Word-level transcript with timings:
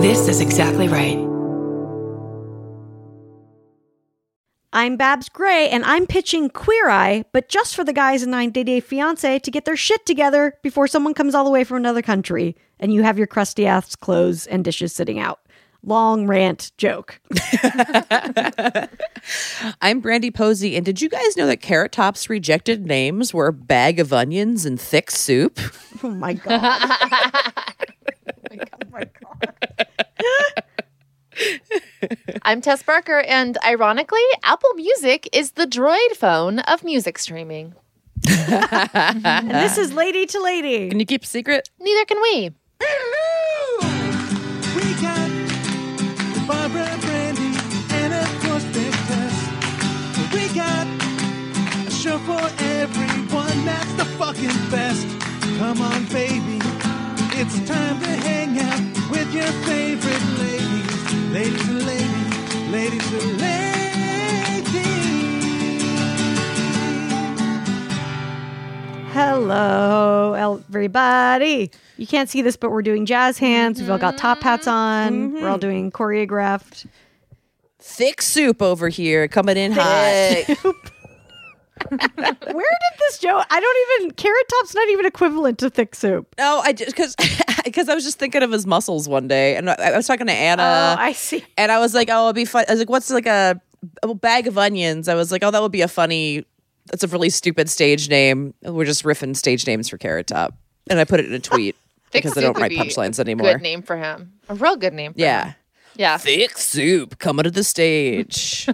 This 0.00 0.28
is 0.28 0.40
exactly 0.40 0.88
right. 0.88 1.18
I'm 4.72 4.96
Babs 4.96 5.28
Gray, 5.28 5.68
and 5.68 5.84
I'm 5.84 6.06
pitching 6.06 6.48
Queer 6.48 6.88
Eye, 6.88 7.26
but 7.32 7.50
just 7.50 7.76
for 7.76 7.84
the 7.84 7.92
guys 7.92 8.22
in 8.22 8.30
90 8.30 8.64
Day 8.64 8.80
Fiance 8.80 9.40
to 9.40 9.50
get 9.50 9.66
their 9.66 9.76
shit 9.76 10.06
together 10.06 10.54
before 10.62 10.86
someone 10.86 11.12
comes 11.12 11.34
all 11.34 11.44
the 11.44 11.50
way 11.50 11.64
from 11.64 11.76
another 11.76 12.00
country 12.00 12.56
and 12.78 12.94
you 12.94 13.02
have 13.02 13.18
your 13.18 13.26
crusty 13.26 13.66
ass 13.66 13.94
clothes 13.94 14.46
and 14.46 14.64
dishes 14.64 14.94
sitting 14.94 15.18
out. 15.18 15.40
Long 15.82 16.26
rant 16.26 16.72
joke. 16.78 17.20
I'm 19.82 20.00
Brandy 20.00 20.30
Posey, 20.30 20.76
and 20.76 20.84
did 20.86 21.02
you 21.02 21.10
guys 21.10 21.36
know 21.36 21.46
that 21.46 21.60
Carrot 21.60 21.92
Top's 21.92 22.30
rejected 22.30 22.86
names 22.86 23.34
were 23.34 23.52
Bag 23.52 24.00
of 24.00 24.14
Onions 24.14 24.64
and 24.64 24.80
Thick 24.80 25.10
Soup? 25.10 25.60
Oh 26.02 26.08
my 26.08 26.32
God. 26.32 26.96
I'm 32.42 32.60
Tess 32.60 32.82
Barker, 32.82 33.20
and 33.20 33.56
ironically, 33.64 34.20
Apple 34.42 34.74
Music 34.74 35.28
is 35.32 35.52
the 35.52 35.64
droid 35.66 36.16
phone 36.16 36.58
of 36.60 36.82
music 36.84 37.18
streaming. 37.18 37.74
and 38.28 39.50
this 39.50 39.78
is 39.78 39.92
Lady 39.92 40.26
to 40.26 40.42
Lady. 40.42 40.88
Can 40.90 41.00
you 41.00 41.06
keep 41.06 41.22
a 41.22 41.26
secret? 41.26 41.68
Neither 41.80 42.04
can 42.04 42.20
we. 42.20 42.50
We 44.76 44.94
got 45.00 45.30
Barbara 46.46 46.98
Brandy 47.00 47.56
and 47.94 48.12
of 48.12 48.28
course 48.42 48.64
Big 48.74 48.92
Tess. 48.92 49.48
We 50.34 50.48
got 50.54 50.86
a 51.86 51.90
show 51.90 52.18
for 52.18 52.40
everyone 52.62 53.64
that's 53.64 53.92
the 53.94 54.04
fucking 54.18 54.70
best. 54.70 55.06
Come 55.58 55.80
on, 55.80 56.04
baby. 56.06 56.58
It's 57.42 57.58
time 57.66 57.98
to 58.00 58.06
hang 58.06 58.58
out 58.58 59.10
with 59.10 59.32
your 59.32 59.46
favorite 59.64 60.22
ladies. 60.40 61.14
Ladies 61.32 61.68
and 61.70 61.86
ladies, 61.86 62.68
ladies 62.70 63.12
and 63.14 63.40
ladies. 63.40 63.60
Hello, 69.14 70.34
everybody. 70.34 71.70
You 71.96 72.06
can't 72.06 72.28
see 72.28 72.42
this, 72.42 72.58
but 72.58 72.70
we're 72.72 72.82
doing 72.82 73.06
jazz 73.06 73.38
hands. 73.38 73.80
We've 73.80 73.88
all 73.88 73.96
got 73.96 74.18
top 74.18 74.42
hats 74.42 74.66
mm-hmm. 74.66 74.76
on. 74.76 75.32
We're 75.32 75.48
all 75.48 75.54
mm-hmm. 75.54 75.60
doing 75.60 75.90
choreographed. 75.90 76.86
Thick 77.78 78.20
Soup 78.20 78.60
over 78.60 78.90
here 78.90 79.28
coming 79.28 79.56
in 79.56 79.72
hot. 79.72 80.44
Where 82.14 82.28
did 82.38 82.98
this 83.00 83.18
joke? 83.18 83.44
I 83.50 83.60
don't 83.60 84.00
even. 84.02 84.10
Carrot 84.14 84.48
Top's 84.48 84.74
not 84.74 84.88
even 84.90 85.06
equivalent 85.06 85.58
to 85.58 85.70
thick 85.70 85.94
soup. 85.94 86.34
No, 86.38 86.60
I 86.64 86.72
just 86.72 86.90
because 86.90 87.16
because 87.64 87.88
I 87.90 87.94
was 87.94 88.04
just 88.04 88.18
thinking 88.18 88.42
of 88.42 88.52
his 88.52 88.66
muscles 88.66 89.08
one 89.08 89.28
day, 89.28 89.56
and 89.56 89.68
I, 89.70 89.74
I 89.74 89.96
was 89.96 90.06
talking 90.06 90.26
to 90.26 90.32
Anna. 90.32 90.62
oh, 90.98 91.02
I 91.02 91.12
see. 91.12 91.44
and 91.58 91.70
I 91.72 91.78
was 91.80 91.94
like, 91.94 92.08
oh, 92.10 92.26
it'd 92.26 92.36
be 92.36 92.44
fun. 92.44 92.64
I 92.68 92.72
was 92.72 92.78
like, 92.80 92.90
what's 92.90 93.10
like 93.10 93.26
a, 93.26 93.60
a 94.02 94.14
bag 94.14 94.46
of 94.46 94.56
onions? 94.58 95.08
I 95.08 95.14
was 95.14 95.32
like, 95.32 95.42
oh, 95.44 95.50
that 95.50 95.60
would 95.62 95.72
be 95.72 95.82
a 95.82 95.88
funny. 95.88 96.44
That's 96.86 97.04
a 97.04 97.08
really 97.08 97.30
stupid 97.30 97.68
stage 97.68 98.08
name. 98.08 98.54
We're 98.62 98.84
just 98.84 99.04
riffing 99.04 99.36
stage 99.36 99.66
names 99.66 99.88
for 99.88 99.98
Carrot 99.98 100.26
Top, 100.28 100.54
and 100.88 100.98
I 100.98 101.04
put 101.04 101.20
it 101.20 101.26
in 101.26 101.32
a 101.32 101.38
tweet 101.40 101.76
because 102.12 102.32
I 102.32 102.34
Soup 102.36 102.42
don't 102.42 102.54
would 102.54 102.62
write 102.62 102.72
punchlines 102.72 103.18
anymore. 103.18 103.52
Good 103.52 103.62
name 103.62 103.82
for 103.82 103.96
him. 103.96 104.32
A 104.48 104.54
real 104.54 104.76
good 104.76 104.92
name. 104.94 105.12
For 105.14 105.20
Yeah, 105.20 105.44
him. 105.46 105.54
Yeah. 105.96 106.18
thick 106.18 106.56
soup 106.56 107.18
coming 107.18 107.44
to 107.44 107.50
the 107.50 107.64
stage. 107.64 108.68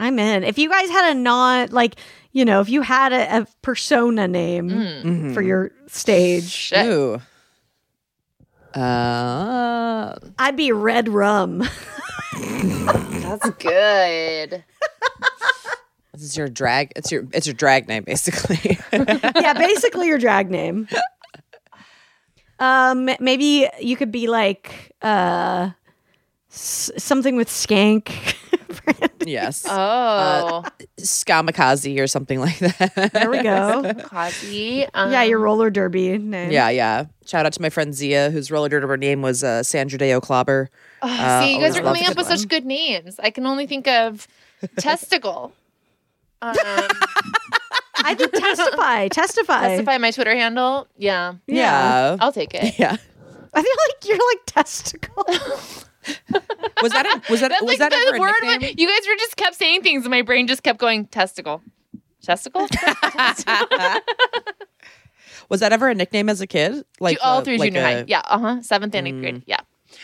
I'm 0.00 0.18
in. 0.18 0.42
If 0.42 0.58
you 0.58 0.68
guys 0.68 0.88
had 0.88 1.12
a 1.12 1.14
non, 1.18 1.68
like, 1.70 1.94
you 2.32 2.44
know, 2.44 2.60
if 2.60 2.68
you 2.68 2.82
had 2.82 3.12
a, 3.12 3.42
a 3.42 3.46
persona 3.62 4.26
name 4.26 5.32
for 5.34 5.42
your 5.42 5.70
stage, 5.86 6.44
Shit. 6.48 6.86
Ooh. 6.86 7.20
Uh, 8.74 10.14
I'd 10.38 10.56
be 10.56 10.72
Red 10.72 11.08
Rum. 11.08 11.58
That's 12.40 13.50
good. 13.58 14.64
this 16.12 16.22
is 16.22 16.36
your 16.36 16.48
drag. 16.48 16.92
It's 16.96 17.10
your 17.10 17.26
it's 17.32 17.46
your 17.46 17.54
drag 17.54 17.88
name 17.88 18.04
basically. 18.04 18.78
yeah, 18.92 19.52
basically 19.54 20.06
your 20.06 20.18
drag 20.18 20.50
name. 20.50 20.88
Um, 22.62 23.08
maybe 23.20 23.66
you 23.80 23.96
could 23.96 24.12
be 24.12 24.26
like 24.28 24.94
uh, 25.00 25.70
s- 26.50 26.90
something 26.96 27.36
with 27.36 27.48
skank. 27.48 28.10
yes, 29.26 29.64
Oh. 29.68 30.64
Skamikaze 30.98 31.98
or 32.00 32.06
something 32.06 32.40
like 32.40 32.58
that. 32.58 33.10
there 33.12 33.30
we 33.30 33.42
go. 33.42 33.92
Quasi. 34.04 34.86
Um, 34.94 35.10
Yeah, 35.12 35.22
your 35.22 35.38
roller 35.38 35.70
derby 35.70 36.18
name. 36.18 36.50
Yeah, 36.50 36.68
yeah. 36.70 37.06
Shout 37.26 37.46
out 37.46 37.52
to 37.54 37.62
my 37.62 37.70
friend 37.70 37.94
Zia, 37.94 38.30
whose 38.30 38.50
roller 38.50 38.68
derby 38.68 38.96
name 38.96 39.22
was 39.22 39.42
uh, 39.44 39.62
Sandra 39.62 39.98
Deo 39.98 40.20
Clobber. 40.20 40.70
oh, 41.02 41.08
Uh, 41.08 41.42
see, 41.42 41.54
you 41.54 41.60
guys 41.60 41.76
are 41.76 41.82
coming 41.82 42.04
up 42.04 42.12
it. 42.12 42.16
with 42.16 42.26
such 42.26 42.46
good 42.48 42.64
names. 42.66 43.18
I 43.20 43.30
can 43.30 43.46
only 43.46 43.66
think 43.66 43.86
of 43.88 44.26
testicle. 44.78 45.52
Um, 46.42 46.54
I 48.02 48.14
think 48.14 48.32
testify, 48.32 49.08
testify. 49.08 49.68
testify 49.68 49.98
my 49.98 50.10
Twitter 50.10 50.34
handle. 50.34 50.86
Yeah. 50.96 51.34
Yeah. 51.46 52.16
I'll 52.20 52.32
take 52.32 52.54
it. 52.54 52.74
Yeah. 52.78 52.96
I 53.52 53.62
feel 53.62 53.76
like 53.88 54.04
you're 54.06 54.16
like 54.30 54.46
testicle. 54.46 55.26
Was 56.82 56.92
that 56.92 57.04
a, 57.06 57.30
was 57.30 57.40
that 57.40 57.50
That's 57.50 57.60
was 57.62 57.78
like 57.78 57.90
that 57.90 57.92
ever 57.92 58.16
a 58.16 58.20
word. 58.20 58.32
nickname? 58.42 58.74
You 58.78 58.88
guys 58.88 59.06
were 59.06 59.16
just 59.18 59.36
kept 59.36 59.54
saying 59.54 59.82
things, 59.82 60.04
and 60.04 60.10
my 60.10 60.22
brain 60.22 60.46
just 60.46 60.62
kept 60.62 60.78
going 60.78 61.04
testicle, 61.06 61.60
testicle. 62.22 62.66
Was 65.50 65.60
that 65.60 65.72
ever 65.72 65.88
a 65.88 65.94
nickname 65.94 66.28
as 66.28 66.40
a 66.40 66.46
kid? 66.46 66.84
Like 67.00 67.18
all 67.22 67.38
uh, 67.38 67.42
through 67.42 67.56
like 67.56 67.72
junior 67.72 67.80
a- 67.86 67.94
high. 67.98 68.04
Yeah, 68.06 68.22
uh 68.24 68.38
huh. 68.38 68.62
Seventh 68.62 68.94
and 68.94 69.08
eighth 69.08 69.20
grade. 69.20 69.42
Yeah. 69.46 69.60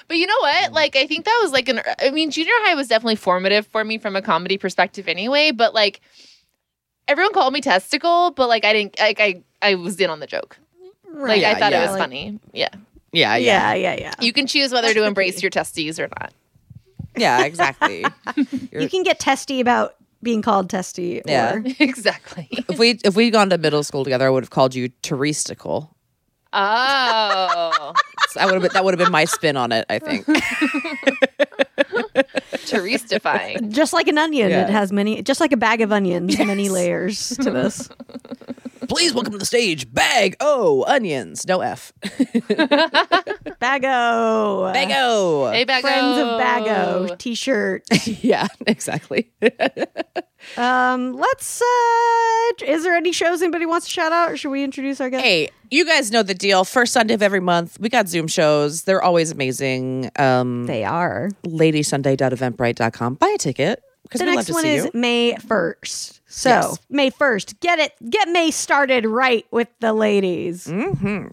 But 0.09 0.17
you 0.17 0.27
know 0.27 0.37
what? 0.41 0.73
Like, 0.73 0.97
I 0.97 1.07
think 1.07 1.25
that 1.25 1.39
was 1.43 1.53
like 1.53 1.69
an. 1.69 1.81
I 2.01 2.11
mean, 2.11 2.31
junior 2.31 2.53
high 2.63 2.75
was 2.75 2.89
definitely 2.89 3.17
formative 3.17 3.67
for 3.69 3.85
me 3.85 3.99
from 3.99 4.17
a 4.17 4.23
comedy 4.23 4.59
perspective, 4.59 5.07
anyway. 5.09 5.53
But 5.53 5.73
like, 5.73 6.01
everyone 7.07 7.33
called 7.33 7.55
me 7.55 7.61
testicle, 7.61 8.33
but 8.33 8.49
like, 8.49 8.65
I 8.65 8.73
didn't. 8.73 8.99
Like, 8.99 9.21
I 9.21 9.43
I 9.63 9.77
was 9.77 10.01
in 10.01 10.11
on 10.11 10.19
the 10.21 10.27
joke. 10.27 10.59
Like, 11.15 11.41
Yeah, 11.41 11.53
I 11.53 11.55
thought 11.59 11.71
yeah. 11.73 11.79
it 11.79 11.83
was 11.83 11.93
Like- 11.93 12.01
funny. 12.01 12.41
Yeah. 12.53 12.69
Yeah, 13.17 13.37
yeah, 13.37 13.73
yeah, 13.73 13.95
yeah, 13.95 14.01
yeah. 14.01 14.13
You 14.21 14.33
can 14.33 14.47
choose 14.47 14.73
whether 14.73 14.93
to 14.93 15.05
embrace 15.05 15.43
your 15.43 15.51
testes 15.51 15.99
or 15.99 16.09
not. 16.21 16.33
yeah, 17.17 17.45
exactly. 17.45 18.05
You 18.73 18.89
can 18.91 19.03
get 19.05 19.19
testy 19.19 19.61
about 19.61 19.95
being 20.23 20.43
called 20.43 20.69
testy. 20.69 21.23
Yeah. 21.25 21.55
Or, 21.55 21.63
exactly. 21.79 22.49
if 22.69 22.79
we 22.79 22.99
if 23.05 23.17
we'd 23.17 23.31
gone 23.33 23.49
to 23.51 23.59
middle 23.59 23.83
school 23.83 24.05
together, 24.05 24.27
I 24.27 24.31
would 24.31 24.43
have 24.45 24.51
called 24.51 24.75
you 24.75 24.91
Teresticle. 25.03 25.89
Oh, 26.53 27.93
So 28.31 28.41
I 28.41 28.45
would 28.47 28.55
have 28.55 28.63
been, 28.63 28.73
that 28.75 28.85
would 28.85 28.93
have 28.93 28.99
been 29.05 29.13
my 29.13 29.25
spin 29.25 29.57
on 29.57 29.73
it. 29.73 29.87
I 29.89 29.99
think. 29.99 30.27
Terestifying. 32.67 33.71
just 33.73 33.93
like 33.93 34.09
an 34.09 34.19
onion, 34.19 34.51
Yeah. 34.51 34.65
it 34.65 34.71
has 34.71 34.93
many. 34.93 35.23
Just 35.23 35.41
like 35.41 35.53
a 35.53 35.57
bag 35.57 35.81
of 35.81 35.93
onions, 35.93 36.39
many 36.39 36.69
layers 36.69 37.29
to 37.39 37.51
this. 37.51 37.89
Please 38.89 39.13
welcome 39.15 39.33
to 39.33 39.39
the 39.39 39.47
stage, 39.47 39.93
Bag 39.93 40.37
O 40.41 40.85
Onions, 40.87 41.47
no 41.47 41.61
F. 41.61 41.93
Bago. 42.03 43.83
Bago. 44.73 45.53
Hey, 45.53 45.65
Bago. 45.65 45.81
Friends 45.81 46.19
of 46.19 46.27
Bago 46.41 47.19
T-shirt. 47.19 47.85
Yeah, 48.07 48.47
exactly. 48.67 49.31
Um, 50.57 51.15
let's. 51.15 51.61
uh 51.61 52.65
Is 52.67 52.85
there 52.85 52.95
any 52.95 53.11
shows 53.11 53.43
anybody 53.43 53.67
wants 53.67 53.87
to 53.87 53.93
shout 53.93 54.13
out, 54.13 54.31
or 54.31 54.37
should 54.37 54.51
we 54.51 54.63
introduce 54.63 55.01
our 55.01 55.11
guest? 55.11 55.25
Hey, 55.25 55.49
you 55.73 55.85
guys 55.85 56.13
know 56.13 56.23
the 56.23 56.35
deal. 56.35 56.63
First 56.65 56.93
Sunday 56.93 57.15
of 57.15 57.23
every 57.23 57.41
month, 57.41 57.81
we 57.81 57.89
got 57.89 58.07
Zoom 58.09 58.29
shows. 58.29 58.85
They're 58.85 59.03
always 59.03 59.33
amazing. 59.33 60.09
Um, 60.17 60.67
They 60.67 60.85
are. 60.85 61.31
ladysunday.eventbrite.com. 61.45 63.15
Buy 63.15 63.33
a 63.35 63.39
ticket 63.39 63.83
because 64.07 64.21
The 64.21 64.25
we 64.27 64.31
love 64.31 64.37
next 64.37 64.47
to 64.47 64.53
one 64.55 64.63
see 64.63 64.75
is 64.75 64.85
you. 64.87 64.91
May 64.95 65.37
first. 65.37 66.21
So 66.27 66.49
Yes. 66.51 66.79
May 66.91 67.11
first, 67.11 67.61
get 67.61 67.79
it. 67.79 67.93
Get 68.11 68.29
May 68.29 68.51
started 68.51 69.07
right 69.07 69.47
with 69.51 69.69
the 69.81 69.93
ladies. 69.93 70.67
Mm-hmm. 70.67 71.29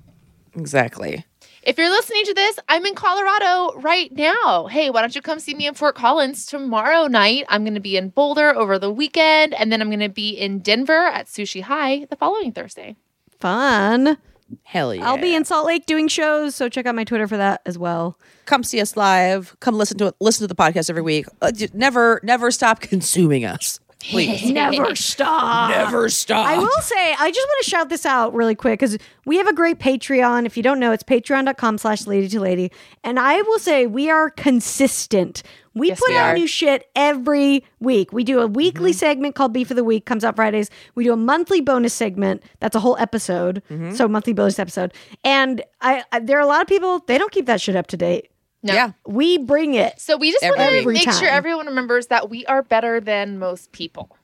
Exactly. 0.59 1.25
If 1.63 1.77
you're 1.77 1.89
listening 1.89 2.25
to 2.25 2.33
this, 2.33 2.59
I'm 2.67 2.85
in 2.85 2.93
Colorado 2.93 3.79
right 3.79 4.11
now. 4.11 4.67
Hey, 4.67 4.89
why 4.89 4.99
don't 4.99 5.15
you 5.15 5.21
come 5.21 5.39
see 5.39 5.53
me 5.55 5.65
in 5.65 5.73
Fort 5.73 5.95
Collins 5.95 6.45
tomorrow 6.45 7.07
night? 7.07 7.45
I'm 7.47 7.63
going 7.63 7.73
to 7.75 7.79
be 7.79 7.95
in 7.95 8.09
Boulder 8.09 8.53
over 8.53 8.77
the 8.77 8.91
weekend, 8.91 9.53
and 9.53 9.71
then 9.71 9.81
I'm 9.81 9.87
going 9.89 10.01
to 10.01 10.09
be 10.09 10.31
in 10.31 10.59
Denver 10.59 11.05
at 11.07 11.27
Sushi 11.27 11.61
High 11.61 12.05
the 12.09 12.17
following 12.17 12.51
Thursday. 12.51 12.97
Fun. 13.39 14.17
Hell 14.63 14.93
yeah. 14.93 15.07
I'll 15.07 15.17
be 15.17 15.35
in 15.35 15.45
Salt 15.45 15.65
Lake 15.65 15.85
doing 15.85 16.07
shows, 16.07 16.55
so 16.55 16.69
check 16.69 16.85
out 16.85 16.95
my 16.95 17.03
Twitter 17.03 17.27
for 17.27 17.37
that 17.37 17.61
as 17.65 17.77
well. 17.77 18.17
Come 18.45 18.63
see 18.63 18.79
us 18.81 18.95
live. 18.95 19.55
Come 19.59 19.75
listen 19.75 19.97
to 19.99 20.07
it. 20.07 20.15
Listen 20.19 20.43
to 20.43 20.47
the 20.47 20.55
podcast 20.55 20.89
every 20.89 21.01
week. 21.01 21.25
Uh, 21.41 21.51
never, 21.73 22.19
never 22.23 22.51
stop 22.51 22.79
consuming 22.81 23.45
us. 23.45 23.79
Please. 23.99 24.43
Never 24.51 24.95
stop. 24.95 25.69
never 25.69 26.09
stop. 26.09 26.45
I 26.45 26.57
will 26.57 26.81
say, 26.81 27.13
I 27.17 27.31
just 27.31 27.47
want 27.47 27.63
to 27.63 27.69
shout 27.69 27.87
this 27.87 28.05
out 28.05 28.33
really 28.33 28.53
quick 28.53 28.81
because 28.81 28.97
we 29.25 29.37
have 29.37 29.47
a 29.47 29.53
great 29.53 29.79
Patreon. 29.79 30.45
If 30.45 30.57
you 30.57 30.63
don't 30.63 30.77
know, 30.77 30.91
it's 30.91 31.03
patreon.com 31.03 31.77
slash 31.77 32.05
lady 32.05 32.27
to 32.27 32.41
lady. 32.41 32.69
And 33.05 33.17
I 33.17 33.41
will 33.43 33.59
say 33.59 33.87
we 33.87 34.09
are 34.09 34.29
consistent. 34.29 35.41
We 35.73 35.89
Yes, 35.89 35.99
put 35.99 36.09
we 36.09 36.17
out 36.17 36.31
are. 36.31 36.33
new 36.33 36.47
shit 36.47 36.89
every 36.95 37.63
week. 37.79 38.13
We 38.13 38.23
do 38.23 38.39
a 38.39 38.47
weekly 38.47 38.91
mm-hmm. 38.91 38.97
segment 38.97 39.35
called 39.35 39.53
Beef 39.53 39.71
of 39.71 39.77
the 39.77 39.83
Week, 39.83 40.05
comes 40.05 40.23
out 40.23 40.35
Fridays. 40.35 40.69
We 40.95 41.03
do 41.03 41.13
a 41.13 41.17
monthly 41.17 41.61
bonus 41.61 41.93
segment. 41.93 42.43
That's 42.59 42.75
a 42.75 42.79
whole 42.79 42.97
episode. 42.99 43.63
Mm-hmm. 43.69 43.93
So 43.93 44.07
monthly 44.07 44.33
bonus 44.33 44.59
episode. 44.59 44.93
And 45.23 45.63
I, 45.81 46.03
I 46.11 46.19
there 46.19 46.37
are 46.37 46.41
a 46.41 46.47
lot 46.47 46.61
of 46.61 46.67
people, 46.67 46.99
they 46.99 47.17
don't 47.17 47.31
keep 47.31 47.47
that 47.47 47.61
shit 47.61 47.75
up 47.75 47.87
to 47.87 47.97
date. 47.97 48.29
No. 48.61 48.73
Yeah. 48.73 48.91
We 49.05 49.37
bring 49.39 49.73
it. 49.73 49.99
So 49.99 50.15
we 50.15 50.31
just 50.31 50.43
want 50.43 50.55
to 50.55 50.61
Every 50.61 50.93
make 50.93 51.11
sure 51.11 51.27
everyone 51.27 51.65
remembers 51.67 52.07
that 52.07 52.29
we 52.29 52.45
are 52.45 52.63
better 52.63 53.01
than 53.01 53.37
most 53.37 53.73
people. 53.73 54.15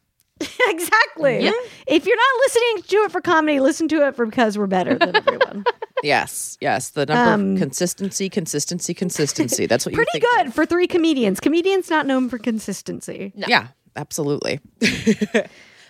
exactly. 0.68 1.52
If 1.88 2.06
you're 2.06 2.16
not 2.16 2.40
listening 2.46 2.84
to 2.88 2.96
it 3.06 3.12
for 3.12 3.22
comedy, 3.22 3.60
listen 3.60 3.88
to 3.90 4.08
it 4.08 4.16
for 4.16 4.26
because 4.26 4.58
we're 4.58 4.68
better 4.68 4.98
than 4.98 5.16
everyone. 5.18 5.66
Yes, 6.04 6.58
yes. 6.62 6.90
The 6.92 7.06
number 7.06 7.32
Um, 7.34 7.54
of 7.54 7.60
consistency, 7.60 8.30
consistency, 8.30 8.94
consistency. 8.94 9.66
That's 9.66 9.86
what 9.86 9.92
you 9.92 9.98
Pretty 9.98 10.12
think 10.14 10.24
of. 10.24 10.46
good 10.46 10.54
for 10.54 10.66
three 10.66 10.88
comedians. 10.88 11.40
Comedians 11.40 11.90
not 11.90 12.06
known 12.08 12.30
for 12.30 12.38
consistency. 12.38 13.34
Yeah, 13.36 13.68
absolutely. 13.98 14.62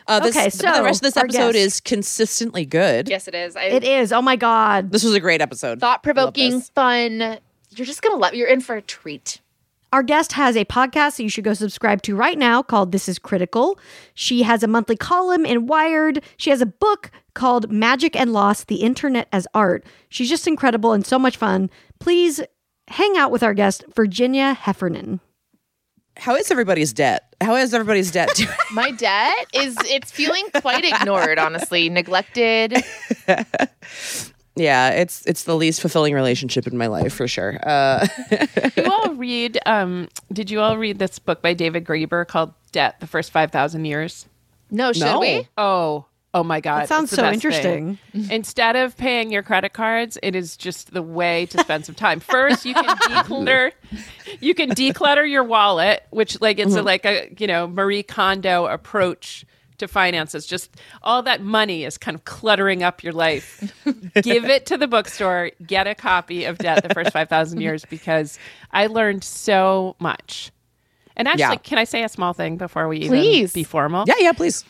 uh, 0.08 0.20
this, 0.22 0.36
Okay, 0.36 0.50
the 0.50 0.82
rest 0.84 1.00
of 1.00 1.14
this 1.14 1.18
episode 1.18 1.54
guest. 1.54 1.56
is 1.56 1.80
consistently 1.80 2.66
good. 2.66 3.08
Yes, 3.10 3.28
it 3.28 3.36
is. 3.36 3.56
I 3.56 3.64
It 3.66 3.84
is. 3.84 4.12
Oh 4.12 4.22
my 4.22 4.36
god. 4.36 4.92
This 4.92 5.04
was 5.04 5.14
a 5.14 5.20
great 5.20 5.42
episode. 5.42 5.80
Thought 5.80 6.02
provoking, 6.04 6.62
fun. 6.62 7.38
You're 7.76 7.86
just 7.86 8.02
gonna 8.02 8.16
let 8.18 8.36
you're 8.36 8.48
in 8.48 8.62
for 8.62 8.76
a 8.76 8.82
treat. 8.82 9.42
Our 9.92 10.04
guest 10.04 10.34
has 10.34 10.56
a 10.56 10.66
podcast 10.66 11.18
that 11.18 11.24
you 11.24 11.30
should 11.30 11.44
go 11.44 11.54
subscribe 11.54 12.04
to 12.04 12.16
right 12.16 12.38
now 12.38 12.62
called 12.62 12.92
This 12.92 13.10
Is 13.10 13.18
Critical. 13.18 13.80
She 14.14 14.44
has 14.44 14.62
a 14.62 14.68
monthly 14.68 14.96
column 14.96 15.48
in 15.48 15.66
Wired. 15.66 16.24
She 16.38 16.52
has 16.52 16.62
a 16.62 16.68
book 16.68 17.10
called 17.34 17.72
Magic 17.72 18.16
and 18.16 18.32
Loss 18.32 18.66
The 18.66 18.78
Internet 18.78 19.28
as 19.32 19.48
Art. 19.56 19.84
She's 20.10 20.30
just 20.30 20.48
incredible 20.48 20.94
and 20.94 21.06
so 21.06 21.18
much 21.18 21.38
fun. 21.38 21.72
Please 22.00 22.40
hang 22.88 23.18
out 23.18 23.32
with 23.32 23.42
our 23.42 23.56
guest, 23.56 23.84
Virginia 23.96 24.54
Heffernan. 24.54 25.22
How 26.18 26.36
is 26.36 26.52
everybody's 26.52 26.94
debt? 26.94 27.34
How 27.42 27.56
is 27.56 27.74
everybody's 27.74 28.12
debt 28.12 28.30
doing? 28.36 28.50
My 28.74 28.92
debt 28.92 29.48
is 29.54 29.76
it's 29.86 30.12
feeling 30.12 30.46
quite 30.62 30.86
ignored, 30.86 31.40
honestly, 31.40 31.90
neglected. 31.90 32.84
yeah, 34.56 34.90
it's 34.90 35.26
it's 35.26 35.44
the 35.44 35.56
least 35.56 35.80
fulfilling 35.82 36.14
relationship 36.14 36.68
in 36.68 36.78
my 36.78 36.88
life 36.88 37.14
for 37.14 37.28
sure. 37.28 37.58
Uh, 37.64 38.08
you 38.76 38.84
all 38.92 39.14
read 39.16 39.58
um 39.66 40.08
did 40.34 40.50
you 40.52 40.60
all 40.60 40.78
read 40.78 41.00
this 41.00 41.18
book 41.20 41.42
by 41.42 41.54
david 41.54 41.86
graeber 41.86 42.28
called 42.28 42.54
debt 42.72 43.00
the 43.00 43.08
first 43.08 43.32
5000 43.32 43.86
years 43.86 44.26
No, 44.72 44.92
should 44.94 45.04
No. 45.06 45.20
we? 45.20 45.48
oh 45.58 46.06
oh 46.34 46.44
my 46.44 46.60
god 46.62 46.82
That 46.82 46.88
sounds 46.90 47.10
so 47.10 47.28
interesting. 47.32 47.98
thing. 48.12 48.28
instead 48.32 48.76
of 48.76 48.96
paying 48.98 49.32
your 49.32 49.42
credit 49.44 49.74
cards 49.74 50.18
it 50.22 50.36
is 50.36 50.56
just 50.58 50.94
the 50.94 51.02
way 51.02 51.46
to 51.48 51.58
spend 51.60 51.86
some 51.86 51.96
time 51.96 52.20
first 52.20 52.66
you 52.66 52.74
can 52.76 52.86
declutter 52.98 53.72
you 54.40 54.54
can 54.54 54.70
declutter 54.72 55.28
your 55.30 55.44
wallet 55.44 56.04
which 56.12 56.40
like 56.42 56.60
it's 56.60 56.76
a, 56.76 56.84
like 56.84 57.06
a 57.06 57.34
you 57.40 57.48
know 57.48 57.66
marie 57.68 58.04
kondo 58.04 58.66
approach 58.68 59.46
to 59.80 59.88
finances. 59.88 60.46
Just 60.46 60.76
all 61.02 61.24
that 61.24 61.42
money 61.42 61.84
is 61.84 61.98
kind 61.98 62.16
of 62.16 62.26
cluttering 62.26 62.84
up 62.84 63.04
your 63.04 63.14
life. 63.14 63.74
Give 64.22 64.46
it 64.46 64.66
to 64.68 64.78
the 64.78 64.88
bookstore. 64.88 65.52
Get 65.66 65.88
a 65.88 65.96
copy 65.96 66.46
of 66.46 66.58
debt 66.58 66.84
the 66.88 66.94
first 66.94 67.12
5000 67.12 67.62
years 67.62 67.86
because 67.86 68.38
i 68.72 68.88
learned 68.88 69.24
so 69.24 69.96
much. 70.00 70.52
And 71.16 71.28
actually 71.28 71.42
Yeah. 71.42 71.56
can 71.56 71.78
i 71.78 71.84
say 71.84 72.04
a 72.04 72.10
small 72.10 72.34
thing 72.34 72.58
before 72.58 72.88
we 72.88 72.98
even 73.00 73.50
be 73.54 73.64
formal? 73.64 74.06
Yeah, 74.08 74.16
yeah, 74.20 74.32
please. 74.34 74.64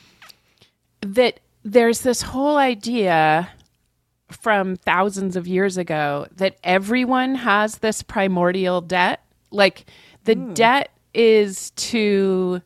that 1.01 1.39
there's 1.63 2.01
this 2.01 2.21
whole 2.21 2.57
idea 2.57 3.50
from 4.31 4.75
thousands 4.75 5.35
of 5.35 5.47
years 5.47 5.77
ago 5.77 6.27
that 6.35 6.57
everyone 6.63 7.35
has 7.35 7.79
this 7.79 8.03
primordial 8.03 8.81
debt. 8.81 9.23
Like 9.51 9.85
the 10.25 10.35
hmm. 10.35 10.53
debt 10.53 10.91
is 11.13 11.71
to 11.71 12.61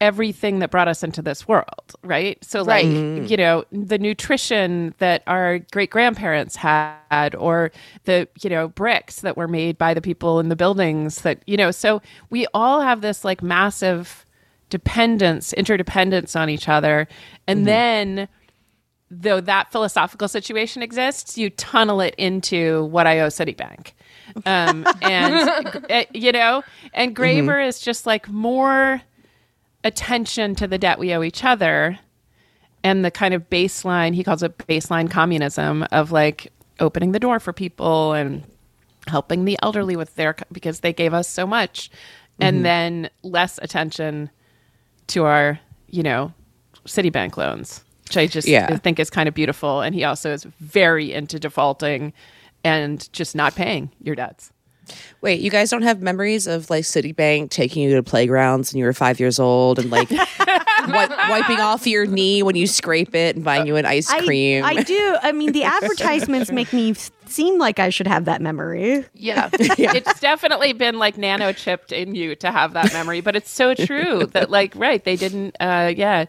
everything 0.00 0.60
that 0.60 0.70
brought 0.70 0.88
us 0.88 1.02
into 1.02 1.20
this 1.20 1.46
world, 1.46 1.94
right? 2.02 2.42
So, 2.42 2.62
like, 2.62 2.86
you 2.86 3.36
know, 3.36 3.64
the 3.70 3.98
nutrition 3.98 4.94
that 4.98 5.22
our 5.26 5.58
great 5.58 5.90
grandparents 5.90 6.56
had, 6.56 7.34
or 7.36 7.70
the, 8.04 8.26
you 8.42 8.48
know, 8.48 8.68
bricks 8.68 9.20
that 9.20 9.36
were 9.36 9.48
made 9.48 9.76
by 9.76 9.92
the 9.92 10.00
people 10.00 10.40
in 10.40 10.48
the 10.48 10.56
buildings 10.56 11.20
that, 11.20 11.42
you 11.46 11.56
know, 11.56 11.70
so 11.70 12.00
we 12.30 12.46
all 12.54 12.80
have 12.80 13.02
this 13.02 13.24
like 13.24 13.42
massive 13.42 14.24
dependence, 14.70 15.52
interdependence 15.52 16.34
on 16.34 16.48
each 16.48 16.68
other. 16.68 17.06
And 17.46 17.66
then, 17.66 18.28
though 19.10 19.40
that 19.40 19.72
philosophical 19.72 20.28
situation 20.28 20.82
exists, 20.82 21.36
you 21.36 21.50
tunnel 21.50 22.00
it 22.00 22.14
into 22.16 22.84
what 22.84 23.06
I 23.06 23.20
owe 23.20 23.28
Citibank. 23.28 23.92
Um, 24.46 24.86
and, 25.02 25.84
uh, 25.90 26.04
you 26.14 26.30
know, 26.30 26.62
and 26.94 27.16
Graeber 27.16 27.66
is 27.66 27.80
just 27.80 28.06
like 28.06 28.28
more 28.28 29.02
attention 29.84 30.54
to 30.56 30.66
the 30.66 30.78
debt 30.78 30.98
we 30.98 31.12
owe 31.12 31.22
each 31.22 31.44
other 31.44 31.98
and 32.82 33.04
the 33.04 33.10
kind 33.10 33.34
of 33.34 33.48
baseline, 33.50 34.14
he 34.14 34.24
calls 34.24 34.42
it 34.42 34.56
baseline 34.58 35.10
communism 35.10 35.84
of 35.92 36.12
like 36.12 36.52
opening 36.78 37.12
the 37.12 37.20
door 37.20 37.40
for 37.40 37.52
people 37.52 38.12
and 38.12 38.42
helping 39.06 39.44
the 39.44 39.58
elderly 39.62 39.96
with 39.96 40.14
their, 40.14 40.34
because 40.52 40.80
they 40.80 40.92
gave 40.92 41.12
us 41.12 41.28
so 41.28 41.46
much. 41.46 41.90
And 42.40 42.56
mm-hmm. 42.56 42.62
then 42.62 43.10
less 43.22 43.58
attention 43.62 44.30
to 45.08 45.24
our, 45.24 45.60
you 45.88 46.02
know, 46.02 46.32
Citibank 46.86 47.36
loans, 47.36 47.84
which 48.04 48.16
I 48.16 48.26
just 48.26 48.48
Yeah. 48.48 48.74
think 48.78 48.98
is 48.98 49.10
kind 49.10 49.28
of 49.28 49.34
beautiful. 49.34 49.82
And 49.82 49.94
he 49.94 50.04
also 50.04 50.32
is 50.32 50.44
very 50.60 51.12
into 51.12 51.38
defaulting 51.38 52.14
and 52.64 53.10
just 53.12 53.34
not 53.34 53.54
paying 53.54 53.90
your 54.02 54.14
debts. 54.14 54.52
Wait, 55.20 55.40
you 55.40 55.50
guys 55.50 55.70
don't 55.70 55.82
have 55.82 56.00
memories 56.00 56.46
of 56.46 56.70
like 56.70 56.84
Citibank 56.84 57.50
taking 57.50 57.82
you 57.82 57.94
to 57.94 58.02
playgrounds 58.02 58.72
when 58.72 58.78
you 58.78 58.84
were 58.86 58.92
five 58.92 59.20
years 59.20 59.38
old 59.38 59.78
and 59.78 59.90
like 59.90 60.08
wi- 60.88 61.28
wiping 61.28 61.60
off 61.60 61.86
your 61.86 62.06
knee 62.06 62.42
when 62.42 62.56
you 62.56 62.66
scrape 62.66 63.14
it 63.14 63.36
and 63.36 63.44
buying 63.44 63.66
you 63.66 63.76
an 63.76 63.84
ice 63.86 64.12
cream? 64.24 64.64
I 64.64 64.82
do. 64.82 65.16
I 65.22 65.32
mean, 65.32 65.52
the 65.52 65.64
advertisements 65.64 66.50
make 66.50 66.72
me 66.72 66.94
seem 67.26 67.58
like 67.58 67.78
I 67.78 67.90
should 67.90 68.06
have 68.06 68.24
that 68.24 68.40
memory. 68.40 69.04
Yeah. 69.14 69.50
it's 69.58 70.20
definitely 70.20 70.72
been 70.72 70.98
like 70.98 71.16
nano 71.18 71.52
chipped 71.52 71.92
in 71.92 72.14
you 72.14 72.34
to 72.36 72.50
have 72.50 72.72
that 72.72 72.92
memory, 72.92 73.20
but 73.20 73.36
it's 73.36 73.50
so 73.50 73.74
true 73.74 74.26
that 74.32 74.50
like 74.50 74.74
right 74.74 75.04
they 75.04 75.16
didn't 75.16 75.56
uh 75.60 75.92
yeah 75.96 76.24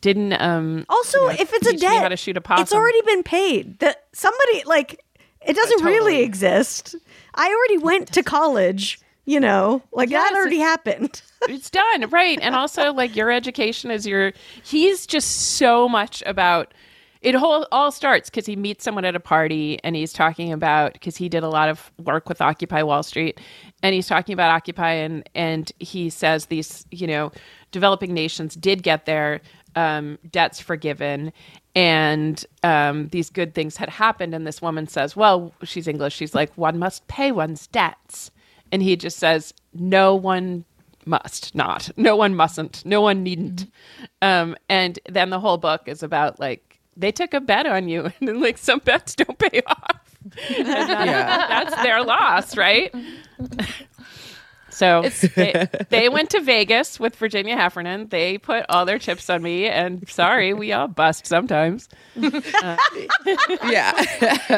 didn't 0.00 0.32
um 0.34 0.86
Also, 0.88 1.18
you 1.20 1.26
know, 1.26 1.32
if 1.38 1.52
it's 1.52 1.66
a 1.66 1.72
teach 1.72 1.80
debt, 1.82 2.02
how 2.02 2.08
to 2.08 2.16
shoot 2.16 2.36
a 2.36 2.40
possum. 2.40 2.62
it's 2.62 2.72
already 2.72 3.02
been 3.02 3.22
paid. 3.22 3.78
That 3.80 4.06
somebody 4.12 4.64
like 4.64 5.04
it 5.46 5.54
doesn't 5.54 5.84
really 5.84 6.20
exist. 6.22 6.96
I 7.34 7.48
already 7.48 7.78
went 7.78 8.12
to 8.14 8.22
college. 8.22 9.00
You 9.26 9.38
know, 9.38 9.82
like 9.92 10.10
Yes, 10.10 10.28
that 10.28 10.36
already 10.36 10.58
happened. 10.58 11.22
it's 11.48 11.70
done 11.70 12.08
right 12.10 12.38
and 12.42 12.54
also 12.54 12.92
like 12.92 13.16
your 13.16 13.30
education 13.30 13.90
is 13.90 14.06
your 14.06 14.32
he's 14.62 15.06
just 15.06 15.56
so 15.56 15.88
much 15.88 16.22
about 16.26 16.74
it 17.22 17.34
whole 17.34 17.66
all 17.70 17.92
starts 17.92 18.30
because 18.30 18.46
he 18.46 18.56
meets 18.56 18.84
someone 18.84 19.04
at 19.04 19.14
a 19.14 19.20
party 19.20 19.78
and 19.84 19.94
he's 19.96 20.12
talking 20.12 20.52
about 20.52 20.92
because 20.94 21.16
he 21.16 21.28
did 21.28 21.42
a 21.42 21.48
lot 21.48 21.68
of 21.68 21.90
work 21.98 22.28
with 22.28 22.40
occupy 22.40 22.82
wall 22.82 23.02
street 23.02 23.40
and 23.82 23.94
he's 23.94 24.06
talking 24.06 24.32
about 24.32 24.50
occupy 24.50 24.92
and 24.92 25.28
and 25.34 25.72
he 25.78 26.10
says 26.10 26.46
these 26.46 26.86
you 26.90 27.06
know 27.06 27.30
developing 27.72 28.12
nations 28.12 28.54
did 28.54 28.82
get 28.82 29.06
their 29.06 29.40
um, 29.76 30.18
debts 30.30 30.60
forgiven 30.60 31.32
and 31.74 32.44
um, 32.62 33.08
these 33.08 33.30
good 33.30 33.54
things 33.54 33.76
had 33.76 33.88
happened 33.88 34.34
and 34.34 34.46
this 34.46 34.60
woman 34.60 34.86
says 34.88 35.14
well 35.16 35.52
she's 35.62 35.86
english. 35.88 36.14
She's 36.14 36.34
like 36.34 36.52
one 36.56 36.78
must 36.78 37.06
pay 37.08 37.32
one's 37.32 37.66
debts. 37.68 38.30
And 38.72 38.82
he 38.82 38.96
just 38.96 39.18
says 39.18 39.52
no 39.74 40.14
one 40.14 40.64
must 41.06 41.54
not 41.54 41.90
no 41.96 42.14
one 42.16 42.34
mustn't 42.34 42.84
no 42.84 43.00
one 43.00 43.22
needn't. 43.22 43.66
Um 44.22 44.56
and 44.68 44.98
then 45.08 45.30
the 45.30 45.40
whole 45.40 45.58
book 45.58 45.82
is 45.86 46.02
about 46.02 46.38
like 46.40 46.78
they 46.96 47.12
took 47.12 47.32
a 47.34 47.40
bet 47.40 47.66
on 47.66 47.88
you 47.88 48.04
and 48.20 48.28
then 48.28 48.40
like 48.40 48.58
some 48.58 48.80
bets 48.80 49.14
don't 49.14 49.38
pay 49.38 49.62
off. 49.66 50.16
Yeah. 50.50 51.46
that's 51.48 51.82
their 51.82 52.04
loss 52.04 52.54
right 52.54 52.94
so 54.80 55.02
they, 55.36 55.68
they 55.90 56.08
went 56.08 56.30
to 56.30 56.40
vegas 56.40 56.98
with 56.98 57.14
virginia 57.16 57.56
heffernan 57.56 58.08
they 58.08 58.38
put 58.38 58.64
all 58.68 58.84
their 58.84 58.98
chips 58.98 59.28
on 59.30 59.42
me 59.42 59.66
and 59.66 60.08
sorry 60.08 60.52
we 60.54 60.72
all 60.72 60.88
bust 60.88 61.26
sometimes 61.26 61.88
yeah. 63.68 63.92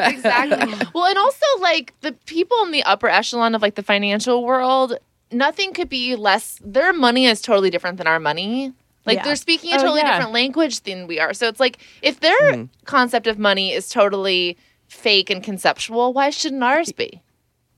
exactly. 0.09 0.87
Well, 0.93 1.05
and 1.05 1.17
also 1.17 1.45
like 1.59 1.93
the 2.01 2.13
people 2.25 2.57
in 2.63 2.71
the 2.71 2.83
upper 2.83 3.07
echelon 3.07 3.55
of 3.55 3.61
like 3.61 3.75
the 3.75 3.83
financial 3.83 4.43
world, 4.43 4.97
nothing 5.31 5.73
could 5.73 5.89
be 5.89 6.15
less. 6.15 6.59
Their 6.63 6.93
money 6.93 7.25
is 7.25 7.41
totally 7.41 7.69
different 7.69 7.97
than 7.97 8.07
our 8.07 8.19
money. 8.19 8.73
Like 9.05 9.17
Yeah. 9.17 9.23
they're 9.23 9.35
speaking 9.35 9.73
a 9.73 9.75
Oh, 9.75 9.79
totally 9.79 10.01
yeah. 10.01 10.17
different 10.17 10.33
language 10.33 10.81
than 10.81 11.07
we 11.07 11.19
are. 11.19 11.33
So 11.33 11.47
it's 11.47 11.59
like 11.59 11.79
if 12.01 12.19
their 12.19 12.55
hmm. 12.55 12.63
concept 12.85 13.27
of 13.27 13.37
money 13.37 13.73
is 13.73 13.89
totally 13.89 14.57
fake 14.87 15.29
and 15.29 15.43
conceptual, 15.43 16.13
why 16.13 16.29
shouldn't 16.29 16.63
ours 16.63 16.91
be? 16.91 17.21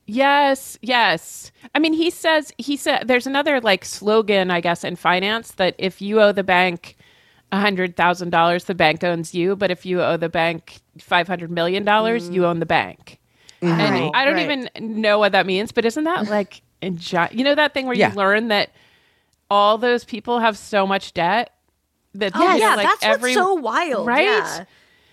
Yes, 0.08 0.78
yes. 0.82 1.52
I 1.74 1.80
mean, 1.80 1.94
he 1.94 2.10
says 2.12 2.52
he 2.58 2.78
said 2.78 3.08
there's 3.08 3.26
another 3.28 3.60
like 3.60 3.84
slogan, 3.86 4.52
I 4.52 4.62
guess, 4.62 4.84
in 4.84 4.96
finance 4.96 5.52
that 5.54 5.76
if 5.80 6.02
you 6.02 6.22
owe 6.22 6.32
the 6.32 6.44
bank 6.44 6.96
a 7.52 7.60
hundred 7.60 7.96
thousand 7.96 8.30
dollars, 8.30 8.66
the 8.66 8.76
bank 8.76 9.04
owns 9.04 9.34
you. 9.34 9.56
But 9.56 9.72
if 9.72 9.86
you 9.86 10.02
owe 10.04 10.18
the 10.18 10.30
bank 10.30 10.80
five 11.00 11.28
hundred 11.28 11.50
million 11.52 11.84
dollars, 11.84 12.26
mm-hmm. 12.26 12.34
you 12.34 12.46
own 12.46 12.60
the 12.60 12.66
bank. 12.68 13.20
Mm-hmm. 13.62 13.80
And 13.80 13.94
Right, 13.96 14.12
I 14.14 14.26
don't 14.26 14.36
right. 14.36 14.70
even 14.78 15.02
know 15.02 15.18
what 15.18 15.32
that 15.32 15.46
means, 15.48 15.72
but 15.72 15.86
isn't 15.86 16.04
that 16.04 16.20
mm-hmm. 16.24 16.30
like 16.32 16.62
in 16.82 16.98
gi- 16.98 17.30
you 17.32 17.44
know 17.44 17.56
that 17.56 17.74
thing 17.74 17.88
where 17.88 17.96
Yeah. 17.96 18.12
you 18.12 18.16
learn 18.16 18.50
that 18.50 18.70
all 19.50 19.78
those 19.80 20.04
people 20.04 20.40
have 20.40 20.58
so 20.58 20.86
much 20.86 21.14
debt 21.14 21.54
that 22.14 22.34
Oh 22.36 22.54
you 22.54 22.60
yeah, 22.60 22.76
like 22.76 22.88
that's 22.88 23.04
every 23.04 23.32
what's 23.36 23.42
so 23.48 23.54
wild, 23.56 24.06
right? 24.06 24.26
Yeah. 24.26 24.66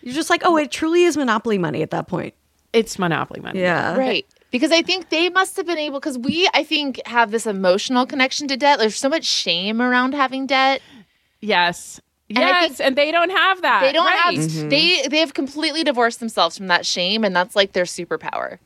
You're 0.03 0.15
just 0.15 0.31
like, 0.31 0.43
oh, 0.45 0.57
it 0.57 0.71
truly 0.71 1.05
is 1.05 1.17
monopoly 1.17 1.57
money 1.59 1.81
at 1.83 1.91
that 1.93 2.09
point. 2.09 2.35
it's 2.73 2.99
monopoly 2.99 3.41
money. 3.41 3.61
Yeah, 3.61 3.97
Right. 3.97 4.27
Because 4.53 4.71
I 4.71 4.83
think 4.83 5.09
they 5.09 5.29
must 5.31 5.57
have 5.57 5.67
been 5.67 5.79
able 5.79 5.99
because 5.99 6.17
we 6.19 6.49
I 6.55 6.63
think 6.63 7.01
have 7.07 7.33
this 7.33 7.47
emotional 7.47 8.07
connection 8.07 8.47
to 8.49 8.57
debt. 8.57 8.79
There's 8.79 8.95
so 8.97 9.09
much 9.09 9.25
shame 9.25 9.83
around 9.83 10.15
having 10.15 10.47
debt. 10.47 10.81
Yes. 11.41 12.01
I 12.35 12.41
yes, 12.41 12.77
think- 12.77 12.87
and 12.87 12.97
they 12.97 13.11
don't 13.11 13.31
have 13.31 13.61
that. 13.63 13.81
They 13.83 13.93
don't 13.93 14.07
right. 14.07 14.37
have 14.39 14.71
they 14.71 15.07
they 15.09 15.19
have 15.19 15.35
completely 15.35 15.83
divorced 15.85 16.21
themselves 16.21 16.57
from 16.57 16.69
that 16.69 16.87
shame, 16.87 17.25
and 17.25 17.35
that's 17.35 17.57
like 17.57 17.73
their 17.73 17.85
superpower. 17.85 18.59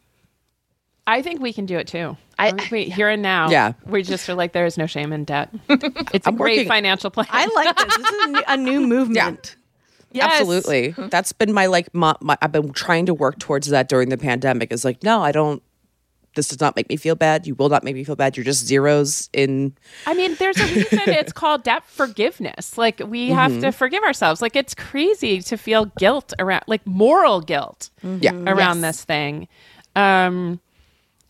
I 1.09 1.23
think 1.23 1.41
we 1.41 1.53
can 1.53 1.67
do 1.67 1.79
it 1.79 1.87
too. 1.87 2.17
I- 2.39 2.49
I, 2.51 2.69
we, 2.71 2.85
here 2.85 3.09
and 3.09 3.23
now. 3.23 3.49
Yeah. 3.49 3.73
we 3.87 4.03
just 4.03 4.29
are 4.29 4.35
like 4.35 4.53
there 4.53 4.67
is 4.67 4.77
no 4.77 4.87
shame 4.87 5.13
in 5.13 5.25
debt. 5.25 5.49
It's 5.69 6.27
a 6.27 6.29
I'm 6.29 6.37
great 6.37 6.59
working- 6.59 6.69
financial 6.69 7.11
plan. 7.11 7.27
I 7.31 7.47
like 7.55 7.77
this. 7.77 7.97
This 7.97 8.07
is 8.09 8.25
a 8.25 8.27
new, 8.29 8.43
a 8.49 8.57
new 8.57 8.81
movement. 8.95 9.57
Yes. 10.13 10.41
Absolutely. 10.41 10.95
That's 11.09 11.33
been 11.33 11.53
my 11.53 11.67
like 11.67 11.93
my, 11.95 12.15
my 12.21 12.37
I've 12.41 12.53
been 12.53 12.73
trying 12.73 13.07
to 13.07 13.15
work 13.15 13.39
towards 13.39 13.69
that 13.69 13.89
during 13.89 14.09
the 14.09 14.17
pandemic. 14.19 14.73
Is 14.73 14.85
like, 14.85 15.03
no, 15.03 15.23
I 15.23 15.33
don't 15.33 15.63
this 16.37 16.47
does 16.49 16.61
not 16.61 16.77
make 16.77 16.89
me 16.89 16.97
feel 16.97 17.17
bad. 17.17 17.47
You 17.47 17.57
will 17.57 17.69
not 17.69 17.83
make 17.83 17.97
me 17.97 18.05
feel 18.05 18.15
bad. 18.15 18.37
You're 18.37 18.45
just 18.45 18.65
zeros 18.65 19.29
in 19.33 19.75
I 20.07 20.15
mean, 20.15 20.37
there's 20.37 20.57
a 20.59 20.67
reason 20.67 21.01
it's 21.09 21.33
called 21.43 21.65
debt 21.65 21.83
forgiveness. 21.87 22.79
Like 22.79 23.01
we 23.05 23.31
have 23.31 23.51
Mm-hmm. 23.51 23.61
to 23.63 23.73
forgive 23.73 24.05
ourselves. 24.05 24.41
Like 24.41 24.55
it's 24.55 24.75
crazy 24.75 25.41
to 25.43 25.57
feel 25.57 25.87
guilt 25.99 26.33
around, 26.39 26.63
like 26.69 26.87
moral 26.87 27.41
guilt 27.41 27.91
Yeah. 28.05 28.33
around 28.47 28.83
this 28.83 29.03
thing. 29.05 29.49
Um, 29.97 30.61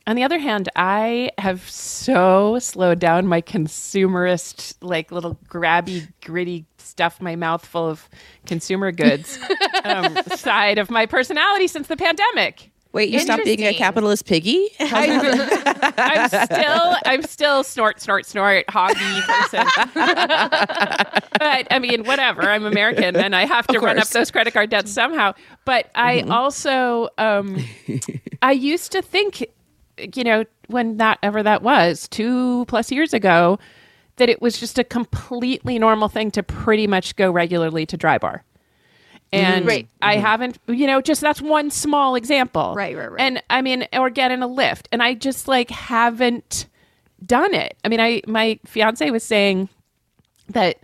on 0.08 0.14
the 0.16 0.22
other 0.22 0.38
hand, 0.38 0.68
I 0.76 1.30
have 1.38 1.68
so 1.68 2.58
slowed 2.60 3.00
down 3.00 3.26
my 3.26 3.40
consumerist, 3.42 4.74
like 4.80 5.10
little 5.10 5.36
grabby, 5.48 6.08
gritty, 6.24 6.66
stuff 6.78 7.20
my 7.20 7.34
mouth 7.36 7.64
full 7.66 7.88
of 7.88 8.08
consumer 8.46 8.92
goods 8.92 9.38
um, 9.84 10.16
side 10.36 10.78
of 10.78 10.90
my 10.90 11.06
personality 11.06 11.66
since 11.66 11.88
the 11.88 11.96
pandemic. 11.96 12.70
Wait, 12.96 13.10
you 13.10 13.20
stopped 13.20 13.44
being 13.44 13.62
a 13.62 13.74
capitalist 13.74 14.24
piggy? 14.24 14.70
I'm 14.80 16.30
still, 16.30 16.96
I'm 17.04 17.22
still 17.24 17.62
snort, 17.62 18.00
snort, 18.00 18.24
snort, 18.24 18.66
hoggy 18.68 19.20
person. 19.26 19.66
but 21.38 21.66
I 21.70 21.78
mean, 21.78 22.04
whatever. 22.04 22.48
I'm 22.48 22.64
American, 22.64 23.14
and 23.16 23.36
I 23.36 23.44
have 23.44 23.66
to 23.66 23.80
run 23.80 23.98
up 23.98 24.08
those 24.08 24.30
credit 24.30 24.54
card 24.54 24.70
debts 24.70 24.90
somehow. 24.92 25.34
But 25.66 25.90
I 25.94 26.22
also, 26.22 27.10
um, 27.18 27.62
I 28.40 28.52
used 28.52 28.92
to 28.92 29.02
think, 29.02 29.46
you 30.14 30.24
know, 30.24 30.46
when 30.68 30.96
that 30.96 31.18
ever 31.22 31.42
that 31.42 31.62
was 31.62 32.08
two 32.08 32.64
plus 32.64 32.90
years 32.90 33.12
ago, 33.12 33.58
that 34.16 34.30
it 34.30 34.40
was 34.40 34.58
just 34.58 34.78
a 34.78 34.84
completely 34.84 35.78
normal 35.78 36.08
thing 36.08 36.30
to 36.30 36.42
pretty 36.42 36.86
much 36.86 37.14
go 37.16 37.30
regularly 37.30 37.84
to 37.84 37.98
Drybar. 37.98 38.40
And 39.36 39.66
Right. 39.66 39.88
I 40.02 40.16
haven't, 40.16 40.58
you 40.66 40.86
know, 40.86 41.00
just 41.00 41.20
that's 41.20 41.42
one 41.42 41.70
small 41.70 42.14
example. 42.14 42.74
Right, 42.74 42.96
right, 42.96 43.10
right. 43.10 43.20
And 43.20 43.42
I 43.50 43.62
mean, 43.62 43.86
or 43.92 44.10
get 44.10 44.30
in 44.30 44.42
a 44.42 44.48
Lyft. 44.48 44.86
And 44.92 45.02
I 45.02 45.14
just 45.14 45.48
like 45.48 45.70
haven't 45.70 46.66
done 47.24 47.54
it. 47.54 47.76
I 47.84 47.88
mean, 47.88 48.00
I, 48.00 48.22
my 48.26 48.58
fiance 48.64 49.10
was 49.10 49.22
saying 49.22 49.68
that 50.48 50.78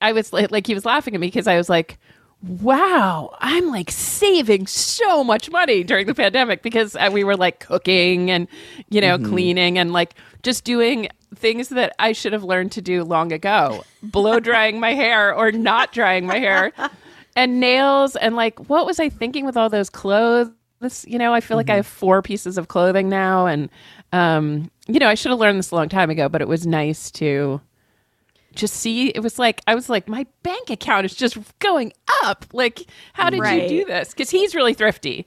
I 0.00 0.12
was 0.12 0.32
like, 0.32 0.50
like 0.50 0.66
he 0.66 0.74
was 0.74 0.84
laughing 0.84 1.14
at 1.14 1.20
me 1.20 1.26
because 1.26 1.46
I 1.46 1.56
was 1.56 1.68
like, 1.68 1.98
wow, 2.42 3.34
I'm 3.40 3.68
like 3.68 3.90
saving 3.90 4.66
so 4.68 5.24
much 5.24 5.50
money 5.50 5.82
during 5.82 6.06
the 6.06 6.14
pandemic 6.14 6.62
because 6.62 6.94
uh, 6.94 7.10
we 7.12 7.24
were 7.24 7.36
like 7.36 7.58
cooking 7.60 8.30
and, 8.30 8.46
you 8.90 9.00
know, 9.00 9.18
cleaning 9.18 9.76
and 9.76 9.92
like 9.92 10.14
just 10.44 10.62
doing 10.62 11.08
things 11.34 11.68
that 11.70 11.94
I 11.98 12.12
should 12.12 12.32
have 12.32 12.44
learned 12.44 12.72
to 12.72 12.82
do 12.82 13.02
long 13.02 13.32
ago, 13.32 13.84
blow 14.02 14.38
drying 14.38 14.78
my 14.78 14.94
hair 14.94 15.34
or 15.34 15.50
not 15.50 15.92
drying 15.92 16.26
my 16.26 16.38
hair 16.38 16.72
and 17.38 17.60
nails. 17.60 18.16
And 18.16 18.36
like, 18.36 18.68
what 18.68 18.84
was 18.84 18.98
I 19.00 19.08
thinking 19.08 19.46
with 19.46 19.56
all 19.56 19.68
those 19.70 19.88
clothes? 19.90 20.50
This, 20.80 21.04
you 21.08 21.18
know, 21.18 21.32
I 21.32 21.40
feel 21.40 21.56
like 21.56 21.70
I 21.70 21.76
have 21.76 21.86
four 21.86 22.20
pieces 22.22 22.58
of 22.58 22.68
clothing 22.68 23.08
now. 23.08 23.46
And, 23.46 23.68
um, 24.12 24.70
you 24.86 24.98
know, 24.98 25.08
I 25.08 25.14
should 25.14 25.30
have 25.30 25.38
learned 25.40 25.58
this 25.58 25.70
a 25.70 25.74
long 25.74 25.88
time 25.88 26.10
ago, 26.10 26.28
but 26.28 26.40
it 26.40 26.48
was 26.48 26.66
nice 26.66 27.10
to, 27.12 27.60
just 28.54 28.74
see 28.74 29.08
it 29.10 29.20
was 29.22 29.38
like 29.38 29.60
i 29.68 29.74
was 29.74 29.88
like 29.88 30.08
my 30.08 30.26
bank 30.42 30.68
account 30.70 31.04
is 31.04 31.14
just 31.14 31.36
going 31.60 31.92
up 32.24 32.44
like 32.52 32.86
how 33.12 33.30
did 33.30 33.38
Right. 33.40 33.62
you 33.64 33.68
do 33.68 33.84
this 33.84 34.08
because 34.08 34.30
he's 34.30 34.52
really 34.52 34.74
thrifty 34.74 35.26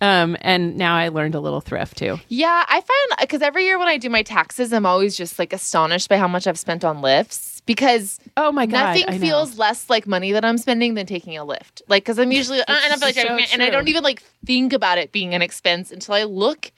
um 0.00 0.36
and 0.40 0.76
now 0.76 0.94
i 0.96 1.08
learned 1.08 1.34
a 1.34 1.40
little 1.40 1.60
thrift 1.60 1.96
too 1.98 2.18
Yeah, 2.28 2.64
I 2.68 2.80
find 2.80 3.20
because 3.20 3.42
every 3.42 3.64
year 3.64 3.78
when 3.78 3.88
I 3.88 3.96
do 3.96 4.08
my 4.08 4.22
taxes, 4.22 4.72
I'm 4.72 4.86
always 4.86 5.16
just 5.16 5.38
like 5.38 5.52
astonished 5.52 6.08
by 6.08 6.16
how 6.16 6.28
much 6.28 6.46
I've 6.46 6.58
spent 6.58 6.84
on 6.84 7.02
Lyfts 7.02 7.62
because 7.66 8.18
oh 8.36 8.50
my 8.52 8.66
god 8.66 8.96
nothing 8.96 9.04
I 9.08 9.12
know. 9.12 9.20
feels 9.20 9.58
less 9.58 9.90
like 9.90 10.06
money 10.06 10.32
that 10.32 10.44
I'm 10.44 10.58
spending 10.58 10.94
than 10.94 11.06
taking 11.06 11.36
a 11.36 11.44
Lyft. 11.44 11.82
Like, 11.88 12.04
because 12.04 12.18
I'm 12.18 12.32
usually, 12.32 12.58
and 12.58 12.66
I'm 12.68 13.00
like, 13.00 13.14
so 13.14 13.38
and 13.52 13.62
I 13.62 13.70
don't 13.70 13.88
even 13.88 14.02
like 14.02 14.22
think 14.44 14.72
about 14.72 14.98
it 14.98 15.12
being 15.12 15.34
an 15.34 15.42
expense 15.42 15.90
until 15.90 16.14
I 16.14 16.24
look 16.24 16.72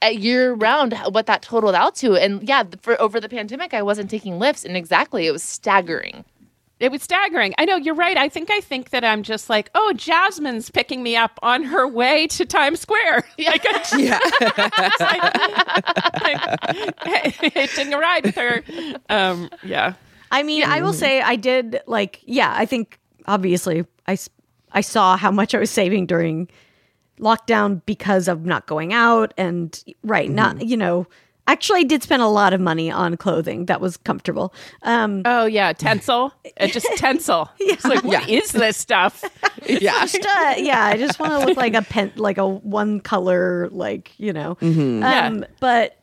at 0.00 0.16
year 0.18 0.52
round 0.54 0.94
what 1.10 1.26
that 1.26 1.42
totaled 1.42 1.74
out 1.74 1.94
to. 1.96 2.14
And 2.16 2.46
yeah, 2.48 2.64
for 2.82 3.00
over 3.00 3.20
the 3.20 3.28
pandemic, 3.28 3.72
I 3.74 3.82
wasn't 3.82 4.10
taking 4.10 4.34
Lyfts, 4.34 4.64
and 4.64 4.76
exactly, 4.76 5.26
it 5.26 5.32
was 5.32 5.42
staggering. 5.42 6.24
It 6.82 6.90
was 6.90 7.02
staggering. 7.02 7.54
I 7.58 7.64
know 7.64 7.76
you're 7.76 7.94
right. 7.94 8.16
I 8.16 8.28
think 8.28 8.50
i 8.50 8.60
think 8.60 8.90
that 8.90 9.04
i'm 9.04 9.22
just 9.22 9.48
like 9.48 9.70
oh 9.74 9.92
jasmine's 9.94 10.70
picking 10.70 11.02
me 11.02 11.16
up 11.16 11.38
on 11.42 11.62
her 11.64 11.86
way 11.86 12.26
to 12.28 12.44
times 12.44 12.80
square. 12.80 13.24
Like, 13.38 13.64
Yeah. 13.96 14.18
like, 15.00 15.34
hitching 17.54 17.92
a 17.94 17.98
ride 17.98 18.24
with 18.24 18.34
her. 18.36 18.62
Um 19.08 19.50
yeah. 19.62 19.94
I 20.30 20.42
mean, 20.42 20.64
I 20.64 20.80
will 20.80 20.94
say 20.94 21.20
I 21.20 21.36
did 21.36 21.80
like, 21.86 22.20
yeah, 22.24 22.54
I 22.56 22.64
think 22.64 22.98
obviously 23.26 23.84
I 24.06 24.16
I 24.72 24.80
saw 24.80 25.16
how 25.16 25.30
much 25.30 25.54
I 25.54 25.58
was 25.58 25.70
saving 25.70 26.06
during 26.06 26.48
lockdown 27.20 27.82
because 27.86 28.28
of 28.28 28.44
not 28.46 28.66
going 28.66 28.92
out 28.94 29.34
and, 29.36 29.82
right, 30.02 30.30
not, 30.30 30.66
you 30.66 30.76
know, 30.76 31.06
actually, 31.46 31.80
I 31.80 31.84
did 31.84 32.02
spend 32.02 32.22
a 32.22 32.26
lot 32.28 32.52
of 32.52 32.60
money 32.60 32.90
on 32.90 33.16
clothing 33.16 33.66
that 33.66 33.80
was 33.80 33.96
comfortable. 33.96 34.54
Um, 34.82 35.22
oh 35.24 35.44
yeah 35.46 35.72
tencel 35.72 36.32
Uh, 36.58 36.66
just 36.68 36.86
tencel 36.96 37.48
it's 37.58 37.84
like 37.84 38.04
what 38.04 38.28
is 38.28 38.52
this 38.52 38.76
stuff 38.76 39.22
yeah. 39.66 40.00
just, 40.00 40.16
uh, 40.24 40.54
yeah, 40.58 40.84
I 40.84 40.96
just 40.96 41.18
want 41.20 41.32
to 41.32 41.46
look 41.46 41.56
like 41.56 41.74
a 41.74 41.82
pen, 41.82 42.12
like 42.16 42.38
a 42.38 42.46
one 42.48 43.00
color, 43.00 43.68
like, 43.70 44.12
you 44.18 44.32
know. 44.32 44.56
Um, 44.60 45.00
Yeah. 45.00 45.44
But 45.60 45.98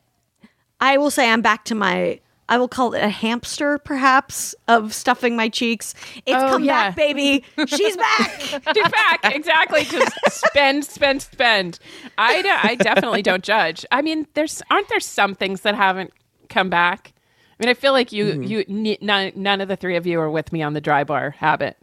I 0.80 0.96
will 0.96 1.10
say 1.10 1.30
I'm 1.30 1.42
back 1.42 1.64
to 1.66 1.74
my. 1.74 2.20
I 2.50 2.58
will 2.58 2.68
call 2.68 2.92
it 2.94 3.00
a 3.02 3.08
hamster, 3.08 3.78
perhaps, 3.78 4.54
of 4.68 4.92
stuffing 4.92 5.36
my 5.36 5.48
cheeks. 5.48 5.94
It's 6.26 6.36
Oh, 6.36 6.48
come 6.50 6.64
yeah. 6.64 6.88
back, 6.90 6.96
baby. 6.96 7.44
She's 7.66 7.96
back. 7.96 8.40
Get 8.74 8.92
back 8.92 9.20
exactly 9.24 9.84
just 9.84 10.12
spend 10.28 10.84
spend 10.84 11.22
spend 11.22 11.78
i 12.18 12.42
i 12.64 12.74
definitely 12.74 13.22
don't 13.22 13.42
judge 13.44 13.84
i 13.92 14.02
mean 14.02 14.26
there's 14.34 14.62
aren't 14.70 14.88
there 14.88 14.98
some 15.00 15.34
things 15.34 15.60
that 15.62 15.74
haven't 15.74 16.12
come 16.48 16.68
back 16.70 17.12
i 17.52 17.62
mean 17.62 17.68
i 17.68 17.74
feel 17.74 17.92
like 17.92 18.12
you 18.12 18.40
you 18.42 18.64
ne- 18.68 18.98
none, 19.00 19.32
none 19.36 19.60
of 19.60 19.68
the 19.68 19.76
three 19.76 19.96
of 19.96 20.06
you 20.06 20.18
are 20.20 20.30
with 20.30 20.52
me 20.52 20.62
on 20.62 20.72
the 20.72 20.80
Drybar 20.80 21.34
habit 21.34 21.76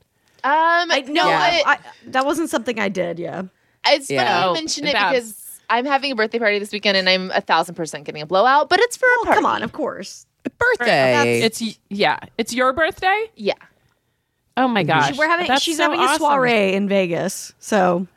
Um, 0.43 0.91
I, 0.91 1.03
no, 1.07 1.27
Yeah. 1.29 1.39
I, 1.39 1.63
I, 1.73 1.79
that 2.07 2.25
wasn't 2.25 2.49
something 2.49 2.79
I 2.79 2.89
did. 2.89 3.17
Yeah. 3.19 3.43
It's 3.85 4.09
Yeah. 4.09 4.23
funny 4.25 4.43
Oh, 4.45 4.47
you 4.49 4.53
mention 4.53 4.87
it 4.87 4.93
Babs. 4.93 5.11
because 5.15 5.59
I'm 5.69 5.85
having 5.85 6.11
a 6.11 6.15
birthday 6.15 6.39
party 6.39 6.59
this 6.59 6.71
weekend, 6.71 6.95
and 6.97 7.09
I'm 7.09 7.31
a 7.31 7.41
thousand 7.41 7.75
percent 7.75 8.05
getting 8.05 8.21
a 8.21 8.25
blowout, 8.25 8.69
but 8.69 8.79
it's 8.79 8.95
for 8.97 9.07
a 9.21 9.25
party. 9.25 9.35
Come 9.37 9.45
on, 9.45 9.63
of 9.63 9.71
course. 9.73 10.25
Birthday. 10.49 11.41
it's 11.41 11.61
yeah 11.89 12.17
it's 12.37 12.53
your 12.53 12.73
birthday 12.73 13.25
yeah. 13.35 13.53
oh 14.55 14.67
my 14.67 14.83
gosh 14.83 15.17
We're 15.17 15.27
having. 15.27 15.47
That's 15.47 15.61
she's 15.61 15.77
so 15.77 15.83
having 15.83 15.99
a 15.99 16.03
awesome. 16.03 16.19
soiree 16.19 16.73
in 16.73 16.87
Vegas. 16.87 17.53
So 17.59 18.07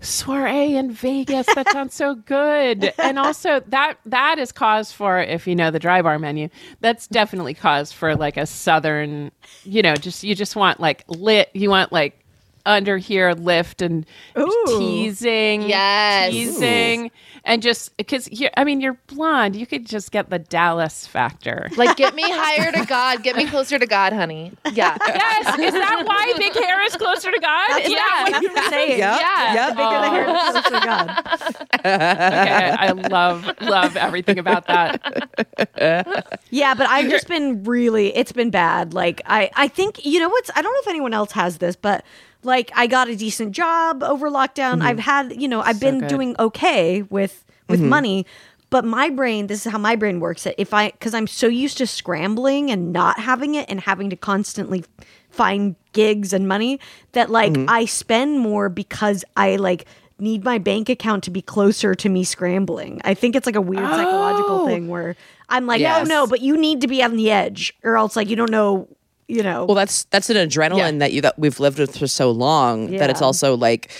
soiree 0.00 0.76
in 0.76 0.92
Vegas. 0.92 1.46
That 1.54 1.70
sounds 1.70 1.94
so 1.94 2.14
good. 2.14 2.92
And 3.08 3.18
also 3.18 3.60
that 3.68 3.94
that 4.06 4.38
is 4.38 4.52
cause 4.52 4.92
for 4.92 5.18
if 5.18 5.46
you 5.46 5.56
know 5.56 5.70
the 5.70 5.80
Drybar 5.80 6.20
menu. 6.20 6.48
That's 6.80 7.06
definitely 7.06 7.54
cause 7.54 7.90
for 7.90 8.14
like 8.16 8.36
a 8.36 8.44
southern, 8.46 9.30
you 9.64 9.82
know, 9.82 9.94
just 9.94 10.22
you 10.22 10.34
just 10.34 10.56
want 10.56 10.78
like 10.78 11.04
lit. 11.08 11.50
You 11.54 11.70
want 11.70 11.90
like 11.92 12.24
under 12.68 12.98
here 12.98 13.32
lift 13.32 13.82
and 13.82 14.06
Ooh. 14.38 14.64
teasing, 14.78 15.62
Yes. 15.62 16.30
teasing, 16.30 17.10
and 17.44 17.62
just 17.62 17.96
because 17.96 18.30
you. 18.30 18.48
I 18.56 18.64
mean, 18.64 18.80
you're 18.80 18.98
blonde. 19.06 19.56
You 19.56 19.66
could 19.66 19.86
just 19.86 20.12
get 20.12 20.28
the 20.28 20.38
Dallas 20.38 21.06
factor. 21.06 21.68
Like, 21.76 21.96
get 21.96 22.14
me 22.14 22.22
higher 22.26 22.70
to 22.70 22.84
God. 22.84 23.22
Get 23.22 23.36
me 23.36 23.46
closer 23.46 23.78
to 23.78 23.86
God, 23.86 24.12
honey. 24.12 24.52
Yeah. 24.72 24.96
Yes, 25.08 25.58
is 25.58 25.72
that 25.72 26.02
why 26.06 26.32
big 26.36 26.52
hair 26.52 26.84
is 26.84 26.94
closer 26.96 27.30
to 27.32 27.38
God? 27.40 27.80
is 27.80 27.88
that 27.90 28.28
that's 28.30 28.46
what 28.46 28.58
I'm 28.64 28.70
saying. 28.70 28.98
Yep, 28.98 29.20
Yeah. 29.20 29.54
yep. 29.54 29.68
The 29.70 29.74
bigger 29.74 30.00
the 30.00 30.10
hair, 30.10 30.26
the 30.26 30.32
oh. 30.32 30.52
closer 30.52 30.80
to 30.80 30.86
God. 30.86 31.78
okay, 31.80 32.70
I 32.78 32.92
love 32.92 33.50
love 33.60 33.96
everything 33.96 34.38
about 34.38 34.66
that. 34.66 36.40
Yeah, 36.50 36.74
but 36.74 36.88
I've 36.88 37.10
just 37.10 37.26
been 37.28 37.64
really 37.64 38.14
it's 38.16 38.32
been 38.32 38.50
bad. 38.50 38.94
Like 38.94 39.22
I 39.26 39.50
I 39.56 39.68
think 39.68 40.04
you 40.04 40.20
know 40.20 40.28
what's 40.28 40.50
I 40.54 40.62
don't 40.62 40.72
know 40.72 40.80
if 40.80 40.88
anyone 40.88 41.14
else 41.14 41.32
has 41.32 41.58
this, 41.58 41.76
but 41.76 42.04
like 42.42 42.70
I 42.74 42.86
got 42.86 43.08
a 43.08 43.16
decent 43.16 43.52
job 43.52 44.02
over 44.02 44.30
lockdown. 44.30 44.74
Mm-hmm. 44.74 44.82
I've 44.82 44.98
had, 44.98 45.40
you 45.40 45.48
know, 45.48 45.60
I've 45.60 45.80
been 45.80 46.00
good. 46.00 46.08
doing 46.08 46.36
okay 46.38 47.02
with 47.02 47.44
with 47.68 47.80
mm-hmm. 47.80 47.88
money, 47.88 48.26
but 48.70 48.84
my 48.84 49.10
brain, 49.10 49.46
this 49.46 49.66
is 49.66 49.72
how 49.72 49.78
my 49.78 49.96
brain 49.96 50.20
works. 50.20 50.44
That 50.44 50.54
if 50.58 50.72
I 50.72 50.90
cuz 50.90 51.14
I'm 51.14 51.26
so 51.26 51.46
used 51.48 51.78
to 51.78 51.86
scrambling 51.86 52.70
and 52.70 52.92
not 52.92 53.18
having 53.20 53.54
it 53.54 53.66
and 53.68 53.80
having 53.80 54.10
to 54.10 54.16
constantly 54.16 54.84
find 55.30 55.76
gigs 55.92 56.32
and 56.32 56.48
money 56.48 56.80
that 57.12 57.30
like 57.30 57.52
mm-hmm. 57.52 57.68
I 57.68 57.84
spend 57.84 58.40
more 58.40 58.68
because 58.68 59.24
I 59.36 59.56
like 59.56 59.84
need 60.20 60.44
my 60.44 60.58
bank 60.58 60.88
account 60.88 61.22
to 61.24 61.30
be 61.30 61.42
closer 61.42 61.94
to 61.94 62.08
me 62.08 62.24
scrambling. 62.24 63.00
I 63.04 63.14
think 63.14 63.36
it's 63.36 63.46
like 63.46 63.56
a 63.56 63.60
weird 63.60 63.88
psychological 63.88 64.62
Oh. 64.62 64.66
thing 64.66 64.88
where 64.88 65.16
I'm 65.48 65.66
like, 65.66 65.80
Yes. 65.80 66.00
oh 66.00 66.04
no, 66.04 66.26
but 66.26 66.40
you 66.40 66.56
need 66.56 66.80
to 66.80 66.88
be 66.88 67.02
on 67.02 67.16
the 67.16 67.30
edge, 67.30 67.74
or 67.84 67.96
else 67.96 68.16
like 68.16 68.28
you 68.28 68.36
don't 68.36 68.50
know, 68.50 68.88
you 69.28 69.42
know. 69.42 69.64
Well, 69.66 69.74
that's 69.74 70.04
that's 70.04 70.30
an 70.30 70.36
adrenaline 70.36 70.98
that 70.98 71.12
you 71.12 71.20
that 71.20 71.38
we've 71.38 71.60
lived 71.60 71.78
with 71.78 71.96
for 71.96 72.06
so 72.06 72.30
long 72.30 72.90
that 72.96 73.10
it's 73.10 73.22
also 73.22 73.56
like 73.56 73.92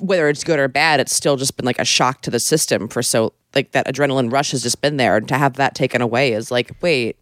whether 0.00 0.28
it's 0.28 0.44
good 0.44 0.58
or 0.58 0.68
bad, 0.68 1.00
it's 1.00 1.14
still 1.14 1.36
just 1.36 1.56
been 1.56 1.66
like 1.66 1.78
a 1.78 1.84
shock 1.84 2.22
to 2.22 2.30
the 2.30 2.40
system 2.40 2.88
for 2.88 3.02
so 3.02 3.32
like 3.54 3.72
that 3.72 3.86
adrenaline 3.86 4.32
rush 4.32 4.52
has 4.52 4.62
just 4.62 4.80
been 4.80 4.96
there, 4.96 5.16
and 5.16 5.28
to 5.28 5.36
have 5.36 5.54
that 5.54 5.74
taken 5.74 6.00
away 6.00 6.32
is 6.32 6.50
like, 6.50 6.70
wait, 6.80 7.16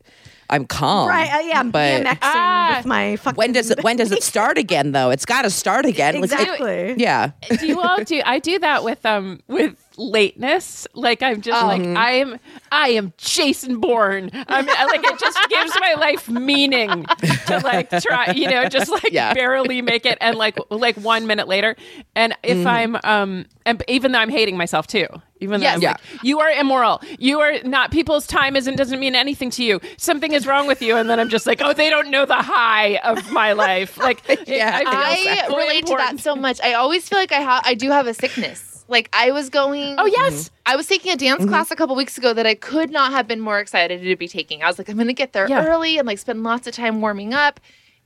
I'm 0.51 0.67
calm, 0.67 1.09
right? 1.09 1.33
Uh, 1.33 1.39
yeah, 1.47 1.61
I'm 1.61 1.71
but 1.71 2.05
BMXing 2.05 2.19
Ah. 2.23 2.75
with 2.79 2.87
my 2.87 3.17
fucking. 3.17 3.37
when 3.37 3.53
does 3.53 3.71
it 3.71 3.83
when 3.83 3.97
does 3.97 4.13
it 4.13 4.23
start 4.23 4.59
again 4.59 4.93
though? 4.93 5.11
It's 5.11 5.25
got 5.25 5.43
to 5.43 5.51
start 5.51 5.87
again. 5.87 6.21
Like, 6.21 6.31
it- 6.31 6.41
exactly? 6.41 6.95
yeah, 6.99 7.31
do 7.59 7.67
you 7.67 7.81
all 7.81 8.03
do 8.05 8.21
I 8.25 8.39
do 8.39 8.59
that 8.59 8.85
with 8.85 9.05
um 9.07 9.41
with 9.49 9.77
lateness 9.97 10.89
like 10.95 11.23
I'm 11.23 11.41
just 11.41 11.63
like 11.65 11.81
I 11.81 12.13
am 12.15 12.39
I 12.73 12.89
am 12.91 13.13
Jason 13.17 13.79
Bourne 13.81 14.29
I'm 14.49 14.67
like 14.67 15.05
it 15.05 15.19
just 15.21 15.39
gives 15.49 15.73
my 15.79 15.95
life 15.95 16.29
meaning 16.29 17.05
to 17.47 17.61
like 17.63 17.91
try 18.03 18.33
you 18.33 18.51
know 18.51 18.69
just 18.69 18.91
like 18.91 19.13
Yeah. 19.13 19.33
barely 19.35 19.83
make 19.83 20.05
it 20.05 20.19
and 20.21 20.37
like 20.37 20.57
like 20.71 20.97
1 20.97 21.27
minute 21.29 21.47
later 21.47 21.77
and 22.17 22.35
if 22.43 22.67
I'm 22.67 22.97
um 23.05 23.47
and 23.65 23.85
even 23.87 24.11
though 24.11 24.19
I'm 24.19 24.31
hating 24.31 24.57
myself 24.57 24.89
too 24.89 25.07
even 25.45 25.61
though 25.61 25.65
Yes. 25.65 25.77
I'm 25.77 25.83
Yeah. 25.83 25.91
like 25.91 26.25
you 26.25 26.41
are 26.41 26.51
immoral 26.51 27.01
you 27.19 27.39
are 27.41 27.55
not 27.63 27.91
people's 27.93 28.27
time 28.27 28.57
isn't 28.57 28.77
doesn't 28.77 28.99
mean 28.99 29.15
anything 29.15 29.51
to 29.51 29.63
you 29.63 29.81
something 29.97 30.33
is 30.33 30.47
wrong 30.47 30.67
with 30.67 30.83
you 30.83 30.97
and 30.97 31.09
then 31.09 31.21
I'm 31.21 31.29
just 31.29 31.47
like 31.47 31.61
oh 31.63 31.73
they 31.73 31.89
don't 31.91 32.11
know 32.11 32.25
the 32.27 32.43
high 32.43 32.97
of 33.11 33.31
my 33.31 33.53
life 33.53 33.97
like 33.99 34.19
Yeah. 34.47 34.83
I, 34.85 35.45
I 35.45 35.49
so 35.49 35.57
relate 35.57 35.87
to 35.87 35.95
that 35.97 36.19
so 36.19 36.35
much. 36.35 36.61
I 36.63 36.75
always 36.75 37.09
feel 37.09 37.19
like 37.19 37.33
I 37.33 37.41
have 37.41 37.63
I 37.65 37.75
do 37.75 37.91
have 37.91 38.07
a 38.07 38.15
sickness. 38.15 38.85
Like 38.89 39.09
I 39.13 39.31
was 39.31 39.49
going 39.51 39.97
oh 39.99 40.07
yes 40.07 40.35
mm-hmm. 40.35 40.55
I 40.67 40.77
was 40.77 40.87
taking 40.87 41.13
a 41.13 41.17
dance 41.17 41.41
mm-hmm. 41.41 41.49
class 41.51 41.71
a 41.71 41.77
couple 41.77 41.95
weeks 41.97 42.17
ago 42.19 42.33
that 42.33 42.47
I 42.47 42.55
could 42.55 42.91
not 42.91 43.13
have 43.13 43.27
been 43.29 43.41
more 43.41 43.59
excited 43.61 44.03
to 44.03 44.17
be 44.17 44.29
taking. 44.29 44.63
I 44.63 44.67
was 44.67 44.79
like, 44.79 44.89
I'm 44.89 44.97
going 44.97 45.09
to 45.09 45.13
get 45.25 45.33
there 45.35 45.47
Yeah. 45.49 45.65
early 45.67 45.99
and 45.99 46.07
like 46.07 46.19
spend 46.19 46.43
lots 46.43 46.67
of 46.67 46.75
time 46.75 47.01
warming 47.03 47.35
up. 47.35 47.61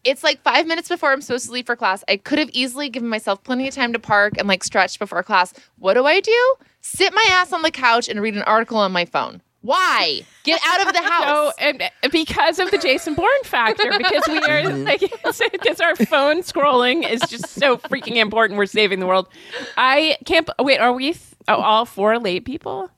It's 0.04 0.22
like 0.24 0.40
five 0.42 0.66
minutes 0.66 0.88
before 0.88 1.12
I'm 1.12 1.20
supposed 1.20 1.46
to 1.46 1.52
leave 1.52 1.66
for 1.66 1.76
class. 1.76 2.02
I 2.08 2.16
could 2.16 2.38
have 2.38 2.50
easily 2.52 2.88
given 2.88 3.08
myself 3.08 3.42
plenty 3.44 3.68
of 3.68 3.74
time 3.74 3.92
to 3.92 3.98
park 3.98 4.34
and 4.38 4.48
like 4.48 4.62
stretch 4.64 4.98
before 4.98 5.22
class. 5.22 5.52
What 5.78 5.94
do 5.94 6.06
I 6.06 6.20
do? 6.20 6.54
Sit 6.88 7.12
my 7.14 7.26
ass 7.30 7.52
on 7.52 7.62
the 7.62 7.70
couch 7.70 8.08
and 8.08 8.20
read 8.20 8.34
an 8.34 8.42
article 8.42 8.78
on 8.78 8.92
my 8.92 9.04
phone. 9.04 9.42
Why? 9.60 10.22
Get 10.44 10.60
out 10.64 10.86
of 10.86 10.92
the 10.94 10.98
So, 11.02 11.10
house. 11.10 11.54
and 11.58 11.82
uh, 11.82 12.08
because 12.12 12.58
of 12.60 12.70
the 12.70 12.78
Jason 12.78 13.14
Bourne 13.14 13.28
factor, 13.44 13.90
because 13.98 14.22
we 14.28 14.38
are 14.38 14.62
Mm-hmm. 14.62 14.84
like, 14.84 15.00
because 15.52 15.80
our 15.80 15.96
phone 15.96 16.38
scrolling 16.42 17.08
is 17.08 17.20
just 17.22 17.48
so 17.48 17.76
freaking 17.76 18.16
important. 18.16 18.56
We're 18.56 18.66
saving 18.66 19.00
the 19.00 19.06
world. 19.06 19.28
I 19.76 20.16
can't. 20.26 20.48
Wait, 20.60 20.78
are 20.78 20.92
we 20.92 21.12
th- 21.12 21.18
oh, 21.48 21.56
all 21.56 21.84
four 21.84 22.18
late 22.18 22.44
people? 22.44 22.90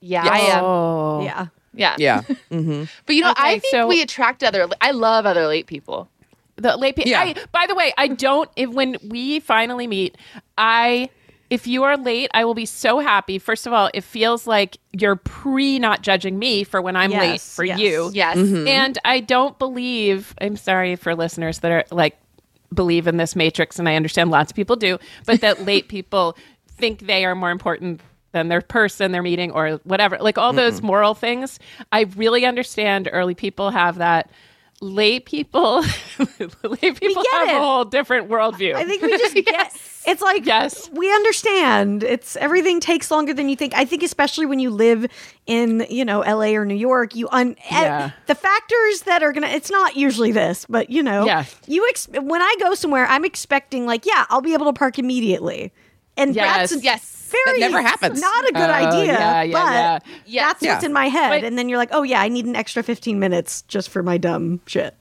yeah, 0.00 0.24
I 0.26 0.38
am. 0.38 0.64
Oh, 0.64 1.22
Yeah. 1.22 1.46
Yeah. 1.74 1.94
yeah. 1.98 2.22
But 3.06 3.14
you 3.14 3.22
know, 3.22 3.34
I 3.36 3.58
think 3.60 3.64
so- 3.70 3.86
we 3.86 4.00
attract 4.02 4.42
other 4.42 4.66
I 4.80 4.90
love 4.92 5.26
other 5.26 5.46
late 5.46 5.66
people. 5.66 6.08
The 6.56 6.76
late 6.76 6.96
people. 6.96 7.10
Yeah. 7.10 7.20
I, 7.20 7.34
by 7.52 7.66
the 7.68 7.74
way, 7.74 7.92
I 7.96 8.08
don't. 8.08 8.50
If 8.56 8.70
when 8.70 8.96
we 9.06 9.38
finally 9.40 9.86
meet, 9.86 10.16
I. 10.58 11.10
If 11.50 11.66
you 11.66 11.82
are 11.82 11.96
late, 11.96 12.30
I 12.32 12.44
will 12.44 12.54
be 12.54 12.64
so 12.64 13.00
happy. 13.00 13.38
First 13.38 13.66
of 13.66 13.72
all, 13.72 13.90
it 13.92 14.02
feels 14.02 14.46
like 14.46 14.78
you're 14.92 15.16
pre 15.16 15.78
not 15.78 16.02
judging 16.02 16.38
me 16.38 16.64
for 16.64 16.80
when 16.80 16.96
I'm 16.96 17.10
late 17.10 17.40
for 17.40 17.64
yes. 17.64 17.78
you. 17.80 18.10
Yes. 18.14 18.38
Mm-hmm. 18.38 18.68
And 18.68 18.98
I 19.04 19.20
don't 19.20 19.58
believe, 19.58 20.34
I'm 20.40 20.56
sorry 20.56 20.94
for 20.96 21.14
listeners 21.14 21.58
that 21.58 21.72
are 21.72 21.84
like, 21.90 22.16
believe 22.72 23.08
in 23.08 23.16
this 23.16 23.34
matrix, 23.34 23.78
and 23.80 23.88
I 23.88 23.96
understand 23.96 24.30
lots 24.30 24.52
of 24.52 24.56
people 24.56 24.76
do, 24.76 24.98
but 25.26 25.40
that 25.40 25.62
late 25.66 25.88
people 25.88 26.36
think 26.68 27.00
they 27.00 27.24
are 27.24 27.34
more 27.34 27.50
important 27.50 28.00
than 28.32 28.48
their 28.48 28.60
person 28.60 29.12
they're 29.12 29.22
meeting 29.22 29.50
or 29.50 29.80
whatever. 29.84 30.18
Like 30.18 30.38
all 30.38 30.52
those 30.52 30.82
moral 30.82 31.14
things. 31.14 31.58
I 31.90 32.02
really 32.16 32.44
understand 32.44 33.08
early 33.12 33.34
people 33.34 33.70
have 33.70 33.98
that. 33.98 34.30
Late 34.82 35.26
people, 35.26 35.82
lay 36.62 36.90
people 36.92 37.22
have 37.32 37.48
it. 37.48 37.54
a 37.54 37.58
whole 37.58 37.84
different 37.84 38.30
worldview. 38.30 38.74
I 38.74 38.84
think 38.86 39.02
we 39.02 39.10
just 39.18 39.34
get. 39.44 39.76
It's 40.06 40.22
like 40.22 40.46
Yes. 40.46 40.88
we 40.94 41.12
understand. 41.14 42.02
It's 42.02 42.34
everything 42.36 42.80
takes 42.80 43.10
longer 43.10 43.34
than 43.34 43.50
you 43.50 43.56
think. 43.56 43.74
I 43.74 43.84
think 43.84 44.02
especially 44.02 44.46
when 44.46 44.58
you 44.58 44.70
live 44.70 45.04
in 45.46 45.84
you 45.90 46.02
know 46.06 46.22
L.A. 46.22 46.56
or 46.56 46.64
New 46.64 46.74
York, 46.74 47.14
you 47.14 47.28
un 47.30 47.56
Yeah. 47.70 48.12
the 48.26 48.34
factors 48.34 49.02
that 49.02 49.22
are 49.22 49.32
gonna. 49.32 49.48
It's 49.48 49.70
not 49.70 49.96
usually 49.96 50.32
this, 50.32 50.64
but 50.66 50.88
you 50.88 51.02
know, 51.02 51.26
Yeah. 51.26 51.44
You 51.66 51.86
ex- 51.90 52.08
when 52.08 52.40
I 52.40 52.54
go 52.58 52.72
somewhere, 52.74 53.04
I'm 53.06 53.26
expecting 53.26 53.84
like, 53.84 54.06
yeah, 54.06 54.24
I'll 54.30 54.40
be 54.40 54.54
able 54.54 54.64
to 54.66 54.72
park 54.72 54.98
immediately, 54.98 55.72
and 56.16 56.34
Yes. 56.34 56.70
that's 56.70 56.82
Yes. 56.82 57.19
Very 57.30 57.60
That 57.60 57.70
never 57.70 57.82
happens. 57.82 58.20
Not 58.20 58.48
a 58.48 58.52
good 58.52 58.70
Oh, 58.70 58.72
idea. 58.72 59.12
yeah, 59.12 59.42
yeah, 59.42 59.52
but 59.52 59.72
yeah. 59.72 59.98
Yes. 60.26 60.46
that's 60.52 60.62
what's 60.66 60.82
Yeah. 60.82 60.86
in 60.88 60.92
my 60.92 61.08
head, 61.08 61.30
But- 61.30 61.44
and 61.44 61.56
then 61.58 61.68
you're 61.68 61.78
like, 61.78 61.90
oh 61.92 62.02
yeah, 62.02 62.20
I 62.20 62.28
need 62.28 62.46
an 62.46 62.56
extra 62.56 62.82
15 62.82 63.18
minutes 63.18 63.62
just 63.62 63.88
for 63.90 64.02
my 64.02 64.18
dumb 64.18 64.60
shit. 64.66 64.94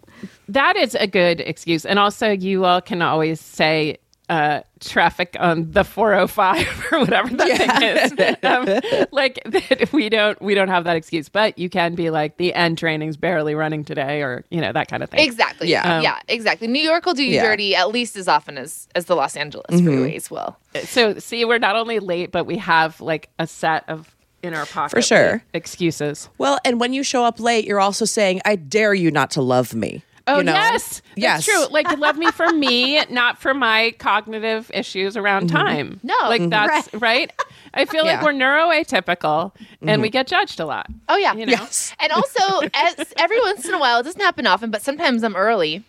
That 0.48 0.76
is 0.76 0.96
a 0.96 1.08
good 1.08 1.39
excuse. 1.42 1.86
And 1.86 1.98
also, 2.00 2.30
you 2.32 2.65
all 2.65 2.82
can 2.82 3.02
always 3.02 3.39
say 3.39 3.98
uh, 4.30 4.62
traffic 4.80 5.36
on 5.39 5.72
the 5.72 5.84
405 5.84 6.88
or 6.92 7.00
whatever 7.00 7.30
that 7.36 7.58
thing 7.58 8.28
is. 8.28 8.44
Um, 8.44 9.08
like 9.12 9.39
that 9.46 9.92
we 9.92 10.08
don't 10.10 10.39
we 10.42 10.54
don't 10.56 10.68
have 10.68 10.84
that 10.84 10.96
excuse, 10.96 11.30
but 11.30 11.58
you 11.58 11.70
can 11.70 11.96
be 11.96 12.10
like 12.12 12.38
the 12.38 12.54
end 12.54 12.78
training's 12.78 13.18
barely 13.18 13.56
running 13.56 13.84
today, 13.84 14.22
or 14.22 14.46
you 14.52 14.62
know 14.62 14.72
that 14.72 14.88
kind 14.88 15.02
of 15.04 15.10
thing. 15.10 15.20
Exactly. 15.22 15.70
Yeah. 15.70 15.86
Yeah. 15.86 16.02
yeah. 16.02 16.20
Exactly. 16.28 16.68
New 16.68 16.82
York 16.82 17.06
will 17.06 17.13
do 17.15 17.24
you 17.24 17.36
Yeah. 17.36 17.44
dirty 17.44 17.76
at 17.76 17.89
least 17.89 18.15
as 18.15 18.28
often 18.28 18.58
as 18.58 18.88
as 18.96 19.06
the 19.06 19.15
Los 19.15 19.36
Angeles 19.36 19.65
Mm-hmm. 19.72 19.88
freeways 19.88 20.30
will. 20.32 20.58
So 20.86 21.18
see, 21.20 21.44
we're 21.46 21.58
not 21.60 21.76
only 21.76 22.00
late, 22.00 22.32
but 22.32 22.46
we 22.46 22.58
have 22.58 23.02
like 23.02 23.30
a 23.39 23.48
set 23.48 23.84
of 23.89 24.15
in 24.42 24.54
our 24.54 24.65
pocket 24.68 24.92
For 24.92 25.02
sure. 25.02 25.44
excuses. 25.54 26.30
Well, 26.38 26.60
and 26.63 26.80
when 26.80 26.94
you 26.94 27.04
show 27.04 27.26
up 27.26 27.39
late, 27.42 27.65
you're 27.65 27.82
also 27.82 28.06
saying, 28.06 28.42
"I 28.46 28.56
dare 28.56 28.94
you 28.94 29.12
not 29.12 29.32
to 29.32 29.42
love 29.42 29.74
me." 29.74 30.04
Oh 30.30 30.38
you 30.39 30.44
know? 30.44 30.54
yes, 30.54 31.02
Yes. 31.15 31.46
that's 31.46 31.46
true. 31.46 31.74
Like 31.74 31.98
love 31.98 32.18
me 32.18 32.30
for 32.32 32.52
me, 32.52 33.04
not 33.10 33.38
for 33.38 33.54
my 33.54 33.94
cognitive 34.00 34.70
issues 34.74 35.18
around 35.18 35.48
time. 35.50 36.00
No. 36.04 36.15
like 36.24 36.42
Mhm. 36.42 36.50
that's 36.52 36.94
right. 36.94 37.32
I 37.74 37.86
feel 37.86 38.06
like 38.06 38.22
we're 38.22 38.34
neuroatypical, 38.34 39.52
and 39.82 40.02
we 40.02 40.10
get 40.10 40.28
judged 40.28 40.60
a 40.60 40.65
lot. 40.65 40.88
Oh 41.08 41.18
yeah. 41.18 41.34
You 41.34 41.46
know? 41.46 41.52
Yes. 41.54 41.94
And 42.00 42.12
also, 42.12 42.68
as 42.74 43.13
every 43.18 43.39
once 43.42 43.65
in 43.68 43.74
a 43.74 43.80
while, 43.80 44.00
it 44.00 44.04
doesn't 44.04 44.22
happen 44.22 44.48
often, 44.48 44.72
but 44.72 44.82
sometimes 44.82 45.24
I'm 45.24 45.36
early. 45.36 45.84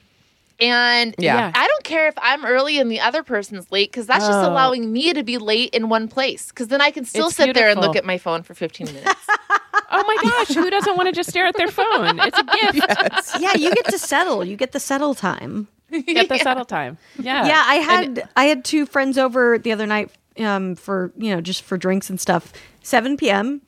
And 0.60 1.14
Yeah. 1.18 1.36
Yeah. 1.36 1.52
I 1.54 1.66
don't 1.66 1.84
care 1.84 2.06
if 2.08 2.14
I'm 2.20 2.44
early 2.44 2.78
and 2.78 2.90
the 2.90 3.00
other 3.00 3.22
person's 3.22 3.70
late 3.72 3.90
because 3.90 4.06
that's 4.06 4.26
just 4.26 4.44
Oh. 4.44 4.50
allowing 4.52 4.92
me 4.92 5.12
to 5.14 5.22
be 5.22 5.38
late 5.38 5.70
in 5.74 5.88
one 5.88 6.06
place. 6.06 6.48
Because 6.48 6.68
then 6.68 6.82
I 6.82 6.90
can 6.90 7.06
still 7.06 7.28
It's 7.28 7.36
sit 7.36 7.54
there 7.54 7.70
and 7.70 7.80
look 7.80 7.96
at 7.96 8.04
my 8.04 8.18
phone 8.18 8.42
for 8.42 8.52
15 8.54 8.86
minutes. 8.92 9.26
Oh 10.02 10.06
my 10.06 10.16
gosh, 10.30 10.54
who 10.54 10.70
doesn't 10.70 10.96
want 10.96 11.08
to 11.08 11.12
just 11.12 11.28
stare 11.30 11.46
at 11.46 11.56
their 11.56 11.68
phone? 11.68 12.18
It's 12.20 12.38
a 12.38 12.44
gift. 12.44 13.40
yeah, 13.40 13.56
you 13.56 13.72
get 13.74 13.86
to 13.86 13.98
settle. 13.98 14.44
You 14.44 14.56
get 14.56 14.72
the 14.72 14.80
settle 14.80 15.14
time. 15.14 15.68
You 15.90 16.02
Get 16.02 16.28
the 16.28 16.38
settle 16.38 16.64
time. 16.64 16.98
Yeah, 17.18 17.46
yeah 17.46 17.62
i 17.66 17.74
And- 18.04 18.16
had 18.18 18.28
i 18.36 18.44
had 18.44 18.64
two 18.64 18.86
friends 18.86 19.18
over 19.18 19.58
the 19.58 19.72
other 19.72 19.86
night 19.86 20.10
um 20.38 20.76
for 20.76 21.12
you 21.16 21.34
know 21.34 21.40
just 21.40 21.62
for 21.64 21.76
drinks 21.76 22.08
and 22.08 22.20
stuff 22.20 22.52
7 22.84 23.16
p.m 23.16 23.60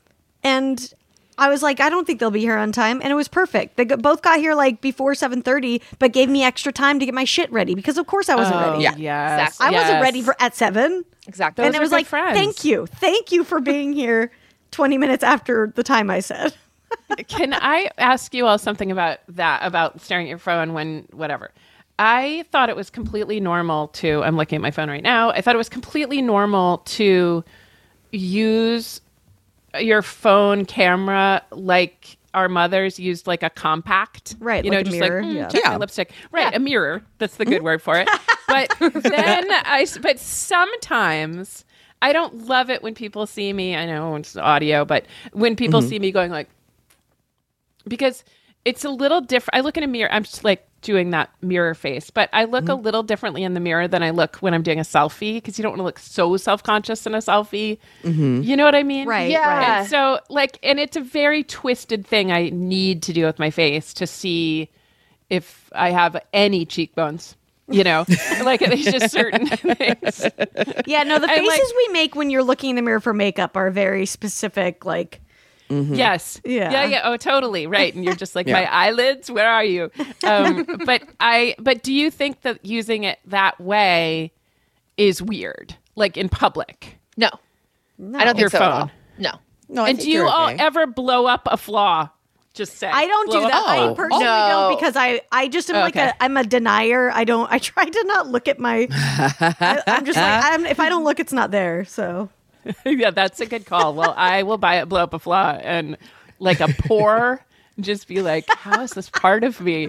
and 0.45 0.95
i 1.37 1.49
was 1.49 1.63
like 1.65 1.81
i 1.81 1.89
don't 1.91 2.07
think 2.07 2.21
they'll 2.21 2.31
be 2.31 2.39
here 2.41 2.57
on 2.57 2.71
time 2.71 3.01
and 3.03 3.11
it 3.11 3.17
was 3.17 3.27
perfect 3.27 3.77
they 3.77 3.85
both 3.85 4.23
got 4.23 4.39
here 4.39 4.55
like 4.55 4.81
before 4.81 5.15
7.30 5.15 5.83
but 5.99 6.13
gave 6.13 6.29
me 6.29 6.45
extra 6.45 6.71
time 6.73 7.01
to 7.01 7.05
get 7.05 7.13
my 7.13 7.25
shit 7.25 7.51
ready 7.51 7.75
because 7.75 7.99
of 7.99 8.07
course 8.07 8.29
i 8.29 8.37
wasn't 8.37 8.55
Oh, 8.57 8.71
ready 8.71 8.85
Yeah. 8.85 8.95
yes, 8.97 9.49
Exactly. 9.57 9.67
i 9.67 9.81
wasn't 9.83 10.01
ready 10.03 10.23
for 10.23 10.37
at 10.39 10.55
7 10.55 11.05
exactly. 11.27 11.65
and 11.67 11.75
it 11.75 11.81
was 11.81 11.91
like 11.91 12.07
friends. 12.07 12.39
thank 12.39 12.65
you 12.65 12.87
thank 12.87 13.33
you 13.33 13.43
for 13.43 13.61
being 13.61 13.93
here 13.93 14.31
20 14.73 14.99
minutes 14.99 15.23
after 15.25 15.73
the 15.77 15.83
time 15.85 16.11
i 16.11 16.19
said 16.21 16.53
Can 17.29 17.55
I 17.55 17.89
ask 17.97 18.35
you 18.35 18.47
all 18.47 18.59
something 18.59 18.91
about 18.93 19.19
that, 19.29 19.61
about 19.65 20.01
staring 20.03 20.27
at 20.27 20.29
your 20.29 20.39
phone 20.39 20.75
when 20.75 21.07
whatever? 21.13 21.51
I 21.99 22.45
thought 22.51 22.69
it 22.69 22.77
was 22.77 22.91
completely 22.91 23.41
normal 23.41 23.89
to, 23.89 24.23
I'm 24.23 24.37
looking 24.37 24.57
at 24.57 24.63
my 24.63 24.71
phone 24.71 24.91
right 24.91 25.03
now. 25.03 25.31
I 25.31 25.41
thought 25.41 25.55
it 25.55 25.59
was 25.59 25.71
completely 25.71 26.21
normal 26.21 26.79
to 26.79 27.43
use 28.11 29.01
your 29.81 30.03
phone 30.03 30.67
camera 30.67 31.43
like 31.51 32.19
our 32.35 32.49
mothers 32.49 32.99
used 32.99 33.27
like 33.27 33.43
a 33.43 33.51
compact. 33.51 34.37
Right, 34.39 34.63
You 34.65 34.71
know, 34.71 34.79
like 34.79 34.87
a 34.87 34.91
just 34.91 35.01
mirror, 35.01 35.23
like, 35.23 35.31
mm, 35.31 35.35
yeah. 35.37 35.49
check 35.49 35.65
my 35.65 35.71
Yeah. 35.73 35.77
lipstick. 35.79 36.13
Right, 36.31 36.55
a 36.55 36.59
mirror. 36.59 37.03
That's 37.19 37.37
the 37.37 37.45
good 37.47 37.63
word 37.63 37.81
for 37.83 37.99
it. 37.99 38.09
But 38.49 38.71
then 38.81 39.47
I, 39.51 39.87
but 40.03 40.19
sometimes 40.19 41.65
I 42.03 42.13
don't 42.13 42.47
love 42.47 42.69
it 42.69 42.83
when 42.83 42.95
people 42.95 43.27
see 43.27 43.53
me. 43.53 43.75
I 43.77 43.87
know 43.87 44.17
it's 44.17 44.37
audio, 44.37 44.85
but 44.85 45.07
when 45.33 45.57
people 45.57 45.81
Mm-hmm. 45.81 45.89
see 45.89 45.99
me 45.99 46.11
going 46.13 46.31
like, 46.31 46.49
because 47.87 48.25
it's 48.65 48.85
a 48.85 48.91
little 48.91 49.21
different. 49.21 49.57
I 49.57 49.61
look 49.61 49.77
in 49.77 49.83
a 49.83 49.87
mirror. 49.89 50.13
I'm 50.13 50.23
just 50.25 50.45
like 50.45 50.67
doing 50.83 51.11
that 51.11 51.31
mirror 51.43 51.75
face, 51.75 52.11
but 52.11 52.29
I 52.33 52.45
look 52.45 52.65
Mm-hmm. 52.65 52.73
a 52.73 52.75
little 52.77 53.03
differently 53.03 53.43
in 53.45 53.55
the 53.55 53.61
mirror 53.61 53.89
than 53.89 54.03
I 54.03 54.11
look 54.11 54.37
when 54.37 54.53
I'm 54.55 54.63
doing 54.63 54.79
a 54.79 54.83
selfie 54.83 55.35
because 55.37 55.59
you 55.59 55.63
don't 55.63 55.73
want 55.73 55.81
to 55.81 55.85
look 55.85 55.99
so 55.99 56.37
self 56.37 56.63
conscious 56.63 57.07
in 57.07 57.15
a 57.15 57.19
selfie. 57.19 57.79
Mm-hmm. 58.03 58.43
You 58.43 58.57
know 58.57 58.65
what 58.65 58.75
I 58.75 58.83
mean? 58.83 59.09
Right, 59.09 59.31
Yeah. 59.31 59.47
right. 59.49 59.69
And 59.81 59.89
so, 59.89 60.21
like, 60.29 60.59
and 60.63 60.79
it's 60.79 60.97
a 60.97 61.01
very 61.01 61.43
twisted 61.45 62.07
thing 62.07 62.31
I 62.31 62.51
need 62.51 63.03
to 63.05 63.13
do 63.13 63.25
with 63.27 63.39
my 63.39 63.51
face 63.51 63.95
to 63.95 64.07
see 64.07 64.69
if 65.31 65.71
I 65.75 65.91
have 65.91 66.21
any 66.33 66.65
cheekbones. 66.67 67.37
You 67.69 67.85
know, 67.85 68.05
like 68.45 68.61
it's 68.63 68.85
just 68.85 69.11
certain 69.11 69.47
things. 69.49 70.27
Yeah, 70.87 71.05
no, 71.05 71.19
the 71.19 71.29
faces 71.29 71.47
like- 71.49 71.77
we 71.77 71.89
make 71.93 72.15
when 72.15 72.29
you're 72.31 72.43
looking 72.43 72.71
in 72.71 72.77
the 72.77 72.83
mirror 72.83 73.01
for 73.01 73.15
makeup 73.15 73.57
are 73.57 73.71
very 73.71 74.05
specific. 74.07 74.85
Like, 74.85 75.21
Yes. 75.71 76.39
Yeah. 76.45 76.71
Yeah. 76.71 76.85
Yeah. 76.85 77.01
Oh, 77.05 77.17
totally. 77.17 77.67
Right. 77.67 77.95
And 77.95 78.05
you're 78.05 78.15
just 78.17 78.35
like 78.37 78.47
Yeah. 78.49 78.55
my 78.61 78.65
eyelids. 78.71 79.31
Where 79.31 79.49
are 79.49 79.65
you? 79.65 79.91
Um, 80.23 80.67
but 80.85 81.03
I. 81.19 81.55
But 81.59 81.83
do 81.83 81.95
you 81.95 82.11
think 82.11 82.43
that 82.43 82.63
using 82.67 83.05
it 83.05 83.19
that 83.27 83.59
way 83.59 84.33
is 84.99 85.23
weird, 85.23 85.75
like 85.97 86.19
in 86.19 86.29
public? 86.29 86.99
No, 87.17 87.31
I 87.99 88.25
don't 88.25 88.35
think 88.35 88.41
Your 88.41 88.51
so 88.51 88.59
at 88.59 88.63
all. 88.63 88.81
phone. 88.81 88.91
No. 89.19 89.31
No, 89.71 89.85
I 89.85 89.89
and 89.91 89.99
think 89.99 90.11
do 90.11 90.13
you 90.13 90.27
all 90.29 90.51
okay. 90.51 90.63
ever 90.63 90.87
blow 90.87 91.25
up 91.27 91.49
a 91.51 91.57
flaw? 91.57 92.11
Just 92.55 92.77
say 92.77 92.87
I 92.87 93.07
don't 93.07 93.31
do 93.31 93.39
blow 93.39 93.47
up 93.47 93.51
that. 93.53 93.65
a 93.67 93.71
I 93.71 93.77
flaw? 93.79 93.95
personally 93.95 94.25
No. 94.25 94.49
don't 94.49 94.79
because 94.79 94.95
I 94.97 95.23
I 95.33 95.49
just 95.49 95.71
am 95.71 95.77
like 95.77 95.97
Okay. 95.97 96.09
a 96.09 96.23
I'm 96.23 96.37
a 96.37 96.45
denier. 96.45 97.11
I 97.11 97.25
don't. 97.25 97.51
I 97.51 97.59
try 97.59 97.85
to 97.85 98.05
not 98.07 98.29
look 98.29 98.47
at 98.49 98.59
my. 98.59 98.89
I, 98.91 99.83
I'm 99.87 100.05
just 100.05 100.19
like 100.19 100.45
I'm, 100.45 100.67
if 100.67 100.79
I 100.79 100.89
don't 100.91 101.05
look, 101.05 101.19
it's 101.19 101.33
not 101.33 101.51
there. 101.51 101.85
So 101.87 102.29
yeah, 102.87 103.11
that's 103.11 103.41
a 103.41 103.47
good 103.47 103.67
call. 103.67 103.95
Well, 103.95 104.15
I 104.17 104.43
will 104.43 104.59
buy 104.59 104.81
it, 104.81 104.89
blow 104.89 105.03
up 105.03 105.15
a 105.15 105.19
flaw, 105.19 105.59
and 105.63 105.97
like 106.39 106.61
a 106.61 106.69
pore, 106.69 107.45
just 107.81 108.07
be 108.07 108.21
like, 108.23 108.45
how 108.49 108.83
is 108.83 108.93
this 108.93 109.09
part 109.11 109.45
of 109.45 109.61
me? 109.61 109.89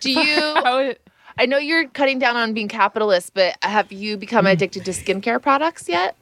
Do 0.00 0.10
you? 0.10 0.34
How, 0.40 0.92
I 1.38 1.46
know 1.46 1.56
you're 1.58 1.88
cutting 1.88 2.18
down 2.18 2.36
on 2.36 2.52
being 2.52 2.68
capitalist, 2.68 3.32
but 3.32 3.56
have 3.62 3.90
you 3.92 4.16
become 4.18 4.44
mm. 4.44 4.52
addicted 4.52 4.84
to 4.84 4.90
skincare 4.90 5.40
products 5.40 5.88
yet? 5.88 6.16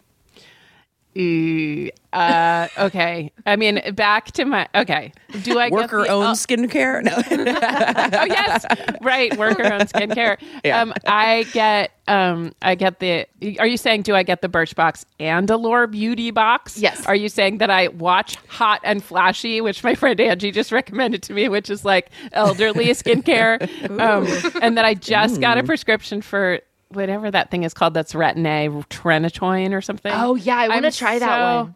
Uh, 1.19 2.69
okay. 2.79 3.33
I 3.45 3.57
mean, 3.57 3.81
back 3.95 4.33
to 4.33 4.45
my 4.45 4.69
okay. 4.75 5.13
Do 5.43 5.59
I 5.59 5.69
get 5.69 5.73
worker 5.73 6.03
the- 6.05 6.09
owned 6.09 6.29
oh, 6.29 6.33
skincare? 6.33 7.03
No. 7.03 7.13
oh 8.19 8.25
yes, 8.25 8.65
right. 9.03 9.37
Worker 9.37 9.65
owned 9.65 9.91
skincare. 9.91 10.39
Yeah. 10.65 10.81
Um, 10.81 10.95
I 11.07 11.45
get 11.53 11.91
um, 12.09 12.53
I 12.63 12.75
get 12.75 13.01
the. 13.01 13.27
Are 13.59 13.67
you 13.67 13.77
saying 13.77 14.03
do 14.03 14.15
I 14.15 14.23
get 14.23 14.43
the 14.43 14.49
Birchbox 14.49 15.05
and 15.21 15.51
Allure 15.51 15.87
Beauty 15.87 16.31
box? 16.31 16.79
Yes. 16.79 17.05
Are 17.07 17.15
you 17.15 17.29
saying 17.29 17.59
that 17.59 17.71
I 17.71 17.89
watch 17.89 18.37
Hot 18.49 18.81
and 18.85 19.03
Flashy, 19.03 19.61
which 19.61 19.85
my 19.85 19.95
friend 19.95 20.19
Angie 20.21 20.51
just 20.51 20.73
recommended 20.79 21.23
to 21.25 21.35
me, 21.35 21.49
which 21.49 21.69
is 21.69 21.85
like 21.85 22.11
elderly 22.33 22.87
skincare, 22.89 23.61
um, 24.01 24.27
and 24.63 24.79
that 24.79 24.85
I 24.85 24.95
just 24.95 25.41
got 25.41 25.59
a 25.59 25.63
prescription 25.63 26.23
for. 26.23 26.61
Whatever 26.91 27.31
that 27.31 27.51
thing 27.51 27.65
is 27.65 27.75
called, 27.75 27.95
that's 27.95 28.15
Retin-A, 28.15 28.69
Trenitoin 28.89 29.73
or 29.75 29.81
something. 29.81 30.13
Oh, 30.15 30.35
yeah, 30.37 30.57
I 30.57 30.69
wanna 30.69 30.91
try 30.91 31.19
that 31.19 31.39
so- 31.39 31.65
one. 31.65 31.75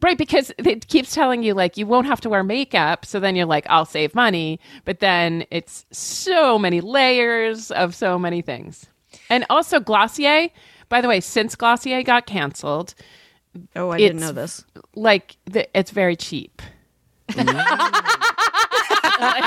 Right, 0.00 0.18
because 0.18 0.52
it 0.58 0.88
keeps 0.88 1.14
telling 1.14 1.44
you 1.44 1.54
like 1.54 1.76
you 1.76 1.86
won't 1.86 2.08
have 2.08 2.20
to 2.22 2.28
wear 2.28 2.42
makeup, 2.42 3.06
so 3.06 3.20
then 3.20 3.36
you're 3.36 3.46
like, 3.46 3.64
I'll 3.70 3.84
save 3.84 4.16
money. 4.16 4.58
But 4.84 4.98
then 4.98 5.44
it's 5.52 5.86
so 5.92 6.58
many 6.58 6.80
layers 6.80 7.70
of 7.70 7.94
so 7.94 8.18
many 8.18 8.42
things. 8.42 8.86
And 9.30 9.46
also 9.48 9.78
Glossier, 9.78 10.50
by 10.88 11.00
the 11.02 11.08
way, 11.08 11.20
since 11.20 11.54
Glossier 11.54 12.02
got 12.02 12.26
canceled, 12.26 12.96
oh, 13.76 13.90
I 13.90 13.98
didn't 13.98 14.18
know 14.20 14.32
this. 14.32 14.64
like 14.96 15.36
the, 15.44 15.68
it's 15.78 15.92
very 15.92 16.16
cheap. 16.16 16.60
And, 19.22 19.44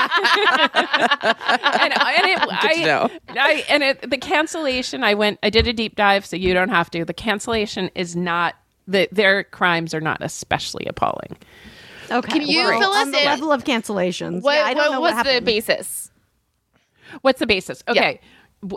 and 1.94 1.94
it, 1.94 2.40
I, 2.50 2.84
know. 2.86 3.10
I 3.30 3.66
and 3.70 3.84
it, 3.84 4.10
the 4.10 4.18
cancellation. 4.18 5.04
I 5.04 5.14
went. 5.14 5.40
I 5.44 5.50
did 5.50 5.68
a 5.68 5.74
deep 5.74 5.96
dive, 5.96 6.26
so 6.26 6.36
you 6.36 6.54
don't 6.54 6.70
have 6.70 6.90
to. 6.92 7.06
The 7.06 7.14
cancellation 7.14 7.90
is 7.96 8.16
not. 8.16 8.56
The, 8.88 9.10
their 9.12 9.44
crimes 9.44 9.94
are 9.96 10.02
not 10.02 10.20
especially 10.22 10.86
appalling. 10.86 11.38
Okay, 12.12 12.40
Can 12.40 12.48
you 12.48 12.66
well, 12.66 12.80
fill 12.80 12.92
us 12.92 13.06
on 13.08 13.12
the 13.12 13.20
in? 13.20 13.26
level 13.26 13.52
of 13.52 13.64
cancellations? 13.64 14.44
What, 14.44 14.54
yeah, 14.56 14.64
I 14.66 14.74
don't 14.76 14.90
what 14.90 14.92
know 14.92 15.02
was 15.02 15.16
what 15.16 15.26
the 15.26 15.42
basis? 15.42 16.12
What's 17.22 17.40
the 17.40 17.48
basis? 17.48 17.84
Okay. 17.88 18.20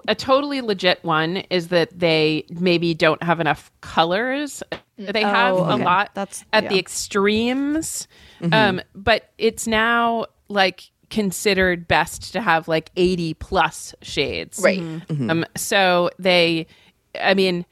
a 0.07 0.15
totally 0.15 0.61
legit 0.63 1.03
one 1.05 1.39
is 1.51 1.69
that 1.69 1.99
they 1.99 2.47
maybe 2.51 2.95
don't 2.95 3.23
have 3.23 3.39
enough 3.41 3.71
colors. 3.83 4.63
They 4.97 5.21
have 5.23 5.57
Oh, 5.57 5.75
a 5.75 5.77
lot 5.77 6.13
That's- 6.15 6.45
at 6.55 6.69
the 6.69 6.75
yeah. 6.77 6.81
extremes. 6.81 8.09
Um, 8.51 8.81
but 8.95 9.31
it's 9.37 9.67
now 9.67 10.27
like 10.49 10.91
considered 11.11 11.89
best 11.89 12.33
to 12.33 12.41
have 12.41 12.69
like 12.69 12.91
80 12.97 13.35
plus 13.35 13.95
shades. 14.03 14.61
Right. 14.63 14.81
Um, 15.11 15.45
so 15.57 16.11
they, 16.19 16.67
I 17.21 17.35
mean, 17.35 17.65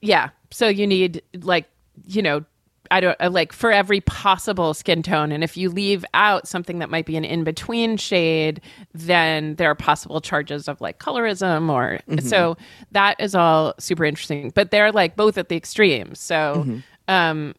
yeah. 0.00 0.30
So 0.50 0.68
you 0.68 0.86
need 0.86 1.22
like, 1.42 1.68
you 2.06 2.22
know, 2.22 2.44
I 2.92 3.00
don't 3.00 3.16
uh, 3.20 3.30
like 3.30 3.52
for 3.52 3.70
every 3.70 4.00
possible 4.00 4.74
skin 4.74 5.02
tone. 5.02 5.30
And 5.30 5.44
if 5.44 5.56
you 5.56 5.70
leave 5.70 6.04
out 6.12 6.48
something 6.48 6.80
that 6.80 6.90
might 6.90 7.06
be 7.06 7.16
an 7.16 7.24
in 7.24 7.44
between 7.44 7.96
shade, 7.96 8.60
then 8.92 9.54
there 9.56 9.70
are 9.70 9.76
possible 9.76 10.20
charges 10.20 10.66
of 10.66 10.80
like 10.80 10.98
colorism 10.98 11.70
or 11.70 12.00
so 12.20 12.56
that 12.90 13.20
is 13.20 13.34
all 13.36 13.74
super 13.78 14.04
interesting. 14.04 14.50
But 14.54 14.72
they're 14.72 14.90
like 14.90 15.14
both 15.14 15.38
at 15.38 15.48
the 15.48 15.56
extremes. 15.56 16.18
So, 16.18 16.66
um, 17.06 17.54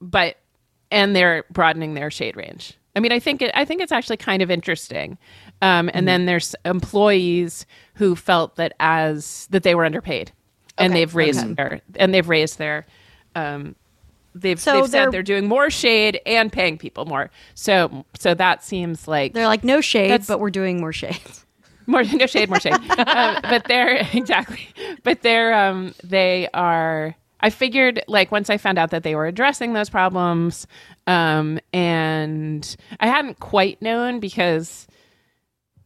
but, 0.00 0.36
and 0.92 1.16
they're 1.16 1.44
broadening 1.50 1.94
their 1.94 2.10
shade 2.10 2.36
range. 2.36 2.74
I 2.96 3.00
mean, 3.00 3.12
I 3.12 3.18
think 3.20 3.40
it, 3.42 3.50
I 3.54 3.64
think 3.64 3.80
it's 3.80 3.92
actually 3.92 4.16
kind 4.16 4.42
of 4.42 4.50
interesting. 4.50 5.16
Um, 5.62 5.90
and 5.94 6.08
then 6.08 6.26
there's 6.26 6.54
employees 6.64 7.66
who 7.94 8.16
felt 8.16 8.56
that 8.56 8.72
as 8.80 9.46
that 9.50 9.62
they 9.62 9.74
were 9.74 9.84
underpaid, 9.84 10.32
and 10.78 10.92
Okay. 10.92 11.00
they've 11.00 11.14
raised 11.14 11.56
their 11.56 11.80
and 11.96 12.12
they've 12.14 12.28
raised 12.28 12.58
their 12.58 12.86
um, 13.36 13.76
they've 14.34 14.58
So 14.58 14.72
they've 14.82 14.90
they're- 14.90 15.04
said 15.04 15.12
they're 15.12 15.22
doing 15.22 15.46
more 15.46 15.70
shade 15.70 16.20
and 16.26 16.52
paying 16.52 16.78
people 16.78 17.04
more. 17.04 17.30
So 17.54 18.04
so 18.18 18.34
that 18.34 18.64
seems 18.64 19.06
like 19.06 19.34
They're 19.34 19.46
like 19.46 19.64
no 19.64 19.80
shade, 19.80 20.22
but 20.26 20.40
we're 20.40 20.50
doing 20.50 20.80
more 20.80 20.92
shade. 20.92 21.20
more 21.86 22.02
no 22.02 22.26
shade, 22.26 22.48
more 22.48 22.58
shade. 22.60 22.72
um, 22.74 22.88
but 23.42 23.64
they're 23.68 24.06
exactly. 24.12 24.66
But 25.04 25.22
they're 25.22 25.54
um 25.54 25.94
they 26.02 26.48
are. 26.54 27.14
I 27.40 27.50
figured 27.50 28.02
like 28.06 28.30
once 28.30 28.50
I 28.50 28.56
found 28.58 28.78
out 28.78 28.90
that 28.90 29.02
they 29.02 29.14
were 29.14 29.26
addressing 29.26 29.72
those 29.72 29.88
problems, 29.90 30.66
um, 31.06 31.58
and 31.72 32.76
I 33.00 33.06
hadn't 33.06 33.40
quite 33.40 33.80
known 33.82 34.20
because 34.20 34.86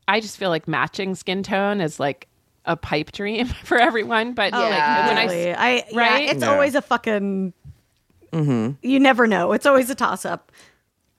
I 0.09 0.21
just 0.21 0.37
feel 0.37 0.51
like 0.51 0.67
matching 0.69 1.15
skin 1.15 1.43
tone 1.43 1.81
is 1.81 1.99
like 2.01 2.29
a 2.65 2.77
pipe 2.77 3.13
dream 3.13 3.47
for 3.65 3.79
everyone. 3.79 4.35
But 4.35 4.53
Oh, 4.55 4.59
like 4.59 4.71
when 5.09 5.19
I 5.19 5.23
Totally. 5.27 5.55
I, 5.55 5.73
yeah, 5.91 5.99
right? 5.99 6.29
it's 6.31 6.43
Yeah. 6.43 6.53
always 6.53 6.75
a 6.75 6.83
fucking. 6.83 7.53
You 8.33 8.77
never 9.01 9.27
know. 9.29 9.53
It's 9.53 9.65
always 9.67 9.91
a 9.91 9.95
toss 9.95 10.25
up. 10.25 10.51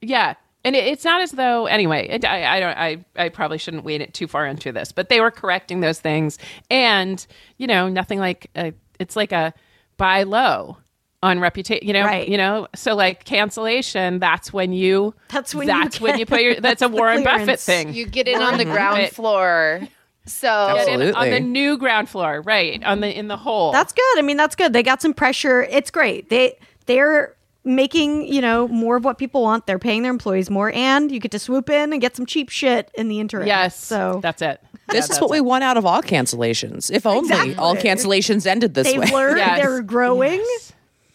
Yeah. 0.02 0.34
And 0.66 0.76
it, 0.76 0.84
it's 0.86 1.06
not 1.06 1.22
as 1.22 1.32
though 1.32 1.66
anyway. 1.68 2.08
It, 2.10 2.26
I, 2.26 2.58
I 2.58 2.60
don't. 2.60 2.78
I, 2.78 3.06
I 3.16 3.30
probably 3.30 3.58
shouldn't 3.58 3.86
wade 3.86 4.02
it 4.02 4.14
too 4.14 4.28
far 4.28 4.46
into 4.46 4.72
this, 4.74 4.92
but 4.92 5.08
they 5.10 5.22
were 5.22 5.32
correcting 5.32 5.80
those 5.80 6.00
things, 6.02 6.38
and 6.70 7.26
you 7.58 7.68
know, 7.68 7.88
nothing 7.88 8.20
like 8.20 8.50
a, 8.56 8.74
it's 9.00 9.16
like 9.16 9.32
a 9.32 9.54
buy 9.98 10.24
low 10.24 10.78
on 11.24 11.40
reputation. 11.40 11.88
You 11.88 11.94
know, 11.94 12.06
Right. 12.06 12.28
you 12.28 12.38
know. 12.38 12.68
So 12.76 12.96
like 12.96 13.24
cancellation, 13.26 14.20
that's 14.20 14.54
when 14.54 14.74
you. 14.74 15.14
That's 15.30 15.56
when 15.56 15.68
you 15.68 15.74
That's 15.74 16.00
when 16.00 16.20
you 16.20 16.26
put 16.26 16.42
your. 16.42 16.56
That's 16.60 16.82
a 16.82 16.88
the 16.88 16.96
Warren 16.96 17.24
Buffett 17.24 17.60
thing. 17.60 17.94
You 17.94 18.06
get 18.06 18.28
in 18.28 18.42
on 18.42 18.58
the 18.58 18.66
mhm. 18.66 18.72
ground 18.72 19.10
floor. 19.10 19.82
So 20.28 20.74
Get 20.74 20.88
in 20.88 21.16
on 21.16 21.30
the 21.30 21.40
new 21.40 21.78
ground 21.78 22.10
floor, 22.10 22.42
right 22.42 22.84
on 22.84 23.00
the 23.00 23.16
in 23.18 23.28
the 23.28 23.38
hole. 23.38 23.72
That's 23.72 23.94
good. 23.94 24.18
I 24.18 24.22
mean, 24.24 24.38
that's 24.38 24.56
good. 24.56 24.74
They 24.74 24.82
got 24.82 25.02
some 25.02 25.14
pressure. 25.14 25.64
It's 25.64 25.92
great. 25.92 26.30
They 26.30 26.58
they're 26.88 27.36
making 27.64 28.32
you 28.32 28.42
know 28.42 28.68
more 28.68 28.96
of 28.96 29.06
what 29.06 29.18
people 29.20 29.44
want. 29.44 29.68
They're 29.68 29.80
paying 29.80 30.02
their 30.02 30.12
employees 30.12 30.50
more, 30.50 30.72
and 30.74 31.12
you 31.12 31.20
get 31.20 31.32
to 31.32 31.40
swoop 31.40 31.70
in 31.70 31.94
and 31.94 32.02
get 32.02 32.16
some 32.16 32.26
cheap 32.26 32.50
shit 32.50 32.90
in 32.96 33.08
the 33.08 33.20
interim. 33.20 33.46
yes. 33.46 33.80
So 33.80 34.20
that's 34.22 34.42
it. 34.42 34.62
This 34.90 35.10
is 35.10 35.20
what 35.20 35.30
we 35.32 35.42
want 35.42 35.64
out 35.64 35.78
of 35.78 35.86
all 35.86 36.02
cancellations. 36.02 36.92
If 36.92 37.06
only 37.06 37.30
Exactly. 37.30 37.56
all 37.56 37.76
cancellations 37.76 38.46
ended 38.46 38.74
this 38.74 38.86
way. 38.86 38.98
they've 38.98 39.10
way. 39.12 39.16
learned. 39.16 39.38
Yes. 39.38 39.60
They're 39.62 39.82
growing. 39.82 40.46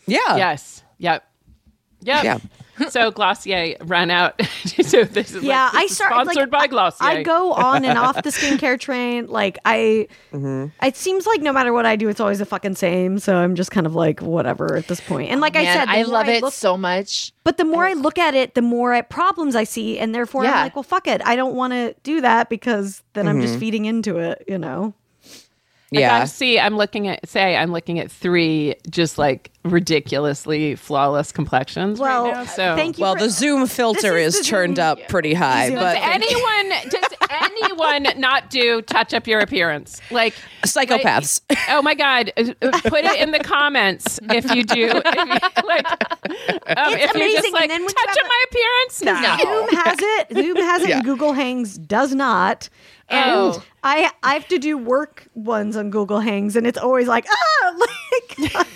Yeah. 0.07 0.37
Yes. 0.37 0.83
Yep. 0.99 1.25
Yep. 2.03 2.25
Yeah. 2.25 2.39
so 2.89 3.11
Glossier 3.11 3.77
ran 3.83 4.11
out. 4.11 4.41
so 4.83 5.05
this 5.05 5.33
is 5.35 5.43
Yeah, 5.45 5.65
like, 5.65 5.73
this 5.73 5.81
I 5.81 5.85
is 5.85 5.95
started 5.97 6.15
sponsored 6.15 6.51
like, 6.53 6.61
by 6.63 6.67
Glossier. 6.69 7.07
I, 7.07 7.13
I 7.19 7.23
go 7.23 7.53
on 7.53 7.85
and 7.85 7.99
off 7.99 8.17
the 8.23 8.31
skincare 8.31 8.79
train. 8.79 9.27
Like 9.27 9.59
I, 9.65 10.09
Mm-hmm. 10.33 10.67
it 10.87 10.97
seems 10.97 11.27
like 11.27 11.41
no 11.43 11.53
matter 11.53 11.73
what 11.73 11.85
I 11.87 11.97
do, 11.97 12.09
it's 12.09 12.21
always 12.21 12.39
the 12.39 12.47
fucking 12.47 12.77
same. 12.77 13.19
So 13.19 13.37
I'm 13.37 13.55
just 13.57 13.71
kind 13.71 13.87
of 13.87 13.95
like 13.95 14.21
whatever 14.21 14.77
at 14.77 14.87
this 14.89 15.01
point. 15.01 15.31
And 15.31 15.41
like 15.41 15.57
I 15.57 15.63
man, 15.65 15.77
said, 15.77 15.89
I 15.89 16.03
more 16.03 16.13
love 16.13 16.29
it 16.29 16.43
look- 16.43 16.53
so 16.55 16.77
much. 16.77 17.33
But 17.45 17.57
the 17.59 17.65
more 17.65 17.85
I 17.85 17.95
look 17.95 18.19
at 18.19 18.35
it, 18.35 18.55
the 18.55 18.63
more 18.63 18.93
I, 18.95 19.01
problems 19.03 19.57
I 19.57 19.65
see, 19.65 19.99
and 19.99 20.15
therefore 20.15 20.45
I'm 20.45 20.51
like, 20.53 20.77
well, 20.77 20.83
fuck 20.83 21.07
it. 21.09 21.21
I 21.25 21.37
don't 21.37 21.55
want 21.55 21.73
to 21.73 21.95
do 22.03 22.21
that 22.21 22.49
because 22.49 23.03
then 23.15 23.27
I'm 23.27 23.37
Mm-hmm. 23.37 23.47
just 23.47 23.59
feeding 23.59 23.85
into 23.87 24.19
it. 24.19 24.45
You 24.47 24.59
know. 24.59 24.95
Yeah. 25.93 26.19
gotta 26.21 26.29
see. 26.29 26.61
I'm 26.61 26.77
looking 26.77 27.09
at 27.09 27.29
say 27.29 27.57
I'm 27.57 27.73
looking 27.73 27.99
at 27.99 28.13
three 28.13 28.77
just 28.89 29.19
like 29.19 29.51
ridiculously 29.65 30.75
flawless 30.75 31.33
complexions 31.33 31.99
Well, 32.01 32.25
right 32.25 32.35
now. 32.35 32.45
So 32.45 32.77
thank 32.77 32.99
you. 32.99 33.03
Well, 33.03 33.15
for- 33.15 33.21
the 33.25 33.31
Zoom 33.31 33.67
filter 33.67 34.15
This 34.15 34.35
is 34.35 34.41
is, 34.41 34.47
the 34.47 34.51
turned 34.51 34.77
Zoom- 34.77 34.85
up 34.87 34.99
pretty 35.09 35.35
high, 35.35 35.69
Zoom 35.69 35.77
but 35.77 35.95
Does 35.95 36.03
anyone 36.03 36.91
does 36.91 37.15
anyone 37.31 38.21
not 38.21 38.49
do 38.51 38.81
touch 38.83 39.13
up 39.15 39.27
your 39.27 39.41
appearance? 39.41 40.01
Like 40.11 40.35
Psychopaths. 40.65 41.41
like- 41.51 41.59
oh 41.69 41.83
my 41.83 41.95
god! 41.95 42.33
uh, 42.37 42.45
uh, 42.63 42.81
Put 42.85 43.05
it 43.05 43.21
in 43.21 43.31
the 43.33 43.39
comments 43.41 44.19
if 44.31 44.51
you 44.55 44.65
do. 44.65 44.91
If 45.03 45.15
you, 45.17 45.67
like, 45.69 45.87
um, 45.91 46.95
It's 46.95 47.05
if 47.05 47.15
you're 47.15 47.23
amazing, 47.23 47.33
just 47.35 47.45
and 47.47 47.53
like 47.53 47.69
then 47.69 47.81
when 47.85 47.89
you 47.89 47.95
touch 47.95 48.09
have 48.09 48.17
up 48.19 48.25
a- 48.25 48.29
my 48.29 48.45
appearance, 48.51 49.03
no. 49.03 49.67
Zoom 49.69 49.77
has 49.79 49.99
it. 50.01 50.35
Zoom 50.35 50.57
has 50.57 50.83
it, 50.83 50.89
Yeah. 50.89 50.97
and 50.97 51.05
Google 51.05 51.33
Hangs 51.33 51.77
does 51.79 52.15
not. 52.15 52.69
And 53.09 53.31
Oh. 53.31 53.63
I 53.83 54.11
I 54.23 54.35
have 54.35 54.47
to 54.49 54.59
do 54.59 54.79
work 54.79 55.27
ones 55.35 55.77
on 55.77 55.91
Google 55.91 56.21
Hangs, 56.21 56.57
and 56.57 56.67
it's 56.67 56.79
always 56.79 57.09
like 57.09 57.27
ah, 57.29 57.75
like, 58.39 58.67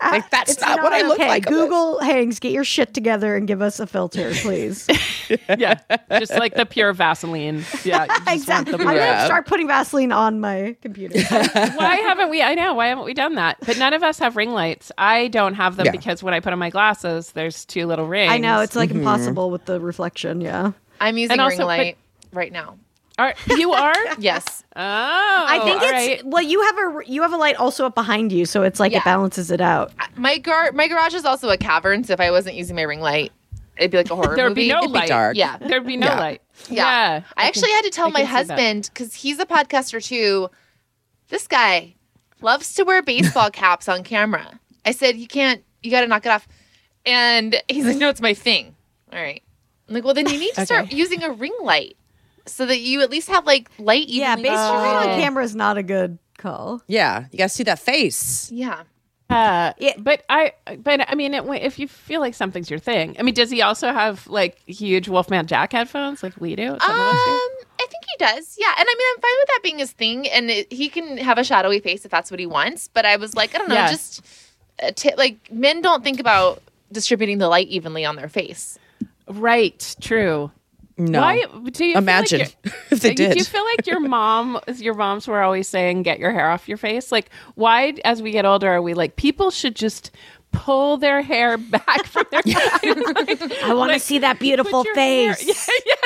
Like, 0.00 0.30
that's 0.30 0.52
it's 0.52 0.60
not 0.60 0.82
what 0.82 0.92
I 0.92 1.02
look 1.02 1.18
okay. 1.18 1.28
like. 1.28 1.46
Google 1.46 1.98
Hangs, 2.00 2.38
get 2.40 2.52
your 2.52 2.64
shit 2.64 2.94
together 2.94 3.36
and 3.36 3.46
give 3.46 3.60
us 3.62 3.80
a 3.80 3.86
filter, 3.86 4.32
please. 4.42 4.86
yeah, 5.58 5.78
just 6.18 6.32
like 6.32 6.54
the 6.54 6.66
pure 6.66 6.92
Vaseline. 6.92 7.64
Yeah, 7.84 8.02
you 8.04 8.08
just 8.08 8.18
want 8.26 8.28
exactly. 8.68 8.74
I'm 8.74 8.80
gonna 8.96 9.24
start 9.26 9.46
putting 9.46 9.66
Vaseline 9.68 10.12
on 10.12 10.40
my 10.40 10.76
computer. 10.82 11.20
why 11.52 11.96
haven't 12.06 12.30
we? 12.30 12.42
I 12.42 12.54
know 12.54 12.74
why 12.74 12.86
haven't 12.88 13.04
we 13.04 13.14
done 13.14 13.34
that? 13.36 13.56
But 13.64 13.78
none 13.78 13.92
of 13.92 14.02
us 14.02 14.18
have 14.18 14.36
ring 14.36 14.50
lights. 14.50 14.90
I 14.98 15.28
don't 15.28 15.54
have 15.54 15.76
them 15.76 15.86
Yeah. 15.86 15.92
because 15.92 16.22
when 16.22 16.34
I 16.34 16.40
put 16.40 16.52
on 16.52 16.58
my 16.58 16.70
glasses, 16.70 17.32
there's 17.32 17.64
two 17.64 17.86
little 17.86 18.06
rings. 18.06 18.32
I 18.32 18.38
know 18.38 18.60
it's 18.60 18.76
like 18.76 18.88
Mm-hmm. 18.90 18.98
impossible 19.00 19.50
with 19.50 19.64
the 19.66 19.80
reflection. 19.80 20.40
Yeah. 20.40 20.72
I'm 21.00 21.16
using 21.18 21.32
And 21.32 21.40
a 21.40 21.44
also- 21.44 21.58
ring 21.58 21.58
but- 21.58 21.66
light 21.66 21.96
right 22.32 22.52
now. 22.52 22.76
Are, 23.18 23.34
you 23.56 23.72
are. 23.72 23.94
Yes. 24.18 24.62
Oh, 24.76 24.80
I 24.80 25.58
think 25.64 25.76
all 25.82 25.88
it's 25.88 25.92
right. 25.92 26.22
well. 26.24 26.42
You 26.42 26.62
have 26.62 26.78
a 26.78 27.00
you 27.06 27.22
have 27.22 27.32
a 27.32 27.36
light 27.36 27.56
also 27.56 27.86
up 27.86 27.94
behind 27.96 28.30
you, 28.32 28.44
so 28.46 28.62
it's 28.62 28.78
like 28.78 28.92
Yeah. 28.92 28.98
it 28.98 29.04
balances 29.04 29.50
it 29.50 29.60
out. 29.60 29.92
My 30.16 30.38
gar- 30.38 30.70
my 30.72 30.86
garage 30.88 31.14
is 31.14 31.24
also 31.24 31.48
a 31.50 31.56
cavern, 31.56 32.04
so 32.04 32.12
if 32.12 32.20
I 32.20 32.30
wasn't 32.30 32.54
using 32.56 32.76
my 32.76 32.82
ring 32.82 33.00
light, 33.00 33.32
it'd 33.76 33.90
be 33.90 33.96
like 33.96 34.10
a 34.10 34.14
horror 34.16 34.36
There'd 34.36 34.50
movie. 34.50 34.62
be 34.62 34.68
no 34.68 34.78
It'd 34.78 34.90
light. 34.92 35.08
dark. 35.08 35.36
Yeah. 35.36 35.56
There'd 35.58 35.84
be 35.86 35.96
no 35.96 36.06
Yeah. 36.06 36.18
light. 36.20 36.42
Yeah. 36.70 37.22
I 37.36 37.46
actually 37.48 37.72
had 37.72 37.82
to 37.82 37.90
tell 37.90 38.06
I 38.06 38.10
my 38.10 38.20
can 38.20 38.26
see 38.28 38.32
that. 38.32 38.38
husband 38.58 38.90
because 38.94 39.14
he's 39.14 39.38
a 39.40 39.46
podcaster 39.46 40.02
too. 40.04 40.48
This 41.28 41.46
guy 41.48 41.94
loves 42.40 42.72
to 42.74 42.84
wear 42.84 43.02
baseball 43.02 43.50
caps 43.52 43.88
on 43.88 44.04
camera. 44.04 44.60
I 44.84 44.92
said, 44.92 45.16
"You 45.16 45.26
can't. 45.26 45.62
You 45.82 45.90
got 45.90 46.00
to 46.02 46.06
knock 46.06 46.24
it 46.24 46.30
off." 46.30 46.46
And 47.04 47.60
he's 47.68 47.84
like, 47.84 47.96
"No, 47.96 48.08
it's 48.10 48.20
my 48.20 48.32
thing." 48.34 48.74
All 49.12 49.20
right. 49.20 49.42
I'm 49.88 49.94
like, 49.94 50.04
"Well, 50.04 50.14
then 50.14 50.28
you 50.28 50.38
need 50.38 50.54
to 50.54 50.64
start 50.64 50.92
using 50.92 51.22
a 51.24 51.30
ring 51.32 51.54
light 51.62 51.96
so 52.48 52.66
that 52.66 52.80
you 52.80 53.00
at 53.02 53.10
least 53.10 53.28
have 53.28 53.46
like 53.46 53.70
light." 53.78 54.08
Yeah, 54.08 54.32
evenly 54.32 54.50
baseball 54.50 54.76
on 54.98 55.04
camera 55.20 55.44
is 55.44 55.54
not 55.54 55.76
a 55.78 55.82
good 55.82 56.18
call. 56.38 56.82
Yeah, 56.86 57.26
you 57.32 57.38
guys 57.38 57.52
see 57.52 57.64
that 57.64 57.78
face. 57.78 58.50
Yeah. 58.52 58.82
Uh, 59.30 59.74
Yeah. 59.78 59.92
but 59.98 60.22
I, 60.30 60.52
but 60.78 61.04
I 61.06 61.14
mean, 61.14 61.34
it, 61.34 61.44
if 61.62 61.78
you 61.78 61.86
feel 61.86 62.20
like 62.20 62.34
something's 62.34 62.70
your 62.70 62.78
thing, 62.78 63.14
I 63.18 63.22
mean, 63.22 63.34
does 63.34 63.50
he 63.50 63.60
also 63.60 63.92
have 63.92 64.26
like 64.26 64.58
huge 64.66 65.06
Wolfman 65.08 65.46
Jack 65.46 65.72
headphones 65.72 66.22
like 66.22 66.32
we 66.40 66.56
do? 66.56 66.72
Um, 66.72 66.78
Some 66.80 66.90
of 66.94 66.98
us 66.98 67.24
do? 67.26 67.66
I 67.80 67.86
think 67.90 68.04
he 68.06 68.16
does. 68.18 68.56
Yeah, 68.58 68.72
and 68.78 68.86
I 68.88 68.94
mean, 68.98 69.06
I'm 69.14 69.20
fine 69.20 69.36
with 69.40 69.48
that 69.48 69.60
being 69.62 69.78
his 69.80 69.92
thing, 69.92 70.26
and 70.28 70.50
it, 70.50 70.72
he 70.72 70.88
can 70.88 71.18
have 71.18 71.36
a 71.36 71.44
shadowy 71.44 71.78
face 71.80 72.06
if 72.06 72.10
that's 72.10 72.30
what 72.30 72.40
he 72.40 72.46
wants. 72.46 72.88
But 72.88 73.04
I 73.04 73.16
was 73.16 73.34
like, 73.36 73.54
I 73.54 73.58
don't 73.58 73.68
know, 73.68 73.74
Yeah. 73.74 73.90
just 73.90 74.24
uh, 74.82 74.92
t- 74.96 75.14
like 75.16 75.52
men 75.52 75.82
don't 75.82 76.02
think 76.02 76.20
about 76.20 76.62
distributing 76.90 77.36
the 77.36 77.48
light 77.48 77.68
evenly 77.68 78.06
on 78.06 78.16
their 78.16 78.28
face. 78.30 78.78
Right. 79.28 79.94
True. 80.00 80.50
No. 80.98 81.20
Why 81.20 81.44
do 81.70 81.84
you 81.84 81.92
feel 81.94 82.02
Imagine 82.02 82.40
like 82.40 82.56
if 82.90 83.00
they 83.00 83.14
did? 83.14 83.32
Do 83.32 83.38
you 83.38 83.44
feel 83.44 83.64
like 83.64 83.86
your 83.86 84.00
mom, 84.16 84.58
your 84.76 84.94
moms 84.94 85.28
were 85.28 85.40
always 85.42 85.68
saying, 85.68 86.02
"Get 86.02 86.18
your 86.18 86.32
hair 86.32 86.50
off 86.50 86.68
your 86.68 86.76
face"? 86.76 87.12
Like, 87.12 87.30
why, 87.54 87.94
as 88.04 88.20
we 88.22 88.32
get 88.32 88.44
older, 88.44 88.68
are 88.68 88.82
we 88.82 88.94
like 88.94 89.16
people 89.16 89.50
should 89.50 89.76
just 89.76 90.10
pull 90.50 90.96
their 90.96 91.20
hair 91.22 91.56
back 91.58 92.06
from 92.06 92.24
their 92.30 92.42
face 92.42 92.54
I 92.56 93.74
want 93.74 93.90
to 93.90 93.94
Like, 93.94 94.00
see 94.02 94.18
that 94.20 94.38
beautiful 94.40 94.82
Put 94.82 94.86
your 94.86 94.94
hair- 94.96 95.34
face. 95.34 95.46
Yeah, 95.68 95.74
yes, 95.86 95.97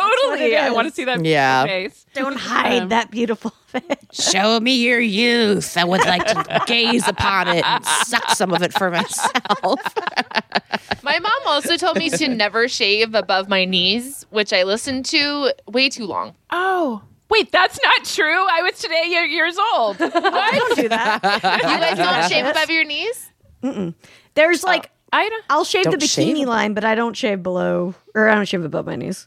totally. 0.00 0.56
I 0.56 0.70
want 0.70 0.88
to 0.88 0.94
see 0.94 1.04
that 1.04 1.24
Yeah. 1.24 1.64
face. 1.64 2.06
Don't 2.14 2.36
hide 2.36 2.82
Um, 2.82 2.88
that 2.90 3.10
beautiful 3.10 3.50
face. 3.66 3.82
Show 4.12 4.58
me 4.60 4.76
your 4.76 5.00
youth. 5.00 5.76
I 5.76 5.84
would 5.84 6.04
like 6.04 6.26
to 6.26 6.62
gaze 6.66 7.06
upon 7.06 7.48
it 7.48 7.64
and 7.64 7.84
suck 7.84 8.30
some 8.30 8.52
of 8.52 8.62
it 8.62 8.72
for 8.72 8.90
myself. 8.90 9.80
My 11.02 11.18
mom 11.18 11.42
also 11.46 11.76
told 11.76 11.96
me 11.96 12.10
to 12.10 12.28
never 12.28 12.68
shave 12.68 13.14
above 13.14 13.48
my 13.48 13.64
knees, 13.64 14.26
which 14.30 14.52
I 14.52 14.64
listened 14.64 15.06
to 15.06 15.52
way 15.66 15.88
too 15.88 16.04
long. 16.06 16.34
Oh, 16.50 17.02
wait, 17.30 17.50
that's 17.52 17.78
not 17.82 18.04
true. 18.04 18.46
I 18.50 18.62
was 18.62 18.78
today 18.78 19.04
year- 19.08 19.24
years 19.24 19.56
old. 19.74 19.98
What? 20.00 20.12
Don't 20.12 20.76
do 20.76 20.88
that. 20.88 21.20
You 21.22 21.40
guys 21.40 21.96
don't 21.98 22.28
shave 22.30 22.46
above 22.46 22.70
your 22.70 22.84
knees? 22.84 23.30
There's 24.34 24.62
like 24.64 24.90
I 25.12 25.28
don't. 25.28 25.44
I'll 25.48 25.64
shave 25.64 25.84
the 25.84 25.92
Don't 25.92 26.02
shave 26.02 26.34
bikini 26.36 26.42
above- 26.42 26.48
line, 26.54 26.74
but 26.74 26.84
I 26.84 26.94
don't 26.94 27.16
shave 27.16 27.42
below, 27.42 27.94
or 28.14 28.28
I 28.28 28.34
don't 28.34 28.46
shave 28.46 28.64
above 28.64 28.84
my 28.86 28.96
knees. 28.96 29.26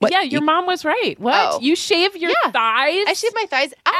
What? 0.00 0.12
Yeah, 0.12 0.22
your 0.22 0.40
mom 0.40 0.64
was 0.66 0.82
right. 0.84 1.14
What? 1.20 1.34
Oh. 1.36 1.60
You 1.60 1.76
shave 1.76 2.16
your 2.16 2.30
Yeah. 2.30 2.50
thighs? 2.50 3.04
I 3.06 3.12
shave 3.12 3.32
my 3.34 3.44
thighs. 3.44 3.72
Ow! 3.86 3.92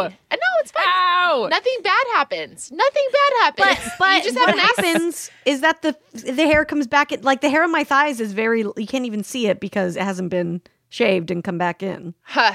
Absolutely. 0.00 0.18
I 0.32 0.34
know 0.34 0.40
it's 0.60 0.70
fine. 0.72 0.84
Ow! 0.86 1.46
Nothing 1.48 1.76
bad 1.84 2.04
happens. 2.14 2.70
Nothing 2.72 3.04
bad 3.12 3.32
happens. 3.56 3.78
But 3.84 3.98
but 4.00 4.16
you 4.24 4.32
just 4.32 4.36
what 4.36 4.58
happens 4.58 5.30
is 5.44 5.60
that 5.60 5.82
the 5.82 5.96
the 6.12 6.44
hair 6.46 6.64
comes 6.64 6.88
back. 6.88 7.12
In, 7.12 7.22
like 7.22 7.40
the 7.40 7.48
hair 7.48 7.62
on 7.62 7.70
my 7.70 7.84
thighs 7.84 8.20
is 8.20 8.32
very. 8.32 8.60
You 8.62 8.86
can't 8.88 9.06
even 9.06 9.22
see 9.22 9.46
it 9.46 9.60
because 9.60 9.94
it 9.96 10.02
hasn't 10.02 10.28
been 10.30 10.60
shaved 10.88 11.30
and 11.30 11.44
come 11.44 11.56
back 11.56 11.82
in. 11.84 12.14
Huh. 12.22 12.54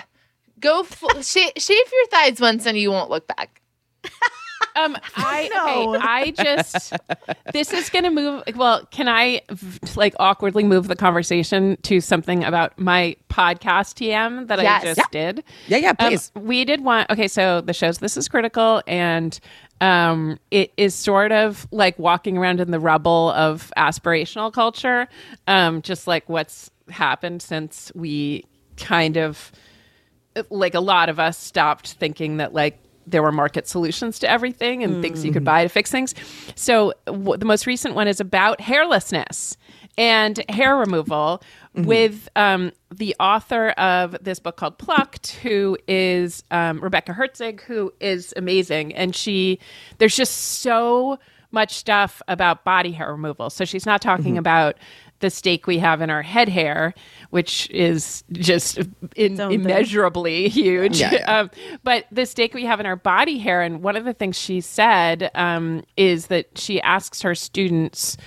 Go 0.60 0.82
f- 0.82 1.04
sh- 1.26 1.54
shave 1.58 1.86
your 1.92 2.08
thighs 2.12 2.42
once 2.42 2.66
and 2.66 2.78
you 2.78 2.92
won't 2.92 3.10
look 3.10 3.28
back. 3.28 3.62
Um, 4.76 4.98
I 5.16 5.50
No. 5.54 5.96
okay, 5.96 6.06
I 6.06 6.32
just 6.32 6.94
this 7.54 7.72
is 7.74 7.90
gonna 7.90 8.12
move. 8.12 8.44
Well, 8.56 8.86
can 8.92 9.08
I 9.08 9.42
like 9.96 10.14
awkwardly 10.20 10.64
move 10.64 10.88
the 10.88 10.96
conversation 10.96 11.78
to 11.84 12.02
something 12.02 12.44
about 12.44 12.78
my 12.80 13.16
podcast 13.30 13.96
TM 13.96 14.48
that 14.48 14.62
Yes. 14.62 14.84
I 14.84 14.94
just 14.94 15.12
did? 15.12 15.44
Yeah, 15.68 15.78
yeah, 15.78 15.90
Um, 15.92 15.96
please. 16.10 16.32
we 16.36 16.66
did 16.66 16.84
one. 16.84 17.06
Okay, 17.10 17.28
so 17.28 17.62
the 17.62 17.74
show's 17.74 18.00
This 18.00 18.18
Is 18.18 18.28
Critical, 18.28 18.82
and 18.88 19.40
um, 19.82 20.40
it 20.52 20.74
is 20.78 20.96
sort 20.96 21.32
of 21.32 21.68
like 21.72 21.98
walking 22.00 22.38
around 22.38 22.60
in 22.62 22.72
the 22.72 22.80
rubble 22.80 23.32
of 23.32 23.72
aspirational 23.78 24.52
culture, 24.54 25.08
um, 25.48 25.82
just 25.82 26.08
like 26.08 26.28
what's 26.30 26.72
happened 26.90 27.42
since 27.42 27.92
we 27.96 28.46
kind 28.78 29.18
of 29.18 29.52
like 30.50 30.74
a 30.76 30.80
lot 30.80 31.08
of 31.10 31.20
us 31.20 31.38
stopped 31.38 31.94
thinking 31.94 32.38
that 32.38 32.54
like 32.54 32.78
there 33.08 33.22
were 33.22 33.32
market 33.32 33.68
solutions 33.68 34.20
to 34.20 34.30
everything 34.30 34.84
and 34.84 35.02
things 35.02 35.24
you 35.24 35.32
could 35.32 35.44
buy 35.44 35.64
to 35.64 35.70
fix 35.70 35.92
things. 35.92 36.14
So 36.56 36.94
w- 37.06 37.38
the 37.38 37.46
most 37.46 37.66
recent 37.68 37.96
one 37.96 38.08
is 38.08 38.20
about 38.20 38.60
hairlessness 38.60 39.58
and 39.98 40.44
hair 40.50 40.76
removal 40.76 41.42
with 41.76 42.30
um, 42.36 42.72
the 42.94 43.16
author 43.20 43.70
of 43.72 44.16
this 44.22 44.40
book 44.40 44.56
called 44.56 44.78
Plucked, 44.78 45.34
who 45.44 45.78
is 45.88 46.44
um, 46.52 46.80
Rebecca 46.80 47.14
Herzig, 47.14 47.62
who 47.62 47.94
is 48.00 48.34
amazing, 48.38 48.94
and 48.96 49.14
she 49.16 49.60
there's 49.98 50.16
just 50.16 50.34
so 50.62 51.20
much 51.52 51.74
stuff 51.74 52.22
about 52.28 52.64
body 52.66 52.92
hair 52.92 53.12
removal. 53.12 53.50
So 53.50 53.64
she's 53.66 53.86
not 53.86 54.02
talking 54.02 54.38
about 54.38 54.76
the 55.20 55.30
stake 55.30 55.66
we 55.66 55.80
have 55.80 56.02
in 56.02 56.10
our 56.10 56.22
head 56.22 56.50
hair, 56.50 56.94
which 57.30 57.70
is 57.72 58.24
just 58.32 58.78
in, 59.16 59.40
own 59.40 59.50
thing. 59.50 59.62
immeasurably 59.62 60.50
huge. 60.50 61.00
Yeah, 61.00 61.14
yeah. 61.14 61.40
Um, 61.40 61.52
but 61.84 62.06
the 62.12 62.26
stake 62.26 62.54
we 62.54 62.66
have 62.66 62.80
in 62.80 62.86
our 62.86 62.96
body 62.96 63.40
hair, 63.40 63.62
and 63.62 63.82
one 63.82 63.96
of 63.96 64.06
the 64.06 64.14
things 64.14 64.38
she 64.38 64.62
said 64.62 65.32
um, 65.36 65.84
is 65.98 66.28
that 66.28 66.58
she 66.58 66.82
asks 66.82 67.22
her 67.22 67.36
students, 67.36 68.18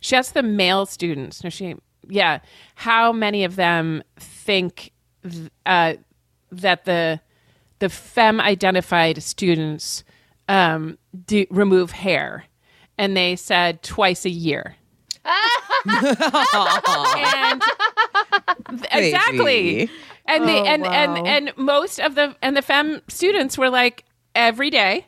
she 0.00 0.16
asks 0.16 0.32
the 0.32 0.42
male 0.42 0.86
students, 0.86 1.44
no, 1.44 1.50
she, 1.50 1.76
yeah, 2.08 2.40
how 2.74 3.12
many 3.12 3.44
of 3.44 3.56
them 3.56 4.02
think 4.18 4.92
th- 5.22 5.50
uh, 5.66 5.94
that 6.50 6.84
the 6.84 7.20
the 7.78 7.88
femme 7.88 8.40
identified 8.40 9.22
students 9.22 10.02
um, 10.48 10.98
do, 11.26 11.46
remove 11.50 11.92
hair, 11.92 12.44
and 12.96 13.16
they 13.16 13.36
said 13.36 13.82
twice 13.82 14.24
a 14.24 14.30
year. 14.30 14.76
And 17.16 17.62
exactly 18.92 19.86
Crazy. 19.86 19.90
and 20.26 20.44
the 20.48 20.52
Oh, 20.58 20.64
and 20.64 20.82
wow. 20.82 20.90
and 20.92 21.26
and 21.26 21.52
most 21.56 21.98
of 22.00 22.14
the 22.14 22.34
and 22.42 22.56
the 22.56 22.62
fem 22.62 23.00
students 23.08 23.56
were 23.58 23.70
like 23.70 24.04
every 24.34 24.70
day 24.70 25.06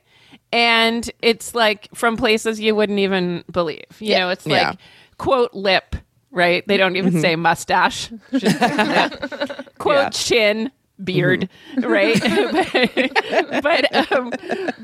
and 0.53 1.11
it's 1.23 1.55
like 1.55 1.89
from 1.95 2.17
places 2.17 2.61
you 2.61 2.75
wouldn't 2.75 2.99
even 2.99 3.45
believe 3.51 3.85
you 4.01 4.17
know 4.19 4.29
it's 4.31 4.47
like 4.47 4.61
Yeah. 4.63 4.75
quote 5.19 5.55
lip 5.55 5.97
right 6.31 6.67
they 6.67 6.77
don't 6.77 6.97
even 6.97 7.21
say 7.21 7.37
mustache 7.37 8.11
Just 8.33 8.61
lip. 8.61 9.69
quote 9.79 9.97
Yeah. 9.97 10.09
chin 10.11 10.71
beard 11.03 11.49
right 11.79 12.21
but 12.21 13.63
but, 13.63 14.13
um, 14.13 14.31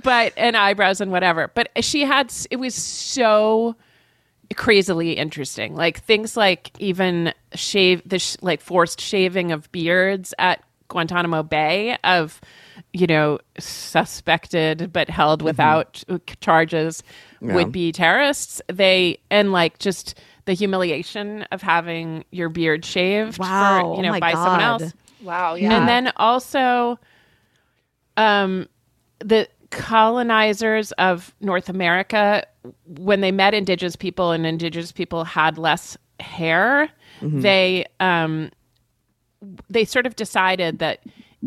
but 0.02 0.32
and 0.36 0.56
eyebrows 0.56 1.00
and 1.00 1.10
whatever 1.12 1.50
but 1.54 1.68
she 1.84 2.02
had 2.02 2.26
s- 2.26 2.46
it 2.50 2.56
was 2.56 2.74
so 2.74 3.76
crazily 4.54 5.12
interesting. 5.12 5.74
Like 5.74 6.00
things 6.04 6.36
like 6.36 6.70
even 6.78 7.32
shave 7.54 8.02
the 8.06 8.18
sh- 8.18 8.36
like 8.42 8.60
forced 8.60 9.00
shaving 9.00 9.52
of 9.52 9.70
beards 9.72 10.32
at 10.38 10.62
Guantanamo 10.88 11.42
Bay 11.42 11.96
of 12.04 12.40
you 12.92 13.06
know, 13.06 13.38
suspected 13.58 14.92
but 14.92 15.08
held 15.08 15.40
without 15.42 16.02
charges 16.40 17.02
would 17.40 17.72
be 17.72 17.90
terrorists. 17.90 18.60
They 18.72 19.18
and 19.30 19.50
like 19.52 19.78
just 19.78 20.18
the 20.44 20.52
humiliation 20.52 21.42
of 21.50 21.62
having 21.62 22.24
your 22.30 22.48
beard 22.48 22.84
shaved 22.84 23.38
Wow. 23.38 23.80
for, 23.80 23.86
you 23.94 23.98
Oh 23.98 24.02
know, 24.02 24.10
my 24.10 24.20
by 24.20 24.32
someone 24.32 24.60
else. 24.60 24.92
Wow. 25.22 25.54
Yeah. 25.54 25.72
And 25.76 25.88
then 25.88 26.12
also, 26.16 26.98
um, 28.16 28.68
the 29.20 29.48
colonizers 29.70 30.92
of 30.92 31.34
North 31.40 31.68
America, 31.68 32.44
when 32.86 33.20
they 33.20 33.32
met 33.32 33.54
indigenous 33.54 33.96
people 33.96 34.30
and 34.32 34.46
indigenous 34.46 34.92
people 34.92 35.24
had 35.24 35.58
less 35.58 35.96
hair, 36.20 36.90
they 37.40 37.86
um, 38.00 38.50
they 39.68 39.84
sort 39.84 40.06
of 40.06 40.16
decided 40.16 40.78
that 40.78 41.00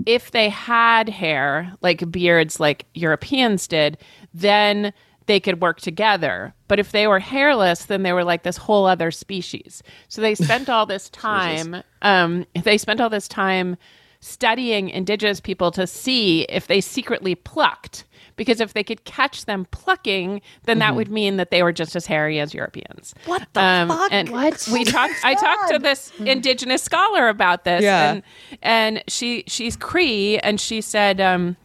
if 0.06 0.32
they 0.32 0.50
had 0.50 1.10
hair, 1.10 1.74
like 1.82 2.10
beards, 2.12 2.60
like 2.60 2.86
Europeans 2.94 3.68
did, 3.68 3.98
then 4.34 4.94
they 5.26 5.40
could 5.40 5.62
work 5.62 5.80
together. 5.80 6.54
But 6.68 6.80
if 6.80 6.92
they 6.92 7.08
were 7.08 7.20
hairless, 7.20 7.86
then 7.86 8.04
they 8.04 8.14
were 8.14 8.24
like 8.24 8.44
this 8.44 8.58
whole 8.58 8.86
other 8.86 9.12
species. 9.12 9.84
So 10.08 10.22
they 10.22 10.36
spent 10.36 10.70
all 10.72 10.86
this 10.86 11.10
time. 11.10 11.84
um, 12.02 12.46
they 12.64 12.78
spent 12.78 13.02
all 13.02 13.10
this 13.10 13.28
time 13.28 13.78
studying 14.22 14.90
indigenous 14.90 15.40
people 15.40 15.72
to 15.72 15.88
see 15.88 16.42
if 16.44 16.68
they 16.68 16.82
secretly 16.82 17.36
plucked. 17.36 18.06
Because 18.36 18.62
if 18.62 18.74
they 18.74 18.86
could 18.86 19.04
catch 19.04 19.44
them 19.46 19.66
plucking, 19.72 20.42
then 20.64 20.80
that 20.80 20.96
would 20.96 21.10
mean 21.12 21.36
that 21.36 21.52
they 21.52 21.62
were 21.62 21.74
just 21.74 21.94
as 21.98 22.06
hairy 22.06 22.40
as 22.40 22.54
Europeans. 22.54 23.14
What 23.26 23.42
the 23.52 23.86
fuck? 23.90 24.14
And 24.14 24.30
What? 24.30 24.66
we 24.72 24.86
talked. 24.86 25.14
I 25.26 25.34
talked 25.36 25.74
to 25.74 25.80
this 25.80 26.14
indigenous 26.20 26.82
scholar 26.82 27.28
about 27.28 27.66
this, 27.66 27.82
Yeah. 27.84 28.12
and 28.14 28.24
and 28.62 29.04
she 29.10 29.44
she's 29.48 29.76
Cree, 29.76 30.38
and 30.40 30.58
she 30.60 30.80
said 30.80 31.20
um, 31.20 31.58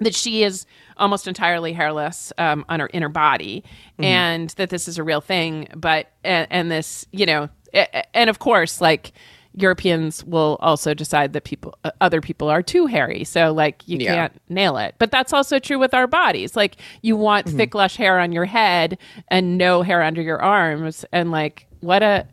that 0.00 0.16
she 0.16 0.42
is 0.42 0.66
almost 0.96 1.28
entirely 1.28 1.72
hairless 1.72 2.32
um, 2.38 2.64
on 2.68 2.80
her 2.80 2.90
inner 2.92 3.08
body, 3.08 3.62
and 4.00 4.50
that 4.50 4.70
this 4.70 4.88
is 4.88 4.98
a 4.98 5.04
real 5.04 5.20
thing. 5.20 5.68
But 5.76 6.10
and, 6.24 6.48
and 6.50 6.70
this, 6.72 7.06
you 7.12 7.24
know, 7.24 7.48
a- 7.72 7.86
a- 7.98 8.16
and 8.16 8.28
of 8.28 8.40
course, 8.40 8.80
like. 8.80 9.12
Europeans 9.54 10.24
will 10.24 10.56
also 10.60 10.94
decide 10.94 11.32
that 11.32 11.44
people, 11.44 11.74
uh, 11.84 11.90
other 12.00 12.20
people, 12.20 12.48
are 12.48 12.62
too 12.62 12.86
hairy. 12.86 13.24
So, 13.24 13.52
like, 13.52 13.82
you 13.86 13.98
Yeah. 13.98 14.14
can't 14.14 14.40
nail 14.48 14.76
it. 14.76 14.94
But 14.98 15.10
that's 15.10 15.32
also 15.32 15.58
true 15.58 15.78
with 15.78 15.92
our 15.94 16.06
bodies. 16.06 16.54
Like, 16.56 16.76
you 17.02 17.16
want 17.16 17.48
thick, 17.48 17.74
lush 17.74 17.96
hair 17.96 18.18
on 18.20 18.32
your 18.32 18.44
head 18.44 18.98
and 19.28 19.58
no 19.58 19.82
hair 19.82 20.02
under 20.02 20.22
your 20.22 20.40
arms. 20.40 21.04
And 21.12 21.30
like, 21.30 21.66
what 21.80 22.02
a 22.02 22.26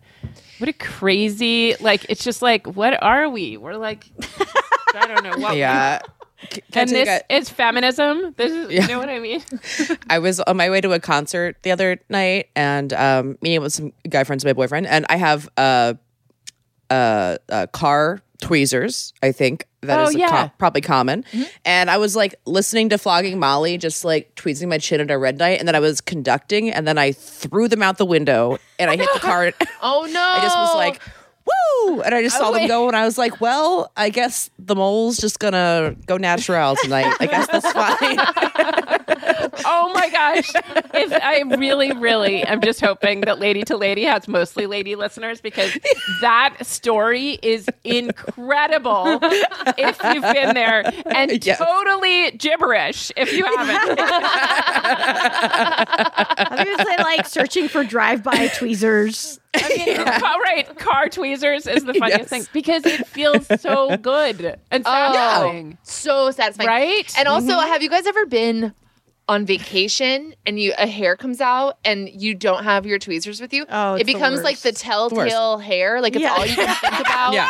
what 0.59 0.67
a 0.69 0.73
crazy 0.73 1.75
like. 1.79 2.05
It's 2.09 2.23
just 2.23 2.41
like, 2.41 2.65
what 2.67 3.01
are 3.01 3.29
we? 3.29 3.57
We're 3.57 3.75
like, 3.77 4.05
I 4.93 5.07
don't 5.07 5.23
know 5.23 5.37
what. 5.37 5.55
Yeah. 5.57 5.99
C- 6.51 6.61
can 6.71 6.81
And 6.81 6.89
this 6.91 7.07
guys- 7.07 7.21
is 7.29 7.49
feminism. 7.49 8.35
This 8.37 8.51
is, 8.51 8.71
you 8.71 8.87
know 8.87 8.99
what 8.99 9.09
I 9.09 9.17
mean? 9.19 9.41
I 10.09 10.19
was 10.19 10.39
on 10.41 10.55
my 10.55 10.69
way 10.69 10.81
to 10.81 10.91
a 10.93 10.99
concert 10.99 11.57
the 11.63 11.71
other 11.71 11.99
night 12.09 12.49
and 12.55 12.93
um, 12.93 13.37
meeting 13.41 13.59
with 13.61 13.73
some 13.73 13.91
guy 14.07 14.23
friends 14.23 14.43
of 14.43 14.47
my 14.47 14.53
boyfriend, 14.53 14.85
and 14.85 15.05
I 15.09 15.15
have 15.15 15.49
uh, 15.57 15.95
uh, 16.89 17.37
uh, 17.49 17.67
car 17.67 18.21
tweezers. 18.41 19.13
I 19.23 19.31
think 19.31 19.65
that 19.81 19.99
Oh, 19.99 20.09
is 20.09 20.15
yeah. 20.15 20.47
co- 20.47 20.51
probably 20.57 20.81
common. 20.81 21.25
And 21.65 21.89
I 21.89 21.97
was 21.97 22.15
like 22.15 22.35
listening 22.45 22.89
to 22.89 22.97
Flogging 22.97 23.39
Molly, 23.39 23.77
just 23.77 24.05
like 24.05 24.33
tweezing 24.35 24.69
my 24.69 24.77
chin 24.77 25.01
at 25.01 25.09
a 25.11 25.17
red 25.17 25.39
light, 25.39 25.59
and 25.59 25.67
then 25.67 25.75
I 25.75 25.79
was 25.79 26.01
conducting, 26.01 26.69
and 26.69 26.87
then 26.87 26.97
I 26.97 27.11
threw 27.13 27.67
them 27.67 27.81
out 27.81 27.97
the 27.97 28.05
window, 28.05 28.57
and 28.79 28.89
I 28.91 28.95
hit 28.95 29.09
the 29.13 29.19
car. 29.21 29.51
oh 29.81 30.07
no. 30.11 30.21
I 30.37 30.39
just 30.41 30.57
was 30.57 30.75
like, 30.75 31.01
"Woo!" 31.47 32.01
And 32.01 32.13
I 32.13 32.21
just 32.21 32.37
saw 32.37 32.51
them 32.51 32.61
wait. 32.61 32.67
go, 32.67 32.87
and 32.87 32.95
I 32.95 33.05
was 33.05 33.17
like, 33.17 33.39
"Well, 33.41 33.91
I 33.97 34.09
guess 34.09 34.49
the 34.59 34.75
mole's 34.75 35.17
just 35.17 35.39
gonna 35.39 35.95
go 36.05 36.17
natural 36.17 36.75
tonight. 36.75 37.13
I 37.19 37.25
guess 37.27 37.47
that's 37.47 37.71
fine." 37.71 38.19
Oh 39.65 39.91
my 39.93 40.09
gosh. 40.09 40.51
If 40.93 41.11
I 41.13 41.41
really, 41.57 41.91
really 41.91 42.43
am 42.43 42.61
just 42.61 42.79
hoping 42.79 43.21
that 43.21 43.39
Lady 43.39 43.63
to 43.63 43.75
Lady 43.77 44.03
has 44.03 44.27
mostly 44.27 44.65
lady 44.67 44.95
listeners 44.95 45.41
because 45.41 45.75
that 46.21 46.57
story 46.61 47.39
is 47.41 47.67
incredible 47.83 49.19
if 49.77 49.97
you've 50.03 50.21
been 50.33 50.53
there 50.53 50.83
and 51.07 51.43
Yes. 51.45 51.57
totally 51.57 52.31
gibberish 52.31 53.11
if 53.17 53.33
you 53.33 53.45
haven't. 53.45 53.99
I 55.27 56.47
was 56.51 56.63
gonna 56.77 56.85
say 56.97 57.03
like 57.03 57.25
searching 57.27 57.67
for 57.67 57.83
drive-by 57.83 58.47
tweezers. 58.49 59.39
I 59.63 59.85
mean, 59.85 59.95
ca- 60.05 60.37
right, 60.43 60.77
car 60.79 61.09
tweezers 61.09 61.67
is 61.67 61.83
the 61.83 61.93
funniest 61.93 62.19
Yes. 62.19 62.29
thing 62.29 62.45
because 62.53 62.85
it 62.85 63.05
feels 63.07 63.47
so 63.61 63.95
good 64.01 64.59
and 64.71 64.83
Oh, 64.85 64.91
satisfying. 65.13 65.77
so 65.83 66.31
satisfying. 66.31 66.67
Right? 66.67 67.13
And 67.17 67.27
also, 67.27 67.51
mm-hmm. 67.53 67.67
have 67.67 67.81
you 67.83 67.89
guys 67.89 68.05
ever 68.07 68.25
been 68.25 68.73
on 69.29 69.45
vacation 69.45 70.33
and 70.45 70.57
you 70.59 70.73
a 70.77 70.87
hair 70.87 71.17
comes 71.17 71.41
out 71.41 71.77
and 71.83 72.07
you 72.09 72.33
don't 72.33 72.63
have 72.63 72.85
your 72.85 72.97
tweezers 72.99 73.41
with 73.41 73.53
you? 73.53 73.65
Oh, 73.69 73.95
it's 73.95 74.01
it 74.03 74.05
the 74.07 74.13
becomes 74.13 74.41
like 74.41 74.57
the 74.59 74.69
worst. 74.69 74.81
telltale 74.81 75.57
hair. 75.57 75.99
Like 76.01 76.15
it's 76.15 76.23
Yeah. 76.23 76.31
all 76.31 76.45
you 76.45 76.55
can 76.55 76.75
think 76.75 76.99
about. 77.01 77.33
Yeah. 77.33 77.49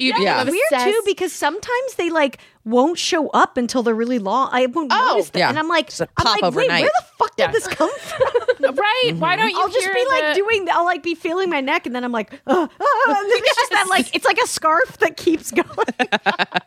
You 0.00 0.14
Yeah. 0.18 0.44
become 0.44 0.54
Weird 0.70 0.84
too 0.94 1.00
because 1.04 1.32
sometimes 1.32 1.94
they 1.96 2.10
like 2.10 2.38
won't 2.64 2.98
show 2.98 3.28
up 3.28 3.56
until 3.56 3.82
they're 3.82 3.94
really 3.94 4.18
long. 4.18 4.48
I 4.52 4.66
won't 4.66 4.92
Oh, 4.92 5.12
notice 5.12 5.30
them, 5.30 5.40
yeah. 5.40 5.48
and 5.48 5.58
I'm 5.58 5.68
like, 5.68 5.90
a 5.98 6.08
I'm 6.18 6.24
like, 6.24 6.42
overnight. 6.42 6.70
wait, 6.70 6.82
where 6.82 6.90
the 7.00 7.06
fuck 7.18 7.36
did 7.36 7.42
Yeah. 7.44 7.52
this 7.52 7.66
come 7.66 7.90
from? 7.98 8.28
Right? 8.60 9.12
Why 9.16 9.34
mhm. 9.34 9.38
don't 9.38 9.50
you 9.50 9.60
I'll 9.60 9.68
just 9.68 9.92
be 9.92 10.04
like 10.10 10.28
the- 10.28 10.34
doing. 10.34 10.68
I'll 10.70 10.84
like 10.84 11.02
be 11.02 11.14
feeling 11.14 11.48
my 11.48 11.60
neck, 11.60 11.86
and 11.86 11.94
then 11.94 12.04
I'm 12.04 12.12
like, 12.12 12.32
uh, 12.46 12.52
uh, 12.52 12.62
uh 12.62 12.66
and 13.08 13.30
then 13.30 13.38
it's 13.42 13.56
just 13.56 13.70
that 13.72 13.86
like 13.88 14.14
it's 14.14 14.24
like 14.24 14.38
a 14.38 14.46
scarf 14.46 14.98
that 14.98 15.16
keeps 15.16 15.50
going. 15.62 15.66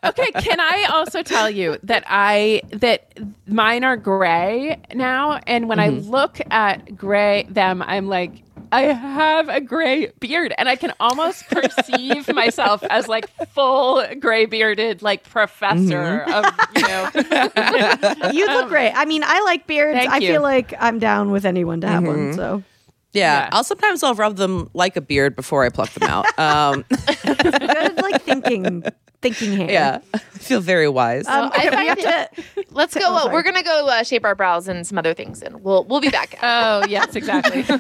okay 0.03 0.31
can 0.41 0.59
i 0.59 0.87
also 0.91 1.23
tell 1.23 1.49
you 1.49 1.77
that 1.83 2.03
i 2.07 2.61
that 2.71 3.17
mine 3.47 3.83
are 3.83 3.95
gray 3.97 4.79
now 4.93 5.39
and 5.47 5.69
when 5.69 5.79
i 5.79 5.89
mm-hmm. 5.89 6.09
look 6.09 6.39
at 6.51 6.95
gray 6.97 7.43
them 7.49 7.81
i'm 7.83 8.07
like 8.07 8.43
i 8.73 8.81
have 8.93 9.49
a 9.49 9.61
gray 9.61 10.07
beard 10.19 10.53
and 10.57 10.67
i 10.67 10.75
can 10.75 10.91
almost 10.99 11.47
perceive 11.49 12.27
myself 12.33 12.83
as 12.89 13.07
like 13.07 13.27
full 13.49 14.03
gray 14.19 14.45
bearded 14.45 15.01
like 15.01 15.23
professor 15.29 16.21
of 16.23 16.45
you 16.75 16.81
know 16.81 17.09
you 18.33 18.45
look 18.47 18.69
great. 18.69 18.91
I 18.91 19.05
mean, 19.05 19.23
I 19.23 19.41
like 19.41 19.67
beards. 19.67 19.97
Thank 19.97 20.11
I 20.11 20.17
you. 20.17 20.29
feel 20.33 20.41
like 20.41 20.73
I'm 20.79 20.99
down 20.99 21.31
with 21.31 21.45
anyone 21.45 21.81
to 21.81 21.87
have 21.87 22.03
one. 22.03 22.33
So 22.33 22.63
Yeah, 23.11 23.41
Yeah. 23.43 23.49
I'll 23.51 23.63
sometimes 23.63 24.01
I'll 24.03 24.15
rub 24.15 24.37
them 24.37 24.69
like 24.73 24.95
a 24.97 25.01
beard 25.01 25.35
before 25.35 25.63
I 25.63 25.69
pluck 25.69 25.89
them 25.91 26.09
out. 26.09 26.25
Um, 26.39 26.83
good, 27.23 28.01
like 28.01 28.21
thinking, 28.23 28.83
thinking 29.23 29.53
hair. 29.57 29.71
yeah, 29.71 29.99
I 30.13 30.17
feel 30.19 30.61
very 30.61 30.87
wise. 30.87 31.25
Um, 31.27 31.49
I 31.53 31.63
we 31.65 31.69
find 31.71 31.89
have 32.01 32.29
to. 32.35 32.63
Let's 32.69 32.93
go. 32.99 33.01
Oh, 33.05 33.29
uh, 33.29 33.33
we're 33.33 33.41
gonna 33.41 33.63
go 33.63 33.87
uh, 33.87 34.03
shape 34.03 34.23
our 34.25 34.35
brows 34.35 34.67
and 34.67 34.85
some 34.85 34.99
other 34.99 35.15
things, 35.15 35.41
and 35.41 35.63
we'll 35.63 35.85
we'll 35.85 36.01
be 36.01 36.09
back. 36.09 36.37
oh 36.43 36.85
yes 36.87 37.15
exactly 37.15 37.63
We'll 37.67 37.79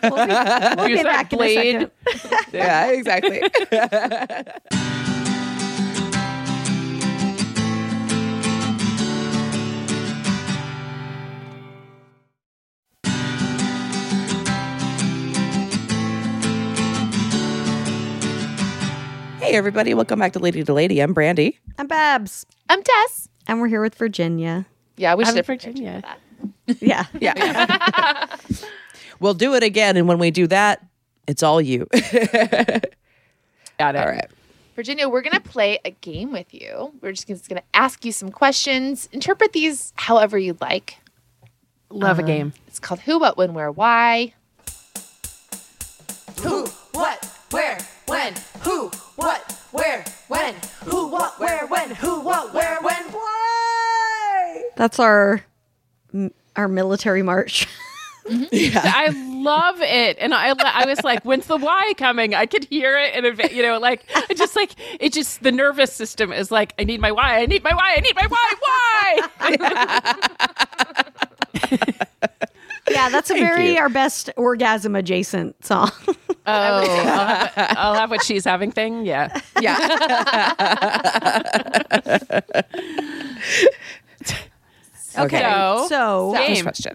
Use 0.89 0.97
get 0.97 1.03
that 1.03 1.29
back 1.29 1.33
in 1.33 1.41
a 1.41 2.17
second. 2.17 2.51
yeah, 2.51 2.87
exactly. 2.87 3.41
Hey, 19.43 19.57
everybody! 19.57 19.93
Welcome 19.93 20.19
back 20.19 20.31
to 20.33 20.39
Lady 20.39 20.63
to 20.63 20.73
Lady. 20.73 21.01
I'm 21.01 21.11
Brandy. 21.11 21.59
I'm 21.77 21.85
Babs, 21.85 22.45
I'm 22.69 22.81
Tess. 22.81 23.27
and 23.45 23.59
we're 23.59 23.67
here 23.67 23.81
with 23.81 23.95
Virginia. 23.95 24.65
Yeah, 24.95 25.15
we 25.15 25.25
I'm 25.25 25.31
should 25.31 25.37
have 25.37 25.45
Virginia. 25.45 26.01
Yeah, 26.79 27.05
Yeah, 27.19 28.37
we'll 29.19 29.33
do 29.33 29.53
it 29.55 29.63
again, 29.63 29.97
and 29.97 30.07
when 30.07 30.17
we 30.17 30.31
do 30.31 30.47
that, 30.47 30.85
it's 31.27 31.43
all 31.43 31.61
you. 31.61 31.87
got 31.91 32.03
it 32.21 32.95
all 33.79 34.07
right. 34.07 34.29
Virginia, 34.77 35.09
we're 35.09 35.21
going 35.21 35.35
to 35.35 35.41
play 35.41 35.79
a 35.83 35.91
game 35.91 36.31
with 36.31 36.53
you. 36.53 36.93
We're 37.01 37.11
just 37.11 37.27
going 37.27 37.39
to 37.39 37.61
ask 37.73 38.05
you 38.05 38.13
some 38.13 38.31
questions. 38.31 39.09
Interpret 39.11 39.51
these 39.51 39.91
however 39.95 40.37
you'd 40.37 40.61
like. 40.61 40.97
love 41.89 42.17
a 42.17 42.21
uh-huh. 42.21 42.27
game 42.27 42.53
It's 42.67 42.79
called 42.79 43.01
Who, 43.01 43.19
What, 43.19 43.35
When, 43.37 43.53
Where, 43.53 43.71
Why. 43.71 44.33
Who, 46.41 46.65
what, 46.93 47.25
where, 47.51 47.77
when? 48.07 48.33
Who, 48.61 48.89
what, 49.15 49.51
where, 49.71 50.03
when? 50.27 50.55
Who, 50.85 51.07
what, 51.07 51.39
where, 51.39 51.65
when? 51.67 51.91
Who, 51.95 52.19
what, 52.21 52.53
where, 52.53 52.79
when? 52.81 53.03
Why? 53.11 54.63
that's 54.75 54.99
our 54.99 55.41
our 56.55 56.67
military 56.67 57.23
march. 57.23 57.67
Mm-hmm. 58.23 58.45
Yeah, 58.53 58.81
I 58.85 59.09
love 59.43 59.81
it, 59.81 60.17
and 60.17 60.33
I 60.33 60.53
I 60.57 60.85
was 60.85 61.03
like, 61.03 61.25
"When's 61.25 61.45
the 61.45 61.57
why 61.57 61.93
coming?" 61.97 62.33
I 62.33 62.45
could 62.45 62.63
hear 62.63 62.97
it, 62.97 63.13
and 63.15 63.25
it, 63.25 63.51
you 63.51 63.61
know, 63.61 63.79
like 63.79 64.05
it 64.29 64.37
just 64.37 64.55
like 64.55 64.75
it 64.97 65.11
just 65.11 65.43
the 65.43 65.51
nervous 65.51 65.91
system 65.91 66.31
is 66.31 66.49
like, 66.49 66.73
"I 66.79 66.85
need 66.85 67.01
my 67.01 67.11
why, 67.11 67.41
I 67.41 67.47
need 67.47 67.65
my 67.65 67.73
why, 67.73 67.95
I 67.97 67.99
need 67.99 68.15
my 68.15 68.27
why, 68.27 68.53
Y." 69.41 70.29
yeah, 72.89 73.09
that's 73.09 73.29
a 73.29 73.33
very 73.35 73.73
you. 73.73 73.77
our 73.79 73.89
best 73.89 74.29
orgasm 74.37 74.95
adjacent 74.95 75.63
song. 75.65 75.91
oh, 76.07 76.15
I'll 76.45 76.85
have, 76.87 77.53
I'll 77.77 77.93
have 77.95 78.09
what 78.09 78.23
she's 78.23 78.45
having 78.45 78.71
thing. 78.71 79.05
Yeah, 79.05 79.39
Yeah. 79.61 79.77
Okay. 85.17 85.39
So- 85.41 85.85
So, 85.89 86.33
First 86.33 86.47
Game. 86.47 86.63
question. 86.63 86.93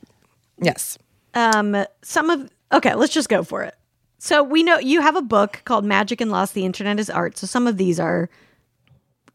Yes. 0.60 0.98
um, 1.34 1.84
some 2.02 2.30
of 2.30 2.50
okay, 2.72 2.94
let's 2.94 3.12
just 3.12 3.28
go 3.28 3.44
for 3.44 3.62
it. 3.62 3.74
So 4.18 4.42
we 4.42 4.64
know 4.64 4.78
you 4.78 5.00
have 5.00 5.14
a 5.14 5.22
book 5.22 5.62
called 5.64 5.84
Magic 5.84 6.20
and 6.20 6.30
Lost: 6.30 6.54
The 6.54 6.64
Internet 6.64 6.98
is 6.98 7.08
Art. 7.08 7.38
So 7.38 7.46
some 7.46 7.68
of 7.68 7.76
these 7.76 8.00
are 8.00 8.28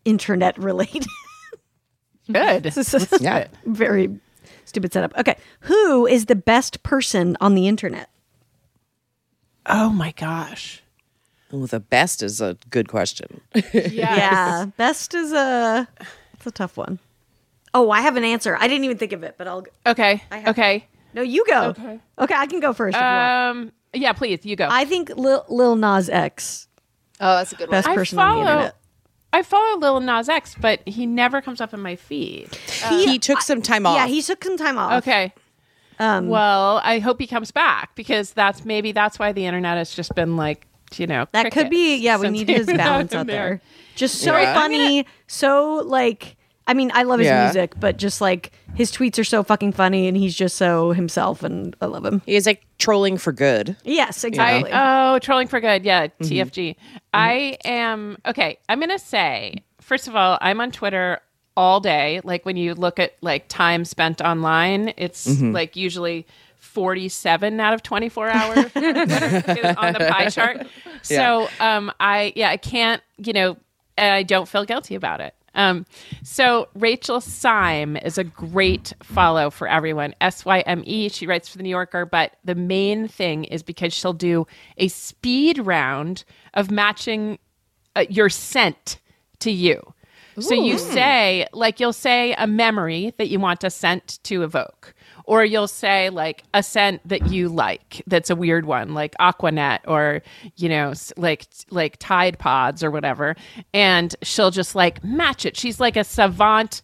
internet 0.03 0.57
related. 0.57 1.05
Good. 2.31 2.63
This 2.63 2.93
is 2.93 3.07
Yeah. 3.21 3.47
very 3.65 4.19
stupid 4.73 4.91
setup. 4.91 5.15
Okay, 5.17 5.37
who 5.61 6.07
is 6.07 6.25
the 6.25 6.35
best 6.35 6.81
person 6.83 7.37
on 7.39 7.53
the 7.55 7.67
internet? 7.67 8.09
Oh 9.67 9.89
my 9.89 10.11
gosh. 10.13 10.81
Well, 11.51 11.67
the 11.67 11.79
best 11.79 12.23
is 12.23 12.41
a 12.41 12.57
good 12.71 12.87
question. 12.89 13.41
Yeah, 13.73 14.65
best 14.77 15.13
is 15.13 15.31
a 15.31 15.87
it's 16.33 16.47
a 16.47 16.51
tough 16.51 16.75
one. 16.75 16.97
Oh, 17.75 17.91
I 17.91 18.01
have 18.01 18.17
an 18.17 18.23
answer. 18.23 18.57
I 18.59 18.67
didn't 18.67 18.83
even 18.85 18.97
think 18.97 19.13
of 19.13 19.23
it, 19.23 19.35
but 19.37 19.47
I'll. 19.47 19.65
Okay. 19.85 20.21
have- 20.31 20.47
Okay. 20.49 20.87
No, 21.13 21.21
you 21.21 21.45
go. 21.47 21.65
Okay. 21.69 21.99
Okay, 22.17 22.33
I 22.35 22.47
can 22.47 22.59
go 22.59 22.73
first. 22.73 22.95
If 22.95 23.01
you 23.01 23.05
want. 23.05 23.57
Um. 23.57 23.71
Yeah. 23.93 24.13
Please, 24.13 24.43
you 24.43 24.55
go. 24.55 24.67
I 24.69 24.85
think 24.85 25.09
Lil, 25.15 25.45
Lil 25.47 25.75
Nas 25.75 26.09
X 26.09 26.67
Oh, 27.19 27.35
that's 27.37 27.51
a 27.53 27.55
good 27.55 27.69
one. 27.69 27.77
best 27.77 27.87
I 27.87 27.93
person 27.95 28.17
on 28.19 28.33
the 28.33 28.41
internet. 28.41 28.75
I 29.33 29.41
follow 29.41 29.77
Lil 29.79 29.99
Nas 29.99 30.29
X, 30.29 30.55
but 30.59 30.87
he 30.87 31.05
never 31.05 31.41
comes 31.41 31.59
up 31.59 31.73
in 31.73 31.81
my 31.81 31.95
feed. 31.97 32.47
he 32.89 33.19
took 33.19 33.41
some 33.41 33.61
time 33.61 33.85
off. 33.85 33.95
Yeah, 33.97 34.07
he 34.07 34.21
took 34.21 34.43
some 34.43 34.55
time 34.57 34.77
off. 34.77 34.93
Okay. 35.03 35.33
Um, 35.99 36.27
well, 36.27 36.79
I 36.83 36.99
hope 36.99 37.19
he 37.19 37.27
comes 37.27 37.51
back 37.51 37.95
because 37.95 38.31
that's 38.33 38.63
maybe 38.65 38.91
that's 38.91 39.19
why 39.19 39.31
the 39.31 39.45
internet 39.45 39.77
has 39.77 39.93
just 39.93 40.13
been 40.15 40.37
like, 40.37 40.67
you 40.95 41.07
know, 41.07 41.27
That 41.31 41.51
could 41.51 41.69
be, 41.69 41.97
yeah, 41.97 42.17
we 42.19 42.29
need 42.29 42.47
his 42.47 42.67
balance 42.77 43.11
in 43.13 43.19
out 43.19 43.27
there. 43.27 43.61
Just 43.95 44.19
so 44.19 44.37
Yeah. 44.37 44.53
funny, 44.53 45.05
so 45.27 45.75
like, 45.85 46.35
I 46.65 46.73
mean, 46.73 46.91
I 46.93 47.03
love 47.03 47.19
his 47.19 47.27
Yeah. 47.27 47.43
music, 47.43 47.73
but 47.79 47.97
just 47.97 48.21
like 48.21 48.51
his 48.75 48.91
tweets 48.91 49.19
are 49.19 49.23
so 49.23 49.43
fucking 49.43 49.73
funny 49.73 50.07
and 50.07 50.15
he's 50.15 50.33
just 50.35 50.55
so 50.55 50.91
himself 50.91 51.43
and 51.43 51.75
I 51.81 51.85
love 51.87 52.05
him. 52.05 52.21
He 52.25 52.35
is 52.35 52.45
like 52.45 52.63
trolling 52.79 53.17
for 53.17 53.31
good. 53.33 53.75
Yes, 53.83 54.23
I, 54.23 54.27
exactly. 54.29 54.71
oh, 54.73 55.19
trolling 55.19 55.47
for 55.47 55.59
good. 55.59 55.83
Yeah, 55.83 56.07
Mm-hmm. 56.07 56.23
TFG. 56.25 56.75
I 57.13 57.57
am 57.65 58.17
okay. 58.25 58.59
I'm 58.69 58.79
gonna 58.79 58.97
say 58.99 59.63
first 59.81 60.07
of 60.07 60.15
all, 60.15 60.37
I'm 60.41 60.61
on 60.61 60.71
Twitter 60.71 61.19
all 61.57 61.79
day. 61.81 62.21
Like 62.23 62.45
when 62.45 62.55
you 62.57 62.73
look 62.75 62.97
at 62.97 63.13
like 63.21 63.47
time 63.49 63.83
spent 63.85 64.21
online, 64.21 64.93
it's 64.97 65.27
Mm-hmm. 65.27 65.51
like 65.51 65.75
usually 65.75 66.25
47 66.57 67.59
out 67.59 67.73
of 67.73 67.83
24 67.83 68.29
hours 68.29 68.57
on 68.57 68.83
on 69.77 69.93
the 69.93 70.07
pie 70.09 70.29
chart. 70.29 70.65
So 71.03 71.49
um, 71.59 71.91
I 71.99 72.31
yeah 72.37 72.49
I 72.49 72.55
can't 72.55 73.01
you 73.17 73.33
know 73.33 73.57
and 73.97 74.13
I 74.13 74.23
don't 74.23 74.47
feel 74.47 74.63
guilty 74.63 74.95
about 74.95 75.19
it. 75.19 75.35
Um, 75.55 75.85
so 76.23 76.67
Rachel 76.73 77.21
Syme 77.21 77.97
is 77.97 78.17
a 78.17 78.23
great 78.23 78.93
follow 79.03 79.49
for 79.49 79.67
everyone. 79.67 80.15
S 80.19 80.45
Y 80.45 80.59
M 80.61 80.83
E. 80.85 81.09
She 81.09 81.27
writes 81.27 81.47
for 81.47 81.57
the 81.57 81.63
New 81.63 81.69
Yorker, 81.69 82.05
but 82.05 82.37
the 82.43 82.55
main 82.55 83.07
thing 83.07 83.43
is 83.45 83.63
because 83.63 83.93
she'll 83.93 84.13
do 84.13 84.47
a 84.77 84.87
speed 84.87 85.59
round 85.59 86.23
of 86.53 86.71
matching 86.71 87.37
uh, 87.95 88.05
your 88.09 88.29
scent 88.29 88.99
to 89.39 89.51
you. 89.51 89.93
So 90.39 90.55
you 90.55 90.79
say, 90.79 91.45
like, 91.53 91.79
you'll 91.79 91.93
say 91.93 92.33
a 92.33 92.47
memory 92.47 93.13
that 93.19 93.29
you 93.29 93.39
want 93.39 93.63
a 93.63 93.69
scent 93.69 94.17
to 94.23 94.41
evoke, 94.41 94.95
or 95.25 95.43
you'll 95.43 95.67
say 95.67 96.09
like 96.09 96.43
a 96.53 96.63
scent 96.63 97.01
that 97.07 97.27
you 97.27 97.49
like 97.49 98.01
that's 98.07 98.29
a 98.29 98.35
weird 98.35 98.65
one, 98.65 98.93
like 98.93 99.15
Aquanet 99.19 99.79
or 99.87 100.21
you 100.55 100.69
know, 100.69 100.93
like 101.17 101.45
like 101.69 101.97
Tide 101.99 102.39
Pods 102.39 102.83
or 102.83 102.91
whatever, 102.91 103.35
and 103.73 104.15
she'll 104.21 104.51
just 104.51 104.75
like 104.75 105.03
match 105.03 105.45
it. 105.45 105.57
She's 105.57 105.79
like 105.79 105.97
a 105.97 106.03
savant 106.03 106.81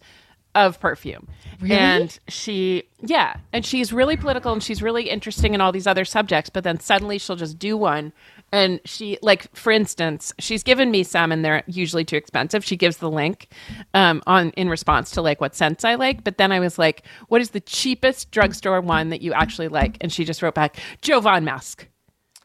of 0.54 0.80
perfume. 0.80 1.28
And 1.68 2.18
she, 2.28 2.84
yeah, 3.00 3.36
and 3.52 3.64
she's 3.66 3.92
really 3.92 4.16
political 4.16 4.52
and 4.52 4.62
she's 4.62 4.82
really 4.82 5.10
interesting 5.10 5.54
in 5.54 5.60
all 5.60 5.72
these 5.72 5.86
other 5.86 6.04
subjects. 6.04 6.48
But 6.50 6.64
then 6.64 6.80
suddenly 6.80 7.18
she'll 7.18 7.36
just 7.36 7.58
do 7.58 7.76
one, 7.76 8.12
and 8.52 8.80
she, 8.84 9.18
like, 9.22 9.54
for 9.54 9.70
instance, 9.70 10.32
she's 10.38 10.62
given 10.62 10.90
me 10.90 11.02
some, 11.02 11.30
and 11.32 11.44
they're 11.44 11.62
usually 11.66 12.04
too 12.04 12.16
expensive. 12.16 12.64
She 12.64 12.76
gives 12.76 12.96
the 12.96 13.10
link 13.10 13.48
um, 13.94 14.22
on 14.26 14.50
in 14.50 14.68
response 14.68 15.10
to 15.12 15.22
like 15.22 15.40
what 15.40 15.54
scents 15.54 15.84
I 15.84 15.94
like. 15.96 16.24
But 16.24 16.38
then 16.38 16.50
I 16.50 16.60
was 16.60 16.78
like, 16.78 17.04
what 17.28 17.40
is 17.40 17.50
the 17.50 17.60
cheapest 17.60 18.30
drugstore 18.30 18.80
one 18.80 19.10
that 19.10 19.22
you 19.22 19.32
actually 19.32 19.68
like? 19.68 19.98
And 20.00 20.12
she 20.12 20.24
just 20.24 20.42
wrote 20.42 20.54
back, 20.54 20.78
Jovan 21.02 21.44
Musk. 21.44 21.86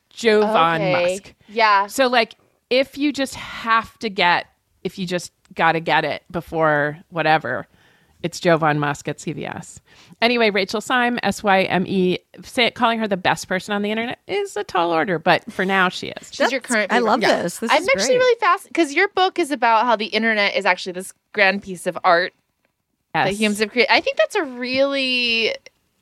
Jovan 0.09 0.81
Okay. 0.81 0.91
Musk. 0.91 1.33
Yeah. 1.47 1.87
So 1.87 2.07
like 2.07 2.35
if 2.69 2.97
you 2.97 3.11
just 3.11 3.35
have 3.35 3.97
to 3.99 4.09
get 4.09 4.47
if 4.83 4.99
you 4.99 5.05
just 5.07 5.31
got 5.53 5.73
to 5.73 5.79
get 5.79 6.05
it 6.05 6.23
before 6.31 6.99
whatever, 7.09 7.67
it's 8.25 8.39
Jovan 8.39 8.79
Musk 8.79 9.07
at 9.07 9.19
CVS. 9.19 9.79
Anyway, 10.19 10.49
Rachel 10.49 10.81
Syme, 10.81 11.19
S 11.21 11.43
Y 11.43 11.61
M 11.63 11.85
E, 11.87 12.17
say 12.43 12.71
calling 12.71 12.97
her 12.99 13.07
the 13.07 13.15
best 13.17 13.47
person 13.47 13.73
on 13.73 13.83
the 13.83 13.91
internet 13.91 14.19
is 14.27 14.57
a 14.57 14.63
tall 14.63 14.91
order, 14.91 15.19
but 15.19 15.49
for 15.53 15.63
now 15.63 15.89
she 15.89 16.07
is. 16.07 16.29
She's 16.33 16.51
your 16.51 16.59
current. 16.61 16.91
I 16.91 16.99
love 16.99 17.21
Yeah. 17.21 17.43
this. 17.43 17.59
This 17.59 17.71
I'm 17.71 17.83
is 17.83 17.87
actually 17.89 18.07
great. 18.07 18.17
really 18.17 18.39
fast 18.39 18.67
because 18.67 18.93
your 18.93 19.07
book 19.09 19.37
is 19.37 19.51
about 19.51 19.85
how 19.85 19.95
the 19.95 20.07
internet 20.07 20.55
is 20.55 20.65
actually 20.65 20.93
this 20.93 21.13
grand 21.33 21.61
piece 21.61 21.85
of 21.85 21.97
art 22.03 22.33
that 23.13 23.27
Yes. 23.27 23.39
humans 23.39 23.59
have 23.59 23.71
created. 23.71 23.93
I 23.93 24.01
think 24.01 24.17
that's 24.17 24.35
a 24.35 24.43
really 24.43 25.55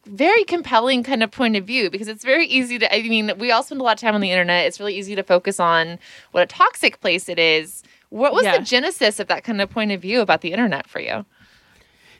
very 0.05 0.43
compelling 0.45 1.03
kind 1.03 1.23
of 1.23 1.31
point 1.31 1.55
of 1.57 1.65
view 1.65 1.89
because 1.89 2.07
it's 2.07 2.23
very 2.23 2.45
easy 2.47 2.79
to. 2.79 2.93
I 2.95 3.01
mean, 3.03 3.31
we 3.37 3.51
all 3.51 3.63
spend 3.63 3.81
a 3.81 3.83
lot 3.83 3.97
of 3.97 3.99
time 4.01 4.15
on 4.15 4.21
the 4.21 4.31
internet. 4.31 4.65
It's 4.65 4.79
really 4.79 4.95
easy 4.97 5.15
to 5.15 5.23
focus 5.23 5.59
on 5.59 5.99
what 6.31 6.43
a 6.43 6.45
toxic 6.45 7.01
place 7.01 7.27
it 7.27 7.37
is. 7.39 7.83
What 8.09 8.33
was 8.33 8.43
Yeah. 8.45 8.57
the 8.59 8.63
genesis 8.63 9.19
of 9.19 9.27
that 9.27 9.43
kind 9.43 9.61
of 9.61 9.69
point 9.69 9.91
of 9.91 10.01
view 10.01 10.21
about 10.21 10.39
the 10.41 10.51
internet 10.51 10.87
for 10.87 10.99
you? 11.01 11.25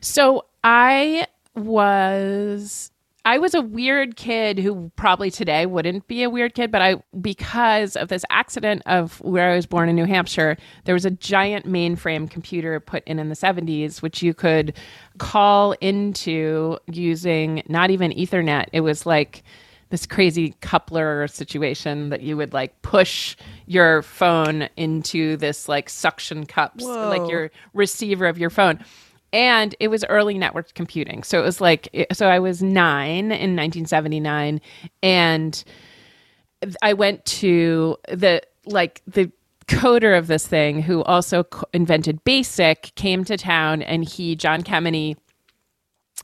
So 0.04 0.45
I 0.66 1.28
was 1.56 2.91
I 3.26 3.38
was 3.38 3.54
a 3.54 3.62
weird 3.62 4.18
kid 4.18 4.60
who 4.60 4.91
probably 4.97 5.32
today 5.32 5.66
wouldn't 5.66 6.08
be 6.08 6.24
a 6.24 6.30
weird 6.30 6.56
kid, 6.56 6.72
but 6.72 6.82
I 6.82 7.01
because 7.22 7.95
of 7.95 8.10
this 8.10 8.26
accident 8.30 8.82
of 8.86 9.22
where 9.22 9.51
I 9.51 9.56
was 9.56 9.66
born 9.66 9.88
in 9.88 9.95
New 9.95 10.04
Hampshire, 10.04 10.58
there 10.84 10.93
was 10.93 11.06
a 11.06 11.12
giant 11.12 11.66
mainframe 11.66 12.30
computer 12.30 12.82
put 12.82 13.06
in 13.06 13.18
in 13.18 13.30
the 13.30 13.36
70s 13.36 14.01
which 14.01 14.22
you 14.22 14.34
could 14.34 14.76
call 15.20 15.72
into 15.80 16.78
using 16.88 17.64
not 17.70 17.89
even 17.89 18.12
ethernet. 18.12 18.66
It 18.74 18.82
was 18.82 19.06
like 19.06 19.41
this 19.89 20.06
crazy 20.06 20.56
coupler 20.60 21.28
situation 21.30 22.10
that 22.10 22.22
you 22.22 22.36
would 22.36 22.51
like 22.51 22.82
push 22.82 23.38
your 23.68 24.01
phone 24.01 24.68
into 24.76 25.38
this 25.38 25.70
like 25.70 25.88
suction 25.88 26.45
cups 26.45 26.84
like 26.84 27.30
your 27.30 27.51
receiver 27.74 28.26
of 28.26 28.38
your 28.38 28.49
phone 28.49 28.84
and 29.34 29.76
it 29.80 29.90
was 29.90 30.06
early 30.06 30.38
network 30.38 30.74
computing. 30.76 31.24
So 31.24 31.40
it 31.40 31.44
was 31.44 31.60
like 31.60 32.08
so 32.14 32.30
i 32.30 32.40
was 32.40 32.64
nine 32.64 33.26
in 33.26 33.56
1979 33.56 34.62
and 35.02 35.64
i 36.82 36.94
went 36.94 37.26
to 37.26 37.98
the 38.08 38.42
like 38.66 39.02
the 39.08 39.32
coder 39.68 40.18
of 40.18 40.28
this 40.28 40.48
thing 40.48 40.82
who 40.82 41.04
also 41.04 41.44
co- 41.44 41.66
invented 41.74 42.24
basic 42.24 42.94
came 42.96 43.24
to 43.24 43.38
town 43.38 43.82
and 43.82 44.08
he 44.08 44.36
john 44.36 44.62
kemeny 44.62 45.16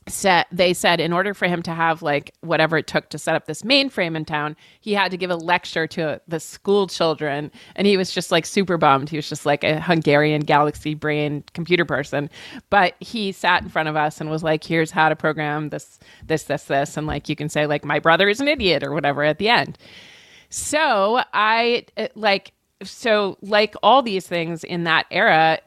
said 0.08 0.46
they 0.50 0.72
said 0.72 1.00
in 1.00 1.12
order 1.12 1.34
for 1.34 1.46
him 1.46 1.62
to 1.62 1.72
have 1.72 2.02
like 2.02 2.32
whatever 2.40 2.78
it 2.78 2.86
took 2.86 3.08
to 3.10 3.18
set 3.18 3.34
up 3.34 3.46
this 3.46 3.62
mainframe 3.62 4.16
in 4.16 4.24
town 4.24 4.56
he 4.80 4.92
had 4.94 5.10
to 5.10 5.16
give 5.16 5.30
a 5.30 5.36
lecture 5.36 5.86
to 5.86 6.20
the 6.26 6.40
school 6.40 6.86
children. 6.86 7.50
And 7.76 7.86
he 7.86 7.96
was 7.96 8.10
just 8.10 8.30
like 8.30 8.46
super 8.46 8.76
bummed. 8.78 9.08
He 9.08 9.16
was 9.16 9.28
just 9.28 9.46
like 9.46 9.62
a 9.64 9.80
hungarian 9.80 10.42
galaxy 10.42 10.94
brain 10.94 11.44
computer 11.54 11.84
person. 11.84 12.30
But 12.70 12.94
he 13.00 13.32
sat 13.32 13.62
in 13.62 13.68
front 13.68 13.88
of 13.88 13.96
us 13.96 14.20
and 14.20 14.30
was 14.30 14.42
like 14.42 14.64
here's 14.64 14.90
how 14.90 15.08
to 15.08 15.16
program 15.16 15.68
this 15.68 15.98
this 16.26 16.44
this 16.44 16.64
this. 16.64 16.96
And 16.96 17.06
like 17.06 17.28
you 17.28 17.36
can 17.36 17.48
say 17.48 17.66
like 17.66 17.84
my 17.84 17.98
brother 17.98 18.28
is 18.28 18.40
an 18.40 18.48
idiot 18.48 18.82
or 18.82 18.92
whatever 18.92 19.22
at 19.22 19.38
the 19.38 19.48
end. 19.48 19.78
So 20.48 21.22
I 21.32 21.86
like 22.14 22.52
so 22.82 23.36
like 23.42 23.74
all 23.82 24.02
these 24.02 24.26
things 24.26 24.64
in 24.64 24.84
that 24.84 25.06
era 25.10 25.58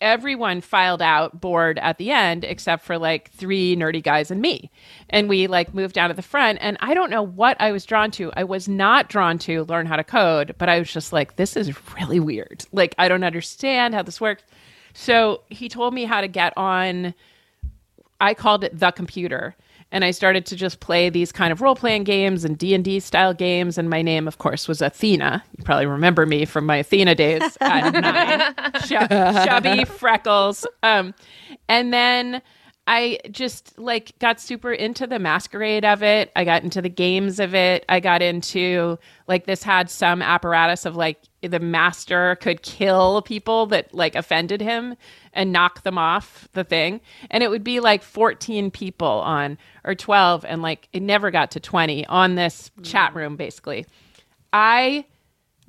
everyone 0.00 0.60
filed 0.60 1.02
out 1.02 1.40
bored 1.40 1.78
at 1.78 1.98
the 1.98 2.10
end 2.10 2.44
except 2.44 2.84
for 2.84 2.98
like 2.98 3.30
three 3.32 3.76
nerdy 3.76 4.02
guys 4.02 4.30
and 4.30 4.40
me. 4.40 4.70
And 5.08 5.28
we 5.28 5.46
like 5.46 5.74
moved 5.74 5.94
down 5.94 6.08
to 6.10 6.14
the 6.14 6.22
front. 6.22 6.58
And 6.60 6.76
i 6.80 6.94
don't 6.94 7.10
know 7.10 7.22
what 7.22 7.56
i 7.60 7.72
was 7.72 7.84
drawn 7.84 8.10
to. 8.12 8.32
I 8.36 8.44
was 8.44 8.68
not 8.68 9.08
drawn 9.08 9.38
to 9.40 9.64
learn 9.64 9.86
how 9.86 9.96
to 9.96 10.04
code 10.04 10.54
but 10.58 10.68
i 10.68 10.78
was 10.78 10.92
just 10.92 11.12
like 11.12 11.36
this 11.36 11.56
is 11.56 11.74
really 11.94 12.20
weird. 12.20 12.64
Like 12.72 12.94
i 12.98 13.08
don't 13.08 13.24
understand 13.24 13.94
how 13.94 14.02
this 14.02 14.20
works. 14.20 14.42
So 14.92 15.42
he 15.48 15.68
told 15.68 15.94
me 15.94 16.04
how 16.04 16.20
to 16.20 16.28
get 16.28 16.52
on 16.56 17.14
I 18.20 18.34
called 18.34 18.64
it 18.64 18.78
the 18.78 18.90
computer. 18.90 19.56
And 19.92 20.04
I 20.04 20.12
started 20.12 20.46
to 20.46 20.56
just 20.56 20.80
play 20.80 21.08
these 21.10 21.32
kind 21.32 21.52
of 21.52 21.60
role-playing 21.60 22.04
games 22.04 22.44
and 22.44 22.56
D&D 22.56 23.00
style 23.00 23.34
games. 23.34 23.76
And 23.76 23.90
my 23.90 24.02
name, 24.02 24.28
of 24.28 24.38
course, 24.38 24.68
was 24.68 24.80
Athena. 24.80 25.42
You 25.58 25.64
probably 25.64 25.86
remember 25.86 26.26
me 26.26 26.44
from 26.44 26.64
my 26.66 26.76
Athena 26.76 27.16
days 27.16 27.58
at 27.60 27.90
nine. 28.72 28.72
Ch- 28.82 29.46
chubby 29.48 29.84
freckles. 29.84 30.64
Um, 30.84 31.12
and 31.68 31.92
then 31.92 32.40
I 32.92 33.20
just 33.30 33.78
like 33.78 34.18
got 34.18 34.40
super 34.40 34.72
into 34.72 35.06
the 35.06 35.20
masquerade 35.20 35.84
of 35.84 36.02
it. 36.02 36.32
I 36.34 36.42
got 36.42 36.64
into 36.64 36.82
the 36.82 36.88
games 36.88 37.38
of 37.38 37.54
it. 37.54 37.84
I 37.88 38.00
got 38.00 38.20
into 38.20 38.98
like 39.28 39.46
this 39.46 39.62
had 39.62 39.88
some 39.88 40.20
apparatus 40.20 40.84
of 40.84 40.96
like 40.96 41.20
the 41.40 41.60
master 41.60 42.36
could 42.40 42.62
kill 42.62 43.22
people 43.22 43.66
that 43.66 43.94
like 43.94 44.16
offended 44.16 44.60
him 44.60 44.96
and 45.32 45.52
knock 45.52 45.84
them 45.84 45.98
off 45.98 46.48
the 46.54 46.64
thing. 46.64 47.00
And 47.30 47.44
it 47.44 47.50
would 47.50 47.62
be 47.62 47.78
like 47.78 48.02
14 48.02 48.72
people 48.72 49.06
on 49.06 49.56
or 49.84 49.94
12 49.94 50.44
and 50.44 50.60
like 50.60 50.88
it 50.92 51.00
never 51.00 51.30
got 51.30 51.52
to 51.52 51.60
20 51.60 52.04
on 52.06 52.34
this 52.34 52.72
mm. 52.76 52.84
chat 52.84 53.14
room 53.14 53.36
basically. 53.36 53.86
I 54.52 55.04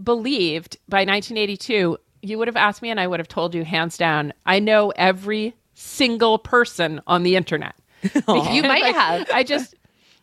believed 0.04 0.78
by 0.90 1.02
1982 1.02 2.00
you 2.24 2.38
would 2.40 2.48
have 2.48 2.58
asked 2.58 2.82
me 2.82 2.90
and 2.90 3.00
I 3.00 3.06
would 3.06 3.20
have 3.20 3.28
told 3.28 3.54
you 3.54 3.64
hands 3.64 3.96
down 3.96 4.34
I 4.48 4.58
know 4.58 4.92
every 4.96 5.54
single 5.82 6.38
person 6.38 7.02
on 7.08 7.24
the 7.24 7.36
internet. 7.36 7.76
You 8.28 8.64
might 8.64 8.82
Like, 8.84 8.96
have. 8.96 9.30
I 9.34 9.44
just 9.44 9.76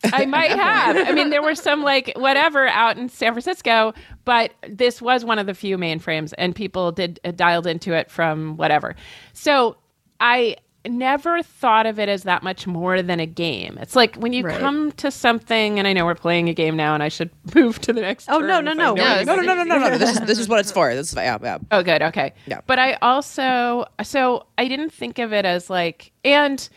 I 0.13 0.25
might 0.25 0.51
have. 0.51 0.95
I 0.95 1.11
mean, 1.11 1.29
there 1.29 1.41
were 1.41 1.55
some 1.55 1.83
like 1.83 2.13
whatever 2.15 2.67
out 2.67 2.97
in 2.97 3.09
San 3.09 3.33
Francisco, 3.33 3.93
but 4.25 4.51
this 4.67 5.01
was 5.01 5.25
one 5.25 5.39
of 5.39 5.45
the 5.45 5.53
few 5.53 5.77
mainframes, 5.77 6.33
and 6.37 6.55
people 6.55 6.91
did 6.93 7.19
uh, 7.25 7.31
dialed 7.31 7.67
into 7.67 7.93
it 7.93 8.09
from 8.09 8.55
whatever. 8.55 8.95
So 9.33 9.75
I 10.21 10.55
never 10.87 11.43
thought 11.43 11.85
of 11.85 11.99
it 11.99 12.07
as 12.09 12.23
that 12.23 12.41
much 12.43 12.65
more 12.65 13.01
than 13.01 13.19
a 13.19 13.25
game. 13.25 13.77
It's 13.81 13.95
like 13.95 14.15
when 14.15 14.31
you 14.33 14.43
Right. 14.45 14.59
come 14.59 14.91
to 14.93 15.11
something, 15.11 15.77
and 15.77 15.87
I 15.87 15.93
know 15.93 16.05
we're 16.05 16.15
playing 16.15 16.47
a 16.49 16.53
game 16.53 16.75
now, 16.77 16.93
and 16.93 17.03
I 17.03 17.09
should 17.09 17.29
move 17.55 17.79
to 17.81 17.93
the 17.93 18.01
next. 18.01 18.29
Oh, 18.29 18.39
turn 18.39 18.47
no, 18.47 18.61
no, 18.61 18.71
if 18.71 18.77
no. 18.77 19.03
I 19.03 19.23
know 19.23 19.35
No. 19.35 19.41
No, 19.41 19.41
no, 19.41 19.53
no, 19.55 19.63
no, 19.63 19.77
no, 19.79 19.89
no. 19.89 19.97
This 19.97 20.11
is 20.11 20.19
this 20.21 20.39
is 20.39 20.47
what 20.47 20.59
it's 20.59 20.71
for. 20.71 20.93
This 20.95 21.09
is 21.11 21.15
yeah, 21.15 21.37
yeah. 21.41 21.57
Oh, 21.71 21.83
good. 21.83 22.01
Okay. 22.01 22.33
Yeah. 22.45 22.61
But 22.65 22.79
I 22.79 22.93
also, 23.01 23.85
so 24.03 24.45
I 24.57 24.67
didn't 24.67 24.91
think 24.93 25.19
of 25.19 25.33
it 25.33 25.45
as 25.45 25.69
like, 25.69 26.11
and 26.23 26.67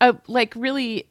a 0.00 0.16
like 0.26 0.54
really 0.56 1.06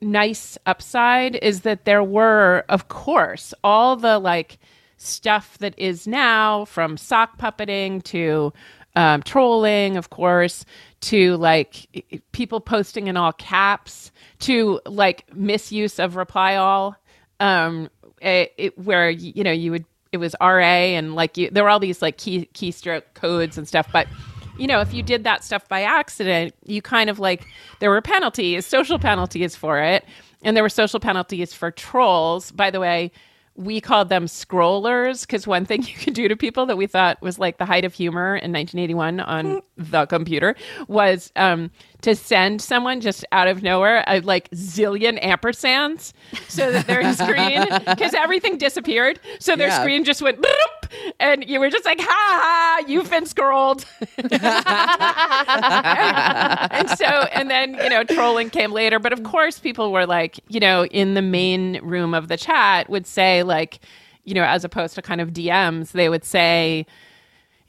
nice 0.00 0.58
upside 0.66 1.36
is 1.36 1.60
that 1.60 1.84
there 1.84 2.02
were, 2.02 2.64
of 2.68 2.88
course, 2.88 3.54
all 3.62 3.96
the 3.96 4.18
like 4.18 4.58
stuff 4.96 5.58
that 5.58 5.74
is 5.78 6.06
now 6.06 6.64
from 6.64 6.96
sock 6.96 7.36
puppeting 7.38 8.02
to 8.04 8.52
um, 8.94 9.22
trolling, 9.22 9.96
of 9.96 10.10
course, 10.10 10.64
to 11.02 11.36
like 11.36 12.04
people 12.32 12.60
posting 12.60 13.06
in 13.06 13.16
all 13.16 13.32
caps, 13.32 14.10
to 14.40 14.80
like 14.86 15.24
misuse 15.34 15.98
of 15.98 16.16
reply 16.16 16.56
all, 16.56 16.96
um, 17.40 17.88
it, 18.20 18.52
it, 18.56 18.78
where 18.78 19.10
you 19.10 19.42
know 19.42 19.52
you 19.52 19.70
would 19.70 19.84
it 20.12 20.18
was 20.18 20.36
RA 20.40 20.58
and 20.58 21.14
like 21.14 21.36
you, 21.38 21.50
there 21.50 21.64
were 21.64 21.70
all 21.70 21.80
these 21.80 22.02
like 22.02 22.18
key 22.18 22.48
keystroke 22.54 23.04
codes 23.14 23.56
and 23.56 23.66
stuff, 23.66 23.88
but 23.92 24.06
you 24.58 24.66
know 24.66 24.80
if 24.80 24.92
you 24.92 25.02
did 25.02 25.24
that 25.24 25.42
stuff 25.42 25.66
by 25.68 25.82
accident, 25.82 26.54
you 26.66 26.82
kind 26.82 27.08
of 27.08 27.18
like 27.18 27.46
there 27.80 27.90
were 27.90 28.02
penalties, 28.02 28.66
social 28.66 28.98
penalties 28.98 29.56
for 29.56 29.80
it, 29.80 30.04
and 30.42 30.56
there 30.56 30.62
were 30.62 30.68
social 30.68 31.00
penalties 31.00 31.54
for 31.54 31.70
trolls. 31.70 32.52
By 32.52 32.70
the 32.70 32.78
way, 32.78 33.10
we 33.54 33.80
called 33.80 34.08
them 34.08 34.26
scrollers 34.26 35.22
because 35.22 35.46
one 35.46 35.64
thing 35.64 35.82
you 35.86 35.94
could 35.94 36.14
do 36.14 36.28
to 36.28 36.36
people 36.36 36.66
that 36.66 36.76
we 36.76 36.86
thought 36.86 37.20
was 37.22 37.38
like 37.38 37.58
the 37.58 37.66
height 37.66 37.84
of 37.84 37.94
humor 37.94 38.36
in 38.36 38.52
1981 38.52 39.20
on 39.20 39.62
the 39.76 40.06
computer 40.06 40.56
was 40.88 41.32
um, 41.36 41.70
to 42.02 42.14
send 42.16 42.60
someone 42.60 43.00
just 43.00 43.24
out 43.32 43.48
of 43.48 43.62
nowhere 43.62 44.04
a 44.06 44.20
like 44.20 44.50
zillion 44.50 45.22
ampersands 45.22 46.12
so 46.48 46.70
that 46.72 46.86
their 46.86 47.12
screen 47.14 47.64
because 47.86 48.12
everything 48.14 48.58
disappeared. 48.58 49.18
So 49.40 49.56
their 49.56 49.68
Yeah. 49.68 49.80
screen 49.80 50.04
just 50.04 50.20
went 50.22 50.44
and 51.20 51.48
you 51.48 51.58
were 51.60 51.70
just 51.70 51.84
like 51.84 52.00
ha 52.00 52.06
ha 52.08 52.84
you've 52.86 53.08
been 53.10 53.24
scrolled. 53.26 53.84
And 56.72 56.88
so 56.90 57.04
and 57.06 57.50
then 57.50 57.74
you 57.74 57.88
know 57.88 58.04
trolling 58.04 58.50
came 58.50 58.72
later. 58.72 58.98
But 58.98 59.12
of 59.12 59.22
course 59.22 59.58
people 59.58 59.92
were 59.92 60.06
like 60.06 60.40
you 60.48 60.60
know 60.60 60.86
in 60.86 61.14
the 61.14 61.22
main 61.22 61.80
room 61.82 62.14
of 62.14 62.28
the 62.28 62.36
chat 62.36 62.88
would 62.90 63.06
say 63.06 63.42
like 63.42 63.80
you 64.24 64.34
know 64.34 64.44
as 64.44 64.64
opposed 64.64 64.94
to 64.94 65.02
kind 65.02 65.20
of 65.20 65.30
dms 65.30 65.92
they 65.92 66.08
would 66.08 66.24
say 66.24 66.86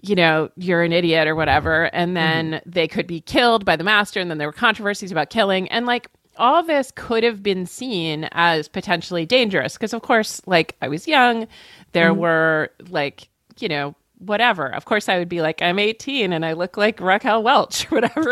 you 0.04 0.16
know 0.16 0.50
you're 0.58 0.84
an 0.84 0.92
idiot 0.92 1.28
or 1.28 1.36
whatever 1.36 1.86
and 1.96 2.10
mm-hmm. 2.10 2.52
then 2.52 2.62
they 2.66 2.88
could 2.88 3.08
be 3.08 3.22
killed 3.22 3.66
by 3.66 3.76
the 3.76 3.84
master 3.84 4.20
and 4.20 4.30
then 4.30 4.38
there 4.38 4.48
were 4.48 4.54
controversies 4.54 5.12
about 5.12 5.30
killing 5.30 5.68
and 5.70 5.86
like 5.86 6.08
all 6.38 6.62
this 6.64 6.92
could 6.96 7.24
have 7.24 7.42
been 7.42 7.66
seen 7.66 8.28
as 8.34 8.68
potentially 8.68 9.26
dangerous 9.26 9.74
because 9.74 9.94
of 9.94 10.02
course 10.02 10.42
like 10.46 10.76
i 10.82 10.88
was 10.88 11.08
young 11.08 11.48
there 11.94 12.12
mm-hmm. 12.12 12.20
were 12.20 12.70
like 12.90 13.30
you 13.60 13.68
know 13.68 13.96
whatever 14.20 14.68
of 14.68 14.86
course 14.86 15.10
i 15.10 15.18
would 15.18 15.28
be 15.28 15.42
like 15.42 15.62
i'm 15.62 15.78
18 15.78 16.32
and 16.32 16.46
i 16.46 16.54
look 16.54 16.78
like 16.78 17.02
raquel 17.02 17.44
welch 17.44 17.86
or 17.92 17.96
whatever 18.02 18.32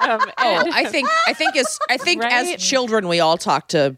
um, 0.00 0.20
Oh, 0.38 0.64
I 0.72 0.84
think 0.86 1.08
I 1.26 1.32
think 1.32 1.56
as 1.56 1.78
I 1.88 1.96
think 1.98 2.22
Right? 2.22 2.32
as 2.54 2.62
children 2.62 3.08
we 3.08 3.20
all 3.20 3.38
talk 3.38 3.68
to 3.68 3.96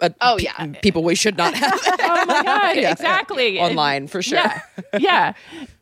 uh, 0.00 0.10
Oh, 0.20 0.36
pe- 0.38 0.44
yeah. 0.44 0.66
people 0.82 1.02
we 1.02 1.14
should 1.16 1.36
not 1.36 1.54
have 1.54 1.72
oh 1.84 2.24
my 2.26 2.42
god 2.44 2.76
Yeah. 2.76 2.92
exactly 2.92 3.58
online 3.58 4.06
for 4.06 4.22
sure. 4.22 4.38
yeah 4.38 4.60
yeah 4.98 5.32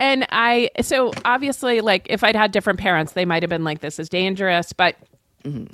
and 0.00 0.26
i 0.30 0.70
so 0.80 1.12
obviously 1.26 1.80
like 1.82 2.06
if 2.08 2.24
i'd 2.24 2.36
had 2.36 2.50
different 2.52 2.78
parents 2.78 3.12
they 3.12 3.24
might 3.26 3.42
have 3.42 3.50
been 3.50 3.64
like 3.64 3.80
this 3.80 3.98
is 3.98 4.08
dangerous 4.08 4.72
but 4.72 4.96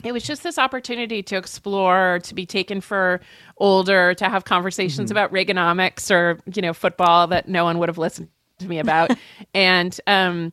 it 0.02 0.12
was 0.12 0.22
just 0.22 0.42
this 0.42 0.56
opportunity 0.58 1.22
to 1.22 1.36
explore 1.36 2.20
to 2.24 2.34
be 2.34 2.46
taken 2.46 2.80
for 2.80 3.20
older 3.58 4.14
to 4.14 4.24
have 4.26 4.44
conversations 4.46 5.10
about 5.10 5.30
reaganomics 5.30 6.10
or 6.10 6.40
you 6.54 6.62
know 6.62 6.72
football 6.72 7.26
that 7.26 7.46
no 7.48 7.64
one 7.64 7.78
would 7.78 7.90
have 7.90 7.98
listened 7.98 8.28
to 8.58 8.68
me 8.68 8.78
about. 8.78 9.10
And 9.54 9.98
um 10.06 10.52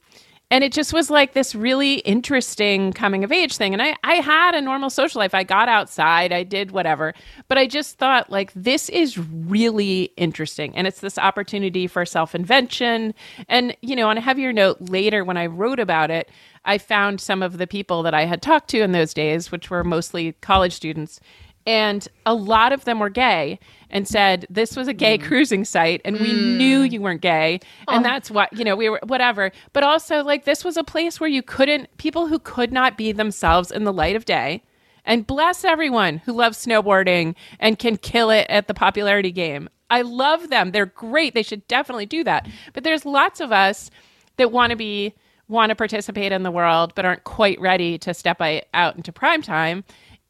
and 0.51 0.63
it 0.63 0.71
just 0.71 0.93
was 0.93 1.09
like 1.09 1.33
this 1.33 1.55
really 1.55 1.95
interesting 1.95 2.93
coming 2.93 3.23
of 3.23 3.31
age 3.31 3.57
thing. 3.57 3.73
And 3.73 3.81
I, 3.81 3.95
I 4.03 4.15
had 4.15 4.53
a 4.53 4.61
normal 4.61 4.91
social 4.91 5.19
life. 5.19 5.33
I 5.33 5.43
got 5.43 5.67
outside. 5.67 6.31
I 6.31 6.43
did 6.43 6.71
whatever. 6.71 7.13
But 7.47 7.57
i 7.57 7.65
just 7.65 7.97
thought 7.97 8.29
like 8.29 8.53
this 8.53 8.89
is 8.89 9.17
really 9.17 10.13
interesting. 10.17 10.75
And 10.75 10.85
it's 10.85 10.99
this 11.01 11.17
opportunity 11.17 11.87
for 11.87 12.05
self-invention. 12.05 13.13
And 13.49 13.75
you 13.81 13.95
know 13.95 14.07
on 14.07 14.17
a 14.17 14.21
heavier 14.21 14.53
note 14.53 14.77
later 14.79 15.23
when 15.23 15.37
i 15.37 15.45
wrote 15.45 15.79
about 15.79 16.11
it 16.11 16.29
i 16.63 16.77
found 16.77 17.19
some 17.19 17.41
of 17.41 17.57
the 17.57 17.67
people 17.67 18.03
that 18.03 18.13
i 18.13 18.25
had 18.25 18.41
talked 18.41 18.69
to 18.69 18.81
in 18.81 18.91
those 18.91 19.13
days 19.13 19.51
which 19.51 19.69
were 19.69 19.83
mostly 19.83 20.33
college 20.41 20.73
students. 20.73 21.19
And 21.67 22.07
a 22.25 22.35
lot 22.35 22.71
of 22.71 22.85
them 22.85 22.99
were 22.99 23.09
gay 23.09 23.59
and 23.95 24.05
said 24.05 24.45
this 24.49 24.75
was 24.75 24.89
a 24.89 24.93
gay 24.93 25.17
mm. 25.17 25.23
cruising 25.23 25.63
site 25.63 26.01
and 26.03 26.19
we 26.19 26.33
mm. 26.33 26.57
knew 26.57 26.81
you 26.81 26.99
weren't 26.99 27.21
gay. 27.21 27.61
And 27.87 28.05
oh. 28.05 28.09
that's 28.09 28.29
what 28.29 28.51
you 28.51 28.65
know 28.65 28.75
we 28.75 28.89
were 28.89 28.99
whatever. 29.07 29.53
But 29.71 29.83
also 29.83 30.21
like 30.21 30.43
this 30.43 30.65
was 30.65 30.75
a 30.75 30.83
place 30.83 31.17
where 31.17 31.29
you 31.29 31.41
couldn't 31.41 31.95
people 31.95 32.27
who 32.27 32.37
could 32.37 32.73
not 32.73 32.97
be 32.97 33.13
themselves 33.13 33.71
in 33.71 33.85
the 33.85 33.93
light 33.93 34.17
of 34.17 34.25
day 34.25 34.63
and 35.05 35.25
bless 35.25 35.63
everyone 35.63 36.17
who 36.17 36.33
loves 36.33 36.63
snowboarding 36.63 37.35
and 37.57 37.79
can 37.79 37.95
kill 37.95 38.31
it 38.31 38.47
at 38.49 38.67
the 38.67 38.73
popularity 38.73 39.31
game. 39.31 39.69
I 39.89 40.01
love 40.01 40.49
them. 40.49 40.71
They're 40.71 40.87
great. 40.87 41.33
They 41.33 41.43
should 41.43 41.65
definitely 41.69 42.05
do 42.05 42.25
that. 42.25 42.49
But 42.73 42.83
there's 42.83 43.05
lots 43.05 43.39
of 43.39 43.53
us 43.53 43.89
that 44.35 44.51
want 44.51 44.71
to 44.71 44.75
be 44.75 45.13
want 45.47 45.69
to 45.69 45.75
participate 45.75 46.33
in 46.33 46.43
the 46.43 46.51
world 46.51 46.91
but 46.95 47.05
aren't 47.05 47.23
quite 47.23 47.57
ready 47.61 47.97
to 47.99 48.13
step 48.13 48.41
out 48.73 48.95
into 48.97 49.13
prime 49.13 49.41
time 49.41 49.85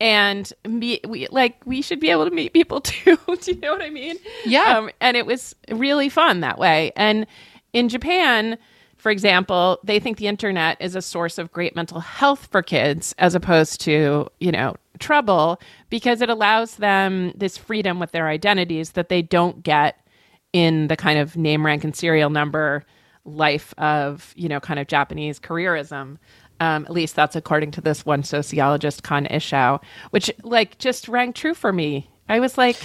and 0.05 0.53
me, 0.67 0.99
we 1.07 1.27
like 1.31 1.59
we 1.65 1.81
should 1.81 1.99
be 1.99 2.11
able 2.11 2.25
to 2.25 2.31
meet 2.31 2.53
people 2.53 2.79
too. 2.81 3.17
Do 3.41 3.51
you 3.51 3.59
know 3.59 3.71
what 3.73 3.81
I 3.81 3.89
mean? 3.89 4.17
Yeah. 4.45 4.77
Um, 4.77 4.91
and 5.01 5.17
it 5.17 5.25
was 5.25 5.55
really 5.71 6.09
fun 6.09 6.41
that 6.41 6.59
way. 6.59 6.91
And 6.95 7.25
in 7.73 7.89
Japan, 7.89 8.59
for 8.97 9.09
example, 9.09 9.79
they 9.83 9.99
think 9.99 10.17
the 10.17 10.27
internet 10.27 10.77
is 10.79 10.95
a 10.95 11.01
source 11.01 11.39
of 11.39 11.51
great 11.51 11.75
mental 11.75 11.99
health 11.99 12.47
for 12.51 12.61
kids 12.61 13.15
as 13.17 13.33
opposed 13.33 13.81
to 13.81 14.29
you 14.39 14.51
know 14.51 14.75
trouble 14.99 15.59
because 15.89 16.21
it 16.21 16.29
allows 16.29 16.75
them 16.75 17.31
this 17.35 17.57
freedom 17.57 17.99
with 17.99 18.11
their 18.11 18.27
identities 18.27 18.91
that 18.91 19.09
they 19.09 19.23
don't 19.23 19.63
get 19.63 20.07
in 20.53 20.87
the 20.87 20.95
kind 20.95 21.17
of 21.17 21.35
name 21.35 21.65
rank 21.65 21.83
and 21.83 21.95
serial 21.95 22.29
number 22.29 22.85
life 23.25 23.73
of 23.77 24.33
you 24.37 24.47
know 24.47 24.59
kind 24.61 24.79
of 24.79 24.87
japanese 24.87 25.37
careerism 25.37 26.17
um, 26.59 26.85
at 26.85 26.91
least 26.91 27.15
that's 27.15 27.35
according 27.35 27.71
to 27.71 27.81
this 27.81 28.05
one 28.05 28.23
sociologist 28.23 29.03
Kan 29.03 29.25
Ishao, 29.27 29.81
which 30.11 30.31
like 30.43 30.77
just 30.77 31.07
rang 31.07 31.33
true 31.33 31.53
for 31.53 31.73
me. 31.73 32.09
I 32.29 32.39
was 32.39 32.57
like, 32.57 32.77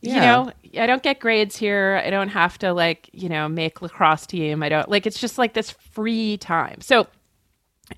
you 0.00 0.14
know, 0.14 0.52
I 0.78 0.86
don't 0.86 1.02
get 1.02 1.18
grades 1.20 1.56
here. 1.56 2.00
I 2.04 2.10
don't 2.10 2.28
have 2.28 2.58
to 2.58 2.72
like, 2.72 3.08
you 3.12 3.28
know, 3.28 3.48
make 3.48 3.80
lacrosse 3.80 4.26
team. 4.26 4.62
I 4.62 4.68
don't 4.68 4.88
like 4.88 5.06
it's 5.06 5.20
just 5.20 5.38
like 5.38 5.54
this 5.54 5.70
free 5.70 6.36
time. 6.38 6.80
So 6.80 7.06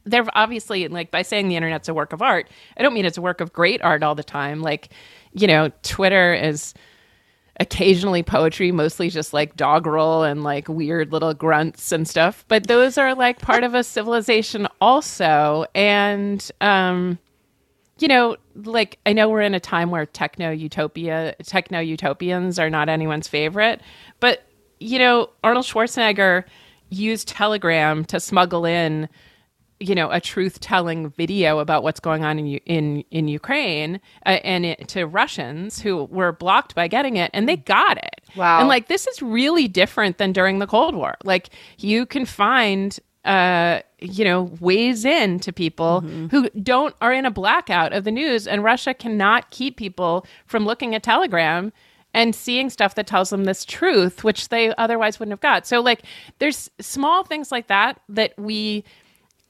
they're 0.04 0.26
obviously 0.34 0.86
like 0.88 1.10
by 1.10 1.22
saying 1.22 1.48
the 1.48 1.56
internet's 1.56 1.88
a 1.88 1.94
work 1.94 2.12
of 2.12 2.22
art, 2.22 2.48
I 2.76 2.82
don't 2.82 2.94
mean 2.94 3.04
it's 3.04 3.18
a 3.18 3.22
work 3.22 3.40
of 3.40 3.52
great 3.52 3.82
art 3.82 4.02
all 4.02 4.14
the 4.14 4.24
time. 4.24 4.60
Like, 4.60 4.90
you 5.32 5.46
know, 5.46 5.70
Twitter 5.82 6.34
is 6.34 6.74
occasionally 7.58 8.22
poetry, 8.22 8.70
mostly 8.72 9.08
just 9.08 9.32
like 9.32 9.56
doggerel 9.56 10.22
and 10.22 10.44
like 10.44 10.68
weird 10.68 11.12
little 11.12 11.34
grunts 11.34 11.92
and 11.92 12.06
stuff. 12.06 12.44
But 12.48 12.66
those 12.66 12.98
are 12.98 13.14
like 13.14 13.40
part 13.40 13.64
of 13.64 13.74
a 13.74 13.82
civilization 13.82 14.68
also. 14.80 15.66
And 15.74 16.48
um 16.60 17.18
you 17.98 18.08
know, 18.08 18.36
like 18.54 18.98
I 19.06 19.14
know 19.14 19.28
we're 19.28 19.40
in 19.40 19.54
a 19.54 19.60
time 19.60 19.90
where 19.90 20.04
techno 20.04 20.50
utopia 20.50 21.34
techno 21.44 21.80
utopians 21.80 22.58
are 22.58 22.68
not 22.68 22.88
anyone's 22.88 23.28
favorite, 23.28 23.80
but 24.20 24.42
you 24.78 24.98
know, 24.98 25.30
Arnold 25.42 25.64
Schwarzenegger 25.64 26.44
used 26.90 27.28
Telegram 27.28 28.04
to 28.04 28.20
smuggle 28.20 28.66
in 28.66 29.08
you 29.80 29.94
know 29.94 30.10
a 30.10 30.20
truth 30.20 30.60
telling 30.60 31.10
video 31.10 31.58
about 31.58 31.82
what's 31.82 32.00
going 32.00 32.24
on 32.24 32.38
in 32.38 32.46
in 32.66 33.04
in 33.10 33.28
Ukraine 33.28 34.00
uh, 34.24 34.40
and 34.42 34.64
it, 34.64 34.88
to 34.88 35.06
Russians 35.06 35.80
who 35.80 36.04
were 36.04 36.32
blocked 36.32 36.74
by 36.74 36.88
getting 36.88 37.16
it 37.16 37.30
and 37.34 37.48
they 37.48 37.56
got 37.56 37.98
it. 37.98 38.20
Wow. 38.36 38.60
And 38.60 38.68
like 38.68 38.88
this 38.88 39.06
is 39.06 39.20
really 39.20 39.68
different 39.68 40.18
than 40.18 40.32
during 40.32 40.58
the 40.58 40.66
Cold 40.66 40.94
War. 40.94 41.16
Like 41.24 41.50
you 41.78 42.06
can 42.06 42.24
find 42.24 42.98
uh 43.24 43.80
you 43.98 44.24
know 44.24 44.44
ways 44.60 45.04
in 45.04 45.40
to 45.40 45.52
people 45.52 46.00
who 46.00 46.48
don't 46.50 46.94
are 47.00 47.12
in 47.12 47.26
a 47.26 47.30
blackout 47.30 47.92
of 47.92 48.04
the 48.04 48.10
news 48.12 48.46
and 48.46 48.62
Russia 48.62 48.94
cannot 48.94 49.50
keep 49.50 49.76
people 49.76 50.24
from 50.46 50.64
looking 50.64 50.94
at 50.94 51.02
Telegram 51.02 51.72
and 52.14 52.34
seeing 52.34 52.70
stuff 52.70 52.94
that 52.94 53.06
tells 53.06 53.28
them 53.28 53.44
this 53.44 53.64
truth 53.64 54.24
which 54.24 54.48
they 54.48 54.74
otherwise 54.76 55.18
wouldn't 55.18 55.32
have 55.32 55.40
got. 55.40 55.66
So 55.66 55.80
like 55.80 56.02
there's 56.38 56.70
small 56.80 57.24
things 57.24 57.52
like 57.52 57.66
that 57.66 58.00
that 58.08 58.32
we 58.38 58.84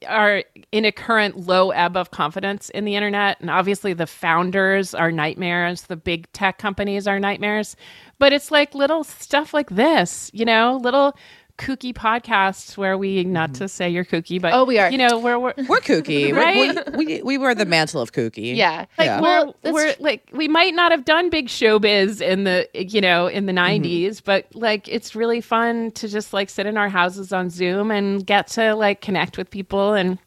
are 0.06 0.44
in 0.72 0.84
a 0.84 0.92
current 0.92 1.46
low 1.46 1.70
ebb 1.70 1.96
of 1.96 2.10
confidence 2.10 2.68
in 2.70 2.84
the 2.84 2.96
internet. 2.96 3.40
And 3.40 3.50
obviously 3.50 3.92
the 3.92 4.06
founders 4.06 4.94
are 4.94 5.10
nightmares. 5.10 5.82
The 5.82 5.96
big 5.96 6.30
tech 6.32 6.58
companies 6.58 7.06
are 7.06 7.18
nightmares. 7.18 7.76
But 8.18 8.32
it's 8.32 8.50
like 8.50 8.74
little 8.74 9.04
stuff 9.04 9.52
like 9.54 9.70
this 9.70 10.30
you 10.32 10.44
know 10.44 10.78
little 10.82 11.16
kooky 11.58 11.92
podcasts 11.94 12.76
where 12.76 12.98
we 12.98 13.24
not 13.24 13.50
mm-hmm. 13.50 13.64
to 13.64 13.68
say 13.68 13.88
you're 13.88 14.04
kooky 14.04 14.40
but 14.40 14.52
Oh, 14.52 14.64
we 14.64 14.78
are. 14.78 14.90
you 14.90 14.98
know 14.98 15.18
where 15.18 15.38
we're 15.38 15.54
We're 15.68 15.80
kooky. 15.80 16.32
Right? 16.36 16.94
We, 16.94 17.06
we, 17.06 17.22
we 17.22 17.38
wear 17.38 17.54
the 17.54 17.64
mantle 17.64 18.02
of 18.02 18.12
kooky. 18.12 18.54
Yeah. 18.54 18.86
Like, 18.98 19.06
Yeah. 19.06 19.20
we're, 19.20 19.52
that's 19.62 19.72
we're 19.74 19.94
like 19.98 20.28
we 20.32 20.48
might 20.48 20.74
not 20.74 20.92
have 20.92 21.04
done 21.04 21.30
big 21.30 21.48
showbiz 21.48 22.20
in 22.20 22.44
the 22.44 22.68
you 22.74 23.00
know 23.00 23.26
in 23.26 23.46
the 23.46 23.52
mm-hmm. 23.52 23.84
90s 23.84 24.22
but 24.22 24.46
like 24.54 24.88
it's 24.88 25.14
really 25.14 25.40
fun 25.40 25.90
to 25.92 26.08
just 26.08 26.32
like 26.32 26.50
sit 26.50 26.66
in 26.66 26.76
our 26.76 26.88
houses 26.88 27.32
on 27.32 27.48
zoom 27.48 27.90
and 27.90 28.26
get 28.26 28.48
to 28.48 28.74
like 28.74 29.00
connect 29.00 29.38
with 29.38 29.50
people 29.50 29.94
and 29.94 30.18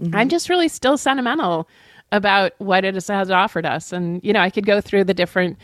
mm-hmm. 0.00 0.14
i'm 0.14 0.28
just 0.28 0.48
really 0.48 0.68
still 0.68 0.98
sentimental 0.98 1.68
about 2.12 2.52
what 2.58 2.84
it 2.84 2.94
has, 2.94 3.08
has 3.08 3.30
offered 3.30 3.66
us 3.66 3.92
and 3.92 4.22
you 4.22 4.32
know 4.32 4.40
i 4.40 4.50
could 4.50 4.66
go 4.66 4.80
through 4.80 5.04
the 5.04 5.14
different 5.14 5.56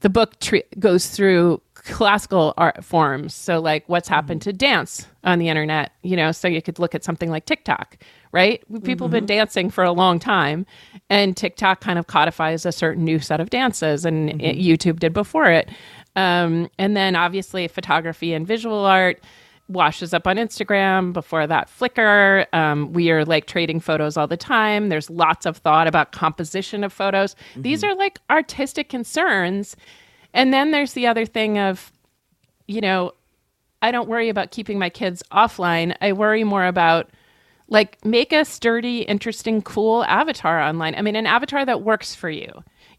the 0.00 0.10
book 0.10 0.38
tre- 0.40 0.64
goes 0.78 1.08
through 1.08 1.60
classical 1.84 2.54
art 2.56 2.84
forms 2.84 3.34
so 3.34 3.58
like 3.60 3.82
what's 3.88 4.08
happened 4.08 4.40
to 4.40 4.52
dance 4.52 5.06
on 5.24 5.38
the 5.40 5.48
internet 5.48 5.92
you 6.02 6.14
know 6.16 6.30
so 6.30 6.46
you 6.46 6.62
could 6.62 6.78
look 6.78 6.94
at 6.94 7.02
something 7.02 7.28
like 7.28 7.44
tiktok 7.44 7.96
right 8.30 8.62
people 8.84 9.06
have 9.08 9.12
been 9.12 9.26
dancing 9.26 9.68
for 9.68 9.82
a 9.82 9.90
long 9.90 10.20
time 10.20 10.64
and 11.10 11.36
tiktok 11.36 11.80
kind 11.80 11.98
of 11.98 12.06
codifies 12.06 12.64
a 12.64 12.70
certain 12.70 13.04
new 13.04 13.18
set 13.18 13.40
of 13.40 13.50
dances 13.50 14.04
and 14.04 14.40
it- 14.40 14.56
youtube 14.56 15.00
did 15.00 15.12
before 15.12 15.50
it 15.50 15.68
um, 16.14 16.68
and 16.78 16.96
then 16.96 17.16
obviously 17.16 17.66
photography 17.68 18.32
and 18.32 18.46
visual 18.46 18.84
art 18.84 19.20
washes 19.68 20.12
up 20.12 20.26
on 20.26 20.36
Instagram. 20.36 21.12
Before 21.12 21.46
that, 21.46 21.68
Flickr. 21.68 22.46
Um, 22.52 22.92
we 22.92 23.10
are 23.10 23.24
like 23.24 23.46
trading 23.46 23.80
photos 23.80 24.16
all 24.16 24.26
the 24.26 24.36
time. 24.36 24.88
There's 24.88 25.08
lots 25.08 25.46
of 25.46 25.56
thought 25.56 25.86
about 25.86 26.12
composition 26.12 26.84
of 26.84 26.92
photos. 26.92 27.34
These 27.56 27.82
are 27.82 27.94
like 27.94 28.18
artistic 28.28 28.88
concerns. 28.90 29.76
And 30.34 30.52
then 30.52 30.70
there's 30.70 30.92
the 30.92 31.06
other 31.06 31.26
thing 31.26 31.58
of, 31.58 31.92
you 32.66 32.80
know, 32.80 33.12
I 33.82 33.90
don't 33.90 34.08
worry 34.08 34.28
about 34.28 34.50
keeping 34.50 34.78
my 34.78 34.88
kids 34.88 35.22
offline. 35.32 35.96
I 36.00 36.12
worry 36.12 36.44
more 36.44 36.66
about 36.66 37.10
like 37.68 38.04
make 38.04 38.32
a 38.32 38.44
sturdy, 38.44 39.00
interesting, 39.00 39.62
cool 39.62 40.04
avatar 40.04 40.60
online. 40.60 40.94
I 40.94 41.02
mean, 41.02 41.16
an 41.16 41.26
avatar 41.26 41.64
that 41.64 41.82
works 41.82 42.14
for 42.14 42.30
you, 42.30 42.50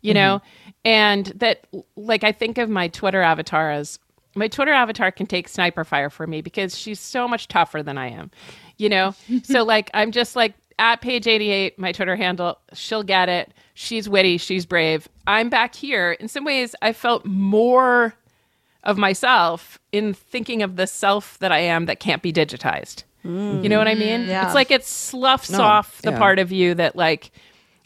you 0.02 0.14
mm-hmm. 0.14 0.14
know, 0.14 0.42
and 0.84 1.28
that 1.28 1.66
like 1.96 2.24
I 2.24 2.32
think 2.32 2.58
of 2.58 2.70
my 2.70 2.88
Twitter 2.90 3.22
avatar 3.22 3.72
as 3.72 4.00
my 4.36 4.48
Twitter 4.48 4.74
avatar 4.74 5.12
can 5.12 5.28
take 5.28 5.48
sniper 5.48 5.84
fire 5.84 6.10
for 6.10 6.26
me 6.26 6.42
because 6.42 6.78
she's 6.78 7.00
so 7.00 7.28
much 7.28 7.48
tougher 7.48 7.84
than 7.84 7.98
I 7.98 8.10
am, 8.10 8.32
you 8.78 8.90
know. 8.90 9.14
so 9.44 9.64
like 9.64 9.90
I'm 9.94 10.12
just 10.12 10.36
like 10.36 10.54
at 10.80 11.02
page 11.02 11.28
88, 11.28 11.78
my 11.80 11.92
Twitter 11.92 12.16
handle. 12.16 12.58
She'll 12.74 13.04
get 13.04 13.30
it. 13.30 13.54
She's 13.74 14.08
witty. 14.08 14.38
She's 14.38 14.66
brave. 14.66 15.08
I'm 15.28 15.50
back 15.50 15.76
here. 15.76 16.14
In 16.14 16.28
some 16.28 16.44
ways, 16.44 16.76
I 16.82 16.94
felt 16.94 17.26
more 17.26 18.14
of 18.84 18.98
myself 18.98 19.80
in 19.92 20.14
thinking 20.14 20.62
of 20.62 20.76
the 20.76 20.88
self 20.88 21.38
that 21.40 21.52
I 21.52 21.60
am 21.60 21.86
that 21.86 22.00
can't 22.00 22.22
be 22.22 22.34
digitized. 22.34 23.04
You 23.26 23.70
know 23.70 23.78
what 23.78 23.88
I 23.88 23.96
mean? 23.96 24.26
Mm, 24.26 24.28
yeah. 24.28 24.46
It's 24.46 24.54
like 24.54 24.70
it 24.70 24.84
sloughs 24.84 25.54
off 25.54 26.02
the 26.02 26.12
yeah. 26.12 26.18
part 26.18 26.40
of 26.40 26.52
you 26.52 26.74
that 26.76 26.98
like 26.98 27.32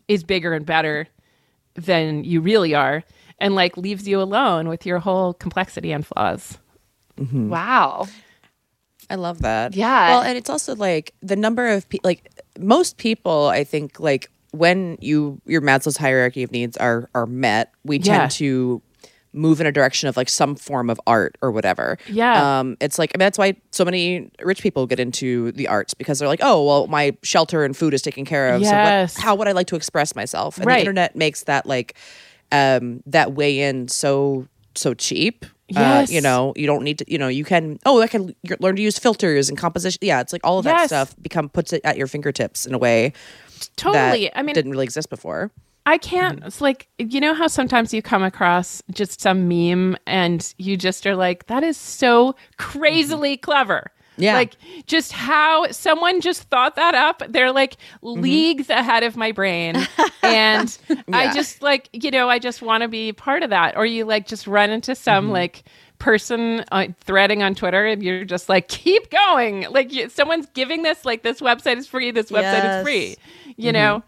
is 0.08 0.24
bigger 0.24 0.54
and 0.54 0.66
better 0.66 1.08
than 1.76 2.24
you 2.24 2.42
really 2.42 2.74
are 2.74 3.04
and 3.40 3.54
like 3.54 3.78
leaves 3.78 4.08
you 4.08 4.20
alone 4.20 4.68
with 4.68 4.84
your 4.86 4.98
whole 4.98 5.36
complexity 5.36 5.92
and 5.92 6.06
flaws. 6.08 6.58
Mm-hmm. 7.18 7.50
wow. 7.50 8.08
I 9.10 9.16
love 9.16 9.42
that. 9.44 9.76
Yeah. 9.76 10.10
Well, 10.10 10.22
and 10.24 10.38
it's 10.38 10.50
also 10.50 10.76
like 10.76 11.14
the 11.22 11.36
number 11.36 11.68
of 11.68 11.88
people, 11.88 12.10
like 12.10 12.30
most 12.60 12.98
people, 12.98 13.48
I 13.48 13.64
think, 13.64 14.00
like 14.00 14.30
when 14.52 14.98
you 15.02 15.42
your 15.46 15.62
Maslow's 15.62 15.98
hierarchy 15.98 16.44
of 16.44 16.52
needs 16.52 16.78
are 16.78 17.10
are 17.14 17.26
met, 17.26 17.72
we 17.84 17.98
Yeah. 17.98 18.20
tend 18.20 18.32
to 18.32 18.82
move 19.34 19.62
in 19.62 19.68
a 19.68 19.72
direction 19.72 20.10
of 20.10 20.18
like 20.18 20.30
some 20.30 20.56
form 20.56 20.90
of 20.90 21.00
art 21.06 21.38
or 21.42 21.52
whatever. 21.52 21.98
Yeah. 22.08 22.60
Um, 22.60 22.76
it's 22.80 22.98
like 22.98 23.12
I 23.14 23.18
mean 23.20 23.26
that's 23.26 23.38
why 23.38 23.56
so 23.72 23.86
many 23.86 24.32
rich 24.42 24.62
people 24.64 24.88
get 24.88 25.00
into 25.00 25.52
the 25.52 25.68
arts 25.68 25.94
because 25.94 26.18
they're 26.18 26.28
like, 26.30 26.40
oh 26.42 26.64
well, 26.66 26.88
my 26.88 27.16
shelter 27.24 27.64
and 27.64 27.76
food 27.78 27.94
is 27.94 28.02
taken 28.02 28.26
care 28.26 28.54
of. 28.54 28.62
Yes. 28.62 29.14
So 29.14 29.20
what, 29.20 29.24
how 29.26 29.36
would 29.36 29.48
I 29.48 29.52
like 29.52 29.68
to 29.68 29.76
express 29.76 30.16
myself? 30.16 30.58
And 30.58 30.66
Right. 30.66 30.76
the 30.78 30.80
internet 30.82 31.16
makes 31.16 31.44
that 31.44 31.66
like 31.68 31.96
um 32.52 33.04
that 33.06 33.34
way 33.34 33.60
in 33.60 33.90
so 33.90 34.48
so 34.76 34.94
cheap. 34.94 35.46
Yes. 35.70 36.10
Uh, 36.10 36.14
you 36.14 36.22
know, 36.22 36.54
you 36.56 36.66
don't 36.66 36.84
need 36.84 37.00
to. 37.00 37.12
You 37.12 37.18
know, 37.18 37.28
you 37.28 37.44
can. 37.44 37.80
Oh, 37.86 38.02
I 38.02 38.08
can 38.08 38.34
learn 38.60 38.76
to 38.78 38.82
use 38.82 38.98
filters 38.98 39.50
and 39.50 39.58
composition. 39.58 40.00
Yeah, 40.02 40.22
it's 40.22 40.32
like 40.32 40.46
all 40.46 40.60
of 40.60 40.66
that 40.66 40.88
stuff 40.88 41.16
become 41.22 41.50
puts 41.50 41.74
it 41.74 41.82
at 41.84 41.98
your 41.98 42.08
fingertips 42.08 42.66
in 42.66 42.74
a 42.74 42.78
way 42.78 43.14
Totally. 43.76 44.26
that 44.26 44.40
I 44.40 44.44
mean, 44.44 44.54
didn't 44.56 44.72
really 44.72 44.86
exist 44.86 45.10
before. 45.10 45.52
I 45.86 45.98
can't. 45.98 46.44
It's 46.46 46.62
like 46.62 46.88
you 46.98 47.20
know 47.20 47.34
how 47.34 47.48
sometimes 47.48 47.94
you 47.94 48.02
come 48.02 48.24
across 48.24 48.82
just 48.92 49.22
some 49.22 49.48
meme 49.48 49.98
and 50.06 50.54
you 50.58 50.78
just 50.78 51.06
are 51.06 51.16
like, 51.16 51.48
"That 51.48 51.64
is 51.64 51.78
so 51.78 52.36
crazily 52.58 53.38
clever." 53.38 53.92
Yeah. 54.18 54.34
Like 54.34 54.56
just 54.88 55.12
how 55.12 55.68
someone 55.72 56.22
just 56.22 56.44
thought 56.44 56.76
that 56.76 56.96
up. 56.96 57.22
They're 57.30 57.52
like 57.52 57.78
Mm-hmm. 58.04 58.22
leagues 58.22 58.70
ahead 58.70 59.04
of 59.04 59.16
my 59.16 59.32
brain, 59.32 59.76
and 60.24 60.78
I 61.14 61.32
just 61.34 61.62
like 61.62 61.90
you 61.94 62.12
know 62.12 62.30
I 62.30 62.40
just 62.40 62.62
want 62.62 62.82
to 62.84 62.88
be 62.88 63.14
part 63.14 63.44
of 63.44 63.50
that. 63.52 63.78
Or 63.78 63.86
you 63.86 64.06
like 64.06 64.28
just 64.28 64.48
run 64.48 64.70
into 64.72 64.96
some 64.96 65.26
Mm-hmm. 65.26 65.34
like 65.34 65.64
person 66.00 66.64
uh, 66.72 66.88
threading 67.02 67.42
on 67.44 67.56
Twitter, 67.56 67.86
and 67.86 68.04
you're 68.04 68.24
just 68.26 68.50
like, 68.50 68.68
"Keep 68.68 69.10
going!" 69.10 69.66
Like 69.72 69.92
you, 69.94 70.10
someone's 70.10 70.46
giving 70.54 70.84
this 70.84 71.06
like 71.06 71.24
this 71.24 71.40
website 71.42 71.78
is 71.78 71.88
free. 71.88 72.12
This 72.12 72.30
website 72.32 72.64
Yes. 72.64 72.76
is 72.78 72.84
free. 72.84 73.16
You 73.56 73.72
Mm-hmm. 73.72 73.74
know. 73.74 74.04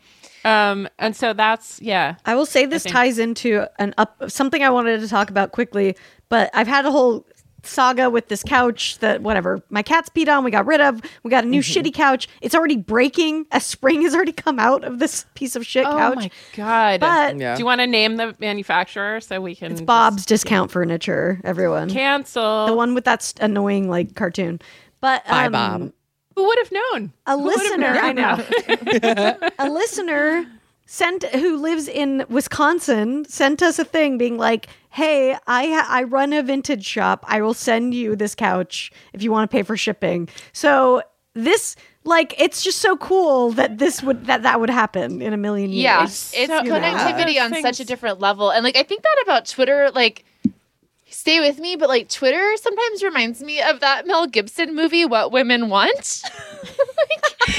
Um, 0.45 0.87
and 0.97 1.15
so 1.15 1.33
that's 1.33 1.81
yeah. 1.81 2.15
I 2.25 2.35
will 2.35 2.45
say 2.45 2.65
this 2.65 2.83
ties 2.83 3.19
into 3.19 3.67
an 3.77 3.93
up 3.97 4.15
something 4.29 4.63
I 4.63 4.69
wanted 4.69 5.01
to 5.01 5.07
talk 5.09 5.29
about 5.29 5.51
quickly, 5.51 5.97
but 6.29 6.49
I've 6.53 6.67
had 6.67 6.85
a 6.85 6.91
whole 6.91 7.25
saga 7.63 8.09
with 8.09 8.27
this 8.29 8.43
couch 8.43 8.97
that 8.99 9.21
whatever 9.21 9.61
my 9.69 9.81
cat's 9.81 10.09
peed 10.09 10.27
on 10.33 10.43
we 10.43 10.51
got 10.51 10.65
rid 10.65 10.79
of 10.81 11.01
we 11.23 11.29
got 11.31 11.43
a 11.43 11.47
new 11.47 11.61
Mm-hmm. 11.61 11.79
shitty 11.87 11.93
couch 11.93 12.27
it's 12.41 12.55
already 12.55 12.77
breaking 12.77 13.45
a 13.51 13.59
spring 13.59 14.01
has 14.03 14.15
already 14.15 14.31
come 14.31 14.59
out 14.59 14.83
of 14.83 14.99
this 14.99 15.25
piece 15.35 15.55
of 15.55 15.65
shit 15.65 15.83
couch. 15.83 15.93
Oh 15.95 15.97
couch 16.15 16.15
my 16.17 16.31
god! 16.55 16.99
But- 17.01 17.37
Yeah. 17.37 17.55
Do 17.55 17.59
you 17.59 17.65
want 17.65 17.81
to 17.81 17.87
name 17.87 18.15
the 18.17 18.35
manufacturer 18.39 19.19
so 19.21 19.41
we 19.41 19.55
can 19.55 19.71
it's 19.73 19.81
bob's 19.81 20.25
discount 20.25 20.71
furniture 20.71 21.41
everyone 21.43 21.89
cancel? 21.89 22.65
the 22.67 22.73
one 22.75 22.93
with 22.95 23.05
that 23.05 23.21
st- 23.21 23.43
annoying 23.43 23.89
like 23.89 24.15
cartoon 24.15 24.59
but 25.01 25.25
Bye, 25.27 25.45
um, 25.45 25.51
Bob. 25.51 25.93
Who 26.35 26.45
would 26.45 26.57
have 26.59 26.71
known? 26.71 27.11
a 27.25 27.37
Who 27.37 27.43
listener 27.45 27.93
known? 27.93 27.97
i 27.97 28.13
know 28.13 29.39
a 29.59 29.69
listener 29.69 30.45
sent 30.85 31.23
who 31.35 31.57
lives 31.57 31.87
in 31.87 32.25
wisconsin 32.29 33.25
sent 33.25 33.61
us 33.61 33.77
a 33.79 33.85
thing 33.85 34.17
being 34.17 34.37
like 34.37 34.67
hey 34.89 35.35
i 35.47 35.65
ha- 35.67 35.87
i 35.89 36.03
run 36.03 36.33
a 36.33 36.41
vintage 36.43 36.85
shop 36.85 37.23
i 37.27 37.41
will 37.41 37.53
send 37.53 37.93
you 37.93 38.15
this 38.15 38.33
couch 38.35 38.91
if 39.13 39.21
you 39.23 39.31
want 39.31 39.49
to 39.49 39.55
pay 39.55 39.61
for 39.63 39.77
shipping 39.77 40.27
so 40.51 41.01
this 41.35 41.75
like 42.03 42.33
it's 42.39 42.63
just 42.63 42.79
so 42.79 42.97
cool 42.97 43.51
that 43.51 43.77
this 43.77 44.01
would 44.01 44.25
that 44.25 44.41
that 44.43 44.59
would 44.59 44.69
happen 44.69 45.21
in 45.21 45.31
a 45.33 45.37
million 45.37 45.69
years 45.69 45.83
Yeah, 45.83 46.03
It's 46.03 46.33
it's, 46.33 46.51
so- 46.51 46.63
connectivity 46.63 47.33
Yeah. 47.35 47.45
on 47.45 47.51
Things- 47.51 47.63
such 47.63 47.79
a 47.79 47.85
different 47.85 48.19
level, 48.19 48.49
and 48.49 48.63
like 48.63 48.75
I 48.77 48.83
think 48.83 49.03
that 49.03 49.15
about 49.23 49.45
Twitter, 49.47 49.91
like. 49.93 50.25
Stay 51.11 51.39
with 51.39 51.57
me, 51.57 51.75
but 51.75 51.89
like 51.89 52.07
Twitter 52.07 52.55
sometimes 52.57 53.01
reminds 53.01 53.41
me 53.41 53.59
of 53.63 53.79
that 53.79 54.05
Mel 54.05 54.27
Gibson 54.27 54.75
movie, 54.75 55.05
What 55.05 55.31
Women 55.31 55.67
Want. 55.67 56.21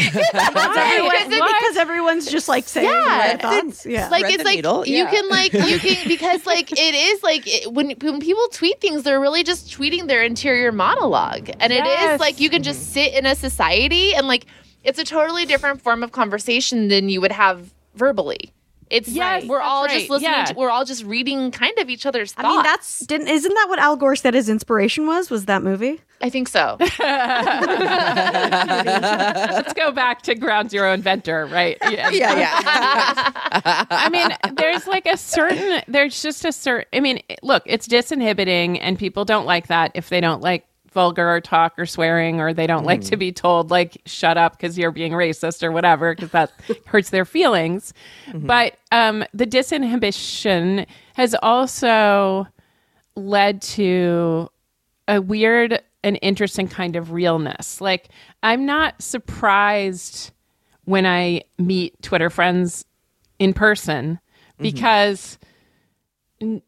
Because 0.05 0.24
everyone- 0.34 1.11
Because 1.11 1.32
it- 1.32 1.55
because 1.61 1.76
everyone's 1.76 2.30
just 2.30 2.48
like 2.48 2.66
saying 2.68 2.88
Yeah. 2.88 3.36
their 3.36 3.38
thoughts 3.38 3.84
yeah 3.86 4.09
like 4.09 4.20
Thread 4.22 4.34
it's 4.34 4.44
like 4.44 4.57
needle, 4.57 4.86
you 4.86 4.98
yeah. 5.05 5.11
can 5.11 5.28
like 5.28 5.53
you 5.53 5.78
can 5.86 6.09
because 6.09 6.46
like 6.46 6.72
it 6.72 6.94
is 6.94 7.22
like 7.22 7.42
it, 7.46 7.72
when 7.72 7.90
when 8.01 8.20
people 8.20 8.46
tweet 8.53 8.80
things 8.80 9.03
they're 9.03 9.20
really 9.20 9.42
just 9.44 9.68
tweeting 9.76 10.07
their 10.09 10.22
interior 10.22 10.72
monologue 10.72 11.51
and 11.61 11.72
it 11.72 11.84
Yes. 11.84 12.14
is 12.14 12.20
like 12.20 12.40
you 12.40 12.51
can 12.51 12.62
just 12.62 12.92
sit 12.92 13.14
in 13.14 13.26
a 13.26 13.34
society 13.34 14.14
and 14.14 14.26
like 14.28 14.46
it's 14.84 14.98
a 14.98 15.05
totally 15.05 15.44
different 15.46 15.80
form 15.82 16.03
of 16.03 16.12
conversation 16.12 16.88
than 16.88 17.09
you 17.09 17.20
would 17.20 17.32
have 17.32 17.72
verbally 17.94 18.53
It's 18.90 19.09
Yes, 19.09 19.44
we're 19.46 19.59
that's 19.59 19.68
all 19.68 19.84
right. 19.84 19.98
just 19.98 20.11
listening. 20.11 20.30
Yeah. 20.32 20.44
To, 20.46 20.55
we're 20.55 20.70
all 20.70 20.84
just 20.84 21.05
reading 21.05 21.51
kind 21.53 21.78
of 21.78 21.88
each 21.90 22.07
other's 22.07 22.32
thoughts. 22.32 22.46
I 22.48 22.51
mean, 22.53 22.62
that's 22.62 23.01
didn't 23.07 23.28
isn't 23.28 23.53
that 23.55 23.66
what 23.68 23.78
Al 23.78 23.96
Gore 23.96 24.16
said 24.16 24.34
his 24.34 24.48
inspiration 24.48 25.07
was? 25.07 25.30
Was 25.30 25.44
that 25.46 25.62
movie? 25.62 26.01
I 26.23 26.29
think 26.29 26.49
so. 26.49 26.77
Let's 28.41 29.73
go 29.75 29.91
back 29.93 30.23
to 30.23 30.35
Ground 30.35 30.71
Zero 30.71 30.93
Inventor, 30.93 31.47
right? 31.47 31.79
Yeah. 31.91 32.11
Yeah, 32.21 32.39
yeah. 32.39 33.85
I 33.91 34.09
mean, 34.11 34.29
there's 34.57 34.87
like 34.87 35.07
a 35.07 35.16
certain, 35.16 35.81
there's 35.89 36.21
just 36.23 36.45
a 36.45 36.53
certain, 36.53 36.87
I 36.93 37.01
mean, 37.01 37.23
look, 37.43 37.62
it's 37.66 37.89
disinhibiting 37.89 38.79
and 38.81 38.99
people 38.99 39.25
don't 39.25 39.47
like 39.47 39.68
that 39.68 39.93
if 39.95 40.11
they 40.11 40.21
don't 40.21 40.43
like 40.43 40.66
vulgar 40.93 41.41
talk 41.41 41.79
or 41.79 41.87
swearing 41.87 42.41
or 42.41 42.53
they 42.53 42.66
don't 42.66 42.85
like 42.85 43.01
to 43.03 43.16
be 43.16 43.31
told 43.33 43.71
like 43.71 44.03
shut 44.07 44.37
up 44.37 44.57
because 44.57 44.77
you're 44.77 44.91
being 44.91 45.12
racist 45.12 45.62
or 45.62 45.71
whatever 45.71 46.14
because 46.14 46.31
that 46.31 46.51
hurts 46.87 47.11
their 47.11 47.25
feelings 47.25 47.95
but 48.35 48.75
um 48.91 49.25
the 49.33 49.47
disinhibition 49.47 50.85
has 51.14 51.37
also 51.43 52.45
led 53.14 53.62
to 53.62 54.51
a 55.07 55.21
weird 55.23 55.81
and 56.03 56.18
interesting 56.22 56.68
kind 56.68 56.96
of 56.96 57.12
realness. 57.12 57.80
Like 57.80 58.09
i'm 58.42 58.66
not 58.66 59.01
surprised 59.03 60.32
when 60.84 61.07
i 61.07 61.42
meet 61.59 62.01
twitter 62.03 62.30
friends 62.30 62.84
in 63.38 63.53
person 63.53 64.14
mm-hmm. 64.14 64.62
because 64.62 65.38
n- 66.40 66.62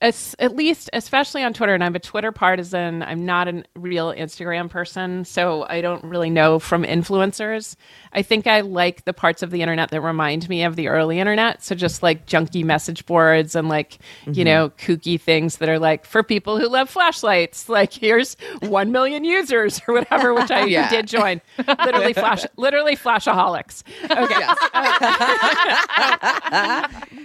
as, 0.00 0.34
at 0.38 0.54
least 0.54 0.90
especially 0.92 1.42
on 1.42 1.52
twitter 1.52 1.74
and 1.74 1.82
i'm 1.82 1.94
a 1.94 1.98
twitter 1.98 2.32
partisan. 2.32 3.02
I'm 3.02 3.24
not 3.24 3.48
a 3.48 3.64
real 3.74 4.12
instagram 4.12 4.68
person 4.68 5.24
so 5.24 5.66
i 5.68 5.80
don't 5.80 6.04
really 6.04 6.30
know 6.30 6.58
from 6.58 6.84
influencers. 6.84 7.76
I 8.12 8.22
think 8.22 8.46
i 8.46 8.60
like 8.60 9.04
the 9.04 9.12
parts 9.12 9.42
of 9.42 9.50
the 9.50 9.62
internet 9.62 9.90
that 9.90 10.00
remind 10.00 10.48
me 10.48 10.62
of 10.64 10.76
the 10.76 10.88
early 10.88 11.18
internet. 11.18 11.62
So 11.62 11.74
just 11.74 12.02
like 12.02 12.26
junky 12.26 12.64
message 12.64 13.06
boards 13.06 13.54
and 13.54 13.68
like 13.68 13.98
you 14.26 14.32
mm-hmm. 14.32 14.44
know 14.44 14.70
kooky 14.70 15.20
things 15.20 15.58
that 15.58 15.68
are 15.68 15.78
like 15.78 16.04
for 16.04 16.22
people 16.22 16.58
who 16.58 16.68
love 16.68 16.90
flashlights. 16.90 17.68
Like 17.76 17.92
here's 17.92 18.38
1 18.60 18.90
million 18.90 19.24
users 19.24 19.82
or 19.86 19.92
whatever 19.92 20.32
which 20.32 20.50
i 20.50 20.64
Yeah. 20.76 20.88
did 20.88 21.06
join. 21.06 21.42
Literally 21.58 22.14
flash 22.14 22.46
literally 22.56 22.96
flashaholics. 22.96 23.82
Okay 24.10 24.46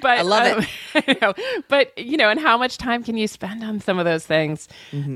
but 0.02 0.18
I 0.18 0.22
love 0.24 0.58
um, 0.58 0.66
I 1.08 1.18
know. 1.22 1.34
But 1.68 1.98
you 1.98 2.18
know, 2.18 2.30
and 2.30 2.40
how 2.40 2.58
much 2.58 2.78
time 2.78 3.04
can 3.04 3.18
you 3.18 3.28
spend 3.28 3.64
on 3.64 3.80
some 3.80 4.00
of 4.00 4.06
those 4.06 4.26
things? 4.26 4.68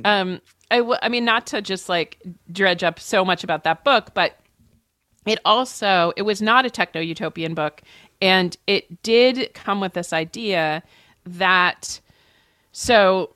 Um, 0.05 0.41
I, 0.71 0.77
w- 0.77 0.97
I 1.01 1.09
mean, 1.09 1.25
not 1.25 1.45
to 1.47 1.61
just 1.61 1.89
like 1.89 2.21
dredge 2.51 2.83
up 2.83 2.99
so 2.99 3.23
much 3.25 3.43
about 3.43 3.63
that 3.65 3.83
book, 3.83 4.13
but 4.13 4.39
it 5.25 5.39
also 5.45 6.13
it 6.15 6.21
was 6.23 6.41
not 6.41 6.65
a 6.65 6.69
techno 6.69 7.01
utopian 7.01 7.53
book, 7.53 7.81
and 8.21 8.55
it 8.67 9.03
did 9.03 9.53
come 9.53 9.79
with 9.81 9.93
this 9.93 10.13
idea 10.13 10.83
that 11.25 11.99
so 12.71 13.33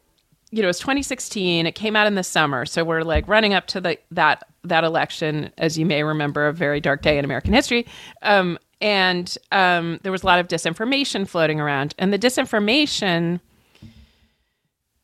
you 0.52 0.62
know 0.62 0.70
it's 0.70 0.80
2016 0.80 1.66
it 1.66 1.74
came 1.74 1.96
out 1.96 2.06
in 2.08 2.16
the 2.16 2.24
summer 2.24 2.66
so 2.66 2.84
we're 2.84 3.02
like 3.04 3.28
running 3.28 3.54
up 3.54 3.68
to 3.68 3.80
the 3.82 3.98
that 4.12 4.44
that 4.64 4.84
election 4.84 5.52
as 5.58 5.78
you 5.78 5.86
may 5.86 6.04
remember 6.04 6.48
a 6.48 6.54
very 6.54 6.80
dark 6.80 7.02
day 7.02 7.18
in 7.18 7.26
american 7.26 7.54
history 7.54 7.86
um, 8.22 8.58
and 8.82 9.38
um, 9.52 10.00
there 10.04 10.12
was 10.12 10.24
a 10.24 10.26
lot 10.26 10.40
of 10.40 10.48
disinformation 10.48 11.28
floating 11.28 11.60
around. 11.60 11.96
And 11.98 12.14
the 12.14 12.20
disinformation 12.20 13.40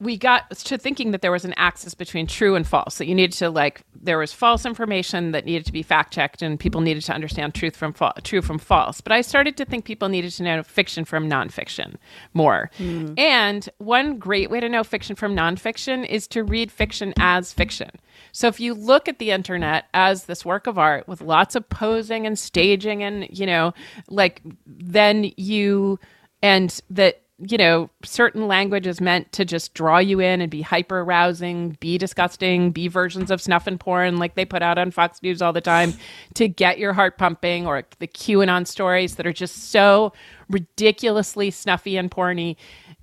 we 0.02 0.18
got 0.18 0.50
to 0.52 0.78
thinking 0.78 1.12
that 1.12 1.22
there 1.22 1.32
was 1.32 1.46
an 1.46 1.54
axis 1.56 1.94
between 1.94 2.28
true 2.28 2.56
and 2.56 2.68
false 2.68 2.98
that 2.98 3.08
you 3.08 3.16
needed 3.16 3.32
to 3.32 3.50
like 3.50 3.82
there 3.96 4.18
was 4.18 4.34
false 4.34 4.66
information 4.66 5.32
that 5.32 5.46
needed 5.46 5.66
to 5.66 5.72
be 5.72 5.82
fact 5.82 6.14
checked 6.14 6.42
and 6.42 6.60
people 6.60 6.82
needed 6.82 7.02
to 7.02 7.14
understand 7.14 7.56
truth 7.56 7.78
from 7.78 7.94
fa- 7.94 8.14
true 8.24 8.42
from 8.42 8.60
false. 8.60 9.00
But 9.00 9.14
i 9.14 9.22
started 9.22 9.56
to 9.58 9.66
think 9.66 9.86
people 9.86 10.10
needed 10.10 10.32
to 10.32 10.44
know 10.44 10.64
fiction 10.64 11.06
from 11.06 11.30
nonfiction 11.30 11.96
more. 12.34 12.70
Mm. 12.78 13.18
And 13.18 13.70
one 13.78 14.18
great 14.18 14.50
way 14.50 14.60
to 14.60 14.68
know 14.68 14.84
fiction 14.84 15.16
from 15.16 15.34
nonfiction 15.34 16.06
is 16.06 16.28
to 16.30 16.44
read 16.44 16.72
fiction 16.72 17.14
as 17.18 17.54
fiction. 17.54 17.92
So 18.34 18.48
if 18.48 18.60
you 18.60 18.74
look 18.74 19.08
at 19.08 19.20
the 19.20 19.32
internet 19.32 19.86
as 19.94 20.26
this 20.26 20.44
work 20.44 20.68
of 20.68 20.78
art 20.78 21.08
with 21.08 21.22
lots 21.22 21.56
of 21.56 21.68
posing 21.70 22.28
and 22.28 22.38
staging 22.38 23.02
and 23.02 23.28
you 23.30 23.46
know 23.46 23.74
like 24.10 24.42
then 24.66 25.32
you 25.38 26.00
and 26.42 26.82
that 26.90 27.22
you 27.50 27.58
know 27.58 27.90
certain 28.04 28.48
language 28.48 28.88
is 28.88 29.02
meant 29.02 29.32
to 29.32 29.46
just 29.46 29.74
draw 29.74 29.98
you 29.98 30.20
in 30.20 30.42
and 30.42 30.50
be 30.50 30.62
hyper 30.62 31.02
arousing 31.02 31.78
be 31.80 31.98
disgusting 31.98 32.72
be 32.72 32.88
versions 32.88 33.30
of 33.32 33.42
snuff 33.42 33.68
and 33.68 33.80
porn 33.80 34.18
like 34.18 34.36
they 34.36 34.46
put 34.46 34.62
out 34.62 34.78
on 34.78 34.92
fox 34.92 35.22
news 35.22 35.42
all 35.42 35.54
the 35.54 35.62
time 35.62 35.94
to 36.34 36.48
get 36.48 36.80
your 36.80 36.94
heart 36.94 37.18
pumping 37.18 37.68
or 37.68 37.84
the 38.00 38.08
qanon 38.08 38.66
stories 38.66 39.16
that 39.16 39.28
are 39.28 39.34
just 39.34 39.72
so 39.72 40.12
ridiculously 40.50 41.52
snuffy 41.52 41.98
and 41.98 42.12
porny 42.12 42.56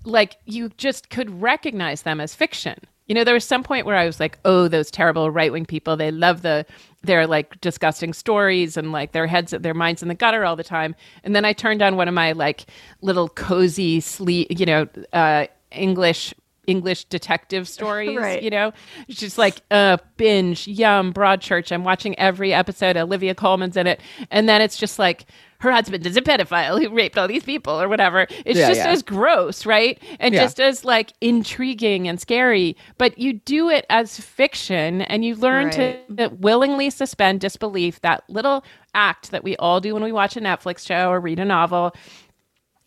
like 0.04 0.36
you 0.46 0.68
just 0.76 1.10
could 1.10 1.42
recognize 1.42 2.02
them 2.02 2.20
as 2.20 2.34
fiction 2.34 2.78
you 3.08 3.16
know, 3.16 3.24
there 3.24 3.34
was 3.34 3.44
some 3.44 3.62
point 3.62 3.84
where 3.84 3.96
I 3.96 4.06
was 4.06 4.20
like, 4.20 4.38
"Oh, 4.44 4.68
those 4.68 4.90
terrible 4.90 5.30
right-wing 5.30 5.66
people! 5.66 5.96
They 5.96 6.10
love 6.10 6.40
the 6.40 6.64
their 7.02 7.26
like 7.26 7.60
disgusting 7.60 8.12
stories 8.12 8.76
and 8.76 8.92
like 8.92 9.12
their 9.12 9.26
heads, 9.26 9.52
their 9.58 9.74
minds 9.74 10.02
in 10.02 10.08
the 10.08 10.14
gutter 10.14 10.44
all 10.44 10.56
the 10.56 10.64
time." 10.64 10.94
And 11.24 11.34
then 11.34 11.44
I 11.44 11.52
turned 11.52 11.82
on 11.82 11.96
one 11.96 12.08
of 12.08 12.14
my 12.14 12.32
like 12.32 12.66
little 13.00 13.28
cozy 13.28 14.00
sleep, 14.00 14.48
you 14.50 14.66
know, 14.66 14.88
uh, 15.12 15.46
English 15.70 16.34
English 16.66 17.04
detective 17.06 17.68
stories. 17.68 18.16
Right. 18.16 18.42
You 18.42 18.50
know, 18.50 18.72
it's 19.08 19.20
just 19.20 19.38
like 19.38 19.62
uh, 19.70 19.96
binge, 20.16 20.66
yum, 20.68 21.12
Broadchurch. 21.12 21.72
I'm 21.72 21.84
watching 21.84 22.18
every 22.18 22.52
episode. 22.54 22.96
Olivia 22.96 23.34
Colman's 23.34 23.76
in 23.76 23.86
it, 23.86 24.00
and 24.30 24.48
then 24.48 24.60
it's 24.60 24.76
just 24.76 24.98
like 24.98 25.26
her 25.58 25.70
husband 25.70 26.04
is 26.04 26.16
a 26.16 26.20
pedophile 26.20 26.80
who 26.82 26.92
raped 26.92 27.16
all 27.16 27.28
these 27.28 27.44
people 27.44 27.80
or 27.80 27.88
whatever. 27.88 28.26
It's 28.44 28.58
Yeah, 28.58 28.68
just 28.68 28.80
yeah. 28.80 28.88
as 28.90 29.02
gross, 29.02 29.64
right? 29.64 29.96
And 30.18 30.34
Yeah. 30.34 30.42
just 30.42 30.60
as 30.60 30.84
like 30.84 31.12
intriguing 31.20 32.08
and 32.08 32.20
scary. 32.20 32.76
But 32.98 33.16
you 33.16 33.34
do 33.34 33.68
it 33.68 33.86
as 33.88 34.18
fiction 34.18 35.02
and 35.02 35.24
you 35.24 35.36
learn 35.36 35.70
to 35.70 35.96
willingly 36.40 36.90
suspend 36.90 37.40
disbelief, 37.40 38.00
that 38.00 38.24
little 38.28 38.64
act 38.92 39.30
that 39.30 39.44
we 39.44 39.56
all 39.58 39.80
do 39.80 39.94
when 39.94 40.02
we 40.02 40.10
watch 40.10 40.36
a 40.36 40.40
Netflix 40.40 40.84
show 40.84 41.10
or 41.10 41.20
read 41.20 41.38
a 41.38 41.44
novel. 41.44 41.94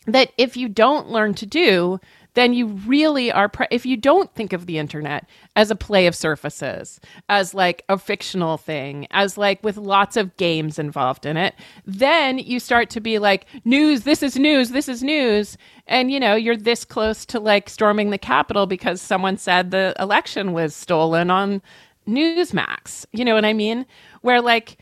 That 0.06 0.32
if 0.36 0.54
you 0.56 0.68
don't 0.68 1.08
learn 1.10 1.32
to 1.34 1.46
do, 1.46 1.98
then 2.36 2.52
you 2.52 2.66
really 2.66 3.32
are. 3.32 3.48
Pre- 3.48 3.66
if 3.70 3.86
you 3.86 3.96
don't 3.96 4.32
think 4.34 4.52
of 4.52 4.66
the 4.66 4.76
internet 4.78 5.28
as 5.56 5.70
a 5.70 5.74
play 5.74 6.06
of 6.06 6.14
surfaces, 6.14 7.00
as 7.30 7.54
like 7.54 7.82
a 7.88 7.98
fictional 7.98 8.58
thing, 8.58 9.06
as 9.10 9.38
like 9.38 9.64
with 9.64 9.78
lots 9.78 10.16
of 10.16 10.36
games 10.36 10.78
involved 10.78 11.24
in 11.24 11.38
it, 11.38 11.54
then 11.86 12.38
you 12.38 12.60
start 12.60 12.90
to 12.90 13.00
be 13.00 13.18
like, 13.18 13.46
news, 13.64 14.02
this 14.02 14.22
is 14.22 14.36
news, 14.36 14.68
this 14.68 14.86
is 14.88 15.02
news. 15.02 15.56
And, 15.86 16.10
you 16.10 16.20
know, 16.20 16.34
you're 16.34 16.58
this 16.58 16.84
close 16.84 17.24
to 17.26 17.40
like 17.40 17.70
storming 17.70 18.10
the 18.10 18.18
Capitol 18.18 18.66
because 18.66 19.00
someone 19.00 19.38
said 19.38 19.70
the 19.70 19.94
election 19.98 20.52
was 20.52 20.76
stolen 20.76 21.30
on 21.30 21.62
Newsmax. 22.06 23.06
You 23.12 23.24
know 23.24 23.34
what 23.34 23.46
I 23.46 23.54
mean? 23.54 23.86
Where 24.20 24.42
like, 24.42 24.76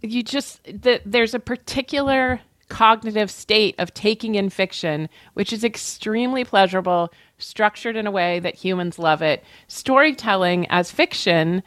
you 0.00 0.22
just 0.22 0.64
the, 0.64 1.02
there's 1.04 1.34
a 1.34 1.38
particular 1.38 2.40
cognitive 2.64 3.30
state 3.30 3.74
of 3.78 3.92
taking 3.94 4.34
in 4.34 4.50
fiction 4.50 5.08
which 5.34 5.52
is 5.52 5.64
extremely 5.64 6.44
pleasurable 6.44 7.12
structured 7.38 7.96
in 7.96 8.06
a 8.06 8.10
way 8.10 8.38
that 8.40 8.54
humans 8.54 8.98
love 8.98 9.22
it 9.22 9.42
storytelling 9.68 10.66
as 10.70 10.90
fiction 10.90 11.62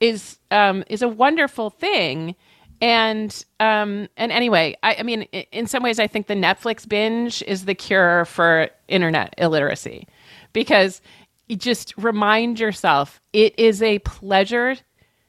is 0.00 0.38
um, 0.50 0.82
is 0.88 1.02
a 1.02 1.08
wonderful 1.08 1.70
thing 1.70 2.34
and 2.80 3.44
um, 3.60 4.08
and 4.16 4.32
anyway 4.32 4.74
I, 4.82 4.96
I 4.98 5.02
mean 5.04 5.22
in 5.52 5.66
some 5.66 5.82
ways 5.82 5.98
i 6.00 6.06
think 6.06 6.26
the 6.26 6.34
netflix 6.34 6.88
binge 6.88 7.42
is 7.46 7.64
the 7.64 7.74
cure 7.74 8.24
for 8.24 8.68
internet 8.88 9.34
illiteracy 9.38 10.06
because 10.52 11.00
you 11.48 11.56
just 11.56 11.94
remind 11.96 12.58
yourself 12.58 13.20
it 13.32 13.58
is 13.58 13.82
a 13.82 13.98
pleasure 14.00 14.76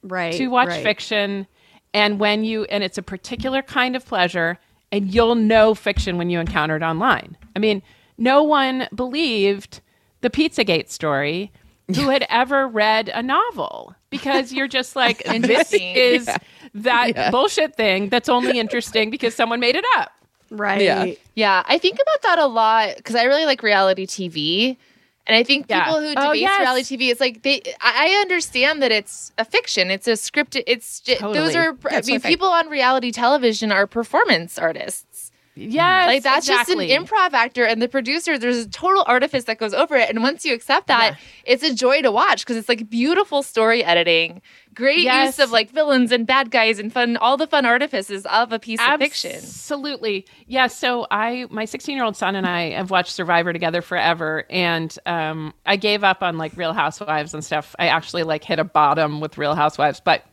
Right. 0.06 0.34
to 0.34 0.48
watch 0.48 0.68
right. 0.68 0.84
fiction 0.84 1.48
and 1.94 2.20
when 2.20 2.44
you 2.44 2.66
and 2.66 2.84
it's 2.84 2.98
a 2.98 3.02
particular 3.04 3.62
kind 3.62 3.96
of 3.96 4.06
pleasure 4.06 4.60
and 4.94 5.14
you'll 5.14 5.36
know 5.36 5.74
fiction 5.76 6.18
when 6.18 6.30
you 6.30 6.40
encounter 6.40 6.78
it 6.78 6.84
online 6.84 7.36
i 7.56 7.60
mean 7.60 7.82
no 8.18 8.42
one 8.44 8.88
believed 8.96 9.82
the 10.22 10.30
pizzagate 10.30 10.90
story 10.90 11.52
who 11.96 12.08
had 12.08 12.26
ever 12.30 12.66
read 12.68 13.10
a 13.10 13.22
novel 13.22 13.94
because 14.10 14.54
you're 14.54 14.70
just 14.70 14.96
like 15.04 15.22
this 15.24 15.74
Interesting. 15.74 15.96
is 15.96 16.30
that 16.76 17.32
bullshit 17.32 17.76
thing 17.76 18.08
that's 18.08 18.30
only 18.30 18.58
interesting 18.58 19.10
because 19.10 19.36
someone 19.36 19.60
made 19.60 19.76
it 19.76 19.86
up 19.98 20.14
Right. 20.54 20.82
Yeah. 20.82 21.12
Yeah, 21.36 21.64
I 21.66 21.80
think 21.80 21.96
about 21.96 22.22
that 22.22 22.40
a 22.40 22.46
lot 22.46 22.96
because 22.98 23.16
I 23.16 23.24
really 23.24 23.46
like 23.46 23.64
reality 23.64 24.06
TV. 24.06 24.78
And 25.26 25.38
I 25.38 25.44
think 25.44 25.68
Yeah. 25.70 25.86
people 25.86 26.02
who 26.02 26.08
Oh, 26.18 26.28
debate 26.28 26.42
yes. 26.42 26.60
reality 26.60 26.98
TV, 26.98 27.10
it's 27.12 27.22
like 27.22 27.44
they. 27.44 27.62
I 27.80 28.18
understand 28.22 28.82
that 28.84 28.92
it's 28.92 29.32
a 29.38 29.46
fiction. 29.46 29.90
It's 29.90 30.08
a 30.08 30.14
scripted. 30.14 30.64
It's 30.68 31.00
j- 31.00 31.18
those 31.20 31.56
are. 31.56 31.78
Yeah, 31.90 31.98
I 31.98 32.02
mean, 32.02 32.16
like- 32.16 32.24
people 32.24 32.50
on 32.50 32.68
reality 32.68 33.12
television 33.12 33.72
are 33.72 33.88
performance 33.88 34.58
artists. 34.60 35.13
Yes, 35.56 36.08
Like 36.08 36.24
that's 36.24 36.48
exactly. 36.48 36.88
just 36.88 37.00
an 37.00 37.06
improv 37.06 37.34
actor 37.34 37.64
and 37.64 37.80
the 37.80 37.88
producer. 37.88 38.40
There's 38.40 38.58
a 38.58 38.68
total 38.70 39.04
artifice 39.06 39.44
that 39.44 39.60
goes 39.60 39.74
over 39.74 39.96
it, 39.96 40.10
and 40.10 40.24
once 40.24 40.44
you 40.46 40.54
accept 40.54 40.88
that, 40.88 41.18
it's 41.46 41.62
a 41.64 41.74
joy 41.76 42.02
to 42.02 42.12
watch 42.12 42.44
because 42.44 42.58
it's 42.58 42.68
like 42.68 42.90
beautiful 42.90 43.44
story 43.44 43.84
editing, 43.84 44.42
great 44.74 45.02
Yes. 45.02 45.38
use 45.38 45.46
of 45.46 45.52
like 45.52 45.70
villains 45.70 46.12
and 46.12 46.26
bad 46.26 46.50
guys 46.50 46.80
and 46.80 46.92
fun, 46.92 47.18
all 47.18 47.38
the 47.38 47.46
fun 47.46 47.68
artifices 47.68 48.26
of 48.26 48.52
a 48.52 48.58
piece 48.58 48.80
of 48.82 48.98
fiction. 49.00 49.36
Absolutely. 49.36 50.26
Yeah. 50.48 50.66
So 50.66 51.06
I, 51.12 51.46
my 51.52 51.66
16 51.66 51.96
year 51.96 52.04
old 52.04 52.18
son 52.18 52.36
and 52.36 52.48
I 52.48 52.72
have 52.72 52.90
watched 52.90 53.12
Survivor 53.12 53.54
together 53.54 53.84
forever. 53.84 54.46
And 54.50 54.98
um, 55.06 55.54
I 55.68 55.76
gave 55.76 56.04
up 56.04 56.24
on 56.24 56.40
like 56.40 56.58
Real 56.58 56.74
Housewives 56.74 57.36
and 57.36 57.46
stuff. 57.46 57.76
I 57.78 57.88
actually 57.90 58.24
like 58.24 58.44
hit 58.44 58.58
a 58.58 58.64
bottom 58.64 59.20
with 59.22 59.38
Real 59.38 59.54
Housewives. 59.54 60.00
But 60.04 60.26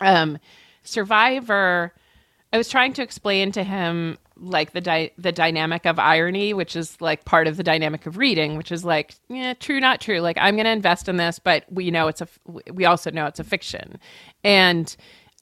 um, 0.00 0.38
Survivor, 0.82 1.92
I 2.52 2.56
was 2.58 2.68
trying 2.68 2.92
to 2.94 3.02
explain 3.02 3.52
to 3.52 3.62
him 3.62 4.18
like 4.40 4.72
the 4.72 4.80
di- 4.80 5.10
the 5.18 5.32
dynamic 5.32 5.84
of 5.86 5.98
irony, 5.98 6.54
which 6.54 6.74
is 6.74 7.00
like 7.00 7.24
part 7.24 7.46
of 7.46 7.56
the 7.56 7.62
dynamic 7.62 8.06
of 8.06 8.16
reading, 8.16 8.56
which 8.56 8.72
is 8.72 8.84
like, 8.84 9.14
yeah, 9.28 9.52
true, 9.54 9.78
not 9.80 10.00
true. 10.00 10.20
Like 10.20 10.38
I'm 10.40 10.54
going 10.56 10.64
to 10.64 10.70
invest 10.70 11.08
in 11.08 11.16
this, 11.18 11.38
but 11.38 11.64
we 11.70 11.90
know 11.90 12.08
it's 12.08 12.20
a, 12.22 12.24
f- 12.24 12.38
we 12.72 12.84
also 12.86 13.10
know 13.10 13.26
it's 13.26 13.38
a 13.40 13.44
fiction, 13.44 13.98
and 14.42 14.96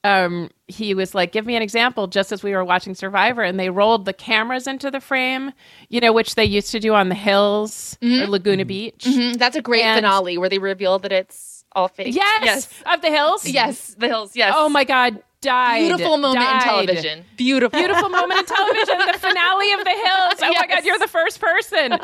um, 0.05 0.49
he 0.67 0.93
was 0.93 1.13
like, 1.13 1.33
give 1.33 1.45
me 1.45 1.55
an 1.57 1.61
example, 1.61 2.07
just 2.07 2.31
as 2.31 2.41
we 2.41 2.51
were 2.51 2.63
watching 2.63 2.95
Survivor, 2.95 3.41
and 3.41 3.59
they 3.59 3.69
rolled 3.69 4.05
the 4.05 4.13
cameras 4.13 4.65
into 4.65 4.89
the 4.89 5.01
frame, 5.01 5.51
you 5.89 5.99
know, 5.99 6.13
which 6.13 6.35
they 6.35 6.45
used 6.45 6.71
to 6.71 6.79
do 6.79 6.93
on 6.93 7.09
the 7.09 7.15
hills 7.15 7.97
or 8.01 8.25
Laguna 8.27 8.63
Beach. 8.63 9.03
Mhm, 9.05 9.37
That's 9.37 9.57
a 9.57 9.61
great 9.61 9.83
And- 9.83 9.97
finale 9.97 10.37
where 10.37 10.47
they 10.47 10.57
reveal 10.59 10.99
that 10.99 11.11
it's 11.11 11.65
all 11.73 11.89
fake. 11.89 12.15
Yes, 12.15 12.43
yes, 12.45 12.69
of 12.93 13.01
the 13.01 13.09
hills. 13.09 13.45
yes. 13.45 13.93
The 13.99 14.07
hills. 14.07 14.35
Yes. 14.37 14.53
Oh 14.55 14.69
my 14.69 14.85
God, 14.85 15.21
died. 15.41 15.87
beautiful 15.87 16.17
moment 16.17 16.41
died. 16.41 16.61
in 16.61 16.67
television. 16.67 17.25
Beautiful. 17.37 17.79
beautiful 17.79 18.09
moment 18.09 18.39
in 18.39 18.45
television, 18.45 18.97
the 19.11 19.19
finale 19.19 19.71
of 19.73 19.83
The 19.83 19.89
Hills. 19.91 20.39
Oh 20.41 20.53
my 20.55 20.67
God, 20.67 20.83
you're 20.85 20.99
the 20.99 21.07
first 21.07 21.39
person. 21.39 21.97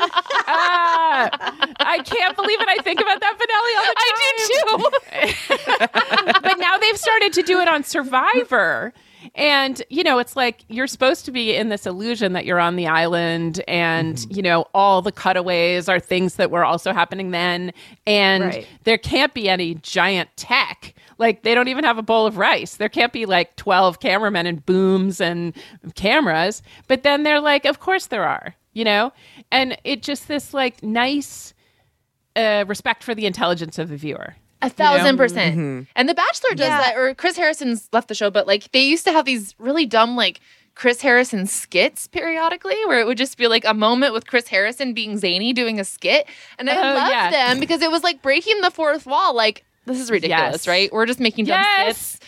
Ah, 0.48 1.30
I 1.80 1.98
can't 2.00 2.36
believe 2.36 2.60
it. 2.60 2.68
I 2.68 2.78
think 2.82 3.00
about 3.00 3.20
that 3.20 3.34
finale 3.38 3.74
all 3.76 3.86
the 3.86 3.96
time. 3.98 5.16
I 5.18 5.28
do 5.28 6.38
too. 6.40 6.40
but 6.42 6.58
now 6.58 6.78
they've 6.78 6.98
started 6.98 7.32
to 7.34 7.42
do 7.42 7.60
it 7.60 7.68
on 7.68 7.84
Survivor. 7.84 8.92
And, 9.34 9.82
you 9.90 10.04
know, 10.04 10.18
it's 10.18 10.36
like 10.36 10.64
you're 10.68 10.86
supposed 10.86 11.24
to 11.24 11.32
be 11.32 11.54
in 11.54 11.68
this 11.68 11.84
illusion 11.84 12.32
that 12.34 12.44
you're 12.44 12.60
on 12.60 12.76
the 12.76 12.86
island 12.86 13.60
and, 13.66 14.24
you 14.30 14.40
know, 14.40 14.66
all 14.72 15.02
the 15.02 15.10
cutaways 15.12 15.88
are 15.88 15.98
things 15.98 16.36
that 16.36 16.50
were 16.50 16.64
also 16.64 16.92
happening 16.92 17.32
then. 17.32 17.72
And 18.06 18.44
Right. 18.44 18.66
there 18.84 18.98
can't 18.98 19.34
be 19.34 19.48
any 19.48 19.74
giant 19.76 20.30
tech. 20.36 20.94
Like, 21.18 21.42
they 21.42 21.54
don't 21.54 21.68
even 21.68 21.84
have 21.84 21.98
a 21.98 22.02
bowl 22.02 22.26
of 22.26 22.36
rice. 22.36 22.76
There 22.76 22.88
can't 22.88 23.12
be 23.12 23.24
like 23.26 23.56
12 23.56 24.00
cameramen 24.00 24.46
and 24.46 24.64
booms 24.66 25.20
and 25.20 25.54
cameras. 25.94 26.62
But 26.88 27.02
then 27.02 27.22
they're 27.22 27.40
like, 27.40 27.64
of 27.64 27.80
course 27.80 28.06
there 28.06 28.24
are, 28.24 28.54
you 28.74 28.84
know? 28.84 29.12
And 29.50 29.78
it 29.84 30.02
just 30.02 30.28
this 30.28 30.52
like 30.52 30.82
nice 30.82 31.54
uh, 32.34 32.64
respect 32.66 33.02
for 33.02 33.14
the 33.14 33.26
intelligence 33.26 33.78
of 33.78 33.88
the 33.88 33.96
viewer. 33.96 34.36
A 34.62 34.68
thousand 34.70 35.16
know? 35.16 35.22
percent. 35.22 35.86
And 35.96 36.08
The 36.08 36.14
Bachelor 36.14 36.50
does 36.54 36.68
Yeah. 36.68 36.78
that, 36.80 36.96
or 36.96 37.14
Chris 37.14 37.36
Harrison's 37.36 37.88
left 37.92 38.08
the 38.08 38.14
show, 38.14 38.30
but 38.30 38.46
like 38.46 38.70
they 38.72 38.84
used 38.84 39.04
to 39.04 39.12
have 39.12 39.24
these 39.24 39.54
really 39.58 39.86
dumb, 39.86 40.16
like 40.16 40.40
Chris 40.74 41.00
Harrison 41.00 41.46
skits 41.46 42.06
periodically, 42.06 42.76
where 42.86 43.00
it 43.00 43.06
would 43.06 43.16
just 43.18 43.38
be 43.38 43.46
like 43.48 43.64
a 43.64 43.72
moment 43.74 44.12
with 44.12 44.26
Chris 44.26 44.48
Harrison 44.48 44.92
being 44.92 45.16
zany 45.18 45.52
doing 45.54 45.78
a 45.80 45.84
skit. 45.84 46.26
And 46.58 46.68
I 46.68 46.76
Oh, 46.76 46.94
loved 46.94 47.10
yeah. 47.10 47.30
them 47.30 47.60
because 47.60 47.80
it 47.80 47.90
was 47.90 48.02
like 48.02 48.20
breaking 48.22 48.60
the 48.60 48.70
fourth 48.70 49.06
wall. 49.06 49.34
Like, 49.34 49.64
this 49.86 49.98
is 50.00 50.10
ridiculous, 50.10 50.52
Yes. 50.52 50.68
right? 50.68 50.92
We're 50.92 51.06
just 51.06 51.20
making 51.20 51.46
dumb 51.46 51.60
Yes. 51.60 51.96
skits. 51.98 52.20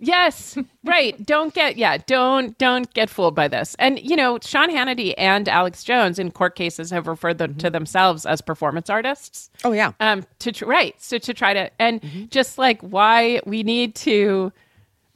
Yes, 0.00 0.56
right. 0.84 1.26
Don't 1.26 1.52
get 1.52 1.76
yeah, 1.76 1.96
don't 2.06 2.56
don't 2.56 2.92
get 2.94 3.10
fooled 3.10 3.34
by 3.34 3.48
this. 3.48 3.74
And 3.80 3.98
you 3.98 4.14
know, 4.14 4.38
Sean 4.40 4.70
Hannity 4.70 5.12
and 5.18 5.48
Alex 5.48 5.82
Jones 5.82 6.20
in 6.20 6.30
court 6.30 6.54
cases 6.54 6.90
have 6.92 7.08
referred 7.08 7.38
them 7.38 7.56
to 7.56 7.68
themselves 7.68 8.24
as 8.24 8.40
performance 8.40 8.88
artists. 8.88 9.50
Oh 9.64 9.72
yeah. 9.72 9.90
Um, 9.98 10.24
to 10.38 10.52
tr- 10.52 10.66
right, 10.66 10.94
so 11.02 11.18
to 11.18 11.34
try 11.34 11.52
to 11.52 11.68
and 11.80 12.00
Mm-hmm. 12.00 12.26
just 12.30 12.58
like 12.58 12.80
why 12.82 13.40
we 13.44 13.64
need 13.64 13.96
to 13.96 14.52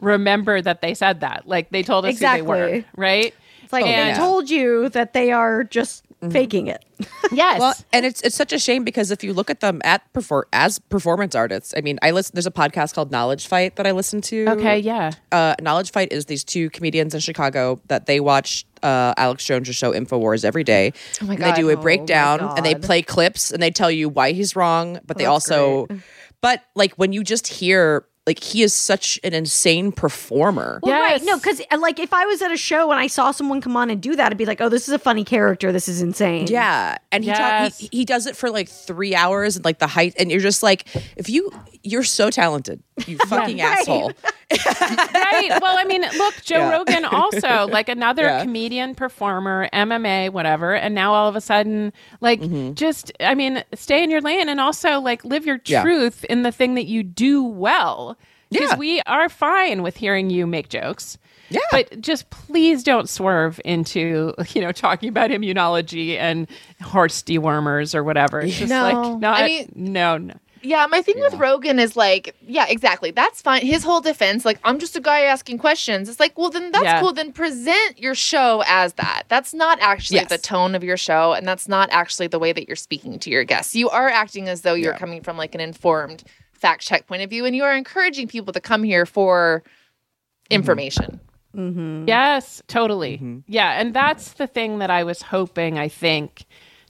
remember 0.01 0.61
that 0.61 0.81
they 0.81 0.95
said 0.95 1.21
that, 1.21 1.47
like 1.47 1.71
they 1.71 1.85
told 1.85 2.05
us 2.05 2.19
who 2.19 2.27
they 2.27 2.43
were, 2.43 2.65
Exactly. 2.67 2.85
right? 2.97 3.35
It's 3.63 3.73
like 3.73 3.85
Oh, 3.85 3.87
they 3.87 4.15
told 4.15 4.51
you 4.51 4.89
that 4.89 5.13
they 5.13 5.31
are 5.31 5.63
just 5.63 6.05
faking 6.31 6.67
it. 6.69 6.85
Yes. 7.33 7.61
Well, 7.61 7.75
and 7.95 8.05
it's 8.05 8.21
it's 8.21 8.37
such 8.37 8.53
a 8.53 8.59
shame 8.59 8.85
because 8.85 9.11
if 9.11 9.25
you 9.25 9.33
look 9.33 9.49
at 9.49 9.61
them 9.61 9.81
at 9.85 10.03
perfor- 10.13 10.43
as 10.53 10.79
performance 10.79 11.35
artists, 11.35 11.73
I 11.75 11.81
mean, 11.81 11.99
I 12.03 12.11
listen. 12.11 12.33
There's 12.35 12.47
a 12.47 12.51
podcast 12.51 12.93
called 12.95 13.11
Knowledge 13.11 13.47
Fight 13.47 13.77
that 13.77 13.87
I 13.87 13.93
listen 13.93 14.21
to. 14.23 14.47
okay, 14.51 14.79
yeah. 14.79 15.13
uh, 15.33 15.55
Knowledge 15.63 15.93
Fight 15.93 16.13
is 16.13 16.27
these 16.27 16.45
two 16.45 16.69
comedians 16.71 17.15
in 17.15 17.21
Chicago 17.21 17.81
that 17.89 18.05
they 18.05 18.21
watch 18.21 18.67
uh, 18.83 19.15
Alex 19.17 19.45
Jones' 19.47 19.75
show 19.75 19.93
Infowars 19.93 20.45
every 20.45 20.63
day. 20.63 20.93
Oh 21.23 21.25
my 21.27 21.35
And 21.35 21.43
they 21.43 21.53
do 21.53 21.71
a 21.71 21.75
God. 21.75 21.83
breakdown 21.83 22.41
and 22.57 22.67
they 22.67 22.75
play 22.75 23.01
clips 23.01 23.51
and 23.51 23.63
they 23.63 23.71
tell 23.71 23.91
you 23.91 24.11
why 24.11 24.33
he's 24.33 24.55
wrong, 24.55 25.01
but 25.07 25.17
they 25.17 25.25
also, 25.25 25.87
great. 25.87 26.01
but 26.43 26.63
like 26.75 26.93
when 26.97 27.15
you 27.15 27.25
just 27.25 27.47
hear, 27.47 28.05
like 28.27 28.43
he 28.43 28.63
is 28.63 28.73
such 28.73 29.19
an 29.25 29.35
insane 29.35 29.91
performer. 29.91 30.79
Well, 30.83 31.01
right. 31.01 31.21
No, 31.25 31.37
because 31.37 31.61
like 31.77 31.99
if 31.99 32.13
I 32.15 32.25
was 32.25 32.41
at 32.41 32.53
a 32.53 32.57
show 32.57 32.91
and 32.93 33.01
I 33.01 33.09
saw 33.09 33.33
someone 33.33 33.61
come 33.61 33.77
on 33.77 33.91
and 33.91 34.01
do 34.01 34.15
that, 34.15 34.31
I'd 34.31 34.39
be 34.39 34.45
like, 34.47 34.61
oh, 34.61 34.69
this 34.69 34.87
is 34.87 34.95
a 34.95 34.99
funny 34.99 35.25
character. 35.25 35.73
This 35.73 35.89
is 35.89 36.03
insane. 36.03 36.47
Yeah, 36.47 36.99
and 37.11 37.25
he, 37.25 37.31
talk, 37.31 37.39
Yes. 37.41 37.79
he 37.79 37.89
he 37.91 38.05
does 38.05 38.27
it 38.27 38.37
for 38.37 38.49
like 38.51 38.69
three 38.69 39.15
hours 39.15 39.57
and 39.57 39.65
like 39.65 39.79
the 39.81 39.89
height, 39.89 40.15
and 40.19 40.31
you're 40.31 40.41
just 40.41 40.63
like, 40.63 40.87
if 41.17 41.29
you 41.29 41.51
you're 41.83 42.05
so 42.05 42.31
talented, 42.31 42.81
you 43.07 43.17
fucking 43.29 43.59
Right. 43.59 43.79
asshole. 43.79 44.13
right. 44.67 45.59
Well, 45.61 45.77
I 45.79 45.85
mean, 45.87 46.03
look, 46.17 46.35
Joe 46.43 46.59
Yeah. 46.59 46.71
Rogan 46.73 47.05
also 47.05 47.67
like 47.71 47.89
another 47.89 48.23
Yeah. 48.25 48.43
comedian, 48.43 48.95
performer, 48.95 49.69
MMA, 49.73 50.31
whatever, 50.31 50.75
and 50.75 50.95
now 50.95 51.13
all 51.15 51.29
of 51.29 51.37
a 51.37 51.41
sudden, 51.41 51.93
like, 52.21 52.41
mm-hmm. 52.41 52.75
just 52.75 53.13
I 53.21 53.35
mean, 53.35 53.65
stay 53.75 54.03
in 54.05 54.11
your 54.11 54.21
lane 54.21 54.49
and 54.49 54.61
also 54.61 55.01
like 55.01 55.25
live 55.25 55.47
your 55.47 55.61
Yeah. 55.65 55.83
truth 55.83 56.25
in 56.25 56.43
the 56.43 56.53
thing 56.53 56.75
that 56.75 56.87
you 56.87 57.03
do 57.03 57.43
well. 57.45 58.17
Because 58.51 58.71
Yeah. 58.73 58.77
we 58.77 59.01
are 59.07 59.29
fine 59.31 59.83
with 59.83 59.97
hearing 59.97 60.29
you 60.29 60.47
make 60.47 60.69
jokes. 60.69 61.17
Yeah. 61.49 61.61
But 61.71 62.01
just 62.03 62.29
please 62.31 62.83
don't 62.83 63.09
swerve 63.09 63.59
into, 63.65 64.35
you 64.53 64.61
know, 64.61 64.73
talking 64.73 65.09
about 65.09 65.31
immunology 65.31 66.17
and 66.19 66.47
horse 66.83 67.23
dewormers 67.23 67.95
or 67.95 68.05
whatever. 68.05 68.41
It's 68.41 68.59
just 68.59 68.71
No. 68.71 68.83
like, 68.83 69.21
not, 69.21 69.41
I 69.41 69.47
mean- 69.47 69.73
no, 69.75 70.19
no. 70.19 70.35
Yeah, 70.63 70.87
my 70.87 71.03
thing 71.03 71.19
with 71.19 71.35
Rogan 71.35 71.79
is 71.79 71.97
like, 71.97 72.37
yeah, 72.47 72.67
exactly. 72.69 73.11
That's 73.11 73.43
fine. 73.43 73.67
His 73.67 73.83
whole 73.83 74.01
defense, 74.01 74.45
like, 74.45 74.59
I'm 74.65 74.79
just 74.79 74.97
a 74.97 75.01
guy 75.01 75.23
asking 75.23 75.59
questions. 75.59 76.09
It's 76.09 76.21
like, 76.21 76.39
well, 76.39 76.51
then 76.51 76.71
that's 76.71 76.85
Yeah. 76.85 77.01
cool. 77.01 77.13
Then 77.13 77.33
present 77.33 77.99
your 77.99 78.15
show 78.15 78.63
as 78.67 78.93
that. 78.95 79.25
That's 79.29 79.53
not 79.53 79.79
actually 79.81 80.19
Yes. 80.19 80.29
the 80.29 80.39
tone 80.39 80.75
of 80.75 80.85
your 80.85 80.97
show, 80.97 81.33
and 81.33 81.47
that's 81.47 81.69
not 81.69 81.89
actually 81.91 82.29
the 82.29 82.39
way 82.39 82.53
that 82.53 82.69
you're 82.69 82.77
speaking 82.77 83.19
to 83.21 83.31
your 83.31 83.45
guests. 83.45 83.75
You 83.75 83.91
are 83.91 84.09
acting 84.09 84.49
as 84.49 84.63
though 84.63 84.75
you're 84.75 84.93
Yeah. 84.93 84.99
coming 84.99 85.23
from 85.23 85.37
like 85.37 85.55
an 85.55 85.61
informed 85.61 86.23
fact 86.53 86.83
check 86.83 87.07
point 87.07 87.23
of 87.23 87.31
view, 87.31 87.45
and 87.45 87.57
you 87.57 87.65
are 87.65 87.75
encouraging 87.75 88.29
people 88.29 88.53
to 88.53 88.61
come 88.61 88.85
here 88.85 89.05
for 89.05 89.63
mm-hmm. 89.65 90.55
information. 90.55 91.21
Mm-hmm. 91.57 92.05
Yes, 92.07 92.63
totally. 92.69 93.17
Mm-hmm. 93.17 93.39
Yeah, 93.47 93.79
and 93.81 93.93
that's 93.93 94.35
the 94.35 94.47
thing 94.47 94.79
that 94.79 94.91
I 94.91 95.05
was 95.05 95.23
hoping 95.23 95.79
I 95.79 95.89
think 95.89 96.45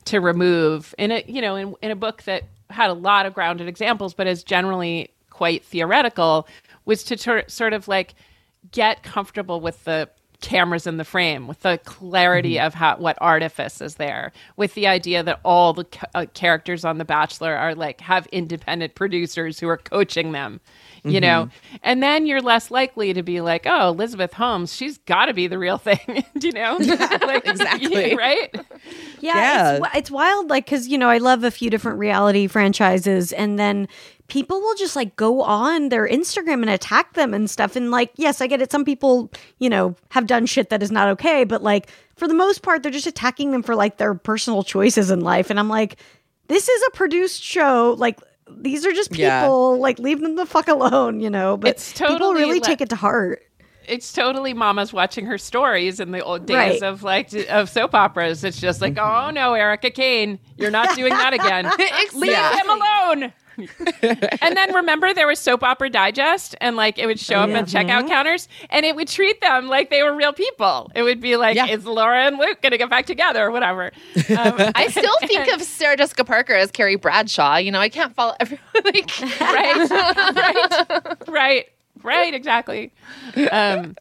to 0.05 0.21
remove 0.21 0.95
in 0.99 1.11
a 1.11 1.25
you 1.27 1.41
know 1.41 1.57
in 1.57 1.75
in 1.83 1.91
a 1.91 1.97
book 1.97 2.23
that 2.25 2.45
had 2.73 2.91
a 2.91 2.95
lot 2.95 3.27
of 3.27 3.35
grounded 3.35 3.69
examples 3.69 4.15
but 4.15 4.27
is 4.27 4.43
generally 4.43 5.11
quite 5.31 5.65
theoretical 5.65 6.47
was 6.85 7.05
to 7.05 7.17
tur- 7.17 7.45
sort 7.49 7.73
of 7.73 7.89
like 7.89 8.15
get 8.71 9.03
comfortable 9.03 9.61
with 9.61 9.85
the 9.85 10.09
cameras 10.41 10.89
in 10.89 10.97
the 10.97 11.05
frame 11.05 11.47
with 11.47 11.61
the 11.61 11.79
clarity 11.85 12.59
of 12.59 12.75
how 12.75 12.97
what 12.97 13.17
artifice 13.21 13.81
is 13.81 13.95
there 13.95 14.33
with 14.57 14.75
the 14.75 14.89
idea 14.89 15.23
that 15.23 15.39
all 15.45 15.73
the 15.73 15.85
ca- 15.85 16.07
uh, 16.17 16.27
characters 16.35 16.85
on 16.85 16.99
the 16.99 17.05
bachelor 17.05 17.55
are 17.55 17.77
like 17.77 18.01
have 18.01 18.27
independent 18.33 18.93
producers 18.97 19.61
who 19.61 19.69
are 19.69 19.77
coaching 19.77 20.33
them 20.33 20.61
you 21.05 21.21
know? 21.21 21.49
And 21.83 22.01
then 22.01 22.27
you're 22.27 22.41
less 22.41 22.71
likely 22.71 23.13
to 23.13 23.23
be 23.23 23.41
like 23.41 23.67
oh 23.67 23.89
elizabeth 23.91 24.33
holmes 24.33 24.75
she's 24.75 24.99
got 24.99 25.27
to 25.27 25.33
be 25.35 25.47
the 25.47 25.59
real 25.59 25.79
thing 25.79 26.25
you 26.41 26.51
know? 26.53 26.77
Like 27.23 27.47
Exactly. 27.47 28.17
right 28.17 28.53
Yeah, 29.23 29.37
Yeah. 29.37 29.77
It's, 29.77 29.97
it's 29.97 30.11
wild. 30.11 30.51
Like, 30.51 30.67
because 30.67 30.89
you 30.89 30.99
know, 30.99 31.09
I 31.09 31.19
love 31.19 31.45
a 31.45 31.51
few 31.51 31.71
different 31.71 31.99
reality 31.99 32.47
franchises, 32.47 33.33
and 33.33 33.59
then 33.59 33.89
people 34.29 34.61
will 34.61 34.75
just 34.75 34.97
like 34.97 35.15
go 35.17 35.43
on 35.43 35.89
their 35.89 36.07
Instagram 36.09 36.63
and 36.63 36.71
attack 36.71 37.15
them 37.15 37.33
and 37.33 37.49
stuff. 37.49 37.77
And 37.77 37.91
like, 37.91 38.11
yes, 38.17 38.41
I 38.41 38.47
get 38.47 38.61
it. 38.61 38.71
Some 38.73 38.85
people, 38.85 39.31
you 39.59 39.71
know, 39.71 39.95
have 40.11 40.27
done 40.27 40.47
shit 40.47 40.71
that 40.71 40.83
is 40.83 40.91
not 40.91 41.09
okay, 41.09 41.45
but 41.45 41.63
like 41.63 41.89
for 42.17 42.27
the 42.29 42.35
most 42.35 42.63
part, 42.63 42.83
they're 42.83 42.93
just 42.93 43.07
attacking 43.07 43.53
them 43.53 43.63
for 43.63 43.75
like 43.75 43.97
their 43.99 44.15
personal 44.15 44.63
choices 44.63 45.11
in 45.11 45.21
life. 45.21 45.51
And 45.51 45.59
I'm 45.59 45.69
like, 45.69 45.99
this 46.49 46.69
is 46.69 46.83
a 46.89 46.91
produced 46.91 47.43
show. 47.43 47.95
Like. 47.99 48.19
These 48.55 48.85
are 48.85 48.93
just 48.93 49.11
people. 49.13 49.23
Yeah. 49.23 49.81
Like, 49.81 49.99
leave 49.99 50.21
them 50.21 50.37
the 50.37 50.45
fuck 50.45 50.69
alone, 50.69 51.21
you 51.21 51.31
know. 51.31 51.57
But 51.57 51.71
It's 51.71 51.93
people 51.93 52.35
really 52.35 52.59
le- 52.59 52.67
take 52.67 52.83
it 52.83 52.91
to 52.91 52.97
heart. 52.97 53.43
It's 53.87 54.13
totally 54.13 54.53
mama's 54.55 54.93
watching 54.93 55.27
her 55.27 55.39
stories 55.39 56.01
in 56.01 56.11
the 56.13 56.23
old 56.23 56.47
days 56.47 56.57
Right. 56.57 56.83
of 56.83 57.03
like 57.03 57.33
of 57.51 57.69
soap 57.69 57.95
operas 57.95 58.45
it's 58.45 58.61
just 58.61 58.81
like 58.81 58.99
oh 58.99 59.31
no 59.31 59.55
erica 59.55 59.91
kane 59.91 60.39
you're 60.57 60.71
not 60.71 60.95
doing 60.97 61.13
that 61.13 61.33
again 61.35 61.71
leave 62.15 62.31
Yeah. 62.33 62.57
him 62.61 62.71
alone 62.71 63.33
and 64.41 64.57
then 64.57 64.75
remember 64.75 65.13
there 65.13 65.27
was 65.27 65.39
soap 65.39 65.63
opera 65.63 65.91
digest 65.91 66.55
and 66.63 66.75
like 66.75 66.99
it 66.99 67.05
would 67.05 67.21
show 67.21 67.37
up 67.37 67.51
at 67.51 67.67
checkout 67.67 68.09
counters 68.09 68.49
and 68.71 68.87
it 68.87 68.97
would 68.97 69.07
treat 69.09 69.43
them 69.43 69.67
like 69.69 69.91
they 69.91 70.03
were 70.03 70.15
real 70.15 70.33
people 70.33 70.91
it 70.95 71.03
would 71.03 71.21
be 71.21 71.37
like 71.37 71.55
Yeah. 71.55 71.67
is 71.67 71.85
laura 71.85 72.27
and 72.27 72.39
luke 72.39 72.63
gonna 72.63 72.79
get 72.79 72.89
back 72.89 73.05
together 73.05 73.45
or 73.45 73.51
whatever 73.51 73.93
um, 74.17 74.55
I 74.75 74.89
still 74.89 75.15
think 75.21 75.53
of 75.53 75.61
Sarah 75.63 75.99
Jessica 75.99 76.25
Parker 76.25 76.55
as 76.55 76.71
Carrie 76.71 76.97
Bradshaw. 76.97 77.57
You 77.57 77.71
know, 77.73 77.81
I 77.81 77.89
can't 77.91 78.15
follow 78.15 78.35
everyone. 78.41 78.65
Like, 78.85 79.11
right 79.41 79.91
right 80.35 81.29
right 81.29 81.67
right 82.03 82.35
exactly. 82.35 82.93
Um, 83.51 83.97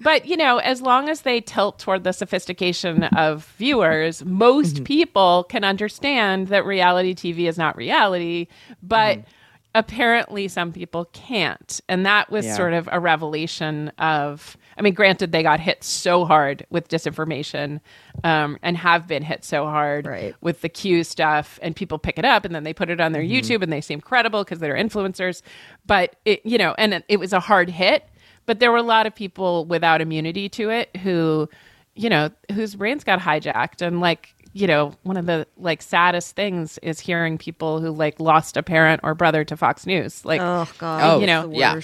but 0.00 0.26
you 0.26 0.36
know 0.36 0.58
as 0.58 0.82
long 0.82 1.08
as 1.08 1.22
they 1.22 1.40
tilt 1.40 1.78
toward 1.78 2.04
the 2.04 2.12
sophistication 2.12 3.04
of 3.04 3.46
viewers 3.56 4.20
mm-hmm. 4.20 4.34
most 4.34 4.76
mm-hmm. 4.76 4.84
people 4.84 5.44
can 5.44 5.62
understand 5.62 6.48
that 6.48 6.66
reality 6.66 7.14
tv 7.14 7.48
is 7.48 7.56
not 7.56 7.76
reality 7.76 8.48
but 8.82 9.18
mm-hmm. 9.18 9.30
apparently 9.74 10.48
some 10.48 10.72
people 10.72 11.06
can't. 11.12 11.80
And 11.88 12.04
that 12.06 12.30
was 12.30 12.44
Yeah. 12.46 12.56
sort 12.56 12.72
of 12.72 12.88
a 12.92 13.00
revelation 13.00 13.90
of 13.98 14.56
i 14.78 14.82
mean 14.82 14.94
granted 14.94 15.32
they 15.32 15.42
got 15.42 15.60
hit 15.60 15.82
so 15.84 16.24
hard 16.24 16.66
with 16.70 16.88
disinformation 16.88 17.80
um, 18.22 18.58
and 18.62 18.76
have 18.76 19.06
been 19.06 19.22
hit 19.22 19.44
so 19.44 19.64
hard 19.66 20.06
Right. 20.06 20.34
with 20.40 20.60
the 20.60 20.68
Q 20.68 21.04
stuff 21.04 21.58
and 21.62 21.74
people 21.74 21.98
pick 21.98 22.18
it 22.18 22.24
up 22.24 22.44
and 22.44 22.54
then 22.54 22.62
they 22.64 22.72
put 22.74 22.90
it 22.90 23.00
on 23.00 23.12
their 23.12 23.22
YouTube 23.22 23.62
and 23.62 23.72
they 23.72 23.80
seem 23.80 24.00
credible 24.00 24.44
because 24.44 24.58
they're 24.60 24.74
influencers. 24.76 25.42
But 25.86 26.16
it, 26.24 26.44
you 26.44 26.56
know, 26.58 26.74
and 26.78 27.02
it, 27.08 27.18
was 27.18 27.32
a 27.32 27.40
hard 27.40 27.68
hit, 27.70 28.04
but 28.46 28.60
there 28.60 28.70
were 28.70 28.78
a 28.78 28.82
lot 28.82 29.06
of 29.06 29.14
people 29.14 29.64
without 29.64 30.00
immunity 30.00 30.48
to 30.50 30.70
it 30.70 30.94
who, 30.98 31.48
you 31.94 32.08
know, 32.08 32.30
whose 32.52 32.74
brains 32.76 33.02
got 33.04 33.18
hijacked 33.20 33.82
and 33.82 34.00
like, 34.00 34.34
you 34.52 34.66
know, 34.66 34.92
one 35.02 35.16
of 35.16 35.26
the 35.26 35.46
like 35.56 35.82
saddest 35.82 36.36
things 36.36 36.78
is 36.78 37.00
hearing 37.00 37.36
people 37.38 37.80
who 37.80 37.90
like 37.90 38.20
lost 38.20 38.56
a 38.56 38.62
parent 38.62 39.00
or 39.02 39.14
brother 39.14 39.44
to 39.44 39.56
Fox 39.56 39.86
News. 39.86 40.24
Like, 40.24 40.40
Oh 40.40 40.68
god. 40.78 41.20
You 41.20 41.26
know, 41.26 41.48
the 41.48 41.56
yeah. 41.56 41.74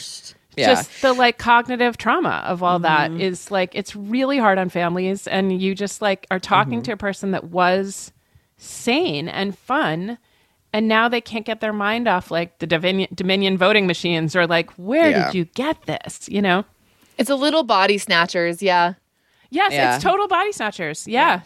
Worst. 0.57 0.69
Yeah. 0.69 0.75
just 0.75 1.03
the 1.03 1.13
like 1.13 1.39
cognitive 1.39 1.97
trauma 1.97 2.43
of 2.47 2.63
all 2.63 2.79
mm-hmm. 2.81 3.17
that 3.17 3.23
is 3.23 3.51
like 3.51 3.71
it's 3.75 3.95
really 3.95 4.39
hard 4.39 4.59
on 4.59 4.69
families 4.69 5.27
and 5.27 5.61
you 5.61 5.75
just 5.75 6.03
like 6.03 6.27
are 6.31 6.39
talking 6.41 6.75
mm-hmm. 6.75 6.83
to 6.83 6.93
a 6.93 6.97
person 6.97 7.31
that 7.33 7.45
was 7.45 8.13
sane 8.57 9.29
and 9.29 9.57
fun 9.57 10.19
and 10.73 10.87
now 10.87 11.09
they 11.09 11.21
can't 11.21 11.47
get 11.47 11.61
their 11.61 11.73
mind 11.73 12.07
off 12.07 12.31
like 12.31 12.59
the 12.59 12.67
Dominion, 12.67 13.09
Dominion 13.15 13.57
voting 13.59 13.87
machines 13.87 14.37
or 14.37 14.47
like 14.47 14.71
where 14.73 15.11
Yeah. 15.11 15.27
did 15.27 15.35
you 15.35 15.45
get 15.47 15.81
this 15.87 16.29
you 16.29 16.43
know 16.43 16.65
it's 17.19 17.29
a 17.31 17.35
little 17.37 17.65
body 17.65 17.99
snatchers. 17.99 18.63
Yeah. 18.63 18.95
yes 19.51 19.73
Yeah. 19.73 19.95
it's 19.95 20.03
total 20.05 20.27
body 20.29 20.53
snatchers 20.53 21.07
yeah 21.07 21.41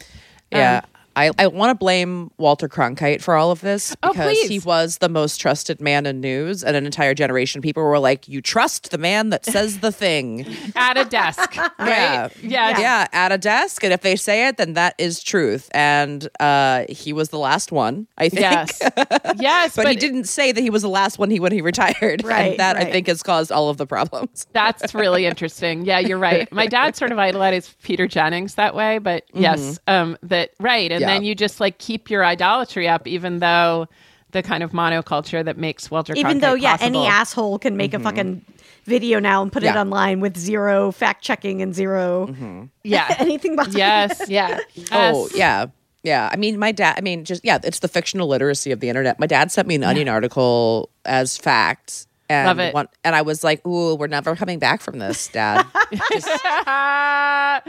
Yeah. 0.50 0.78
Um, 0.84 0.90
I, 1.16 1.30
I 1.38 1.46
want 1.46 1.70
to 1.70 1.74
blame 1.74 2.30
Walter 2.38 2.68
Cronkite 2.68 3.22
for 3.22 3.34
all 3.34 3.50
of 3.50 3.60
this 3.60 3.94
Oh, 4.02 4.12
because 4.12 4.38
he 4.42 4.58
was 4.58 4.98
the 4.98 5.08
most 5.08 5.38
trusted 5.40 5.80
man 5.80 6.06
in 6.06 6.20
news, 6.20 6.64
and 6.64 6.76
an 6.76 6.86
entire 6.86 7.14
generation 7.14 7.58
of 7.58 7.62
people 7.62 7.82
were 7.82 7.98
like, 7.98 8.28
"You 8.28 8.40
trust 8.40 8.90
the 8.90 8.98
man 8.98 9.30
that 9.30 9.44
says 9.44 9.78
the 9.80 9.92
thing." 9.92 10.46
at 10.76 10.96
a 10.96 11.04
desk 11.04 11.56
right 11.78 12.30
Yeah. 12.42 12.70
yeah 12.70 12.78
yeah, 12.78 13.06
at 13.12 13.32
a 13.32 13.38
desk, 13.38 13.84
and 13.84 13.92
if 13.92 14.00
they 14.02 14.16
say 14.16 14.48
it, 14.48 14.56
then 14.56 14.74
that 14.74 14.94
is 14.98 15.22
truth. 15.22 15.68
And 15.72 16.28
uh, 16.40 16.84
he 16.88 17.12
was 17.12 17.28
the 17.30 17.38
last 17.38 17.72
one, 17.72 18.06
I 18.18 18.28
think. 18.28 18.40
yes 18.42 18.80
yes 19.38 19.76
but, 19.76 19.88
he 19.88 19.96
didn't 19.96 20.24
say 20.24 20.52
that 20.52 20.60
he 20.60 20.70
was 20.70 20.82
the 20.82 20.88
last 20.88 21.18
one. 21.18 21.30
He 21.30 21.40
when 21.40 21.52
he 21.52 21.60
retired, 21.60 22.24
Right, 22.24 22.52
And 22.52 22.60
that 22.60 22.76
I 22.76 22.84
think 22.84 23.06
has 23.06 23.22
caused 23.22 23.52
all 23.52 23.68
of 23.68 23.76
the 23.76 23.86
problems. 23.86 24.46
That's 24.52 24.94
really 24.94 25.26
interesting. 25.26 25.84
Yeah, 25.84 25.98
you're 25.98 26.18
right. 26.18 26.50
My 26.52 26.66
dad 26.66 26.96
sort 26.96 27.12
of 27.12 27.18
idolized 27.18 27.80
Peter 27.82 28.06
Jennings 28.06 28.54
that 28.56 28.74
way, 28.74 28.98
but 28.98 29.24
yes, 29.32 29.78
um, 29.86 30.16
that 30.22 30.50
right. 30.58 30.90
And 30.90 31.03
Yeah. 31.04 31.14
then 31.14 31.24
you 31.24 31.34
just 31.34 31.60
like 31.60 31.78
keep 31.78 32.10
your 32.10 32.24
idolatry 32.24 32.88
up, 32.88 33.06
even 33.06 33.38
though 33.38 33.88
the 34.34 34.42
kind 34.42 34.62
of 34.62 34.72
monoculture 34.72 35.44
that 35.44 35.56
makes 35.56 35.90
Walter 35.90 36.12
Even 36.14 36.38
Cronkite 36.38 36.40
though, 36.40 36.54
yeah, 36.54 36.76
possible. 36.76 37.00
any 37.00 37.06
asshole 37.06 37.58
can 37.58 37.76
make 37.76 37.94
a 37.94 37.96
mm-hmm. 37.96 38.04
fucking 38.04 38.44
video 38.84 39.18
now 39.18 39.42
and 39.42 39.50
put 39.50 39.62
it 39.62 39.74
online 39.76 40.20
with 40.20 40.36
zero 40.36 40.92
fact 40.92 41.22
checking 41.22 41.62
and 41.62 41.74
0 41.74 42.26
mm-hmm. 42.26 42.64
yeah, 42.82 43.14
anything 43.18 43.56
behind 43.56 43.74
yes, 43.74 44.28
Yeah. 44.28 44.58
Oh 44.92 45.28
yeah. 45.34 45.66
Yeah, 46.02 46.28
I 46.30 46.36
mean, 46.36 46.58
my 46.58 46.70
dad. 46.70 46.96
I 46.98 47.00
mean, 47.00 47.24
just 47.24 47.42
yeah, 47.46 47.58
it's 47.64 47.78
the 47.78 47.88
fictional 47.88 48.28
literacy 48.28 48.72
of 48.72 48.80
the 48.80 48.90
internet. 48.90 49.18
My 49.18 49.26
dad 49.26 49.50
sent 49.50 49.66
me 49.66 49.74
an 49.74 49.82
Onion 49.82 50.06
article 50.06 50.90
as 51.06 51.38
fact, 51.38 52.06
and 52.28 52.46
Love 52.48 52.58
it. 52.60 52.74
one- 52.74 52.88
and 53.04 53.14
I 53.14 53.22
was 53.22 53.44
like, 53.44 53.64
"Ooh, 53.66 53.94
we're 53.96 54.06
never 54.06 54.34
coming 54.36 54.58
back 54.58 54.80
from 54.80 54.98
this, 54.98 55.28
Dad. 55.28 55.66
I 55.74 57.60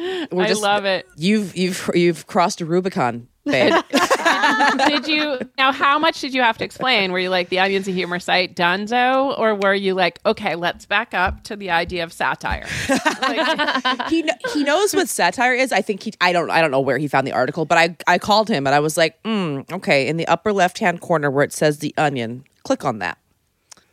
just- 0.47 0.61
love 0.61 0.85
it. 0.85 1.07
you've 1.17 1.55
you've 1.55 1.89
you've 1.93 2.27
crossed 2.27 2.61
a 2.61 2.65
Rubicon, 2.65 3.27
babe." 3.45 3.73
did 4.87 5.07
you 5.07 5.39
now? 5.57 5.71
How 5.71 5.99
much 5.99 6.21
did 6.21 6.33
you 6.33 6.41
have 6.41 6.57
to 6.59 6.65
explain? 6.65 7.11
Were 7.11 7.19
you 7.19 7.29
like 7.29 7.49
the 7.49 7.59
Onions 7.59 7.87
of 7.87 7.93
Humor 7.95 8.19
site, 8.19 8.55
Dunzo, 8.55 9.37
or 9.37 9.55
were 9.55 9.73
you 9.73 9.93
like, 9.93 10.19
okay, 10.25 10.55
let's 10.55 10.85
back 10.85 11.13
up 11.13 11.43
to 11.45 11.55
the 11.55 11.69
idea 11.71 12.03
of 12.03 12.13
satire? 12.13 12.67
Like, 13.25 14.09
he 14.09 14.29
he 14.53 14.63
knows 14.63 14.93
what 14.95 15.09
satire 15.09 15.53
is. 15.53 15.71
I 15.71 15.81
think 15.81 16.03
he. 16.03 16.13
I 16.21 16.31
don't. 16.31 16.49
I 16.51 16.61
don't 16.61 16.71
know 16.71 16.79
where 16.81 16.97
he 16.97 17.07
found 17.07 17.25
the 17.25 17.31
article, 17.31 17.65
but 17.65 17.77
I 17.77 17.95
I 18.07 18.17
called 18.19 18.49
him 18.49 18.67
and 18.67 18.75
I 18.75 18.79
was 18.79 18.97
like, 18.97 19.21
mm, 19.23 19.69
"Okay, 19.71 20.07
in 20.07 20.17
the 20.17 20.27
upper 20.27 20.53
left 20.53 20.79
hand 20.79 21.01
corner 21.01 21.31
where 21.31 21.43
it 21.43 21.53
says 21.53 21.79
the 21.79 21.93
Onion, 21.97 22.43
click 22.63 22.85
on 22.85 22.99
that." 22.99 23.17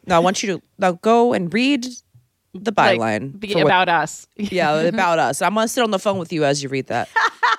Now 0.06 0.16
I 0.16 0.18
want 0.20 0.42
you 0.42 0.54
to 0.58 0.62
now 0.78 0.92
go 0.92 1.32
and 1.32 1.52
read 1.52 1.84
the 2.54 2.72
like, 2.76 2.98
byline. 3.00 3.38
be 3.38 3.48
for 3.52 3.58
what- 3.58 3.66
about 3.66 3.88
us. 3.88 4.26
yeah, 4.36 4.74
about 4.80 5.18
us. 5.18 5.40
I'm 5.42 5.54
gonna 5.54 5.68
sit 5.68 5.82
on 5.82 5.90
the 5.90 5.98
phone 5.98 6.18
with 6.18 6.32
you 6.32 6.44
as 6.44 6.62
you 6.62 6.68
read 6.68 6.86
that. 6.88 7.08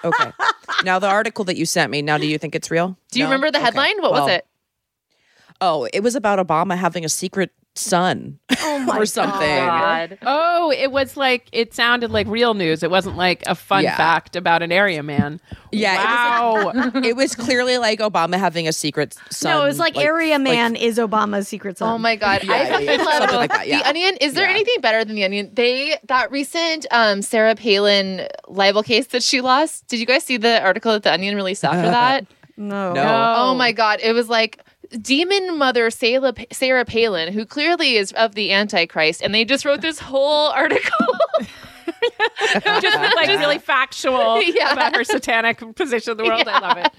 Okay. 0.03 0.31
now 0.83 0.99
the 0.99 1.07
article 1.07 1.45
that 1.45 1.55
you 1.57 1.65
sent 1.65 1.89
me. 1.91 2.01
Now, 2.01 2.17
do 2.17 2.27
you 2.27 2.37
think 2.37 2.53
it's 2.55 2.69
real? 2.69 2.97
Do 3.11 3.19
you 3.19 3.25
No? 3.25 3.29
remember 3.31 3.51
the 3.51 3.57
Okay. 3.57 3.65
headline? 3.65 4.01
What 4.01 4.11
was 4.11 4.29
it? 4.29 4.45
Oh, 5.61 5.87
it 5.93 6.01
was 6.01 6.15
about 6.15 6.45
Obama 6.45 6.75
having 6.77 7.05
a 7.05 7.09
secret 7.09 7.51
son 7.75 8.39
Oh 8.61 8.79
my 8.85 8.97
or 8.99 9.05
something. 9.05 9.39
God. 9.65 10.17
Oh, 10.21 10.71
it 10.71 10.91
was 10.91 11.17
like 11.17 11.47
it 11.51 11.73
sounded 11.73 12.11
like 12.11 12.27
real 12.27 12.53
news. 12.53 12.83
It 12.83 12.91
wasn't 12.91 13.17
like 13.17 13.43
a 13.47 13.55
fun 13.55 13.83
Yeah. 13.83 13.97
fact 13.97 14.35
about 14.35 14.61
an 14.61 14.71
area 14.71 15.01
man. 15.01 15.39
Yeah, 15.71 15.95
Wow. 15.95 16.71
It 17.03 17.15
was 17.15 17.35
clearly 17.35 17.77
like 17.79 17.99
Obama 17.99 18.37
having 18.37 18.67
a 18.67 18.73
secret 18.73 19.15
son. 19.31 19.51
No, 19.51 19.63
it 19.63 19.67
was 19.67 19.79
like, 19.79 19.97
Area 19.97 20.37
Man 20.37 20.75
is 20.75 20.97
Obama's 20.99 21.47
secret 21.47 21.77
son. 21.79 21.93
Oh 21.93 21.97
my 21.97 22.15
god, 22.15 22.43
Yeah, 22.43 22.53
I 22.53 22.57
yeah, 22.63 22.69
fucking 22.69 22.85
yeah. 22.87 22.95
love 22.97 23.13
Something 23.17 23.35
like 23.37 23.51
that, 23.51 23.67
yeah. 23.67 23.79
the 23.79 23.89
Onion. 23.89 24.17
Is 24.21 24.33
there 24.35 24.45
Yeah. 24.45 24.51
anything 24.51 24.75
better 24.81 25.03
than 25.03 25.15
the 25.15 25.23
Onion? 25.25 25.49
They 25.53 25.97
that 26.07 26.31
recent 26.31 26.85
um, 26.91 27.21
Sarah 27.23 27.55
Palin 27.55 28.27
libel 28.47 28.83
case 28.83 29.07
that 29.07 29.23
she 29.23 29.41
lost. 29.41 29.87
Did 29.87 29.99
you 29.99 30.05
guys 30.05 30.23
see 30.23 30.37
the 30.37 30.61
article 30.61 30.91
that 30.93 31.03
the 31.03 31.11
Onion 31.11 31.35
released 31.35 31.65
after 31.65 31.89
that? 31.89 32.27
No. 32.55 32.93
No. 32.93 33.33
Oh 33.37 33.55
my 33.55 33.71
god, 33.71 33.99
it 34.03 34.13
was 34.13 34.29
like 34.29 34.59
demon 35.01 35.57
mother 35.57 35.89
Sarah, 35.89 36.33
Sarah 36.51 36.85
Palin, 36.85 37.33
who 37.33 37.45
clearly 37.45 37.95
is 37.97 38.11
of 38.13 38.35
the 38.35 38.51
Antichrist, 38.51 39.21
and 39.21 39.33
they 39.33 39.45
just 39.45 39.65
wrote 39.65 39.81
this 39.81 39.99
whole 39.99 40.47
article. 40.51 41.07
Just 42.81 42.97
like 43.15 43.29
really 43.39 43.57
factual 43.59 44.41
Yeah. 44.43 44.73
about 44.73 44.95
her 44.95 45.03
satanic 45.03 45.63
position 45.75 46.11
in 46.11 46.17
the 46.17 46.23
world. 46.25 46.47
I 46.47 46.59
love 46.59 46.77
it. 46.77 46.91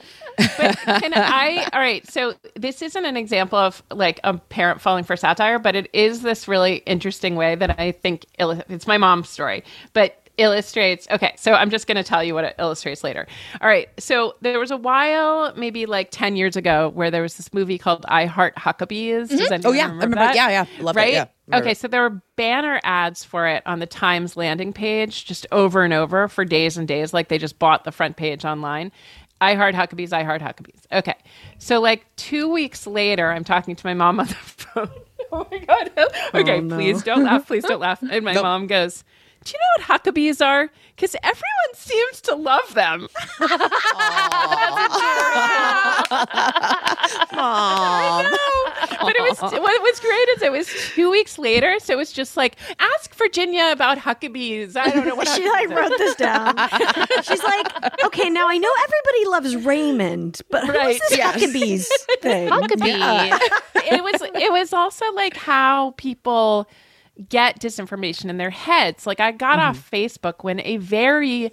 But 0.57 1.01
can 1.03 1.13
I? 1.15 1.69
All 1.73 1.81
right. 1.81 2.07
So 2.11 2.35
this 2.57 2.81
isn't 2.83 3.05
an 3.05 3.17
example 3.17 3.59
of 3.59 3.83
like 3.91 4.19
a 4.25 4.35
parent 4.39 4.81
falling 4.81 5.05
for 5.05 5.17
satire, 5.17 5.59
but 5.59 5.77
it 5.77 5.91
is 5.93 6.23
this 6.23 6.49
really 6.49 6.77
interesting 6.87 7.37
way 7.37 7.55
that 7.55 7.79
I 7.79 7.93
think 7.93 8.25
it's 8.39 8.87
my 8.87 8.97
mom's 8.99 9.29
story, 9.29 9.63
but 9.93 10.24
illustrates. 10.37 11.07
Okay, 11.11 11.35
so 11.37 11.53
I'm 11.53 11.71
just 11.71 11.87
going 11.87 11.97
to 11.97 12.03
tell 12.03 12.23
you 12.23 12.35
what 12.35 12.45
it 12.45 12.55
illustrates 12.59 13.05
later. 13.05 13.27
All 13.61 13.69
right. 13.69 13.89
So 13.99 14.35
there 14.41 14.59
was 14.59 14.71
a 14.71 14.77
while, 14.77 15.53
maybe 15.57 15.87
like 15.87 16.11
ten 16.11 16.37
years 16.37 16.57
ago, 16.57 16.91
where 16.95 17.11
there 17.11 17.23
was 17.23 17.37
this 17.37 17.53
movie 17.53 17.79
called 17.79 18.05
I 18.09 18.27
Heart 18.27 18.57
Huckabees. 18.57 19.29
Does 19.29 19.41
mm-hmm. 19.41 19.53
anyone 19.53 19.67
Oh, 19.67 19.73
yeah. 19.73 19.83
I 19.83 19.87
remember 19.87 20.05
remember- 20.07 20.35
that? 20.35 20.37
yeah, 20.37 20.49
yeah. 20.49 20.83
Love 20.83 20.97
it, 20.97 21.01
right? 21.01 21.13
yeah. 21.13 21.27
Remember 21.47 21.65
Okay, 21.65 21.73
it. 21.73 21.79
so 21.79 21.89
there 21.89 22.03
were 22.03 22.23
banner 22.37 22.81
ads 22.85 23.23
for 23.25 23.47
it 23.47 23.63
on 23.67 23.79
the 23.79 23.87
Times 23.87 24.37
landing 24.37 24.73
page 24.73 25.25
just 25.27 25.47
over 25.53 25.83
and 25.83 25.93
over 25.93 26.29
for 26.29 26.45
days 26.45 26.77
and 26.77 26.89
days. 26.89 27.13
Like 27.13 27.29
they 27.29 27.39
just 27.39 27.59
bought 27.59 27.85
the 27.85 27.93
front 27.93 28.17
page 28.17 28.45
online. 28.45 28.93
I 29.41 29.55
heart 29.57 29.75
Huckabees, 29.75 30.13
I 30.13 30.23
heart 30.23 30.41
Huckabees. 30.41 30.87
Okay. 30.91 31.17
So 31.59 31.81
like 31.81 32.07
two 32.17 32.49
weeks 32.51 32.87
later, 32.87 33.31
I'm 33.31 33.45
talking 33.45 33.77
to 33.77 33.87
my 33.87 33.93
mom 33.93 34.21
on 34.21 34.27
the 34.29 34.35
phone. 34.35 34.91
oh 35.33 35.47
my 35.51 35.59
God. 35.59 35.91
Oh, 35.97 36.09
okay, 36.35 36.61
no. 36.61 36.77
please 36.77 37.03
don't 37.03 37.25
laugh. 37.25 37.47
Please 37.47 37.65
don't 37.69 37.81
laugh. 37.81 38.03
And 38.03 38.25
my 38.25 38.35
mom 38.35 38.67
goes, 38.67 39.05
Do 39.45 39.53
you 39.53 39.59
know 39.59 39.85
what 39.87 40.03
Huckabees 40.03 40.45
are? 40.45 40.71
Because 40.97 41.15
everyone 41.23 41.75
seems 41.75 42.21
to 42.23 42.35
love 42.35 42.73
them. 42.75 43.09
Mom. 47.33 48.25
but 49.01 49.15
it 49.17 49.23
was 49.23 49.39
what 49.41 49.83
was 49.83 50.01
great 50.01 50.29
is 50.37 50.43
it 50.43 50.53
was 50.53 50.69
two 50.95 51.11
weeks 51.11 51.39
later, 51.39 51.79
so 51.81 51.93
it 51.93 51.97
was 51.97 52.13
just 52.13 52.37
like 52.37 52.57
ask 52.79 53.15
Virginia 53.15 53.71
about 53.73 53.99
Huckabees. 53.99 54.77
I 54.77 54.91
don't 54.91 55.07
know 55.07 55.15
what 55.15 55.29
She 55.35 55.49
like 55.49 55.69
wrote 55.71 55.93
this 55.99 56.15
down. 56.15 56.57
She's 57.23 57.43
like, 57.43 57.95
okay, 58.05 58.31
now 58.31 58.49
I 58.49 58.57
know 58.59 58.71
everybody 58.85 59.27
loves 59.31 59.57
Raymond, 59.67 60.41
but 60.51 60.67
Right, 60.69 60.93
who's 60.93 61.01
this 61.11 61.19
yes. 61.19 61.37
Huckabees 61.43 61.87
thing? 62.23 62.49
Huckabee. 62.49 63.39
it 63.93 64.03
was 64.03 64.23
it 64.23 64.53
was 64.53 64.73
also 64.73 65.05
like 65.13 65.37
how 65.37 65.93
people 65.97 66.69
get 67.29 67.61
disinformation 67.61 68.29
in 68.29 68.37
their 68.37 68.51
heads. 68.51 69.07
Like 69.07 69.21
I 69.21 69.33
got 69.33 69.59
off 69.59 69.91
mm-hmm. 69.91 69.97
Facebook 69.97 70.45
when 70.45 70.61
a 70.61 70.79
very 70.79 71.53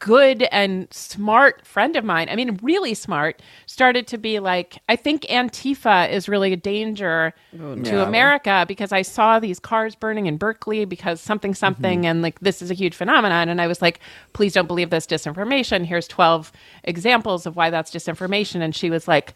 good 0.00 0.42
and 0.50 0.92
smart 0.92 1.64
friend 1.64 1.94
of 1.94 2.04
mine, 2.04 2.28
I 2.28 2.34
mean, 2.34 2.58
really 2.60 2.92
smart, 2.94 3.40
started 3.66 4.08
to 4.08 4.18
be 4.18 4.40
like, 4.40 4.78
I 4.88 4.96
think 4.96 5.22
Antifa 5.22 6.10
is 6.10 6.28
really 6.28 6.52
a 6.52 6.56
danger 6.56 7.32
oh, 7.60 7.76
to 7.76 8.04
America 8.04 8.64
because 8.66 8.90
I 8.90 9.02
saw 9.02 9.38
these 9.38 9.60
cars 9.60 9.94
burning 9.94 10.26
in 10.26 10.38
Berkeley 10.38 10.84
because 10.86 11.20
something, 11.20 11.52
mm-hmm. 11.52 11.56
something, 11.56 12.06
and 12.06 12.20
like 12.20 12.40
this 12.40 12.62
is 12.62 12.70
a 12.70 12.74
huge 12.74 12.96
phenomenon. 12.96 13.48
And 13.48 13.60
I 13.60 13.68
was 13.68 13.80
like, 13.80 14.00
please 14.32 14.54
don't 14.54 14.66
believe 14.66 14.90
this 14.90 15.06
disinformation. 15.06 15.84
Here's 15.84 16.08
12 16.08 16.50
examples 16.82 17.46
of 17.46 17.54
why 17.54 17.70
that's 17.70 17.92
disinformation. 17.92 18.62
And 18.62 18.74
she 18.74 18.90
was 18.90 19.06
like, 19.06 19.34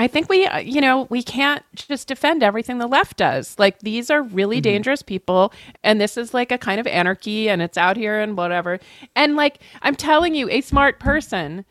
I 0.00 0.06
think 0.06 0.30
we, 0.30 0.46
uh, 0.46 0.58
you 0.58 0.80
know, 0.80 1.06
we 1.10 1.22
can't 1.22 1.62
just 1.74 2.08
defend 2.08 2.42
everything 2.42 2.78
the 2.78 2.86
left 2.86 3.18
does. 3.18 3.54
Like 3.58 3.80
these 3.80 4.10
are 4.10 4.22
really 4.22 4.60
dangerous 4.62 5.02
people, 5.02 5.52
and 5.84 6.00
this 6.00 6.16
is 6.16 6.32
like 6.32 6.50
a 6.50 6.56
kind 6.58 6.80
of 6.80 6.86
anarchy, 6.86 7.50
and 7.50 7.60
it's 7.60 7.76
out 7.76 7.98
here 7.98 8.18
and 8.18 8.34
whatever. 8.36 8.80
And 9.14 9.36
like 9.36 9.60
I'm 9.82 9.94
telling 9.94 10.34
you, 10.34 10.48
a 10.48 10.62
smart 10.62 11.00
person. 11.00 11.66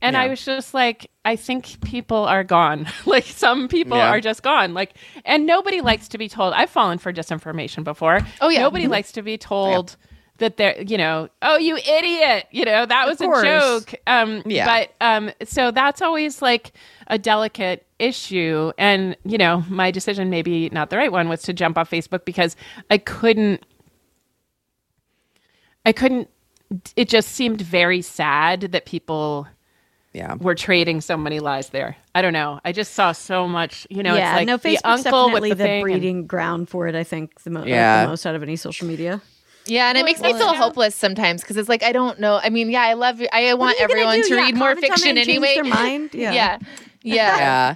And 0.00 0.16
I 0.18 0.28
was 0.28 0.44
just 0.44 0.74
like, 0.74 1.10
I 1.24 1.34
think 1.36 1.80
people 1.82 2.24
are 2.24 2.44
gone. 2.44 2.86
like 3.06 3.24
some 3.24 3.68
people 3.68 3.96
Yeah. 3.96 4.10
are 4.10 4.20
just 4.20 4.42
gone. 4.42 4.74
Like, 4.74 4.96
and 5.24 5.46
nobody 5.46 5.80
likes 5.80 6.08
to 6.08 6.18
be 6.18 6.28
told. 6.28 6.52
I've 6.52 6.68
fallen 6.68 6.98
for 6.98 7.10
disinformation 7.10 7.84
before. 7.84 8.20
Oh, 8.42 8.50
yeah. 8.50 8.60
Nobody 8.60 8.86
likes 8.86 9.12
to 9.12 9.22
be 9.22 9.38
told 9.38 9.96
that 10.38 10.56
they're, 10.56 10.80
you 10.82 10.98
know, 10.98 11.28
oh, 11.42 11.56
you 11.58 11.76
idiot. 11.76 12.46
You 12.50 12.64
know, 12.64 12.84
that 12.86 13.06
was 13.06 13.20
a 13.20 13.24
joke. 13.42 13.94
Um, 14.06 14.42
Yeah. 14.46 14.66
But 14.66 14.92
um, 15.00 15.30
so 15.44 15.70
that's 15.70 16.02
always 16.02 16.42
like 16.42 16.72
a 17.06 17.18
delicate 17.18 17.86
issue. 18.00 18.72
And, 18.76 19.16
you 19.24 19.38
know, 19.38 19.64
my 19.68 19.90
decision, 19.92 20.30
maybe 20.30 20.68
not 20.70 20.90
the 20.90 20.96
right 20.96 21.12
one, 21.12 21.28
was 21.28 21.42
to 21.42 21.52
jump 21.52 21.78
off 21.78 21.90
Facebook 21.90 22.24
because 22.24 22.56
I 22.90 22.98
couldn't, 22.98 23.64
I 25.86 25.92
couldn't, 25.92 26.28
it 26.96 27.08
just 27.08 27.28
seemed 27.30 27.60
very 27.60 28.02
sad 28.02 28.62
that 28.72 28.86
people 28.86 29.46
Yeah. 30.12 30.34
were 30.34 30.54
trading 30.54 31.00
so 31.00 31.16
many 31.16 31.40
lies 31.40 31.68
there. 31.68 31.96
I 32.14 32.22
don't 32.22 32.32
know. 32.32 32.58
I 32.64 32.72
just 32.72 32.94
saw 32.94 33.12
so 33.12 33.46
much, 33.46 33.86
you 33.90 34.02
know, 34.02 34.14
yeah, 34.14 34.30
it's 34.32 34.36
like 34.38 34.46
no, 34.46 34.56
the 34.56 34.68
Facebook's 34.70 35.06
uncle 35.06 35.24
with 35.30 35.42
definitely 35.42 35.48
the, 35.50 35.54
the, 35.56 35.64
thing 35.64 35.72
and- 35.74 35.82
breeding 35.82 36.26
ground 36.26 36.68
for 36.68 36.88
it. 36.88 36.94
I 36.94 37.04
think 37.04 37.40
the, 37.42 37.50
mo- 37.50 37.60
like, 37.60 37.68
Yeah. 37.68 38.02
the 38.04 38.08
most 38.08 38.26
out 38.26 38.34
of 38.34 38.42
any 38.42 38.56
social 38.56 38.88
media. 38.88 39.20
Yeah, 39.66 39.88
and 39.88 39.96
it 39.96 40.04
makes 40.04 40.20
me 40.20 40.32
feel 40.32 40.52
yeah. 40.52 40.58
hopeless 40.58 40.94
sometimes 40.94 41.40
because 41.40 41.56
it's 41.56 41.68
like 41.68 41.82
I 41.82 41.92
don't 41.92 42.20
know. 42.20 42.38
I 42.42 42.50
mean, 42.50 42.70
yeah, 42.70 42.82
I 42.82 42.94
love. 42.94 43.20
I 43.32 43.54
want 43.54 43.78
are 43.78 43.82
you 43.82 43.88
gonna 43.88 44.00
everyone 44.00 44.22
to 44.22 44.34
Yeah, 44.34 44.40
read 44.42 44.56
more 44.56 44.68
comment 44.74 44.84
on 44.84 44.84
it 44.84 44.90
fiction 44.90 45.08
and 45.18 45.26
change 45.26 45.28
anyway. 45.44 45.54
their 45.54 45.64
mind? 45.64 46.10
Yeah. 46.14 46.32
yeah, 46.32 46.58
yeah. 47.02 47.36
Yeah. 47.36 47.74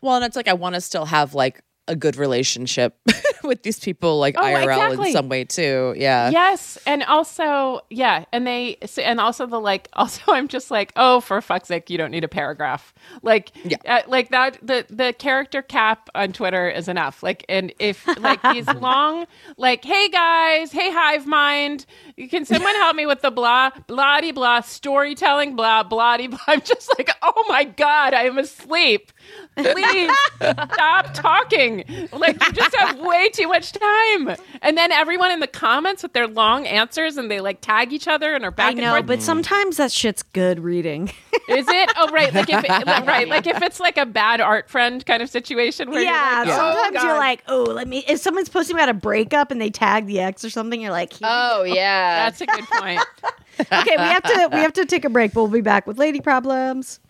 Well, 0.00 0.16
and 0.16 0.24
it's 0.24 0.36
like 0.36 0.48
I 0.48 0.54
want 0.54 0.74
to 0.74 0.80
still 0.80 1.06
have 1.06 1.34
like 1.34 1.60
a 1.88 1.96
good 1.96 2.16
relationship 2.16 2.96
with 3.42 3.62
these 3.64 3.80
people, 3.80 4.18
like 4.18 4.36
Oh, 4.38 4.42
IRL 4.42 4.62
exactly. 4.62 5.06
in 5.08 5.12
some 5.12 5.28
way 5.28 5.44
too. 5.44 5.94
Yeah. 5.96 6.30
Yes, 6.30 6.78
and 6.86 7.02
also, 7.02 7.80
yeah, 7.90 8.24
and 8.32 8.46
they 8.46 8.76
and 9.02 9.18
also 9.20 9.46
the 9.46 9.58
like. 9.60 9.88
Also, 9.98 10.20
I'm 10.32 10.46
just 10.48 10.70
like, 10.70 10.92
oh, 10.96 11.20
for 11.20 11.40
fuck's 11.42 11.68
sake, 11.68 11.90
you 11.90 11.98
don't 11.98 12.10
need 12.12 12.22
a 12.24 12.28
paragraph. 12.28 12.94
Like, 13.22 13.50
Yeah. 13.64 13.78
uh, 13.86 14.02
like 14.06 14.30
that. 14.30 14.58
The 14.62 14.86
the 14.88 15.12
character 15.18 15.60
cap 15.60 16.08
on 16.14 16.32
Twitter 16.32 16.68
is 16.70 16.88
enough. 16.88 17.22
Like, 17.22 17.44
and 17.48 17.72
if 17.80 18.06
like 18.20 18.40
these 18.54 18.66
long, 18.74 19.26
like, 19.56 19.84
hey 19.84 20.08
guys, 20.08 20.70
hey 20.72 20.90
hive 20.92 21.26
mind, 21.26 21.84
can 22.30 22.44
someone 22.44 22.74
help 22.76 22.94
me 22.96 23.06
with 23.06 23.22
the 23.22 23.30
blah 23.30 23.70
blah 23.88 24.20
blah 24.32 24.60
storytelling 24.60 25.56
blah 25.56 25.82
blah 25.82 26.16
blah? 26.16 26.38
I'm 26.46 26.60
just 26.60 26.90
like, 26.96 27.10
oh 27.22 27.44
my 27.48 27.64
god, 27.64 28.14
I 28.14 28.22
am 28.24 28.38
asleep. 28.38 29.10
Please 29.58 30.16
stop 30.36 31.14
talking. 31.14 31.84
Like 32.12 32.42
you 32.44 32.52
just 32.52 32.74
have 32.76 32.98
way 33.00 33.28
too 33.30 33.48
much 33.48 33.72
time. 33.72 34.36
And 34.62 34.76
then 34.76 34.92
everyone 34.92 35.30
in 35.30 35.40
the 35.40 35.46
comments 35.46 36.02
with 36.02 36.12
their 36.12 36.26
long 36.26 36.66
answers 36.66 37.16
and 37.16 37.30
they 37.30 37.40
like 37.40 37.60
tag 37.60 37.92
each 37.92 38.08
other 38.08 38.34
and 38.34 38.44
are 38.44 38.50
back 38.50 38.68
I 38.68 38.70
and 38.70 38.80
know, 38.80 38.92
forth. 38.92 39.06
but 39.06 39.22
sometimes 39.22 39.76
that 39.78 39.90
shit's 39.92 40.22
good 40.22 40.60
reading. 40.60 41.08
Is 41.48 41.66
it? 41.68 41.90
Oh, 41.96 42.10
right. 42.10 42.32
Like 42.32 42.50
if 42.50 42.62
it, 42.64 42.68
like, 42.86 43.06
right, 43.06 43.28
like 43.28 43.46
if 43.46 43.62
it's 43.62 43.80
like 43.80 43.96
a 43.96 44.06
bad 44.06 44.40
art 44.40 44.68
friend 44.68 45.04
kind 45.04 45.22
of 45.22 45.30
situation 45.30 45.90
where 45.90 46.02
yeah, 46.02 46.44
you're 46.44 46.54
like, 46.54 46.60
oh, 46.60 46.82
sometimes 46.84 47.04
you're 47.04 47.18
like, 47.18 47.42
oh, 47.48 47.62
let 47.62 47.88
me. 47.88 48.04
If 48.06 48.20
someone's 48.20 48.48
posting 48.48 48.76
about 48.76 48.88
a 48.90 48.94
breakup 48.94 49.50
and 49.50 49.60
they 49.60 49.70
tag 49.70 50.06
the 50.06 50.20
ex 50.20 50.44
or 50.44 50.50
something, 50.50 50.80
you're 50.80 50.90
like, 50.90 51.12
here 51.14 51.26
we 51.26 51.32
Oh 51.32 51.62
yeah. 51.64 52.24
that's 52.26 52.40
a 52.40 52.46
good 52.46 52.64
point. 52.64 53.00
okay, 53.60 53.96
we 53.96 54.02
have 54.02 54.22
to 54.22 54.48
we 54.52 54.58
have 54.58 54.72
to 54.74 54.84
take 54.84 55.04
a 55.04 55.10
break. 55.10 55.32
But 55.32 55.42
we'll 55.42 55.52
be 55.52 55.60
back 55.62 55.86
with 55.86 55.98
lady 55.98 56.20
problems. 56.20 57.00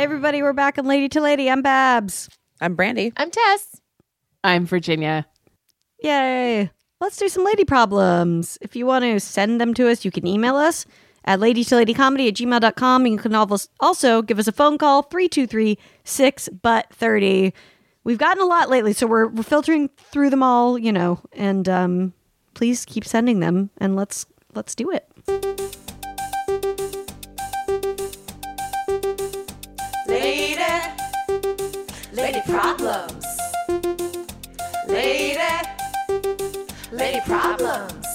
Hey 0.00 0.04
everybody, 0.04 0.40
we're 0.40 0.54
back 0.54 0.78
on 0.78 0.86
Lady 0.86 1.10
to 1.10 1.20
Lady. 1.20 1.50
I'm 1.50 1.60
Babs. 1.60 2.30
I'm 2.58 2.74
Brandy. 2.74 3.12
I'm 3.18 3.30
Tess. 3.30 3.82
I'm 4.42 4.64
Virginia. 4.64 5.26
Yay. 6.02 6.70
Let's 7.02 7.18
do 7.18 7.28
some 7.28 7.44
lady 7.44 7.66
problems. 7.66 8.56
If 8.62 8.74
you 8.74 8.86
want 8.86 9.04
to 9.04 9.20
send 9.20 9.60
them 9.60 9.74
to 9.74 9.90
us, 9.90 10.02
you 10.02 10.10
can 10.10 10.26
email 10.26 10.56
us 10.56 10.86
at 11.26 11.38
ladytoladycomedy 11.38 12.28
at 12.28 12.34
gmail.com. 12.34 13.04
And 13.04 13.12
you 13.12 13.18
can 13.18 13.34
also 13.78 14.22
give 14.22 14.38
us 14.38 14.48
a 14.48 14.52
phone 14.52 14.78
call, 14.78 15.02
323 15.02 15.76
6 16.02 16.48
but 16.62 16.86
30. 16.94 17.52
We've 18.02 18.16
gotten 18.16 18.42
a 18.42 18.46
lot 18.46 18.70
lately, 18.70 18.94
so 18.94 19.06
we're, 19.06 19.26
we're 19.26 19.42
filtering 19.42 19.90
through 19.98 20.30
them 20.30 20.42
all, 20.42 20.78
you 20.78 20.92
know, 20.94 21.20
and 21.34 21.68
um, 21.68 22.14
please 22.54 22.86
keep 22.86 23.04
sending 23.04 23.40
them 23.40 23.68
and 23.76 23.96
let's 23.96 24.24
let's 24.54 24.74
do 24.74 24.90
it. 24.90 25.89
Lady 32.12 32.40
problems. 32.46 33.26
Lady, 34.88 35.38
lady 36.92 37.20
problems. 37.26 38.06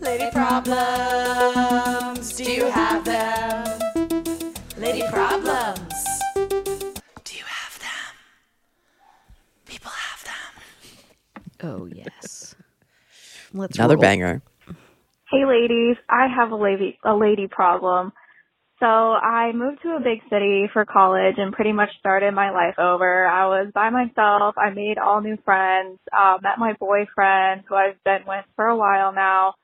Lady 0.00 0.30
problems. 0.32 2.36
Do 2.36 2.52
you 2.52 2.66
have 2.70 3.04
them? 3.04 3.64
Lady 4.78 5.02
problems. 5.10 5.94
Do 7.24 7.36
you 7.36 7.44
have 7.44 7.78
them? 7.80 8.14
People 9.66 9.90
have 9.90 10.24
them. 10.24 10.62
Oh, 11.70 11.86
yes. 11.86 12.54
Let's 13.52 13.78
Another 13.78 13.94
roll. 13.94 14.02
banger. 14.02 14.42
Hey 15.30 15.44
ladies, 15.44 15.96
I 16.08 16.28
have 16.28 16.52
a 16.52 16.56
lady 16.56 16.98
a 17.04 17.14
lady 17.16 17.48
problem. 17.48 18.12
So 18.78 18.86
I 18.86 19.52
moved 19.54 19.80
to 19.82 19.96
a 19.96 20.00
big 20.00 20.20
city 20.30 20.68
for 20.70 20.84
college 20.84 21.36
and 21.38 21.52
pretty 21.52 21.72
much 21.72 21.88
started 21.98 22.34
my 22.34 22.50
life 22.50 22.78
over. 22.78 23.26
I 23.26 23.46
was 23.46 23.72
by 23.74 23.88
myself. 23.88 24.54
I 24.58 24.68
made 24.70 24.98
all 24.98 25.22
new 25.22 25.38
friends. 25.46 25.98
Uh, 26.12 26.36
met 26.42 26.58
my 26.58 26.74
boyfriend, 26.78 27.64
who 27.66 27.74
I've 27.74 28.02
been 28.04 28.26
with 28.26 28.44
for 28.54 28.66
a 28.66 28.76
while 28.76 29.14
now, 29.14 29.54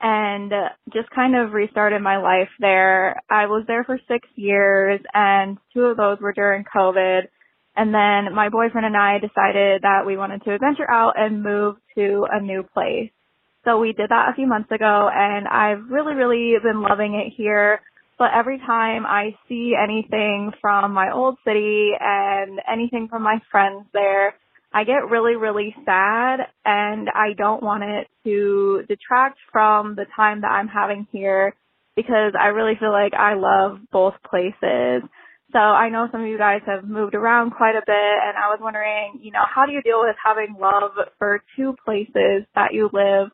and 0.00 0.52
just 0.90 1.10
kind 1.10 1.36
of 1.36 1.52
restarted 1.52 2.00
my 2.00 2.16
life 2.16 2.48
there. 2.60 3.20
I 3.30 3.44
was 3.44 3.64
there 3.66 3.84
for 3.84 4.00
six 4.08 4.26
years, 4.36 5.00
and 5.12 5.58
two 5.74 5.82
of 5.82 5.98
those 5.98 6.18
were 6.20 6.32
during 6.32 6.64
COVID. 6.64 7.28
And 7.76 7.92
then 7.92 8.34
my 8.34 8.48
boyfriend 8.48 8.86
and 8.86 8.96
I 8.96 9.18
decided 9.18 9.82
that 9.82 10.04
we 10.06 10.16
wanted 10.16 10.44
to 10.44 10.58
venture 10.58 10.90
out 10.90 11.14
and 11.16 11.42
move 11.42 11.76
to 11.94 12.26
a 12.30 12.40
new 12.40 12.62
place. 12.62 13.10
So 13.64 13.78
we 13.78 13.92
did 13.92 14.10
that 14.10 14.30
a 14.30 14.34
few 14.34 14.46
months 14.46 14.70
ago 14.72 15.08
and 15.12 15.46
I've 15.46 15.88
really, 15.88 16.14
really 16.14 16.54
been 16.62 16.82
loving 16.82 17.14
it 17.14 17.32
here. 17.36 17.80
But 18.22 18.38
every 18.38 18.58
time 18.58 19.04
I 19.04 19.34
see 19.48 19.74
anything 19.74 20.52
from 20.60 20.92
my 20.92 21.10
old 21.10 21.38
city 21.44 21.90
and 21.98 22.60
anything 22.72 23.08
from 23.08 23.24
my 23.24 23.40
friends 23.50 23.84
there, 23.92 24.36
I 24.72 24.84
get 24.84 25.10
really, 25.10 25.34
really 25.34 25.74
sad 25.84 26.38
and 26.64 27.08
I 27.12 27.32
don't 27.36 27.64
want 27.64 27.82
it 27.82 28.06
to 28.22 28.84
detract 28.86 29.38
from 29.50 29.96
the 29.96 30.04
time 30.14 30.42
that 30.42 30.52
I'm 30.52 30.68
having 30.68 31.08
here 31.10 31.56
because 31.96 32.34
I 32.40 32.54
really 32.54 32.74
feel 32.78 32.92
like 32.92 33.12
I 33.12 33.34
love 33.34 33.80
both 33.90 34.14
places. 34.30 35.02
So 35.50 35.58
I 35.58 35.88
know 35.88 36.06
some 36.12 36.20
of 36.20 36.28
you 36.28 36.38
guys 36.38 36.60
have 36.66 36.84
moved 36.84 37.16
around 37.16 37.50
quite 37.50 37.74
a 37.74 37.82
bit 37.84 38.16
and 38.22 38.38
I 38.38 38.50
was 38.50 38.60
wondering, 38.62 39.18
you 39.20 39.32
know, 39.32 39.42
how 39.52 39.66
do 39.66 39.72
you 39.72 39.82
deal 39.82 40.00
with 40.00 40.14
having 40.24 40.54
love 40.60 40.92
for 41.18 41.42
two 41.56 41.74
places 41.84 42.46
that 42.54 42.72
you 42.72 42.88
live 42.92 43.32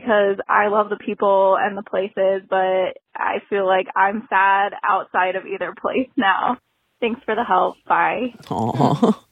because 0.00 0.36
I 0.48 0.68
love 0.68 0.90
the 0.90 0.96
people 0.98 1.56
and 1.58 1.76
the 1.76 1.82
places, 1.82 2.42
but 2.50 2.98
I 3.14 3.38
feel 3.48 3.66
like 3.66 3.86
I'm 3.96 4.26
sad 4.28 4.72
outside 4.86 5.36
of 5.36 5.46
either 5.46 5.74
place 5.80 6.08
now. 6.16 6.58
Thanks 7.00 7.22
for 7.24 7.34
the 7.34 7.44
help. 7.44 7.76
Bye. 7.88 8.34
Aw. 8.50 9.22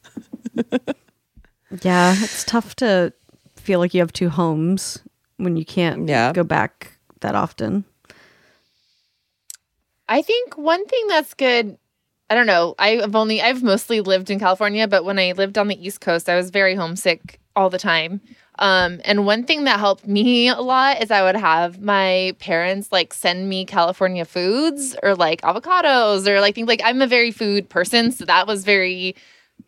Yeah, 1.82 2.14
it's 2.16 2.44
tough 2.44 2.76
to 2.76 3.12
feel 3.56 3.80
like 3.80 3.94
you 3.94 4.00
have 4.00 4.12
two 4.12 4.28
homes 4.28 5.00
when 5.38 5.56
you 5.56 5.64
can't 5.64 6.08
Yeah. 6.08 6.32
go 6.32 6.44
back 6.44 6.98
that 7.20 7.34
often. 7.34 7.84
I 10.08 10.22
think 10.22 10.56
one 10.56 10.86
thing 10.86 11.06
that's 11.08 11.34
good. 11.34 11.76
I 12.30 12.34
don't 12.36 12.46
know. 12.46 12.74
I've 12.78 13.16
only 13.16 13.42
I've 13.42 13.62
mostly 13.62 14.00
lived 14.00 14.30
in 14.30 14.38
California, 14.38 14.86
but 14.86 15.04
when 15.04 15.18
I 15.18 15.32
lived 15.32 15.58
on 15.58 15.66
the 15.68 15.84
East 15.84 16.00
Coast, 16.00 16.28
I 16.28 16.36
was 16.36 16.50
very 16.50 16.74
homesick 16.76 17.40
all 17.56 17.70
the 17.70 17.78
time. 17.78 18.20
Um, 18.58 19.00
and 19.04 19.26
one 19.26 19.44
thing 19.44 19.64
that 19.64 19.80
helped 19.80 20.06
me 20.06 20.48
a 20.48 20.60
lot 20.60 21.02
is 21.02 21.10
I 21.10 21.22
would 21.22 21.36
have 21.36 21.80
my 21.80 22.36
parents 22.38 22.92
like 22.92 23.12
send 23.12 23.48
me 23.48 23.64
California 23.64 24.24
foods 24.24 24.96
or 25.02 25.14
like 25.14 25.40
avocados 25.42 26.28
or 26.28 26.40
like 26.40 26.54
things 26.54 26.68
like 26.68 26.80
I'm 26.84 27.02
a 27.02 27.06
very 27.06 27.32
food 27.32 27.68
person. 27.68 28.12
So 28.12 28.24
that 28.26 28.46
was 28.46 28.64
very 28.64 29.16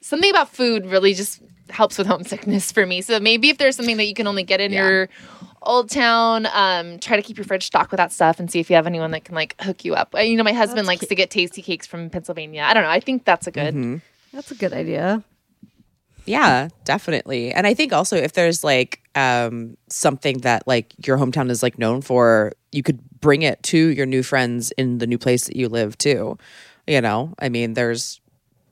something 0.01 0.31
about 0.31 0.51
food 0.51 0.86
really 0.86 1.15
just 1.15 1.43
helps 1.69 1.98
with 1.98 2.06
homesickness 2.06 2.70
for 2.70 2.86
me. 2.86 3.01
So 3.01 3.19
maybe 3.19 3.48
if 3.51 3.59
there's 3.59 3.74
something 3.74 3.97
that 3.97 4.06
you 4.06 4.15
can 4.15 4.28
only 4.28 4.44
get 4.44 4.61
in 4.61 4.70
your 4.73 5.09
old 5.62 5.90
town, 5.90 6.47
um, 6.52 7.01
try 7.01 7.16
to 7.16 7.23
keep 7.23 7.36
your 7.36 7.44
fridge 7.44 7.66
stocked 7.66 7.90
with 7.90 7.98
that 7.98 8.12
stuff 8.12 8.39
and 8.39 8.48
see 8.48 8.61
if 8.61 8.70
you 8.70 8.77
have 8.77 8.86
anyone 8.86 9.11
that 9.11 9.24
can 9.24 9.35
like 9.35 9.61
hook 9.61 9.85
you 9.85 9.94
up. 9.94 10.15
You 10.16 10.36
know, 10.36 10.44
my 10.44 10.52
husband 10.52 10.86
likes 10.86 11.06
to 11.09 11.15
get 11.16 11.31
Tastykakes 11.31 11.89
from 11.89 12.09
Pennsylvania. 12.09 12.62
I 12.62 12.73
don't 12.73 12.85
know. 12.85 12.90
I 12.90 13.01
think 13.01 13.24
that's 13.24 13.48
a 13.48 13.51
good. 13.51 13.74
That's 14.32 14.51
a 14.52 14.55
good 14.55 14.73
idea. 14.73 15.24
Yeah, 16.27 16.69
definitely. 16.85 17.53
And 17.53 17.66
I 17.66 17.74
think 17.74 17.93
also 17.93 18.16
if 18.16 18.32
there's 18.32 18.65
like 18.65 19.01
um 19.15 19.77
something 19.89 20.39
that 20.39 20.66
like 20.66 20.93
your 21.07 21.16
hometown 21.16 21.51
is 21.51 21.62
like 21.62 21.78
known 21.78 22.03
for, 22.03 22.53
you 22.73 22.82
could 22.82 23.01
bring 23.20 23.43
it 23.43 23.62
to 23.65 23.78
your 23.78 24.07
new 24.07 24.23
friends 24.23 24.73
in 24.73 24.98
the 24.98 25.07
new 25.07 25.19
place 25.19 25.47
that 25.47 25.57
you 25.57 25.69
live 25.69 25.97
too. 25.97 26.36
You 26.86 27.01
know, 27.01 27.35
I 27.39 27.48
mean, 27.48 27.74
there's 27.74 28.20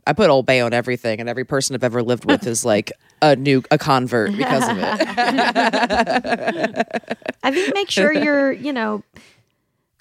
I 0.06 0.12
put 0.12 0.31
Old 0.31 0.47
Bay 0.47 0.60
on 0.60 0.72
everything, 0.72 1.20
and 1.20 1.28
every 1.28 1.44
person 1.44 1.74
I've 1.74 1.85
ever 1.85 2.02
lived 2.02 2.26
with 2.26 2.47
is 2.47 2.64
like 2.64 2.93
a 3.22 3.36
new 3.36 3.62
a 3.70 3.78
convert 3.78 4.36
because 4.36 4.68
of 4.68 4.76
it. 4.78 4.85
I 7.43 7.51
think 7.51 7.74
make 7.74 7.90
sure 7.90 8.12
you're, 8.12 8.52
you 8.52 8.72
know, 8.72 9.02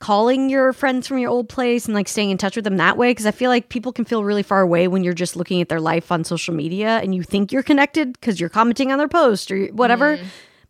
calling 0.03 0.49
your 0.49 0.73
friends 0.73 1.07
from 1.07 1.17
your 1.17 1.30
old 1.30 1.47
place 1.47 1.85
and 1.85 1.95
like 1.95 2.09
staying 2.09 2.30
in 2.30 2.38
touch 2.38 2.57
with 2.57 2.65
them 2.65 2.75
that 2.75 2.97
way 2.97 3.11
because 3.11 3.25
I 3.25 3.31
feel 3.31 3.49
like 3.49 3.69
people 3.69 3.93
can 3.93 4.03
feel 4.03 4.25
really 4.25 4.43
far 4.43 4.59
away 4.59 4.89
when 4.89 5.01
you're 5.01 5.13
just 5.13 5.38
looking 5.38 5.61
at 5.61 5.69
their 5.69 5.80
life 5.80 6.11
on 6.11 6.25
social 6.25 6.53
media 6.53 6.97
and 6.97 7.15
you 7.15 7.23
think 7.23 7.53
you're 7.53 7.63
connected 7.63 8.11
because 8.11 8.38
you're 8.38 8.49
commenting 8.49 8.91
on 8.91 8.97
their 8.97 9.07
post 9.07 9.49
or 9.49 9.67
whatever. 9.67 10.17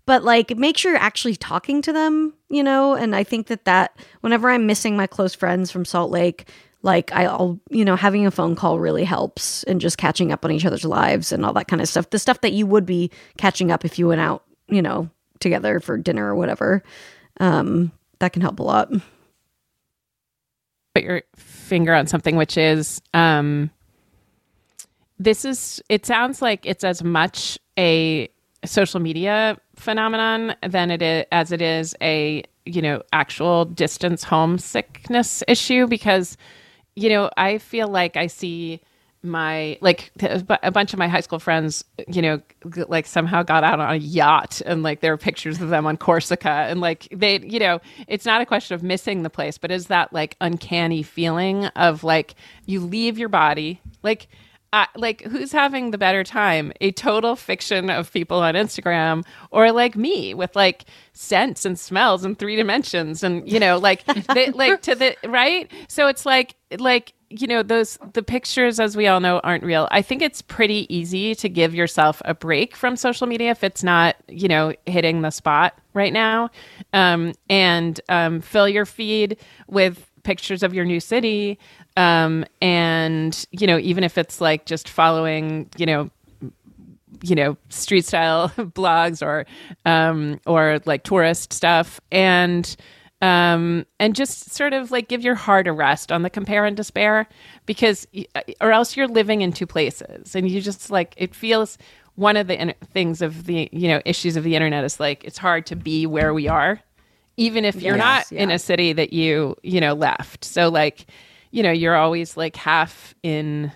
But 0.05 0.23
like 0.23 0.55
make 0.55 0.77
sure 0.77 0.91
you're 0.91 1.01
actually 1.01 1.35
talking 1.35 1.81
to 1.81 1.91
them, 1.91 2.35
you 2.49 2.61
know, 2.61 2.93
and 2.93 3.15
I 3.15 3.23
think 3.23 3.47
that 3.47 3.65
that 3.65 3.97
whenever 4.21 4.51
I'm 4.51 4.67
missing 4.67 4.95
my 4.95 5.07
close 5.07 5.33
friends 5.33 5.71
from 5.71 5.83
Salt 5.83 6.11
Lake, 6.11 6.47
like 6.83 7.11
I'll, 7.11 7.59
you 7.71 7.85
know, 7.85 7.95
having 7.95 8.27
a 8.27 8.31
phone 8.31 8.55
call 8.55 8.79
really 8.79 9.03
helps 9.03 9.63
and 9.63 9.81
just 9.81 9.97
catching 9.97 10.31
up 10.31 10.45
on 10.45 10.51
each 10.51 10.63
other's 10.65 10.85
lives 10.85 11.31
and 11.31 11.43
all 11.43 11.53
that 11.53 11.67
kind 11.67 11.81
of 11.81 11.89
stuff. 11.89 12.11
The 12.11 12.19
stuff 12.19 12.41
that 12.41 12.53
you 12.53 12.67
would 12.67 12.85
be 12.85 13.09
catching 13.39 13.71
up 13.71 13.83
if 13.83 13.97
you 13.97 14.09
went 14.09 14.21
out, 14.21 14.43
you 14.67 14.83
know, 14.83 15.09
together 15.39 15.79
for 15.79 15.97
dinner 15.97 16.27
or 16.27 16.35
whatever. 16.35 16.83
Um, 17.39 17.91
that 18.19 18.31
can 18.31 18.43
help 18.43 18.59
a 18.59 18.63
lot. 18.63 18.91
Put 20.93 21.03
your 21.03 21.23
finger 21.35 21.93
on 21.93 22.07
something, 22.07 22.35
which 22.35 22.57
is 22.57 23.01
um, 23.13 23.69
this 25.19 25.45
is. 25.45 25.81
It 25.89 26.05
sounds 26.05 26.41
like 26.41 26.65
it's 26.65 26.83
as 26.83 27.03
much 27.03 27.57
a 27.77 28.29
social 28.65 28.99
media 28.99 29.57
phenomenon 29.75 30.55
than 30.67 30.91
it 30.91 31.01
is 31.01 31.25
as 31.31 31.51
it 31.51 31.61
is 31.61 31.95
a 32.01 32.43
you 32.65 32.81
know 32.81 33.01
actual 33.11 33.65
distance 33.65 34.23
homesickness 34.23 35.43
issue 35.47 35.87
because 35.87 36.37
you 36.95 37.09
know 37.09 37.29
I 37.37 37.57
feel 37.57 37.87
like 37.87 38.15
I 38.15 38.27
see 38.27 38.79
my 39.23 39.77
like 39.79 40.11
a 40.61 40.71
bunch 40.71 40.91
of 40.91 40.99
my 40.99 41.07
high 41.07 41.21
school 41.21 41.39
friends 41.39 41.85
you 42.07 42.21
know 42.21 42.41
like 42.87 43.05
somehow 43.05 43.41
got 43.41 43.63
out 43.63 43.79
on 43.79 43.93
a 43.93 43.95
yacht 43.95 44.61
and 44.65 44.83
like 44.83 44.99
there 44.99 45.13
are 45.13 45.17
pictures 45.17 45.61
of 45.61 45.69
them 45.69 45.87
on 45.87 45.95
corsica. 45.95 46.49
And 46.49 46.81
like 46.81 47.07
they 47.11 47.39
you 47.39 47.59
know 47.59 47.79
it's 48.07 48.25
not 48.25 48.41
a 48.41 48.45
question 48.45 48.75
of 48.75 48.83
missing 48.83 49.23
the 49.23 49.29
place 49.29 49.57
but 49.57 49.71
is 49.71 49.87
that 49.87 50.11
like 50.11 50.35
uncanny 50.41 51.03
feeling 51.03 51.65
of 51.67 52.03
like 52.03 52.35
you 52.65 52.81
leave 52.81 53.17
your 53.17 53.29
body 53.29 53.81
like 54.03 54.27
uh, 54.73 54.87
like 54.95 55.21
who's 55.21 55.51
having 55.51 55.91
the 55.91 55.99
better 55.99 56.23
time? 56.23 56.73
A 56.81 56.91
total 56.91 57.35
fiction 57.35 57.91
of 57.91 58.11
people 58.11 58.39
on 58.39 58.55
instagram 58.55 59.23
or 59.51 59.71
like 59.71 59.95
me 59.95 60.33
with 60.33 60.55
like 60.55 60.85
scents 61.13 61.63
and 61.63 61.77
smells 61.77 62.25
and 62.25 62.39
three 62.39 62.55
dimensions 62.55 63.23
and 63.23 63.47
you 63.47 63.59
know 63.59 63.77
like 63.77 64.03
they, 64.33 64.49
like 64.49 64.81
to 64.81 64.95
the 64.95 65.15
right? 65.25 65.71
So 65.87 66.07
it's 66.07 66.25
like 66.25 66.55
like 66.79 67.13
you 67.39 67.47
know 67.47 67.63
those 67.63 67.97
the 68.13 68.23
pictures 68.23 68.79
as 68.79 68.95
we 68.95 69.07
all 69.07 69.19
know 69.19 69.39
aren't 69.39 69.63
real. 69.63 69.87
I 69.91 70.01
think 70.01 70.21
it's 70.21 70.41
pretty 70.41 70.93
easy 70.93 71.35
to 71.35 71.49
give 71.49 71.73
yourself 71.73 72.21
a 72.25 72.33
break 72.33 72.75
from 72.75 72.95
social 72.95 73.27
media 73.27 73.51
if 73.51 73.63
it's 73.63 73.83
not 73.83 74.15
you 74.27 74.47
know 74.47 74.73
hitting 74.85 75.21
the 75.21 75.31
spot 75.31 75.77
right 75.93 76.13
now. 76.13 76.49
Um, 76.93 77.33
and 77.49 77.99
um, 78.09 78.41
fill 78.41 78.67
your 78.67 78.85
feed 78.85 79.37
with 79.67 80.09
pictures 80.23 80.63
of 80.63 80.73
your 80.73 80.85
new 80.85 80.99
city. 80.99 81.59
Um, 81.97 82.45
and 82.61 83.45
you 83.51 83.67
know 83.67 83.79
even 83.79 84.03
if 84.03 84.17
it's 84.17 84.41
like 84.41 84.65
just 84.65 84.89
following 84.89 85.69
you 85.77 85.85
know 85.85 86.09
you 87.21 87.35
know 87.35 87.55
street 87.69 88.05
style 88.05 88.49
blogs 88.57 89.21
or 89.21 89.45
um 89.85 90.39
or 90.45 90.79
like 90.85 91.03
tourist 91.03 91.53
stuff. 91.53 91.99
And 92.11 92.75
um 93.23 93.85
and 93.99 94.15
just 94.15 94.51
sort 94.51 94.73
of 94.73 94.91
like 94.91 95.09
give 95.09 95.23
your 95.23 95.35
heart 95.35 95.67
a 95.67 95.73
rest 95.73 96.11
on 96.11 96.23
the 96.23 96.31
compare 96.31 96.65
and 96.65 96.77
despair 96.77 97.27
because 97.65 98.07
or 98.61 98.71
else 98.73 98.97
you're 98.97 99.07
living 99.07 99.41
in 99.41 99.53
two 99.53 99.67
places. 99.67 100.35
And 100.35 100.49
you 100.49 100.61
just 100.61 100.91
like 100.91 101.15
it 101.17 101.35
feels 101.35 101.79
one 102.15 102.37
of 102.37 102.47
the 102.47 102.61
in- 102.61 102.75
things 102.93 103.21
of 103.23 103.45
the 103.45 103.69
you 103.73 103.89
know 103.89 104.01
issues 104.05 104.37
of 104.37 104.43
the 104.43 104.55
internet 104.55 104.85
is 104.85 104.99
like 104.99 105.23
it's 105.25 105.39
hard 105.39 105.65
to 105.67 105.77
be 105.77 106.07
where 106.07 106.33
we 106.33 106.47
are 106.49 106.81
even 107.37 107.65
if 107.65 107.83
you're 107.83 107.97
Yes, 107.97 108.31
not 108.31 108.31
in 108.35 108.51
a 108.51 108.59
city 108.59 108.93
that 108.93 109.13
you 109.13 109.55
you 109.63 109.81
know 109.81 109.93
left. 109.93 110.45
So 110.45 110.69
like 110.69 111.07
you 111.51 111.63
know 111.63 111.71
you're 111.71 111.97
always 111.97 112.37
like 112.37 112.57
half 112.57 113.15
in 113.23 113.71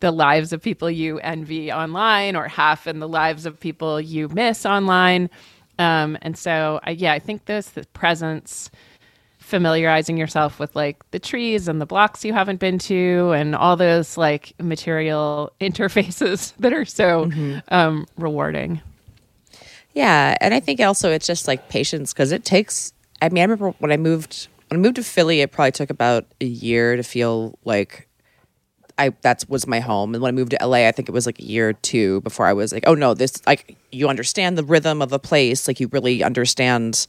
the 0.00 0.10
lives 0.12 0.52
of 0.52 0.62
people 0.62 0.90
you 0.90 1.18
envy 1.20 1.72
online 1.72 2.36
or 2.36 2.48
half 2.48 2.86
in 2.86 3.00
the 3.00 3.08
lives 3.08 3.46
of 3.46 3.60
people 3.60 4.00
you 4.00 4.28
miss 4.30 4.66
online 4.66 5.30
um, 5.82 6.16
and 6.22 6.36
so 6.36 6.80
I, 6.84 6.90
yeah 6.90 7.12
i 7.12 7.18
think 7.18 7.44
this 7.46 7.70
the 7.70 7.84
presence 7.92 8.70
familiarizing 9.38 10.16
yourself 10.16 10.58
with 10.58 10.74
like 10.74 10.96
the 11.10 11.18
trees 11.18 11.68
and 11.68 11.80
the 11.80 11.86
blocks 11.86 12.24
you 12.24 12.32
haven't 12.32 12.60
been 12.60 12.78
to 12.78 13.32
and 13.34 13.54
all 13.54 13.76
those 13.76 14.16
like 14.16 14.54
material 14.60 15.52
interfaces 15.60 16.54
that 16.58 16.72
are 16.72 16.84
so 16.84 17.30
um, 17.68 18.06
rewarding 18.16 18.80
Yeah, 19.94 20.36
and 20.40 20.54
I 20.54 20.60
think 20.60 20.80
also 20.80 21.10
it's 21.12 21.26
just 21.26 21.46
like 21.46 21.68
patience 21.68 22.12
because 22.14 22.32
it 22.32 22.44
takes. 22.44 22.92
I 23.20 23.28
mean, 23.28 23.42
I 23.42 23.44
remember 23.44 23.70
when 23.78 23.92
I 23.92 23.98
moved 23.98 24.48
when 24.68 24.80
I 24.80 24.82
moved 24.82 24.96
to 24.96 25.02
Philly, 25.02 25.42
it 25.42 25.52
probably 25.52 25.72
took 25.72 25.90
about 25.90 26.24
a 26.40 26.46
year 26.46 26.96
to 26.96 27.02
feel 27.02 27.58
like 27.64 28.08
I 29.02 29.10
that 29.22 29.44
was 29.48 29.66
my 29.66 29.80
home. 29.80 30.14
And 30.14 30.22
when 30.22 30.28
I 30.28 30.32
moved 30.32 30.52
to 30.52 30.66
LA, 30.66 30.88
I 30.88 30.92
think 30.92 31.08
it 31.08 31.12
was 31.12 31.26
like 31.26 31.38
a 31.38 31.44
year 31.44 31.70
or 31.70 31.72
two 31.74 32.20
before 32.22 32.46
I 32.46 32.52
was 32.52 32.72
like, 32.72 32.84
oh 32.86 32.94
no, 32.94 33.14
this 33.14 33.44
like 33.46 33.76
you 33.90 34.08
understand 34.08 34.56
the 34.56 34.64
rhythm 34.64 35.02
of 35.02 35.12
a 35.12 35.18
place, 35.18 35.68
like 35.68 35.80
you 35.80 35.88
really 35.88 36.22
understand. 36.22 37.06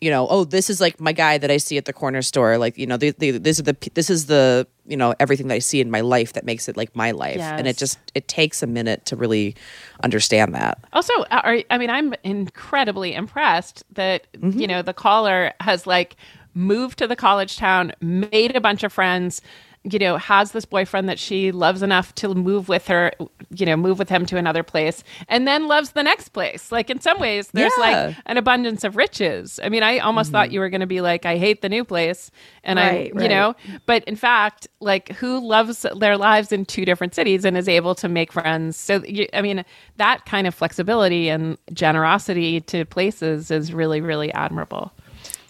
You 0.00 0.10
know, 0.10 0.26
oh, 0.28 0.44
this 0.44 0.68
is 0.68 0.80
like 0.80 1.00
my 1.00 1.12
guy 1.12 1.38
that 1.38 1.50
I 1.50 1.56
see 1.56 1.78
at 1.78 1.86
the 1.86 1.92
corner 1.92 2.20
store. 2.20 2.58
Like, 2.58 2.76
you 2.76 2.86
know, 2.86 2.98
the, 2.98 3.12
the, 3.12 3.38
this 3.38 3.58
is 3.58 3.64
the 3.64 3.76
this 3.94 4.10
is 4.10 4.26
the 4.26 4.66
you 4.86 4.96
know 4.96 5.14
everything 5.18 5.48
that 5.48 5.54
I 5.54 5.60
see 5.60 5.80
in 5.80 5.90
my 5.90 6.02
life 6.02 6.34
that 6.34 6.44
makes 6.44 6.68
it 6.68 6.76
like 6.76 6.94
my 6.94 7.12
life, 7.12 7.38
and 7.38 7.66
it 7.66 7.78
just 7.78 7.98
it 8.14 8.28
takes 8.28 8.62
a 8.62 8.66
minute 8.66 9.06
to 9.06 9.16
really 9.16 9.54
understand 10.02 10.54
that. 10.54 10.78
Also, 10.92 11.12
uh, 11.30 11.40
are, 11.44 11.58
I 11.70 11.78
mean, 11.78 11.90
I'm 11.90 12.12
incredibly 12.22 13.14
impressed 13.14 13.84
that 13.94 14.30
mm-hmm. 14.32 14.60
you 14.60 14.66
know 14.66 14.82
the 14.82 14.92
caller 14.92 15.52
has 15.60 15.86
like 15.86 16.16
moved 16.54 16.98
to 16.98 17.06
the 17.06 17.16
college 17.16 17.56
town, 17.56 17.92
made 18.00 18.54
a 18.54 18.60
bunch 18.60 18.82
of 18.82 18.92
friends, 18.92 19.42
you 19.84 19.98
know, 19.98 20.16
has 20.16 20.52
this 20.52 20.64
boyfriend 20.64 21.08
that 21.08 21.18
she 21.18 21.52
loves 21.52 21.82
enough 21.82 22.14
to 22.14 22.34
move 22.34 22.68
with 22.68 22.86
her, 22.88 23.12
you 23.50 23.66
know, 23.66 23.76
move 23.76 23.98
with 23.98 24.08
him 24.08 24.24
to 24.26 24.38
another 24.38 24.62
place, 24.62 25.04
and 25.28 25.46
then 25.46 25.68
loves 25.68 25.92
the 25.92 26.02
next 26.02 26.30
place. 26.30 26.72
Like 26.72 26.88
in 26.88 27.00
some 27.00 27.20
ways, 27.20 27.48
there's 27.52 27.72
Yeah. 27.78 28.06
like 28.06 28.16
an 28.26 28.38
abundance 28.38 28.82
of 28.82 28.96
riches. 28.96 29.60
I 29.62 29.68
mean, 29.68 29.82
I 29.82 29.98
almost 29.98 30.32
thought 30.32 30.46
mm-hmm. 30.46 30.54
you 30.54 30.60
were 30.60 30.70
going 30.70 30.80
to 30.80 30.86
be 30.86 31.02
like, 31.02 31.26
I 31.26 31.36
hate 31.36 31.60
the 31.60 31.68
new 31.68 31.84
place, 31.84 32.30
and 32.62 32.78
Right, 32.78 32.88
I, 32.90 32.98
you 33.04 33.12
right. 33.14 33.30
know, 33.30 33.54
but 33.84 34.04
in 34.04 34.16
fact, 34.16 34.68
like 34.80 35.10
who 35.12 35.46
loves 35.46 35.84
their 35.96 36.16
lives 36.16 36.50
in 36.50 36.64
two 36.64 36.84
different 36.84 37.14
cities 37.14 37.44
and 37.44 37.56
is 37.56 37.68
able 37.68 37.94
to 37.96 38.08
make 38.08 38.32
friends? 38.32 38.76
So, 38.76 39.04
you, 39.04 39.26
I 39.34 39.42
mean, 39.42 39.64
that 39.98 40.24
kind 40.24 40.46
of 40.46 40.54
flexibility 40.54 41.28
and 41.28 41.58
generosity 41.72 42.60
to 42.62 42.84
places 42.86 43.50
is 43.50 43.72
really, 43.74 44.00
really 44.00 44.32
admirable. 44.32 44.92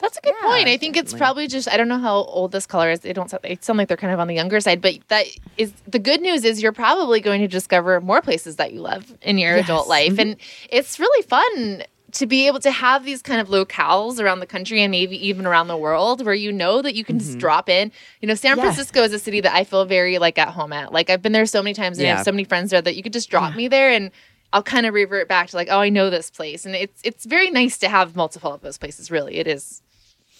That's 0.05 0.19
a 0.19 0.21
good 0.21 0.35
point. 0.43 0.69
I 0.69 0.77
think 0.77 0.97
it's 0.97 1.15
probably 1.15 1.47
just 1.47 1.67
I 1.67 1.79
don't 1.79 1.89
know 1.89 1.99
how 1.99 2.17
old 2.17 2.53
this 2.53 2.67
color 2.67 2.91
is. 2.91 3.01
They 3.01 3.15
don't 3.15 3.31
sound, 3.31 3.43
they 3.43 3.57
sound 3.61 3.79
like 3.79 3.89
they're 3.89 3.97
kind 3.97 4.13
of 4.13 4.21
on 4.21 4.29
the 4.29 4.35
younger 4.35 4.61
side, 4.61 4.83
but 4.83 4.99
that 5.09 5.27
is 5.57 5.73
the 5.87 5.99
good 5.99 6.21
news 6.21 6.45
is 6.45 6.63
you're 6.63 6.73
probably 6.73 7.21
going 7.21 7.41
to 7.41 7.49
discover 7.49 8.01
more 8.01 8.21
places 8.21 8.57
that 8.57 8.75
you 8.75 8.81
love 8.81 9.17
in 9.23 9.39
your 9.39 9.57
adult 9.57 9.89
life, 9.89 10.19
and 10.19 10.37
it's 10.69 10.99
really 11.01 11.23
fun 11.23 11.85
to 12.13 12.27
be 12.27 12.47
able 12.47 12.61
to 12.61 12.71
have 12.71 13.05
these 13.05 13.23
kind 13.23 13.41
of 13.41 13.49
locales 13.49 14.21
around 14.21 14.39
the 14.39 14.47
country 14.47 14.81
and 14.83 14.93
maybe 14.93 15.27
even 15.27 15.47
around 15.47 15.67
the 15.67 15.77
world 15.77 16.25
where 16.25 16.35
you 16.35 16.53
know 16.53 16.81
that 16.81 16.95
you 16.95 17.05
can 17.05 17.19
just 17.19 17.33
mm-hmm. 17.33 17.41
drop 17.41 17.69
in. 17.69 17.91
You 18.21 18.29
know, 18.29 18.37
San 18.37 18.57
Francisco 18.57 19.03
is 19.03 19.13
a 19.13 19.19
city 19.19 19.41
that 19.41 19.53
I 19.53 19.65
feel 19.65 19.85
very 19.85 20.19
like 20.19 20.39
at 20.39 20.51
home 20.51 20.73
at. 20.73 20.93
Like 20.93 21.11
I've 21.11 21.23
been 21.23 21.33
there 21.33 21.47
so 21.47 21.61
many 21.61 21.75
times 21.75 21.99
and 21.99 22.07
I 22.07 22.15
have 22.15 22.25
so 22.25 22.31
many 22.31 22.45
friends 22.45 22.71
there 22.71 22.81
that 22.81 22.95
you 22.95 23.03
could 23.03 23.13
just 23.13 23.31
drop 23.31 23.57
me 23.57 23.67
there 23.67 23.91
and 23.91 24.13
I'll 24.55 24.63
kind 24.63 24.87
of 24.87 24.95
revert 24.95 25.27
back 25.27 25.49
to 25.49 25.57
like, 25.57 25.67
oh, 25.69 25.81
I 25.81 25.89
know 25.89 26.11
this 26.11 26.31
place, 26.31 26.65
and 26.65 26.77
it's 26.77 27.01
it's 27.03 27.25
very 27.25 27.51
nice 27.51 27.77
to 27.79 27.89
have 27.89 28.15
multiple 28.15 28.55
of 28.55 28.61
those 28.61 28.79
places. 28.79 29.11
Really, 29.11 29.39
it 29.39 29.49
is. 29.49 29.83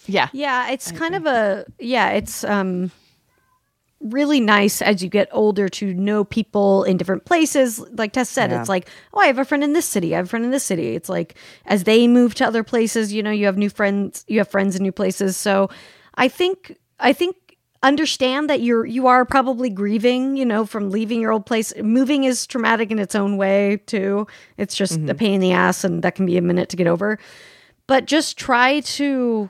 Yeah. 0.07 0.29
Yeah, 0.33 0.69
it's 0.69 0.91
kind 0.91 1.15
of 1.15 1.25
a 1.25 1.65
yeah, 1.79 2.09
it's 2.11 2.43
um 2.43 2.91
really 4.01 4.39
nice 4.39 4.81
as 4.81 5.01
you 5.01 5.09
get 5.09 5.27
older 5.31 5.67
to 5.67 5.93
know 5.93 6.23
people 6.23 6.83
in 6.83 6.97
different 6.97 7.25
places. 7.25 7.79
Like 7.79 8.13
Tess 8.13 8.29
said, 8.29 8.51
Yeah. 8.51 8.59
it's 8.59 8.69
like, 8.69 8.87
oh, 9.13 9.19
I 9.19 9.27
have 9.27 9.39
a 9.39 9.45
friend 9.45 9.63
in 9.63 9.73
this 9.73 9.85
city. 9.85 10.13
I 10.13 10.17
have 10.17 10.25
a 10.25 10.29
friend 10.29 10.45
in 10.45 10.51
this 10.51 10.63
city. 10.63 10.95
It's 10.95 11.09
like 11.09 11.35
as 11.65 11.85
they 11.85 12.07
move 12.07 12.35
to 12.35 12.45
other 12.45 12.63
places, 12.63 13.13
you 13.13 13.23
know, 13.23 13.31
you 13.31 13.45
have 13.45 13.57
new 13.57 13.69
friends. 13.69 14.23
You 14.27 14.39
have 14.39 14.47
friends 14.49 14.75
in 14.75 14.83
new 14.83 14.91
places. 14.91 15.37
So 15.37 15.69
I 16.15 16.27
think 16.27 16.77
I 16.99 17.13
think 17.13 17.35
understand 17.83 18.49
that 18.49 18.61
you're 18.61 18.85
you 18.85 19.05
are 19.05 19.25
probably 19.25 19.69
grieving 19.69 20.35
you 20.35 20.45
know 20.45 20.65
from 20.65 20.89
leaving 20.89 21.21
your 21.21 21.31
old 21.31 21.45
place 21.45 21.71
moving 21.83 22.23
is 22.23 22.47
traumatic 22.47 22.89
in 22.89 22.97
its 22.97 23.13
own 23.13 23.37
way 23.37 23.77
too 23.85 24.25
it's 24.57 24.75
just 24.75 24.97
a 25.07 25.13
pain 25.13 25.35
in 25.35 25.39
the 25.39 25.51
ass 25.51 25.83
and 25.83 26.01
that 26.01 26.15
can 26.15 26.25
be 26.25 26.35
a 26.35 26.41
minute 26.41 26.67
to 26.67 26.75
get 26.75 26.87
over 26.87 27.19
but 27.85 28.05
just 28.05 28.39
try 28.39 28.79
to 28.79 29.47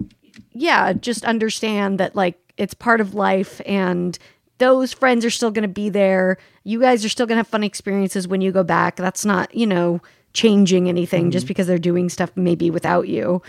yeah 0.52 0.94
just 0.94 1.26
understand 1.26 2.00
that 2.00 2.16
like 2.16 2.38
it's 2.58 2.74
part 2.74 3.02
of 3.02 3.14
life 3.14 3.62
and 3.66 4.18
those 4.58 4.94
friends 4.94 5.26
are 5.26 5.30
still 5.30 5.52
going 5.52 5.64
to 5.64 5.68
be 5.68 5.90
there. 5.90 6.38
You 6.64 6.80
guys 6.80 7.04
are 7.04 7.10
still 7.10 7.26
going 7.26 7.36
to 7.36 7.40
have 7.40 7.48
fun 7.48 7.64
experiences 7.64 8.26
when 8.26 8.40
you 8.40 8.54
go 8.54 8.64
back. 8.64 8.96
That's 8.96 9.26
not 9.26 9.54
you 9.54 9.68
know 9.68 10.02
changing 10.34 10.90
anything 10.90 11.32
just 11.32 11.46
mm-hmm. 11.46 11.50
because 11.50 11.68
they're 11.68 11.78
doing 11.78 12.10
stuff 12.10 12.30
maybe 12.36 12.70
without 12.70 13.08
you 13.08 13.42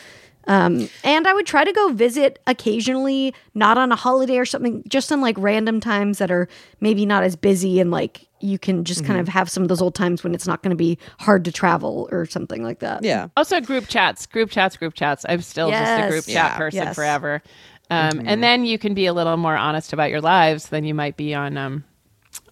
um, 0.47 0.89
and 1.05 1.27
I 1.27 1.35
would 1.35 1.47
try 1.47 1.65
to 1.65 1.73
go 1.73 1.89
visit 1.93 2.39
occasionally, 2.47 3.35
not 3.55 3.79
on 3.79 3.91
a 3.93 3.97
holiday 3.97 4.39
or 4.39 4.45
something, 4.45 4.83
just 4.89 5.11
on 5.13 5.21
like 5.21 5.37
random 5.39 5.81
times 5.81 6.19
that 6.19 6.31
are 6.31 6.49
maybe 6.81 7.05
not 7.07 7.23
as 7.23 7.37
busy 7.37 7.81
and 7.81 7.91
like 7.91 8.27
you 8.41 8.59
can 8.59 8.85
just 8.85 9.05
kind 9.05 9.19
of 9.19 9.29
have 9.29 9.51
some 9.51 9.63
of 9.63 9.69
those 9.71 9.81
old 9.81 9.95
times 9.95 10.23
when 10.23 10.35
it's 10.35 10.47
not 10.47 10.63
going 10.63 10.71
to 10.71 10.77
be 10.77 10.99
hard 11.21 11.45
to 11.47 11.51
travel 11.51 12.07
or 12.13 12.27
something 12.27 12.63
like 12.63 12.81
that. 12.81 13.03
Yeah. 13.03 13.29
Also, 13.37 13.61
group 13.61 13.89
chats, 13.89 14.27
group 14.27 14.51
chats, 14.51 14.77
group 14.77 14.93
chats. 14.95 15.25
I'm 15.29 15.41
still 15.41 15.71
just 15.71 15.81
a 15.81 16.01
Yes. 16.01 16.11
group 16.11 16.25
chat 16.27 16.33
Yeah. 16.53 16.57
person 16.57 16.83
Yes. 16.85 16.95
forever. 16.95 17.43
Um, 17.91 18.21
And 18.27 18.43
then 18.43 18.65
you 18.67 18.79
can 18.79 18.95
be 18.95 19.07
a 19.07 19.13
little 19.15 19.37
more 19.37 19.57
honest 19.57 19.93
about 19.93 20.11
your 20.11 20.21
lives 20.21 20.69
than 20.69 20.85
you 20.85 20.93
might 20.95 21.17
be 21.17 21.35
on 21.35 21.57
um, 21.57 21.85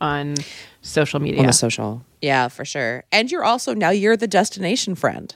on 0.01 0.37
social 0.81 1.21
media. 1.21 1.41
On 1.41 1.47
the 1.47 1.53
social. 1.53 2.03
Yeah, 2.23 2.49
for 2.49 2.65
sure. 2.65 3.05
And 3.13 3.31
you're 3.31 3.45
also 3.45 3.75
now 3.75 3.91
you're 3.91 4.17
the 4.17 4.27
destination 4.29 4.95
friend. 4.95 5.35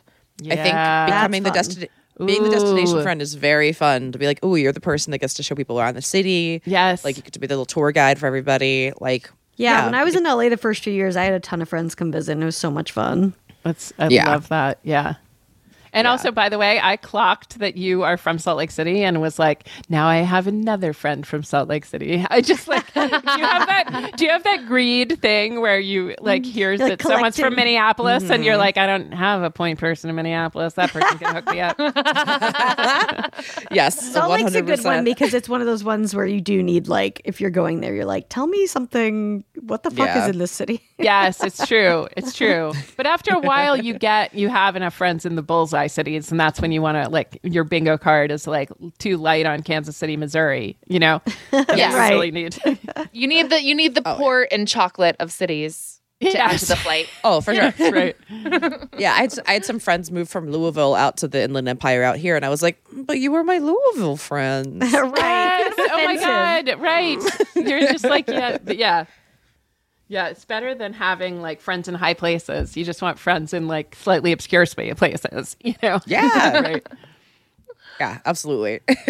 I 0.50 0.56
think 0.56 0.78
becoming 1.14 1.42
the 1.42 1.50
destination 1.50 1.92
being 2.24 2.42
the 2.42 2.50
destination 2.50 2.98
Ooh. 2.98 3.02
friend 3.02 3.22
is 3.22 3.34
very 3.34 3.72
fun 3.72 4.12
to 4.12 4.18
be 4.18 4.26
like, 4.26 4.38
oh, 4.42 4.54
you're 4.54 4.72
the 4.72 4.80
person 4.80 5.10
that 5.12 5.18
gets 5.18 5.34
to 5.34 5.42
show 5.42 5.54
people 5.54 5.78
around 5.80 5.94
the 5.94 6.02
city. 6.02 6.62
Yes. 6.64 7.04
Like 7.04 7.16
you 7.16 7.22
get 7.22 7.32
to 7.34 7.38
be 7.38 7.46
the 7.46 7.54
little 7.54 7.64
tour 7.66 7.92
guide 7.92 8.18
for 8.18 8.26
everybody. 8.26 8.92
Like 9.00 9.30
Yeah, 9.56 9.84
when 9.86 9.94
I 9.94 10.04
was 10.04 10.14
in 10.14 10.24
LA 10.24 10.48
the 10.48 10.56
first 10.56 10.82
few 10.84 10.92
years, 10.92 11.16
I 11.16 11.24
had 11.24 11.34
a 11.34 11.40
ton 11.40 11.62
of 11.62 11.68
friends 11.68 11.94
come 11.94 12.10
visit 12.12 12.32
and 12.32 12.42
it 12.42 12.46
was 12.46 12.56
so 12.56 12.70
much 12.70 12.92
fun. 12.92 13.34
That's 13.62 13.92
I 13.98 14.08
Yeah. 14.08 14.30
love 14.30 14.48
that. 14.48 14.78
Yeah. 14.82 15.14
And 15.98 16.06
also, 16.06 16.30
by 16.30 16.48
the 16.48 16.58
way, 16.58 16.80
I 16.82 16.96
clocked 16.96 17.58
that 17.58 17.76
you 17.76 18.02
are 18.04 18.16
from 18.16 18.38
Salt 18.38 18.56
Lake 18.58 18.70
City 18.70 19.02
and 19.02 19.20
was 19.20 19.38
like, 19.38 19.66
now 19.88 20.06
I 20.06 20.18
have 20.18 20.46
another 20.46 20.92
friend 20.92 21.26
from 21.26 21.42
Salt 21.42 21.68
Lake 21.68 21.84
City. 21.84 22.24
I 22.30 22.40
just 22.40 22.68
like, 22.68 22.86
do 22.94 23.00
you 23.02 23.08
have 23.08 23.66
that? 23.66 24.12
Do 24.16 24.24
you 24.24 24.30
have 24.30 24.44
that 24.44 24.66
greed 24.66 25.20
thing 25.20 25.60
where 25.60 25.78
you 25.80 26.14
like 26.20 26.44
hear 26.44 26.68
Mm-hmm. 26.74 26.82
Like 26.82 26.98
that 26.98 27.02
someone's 27.08 27.36
from 27.36 27.54
collecting. 27.54 27.56
Minneapolis 27.64 28.30
and 28.30 28.44
you're 28.44 28.54
Mm-hmm. 28.54 28.60
like, 28.60 28.76
I 28.78 28.86
don't 28.86 29.12
have 29.12 29.42
a 29.42 29.50
point 29.50 29.78
person 29.80 30.08
in 30.10 30.16
Minneapolis. 30.16 30.74
That 30.74 30.90
person 30.90 31.18
can 31.18 31.34
hook 31.34 31.46
me 31.50 31.60
up. 31.60 31.76
yes, 33.70 34.12
Salt 34.12 34.30
Lake's 34.30 34.54
a 34.54 34.62
good 34.62 34.84
one 34.84 35.04
because 35.04 35.34
it's 35.34 35.48
one 35.48 35.60
of 35.60 35.66
those 35.66 35.84
ones 35.84 36.14
where 36.14 36.26
you 36.26 36.40
do 36.40 36.62
need 36.62 36.88
like 36.88 37.20
if 37.24 37.40
you're 37.40 37.50
going 37.50 37.80
there, 37.80 37.94
you're 37.94 38.04
like, 38.04 38.28
tell 38.28 38.46
me 38.46 38.66
something. 38.66 39.44
What 39.60 39.82
the 39.82 39.90
fuck 39.90 40.06
Yeah. 40.06 40.22
is 40.24 40.30
in 40.30 40.38
this 40.38 40.52
city? 40.52 40.80
yes, 40.98 41.42
it's 41.42 41.66
true. 41.66 42.06
It's 42.16 42.32
true. 42.36 42.72
But 42.96 43.06
after 43.06 43.34
a 43.34 43.40
while, 43.40 43.76
you 43.76 43.94
get 43.98 44.34
you 44.34 44.48
have 44.48 44.76
enough 44.76 44.94
friends 44.94 45.24
in 45.26 45.34
the 45.34 45.42
bullseye 45.42 45.87
cities, 45.88 46.30
and 46.30 46.38
that's 46.38 46.60
when 46.60 46.70
you 46.72 46.80
want 46.82 47.02
to 47.02 47.10
like 47.10 47.38
your 47.42 47.64
bingo 47.64 47.98
card 47.98 48.30
is 48.30 48.46
like 48.46 48.70
too 48.98 49.16
light 49.16 49.46
on 49.46 49.62
Kansas 49.62 49.96
City, 49.96 50.16
Missouri. 50.16 50.78
You 50.86 50.98
know, 51.00 51.20
That's 51.50 51.76
Yeah. 51.76 51.90
you 51.90 51.96
Right. 51.96 52.10
really 52.10 52.30
need. 52.30 52.58
You 53.12 53.26
need 53.26 53.50
the 53.50 53.62
you 53.62 53.74
need 53.74 53.94
the 53.94 54.02
oh, 54.04 54.14
port 54.16 54.48
and 54.52 54.68
chocolate 54.68 55.16
of 55.18 55.32
cities 55.32 56.00
to 56.20 56.36
add 56.38 56.58
to 56.58 56.66
the 56.66 56.76
flight. 56.76 57.08
Oh, 57.24 57.40
for 57.40 57.54
sure. 57.54 57.72
right. 57.92 58.16
Yeah, 58.98 59.12
I 59.12 59.22
had, 59.22 59.38
I 59.46 59.52
had 59.52 59.64
some 59.64 59.78
friends 59.78 60.10
move 60.10 60.28
from 60.28 60.50
Louisville 60.50 60.94
out 60.94 61.16
to 61.18 61.28
the 61.28 61.42
Inland 61.42 61.68
Empire 61.68 62.02
out 62.02 62.16
here, 62.16 62.34
and 62.36 62.44
I 62.44 62.48
was 62.48 62.62
like, 62.62 62.80
but 62.92 63.18
you 63.18 63.30
were 63.30 63.44
my 63.44 63.58
Louisville 63.58 64.16
friends. 64.16 64.80
right. 64.92 65.72
Yes. 65.76 65.90
Oh 65.92 66.04
my 66.04 66.16
god. 66.16 66.80
Right. 66.80 67.18
You're 67.54 67.80
just 67.80 68.04
like 68.04 68.28
yeah, 68.28 68.58
yeah. 68.66 69.04
Yeah, 70.08 70.28
it's 70.28 70.46
better 70.46 70.74
than 70.74 70.94
having 70.94 71.42
like 71.42 71.60
friends 71.60 71.86
in 71.86 71.94
high 71.94 72.14
places. 72.14 72.76
You 72.76 72.84
just 72.84 73.02
want 73.02 73.18
friends 73.18 73.52
in 73.52 73.68
like 73.68 73.94
slightly 73.94 74.32
obscure 74.32 74.64
space 74.64 74.94
places, 74.94 75.56
you 75.62 75.74
know? 75.82 76.00
Yeah. 76.06 76.60
right. 76.62 76.86
yeah, 78.00 78.18
absolutely. 78.24 78.80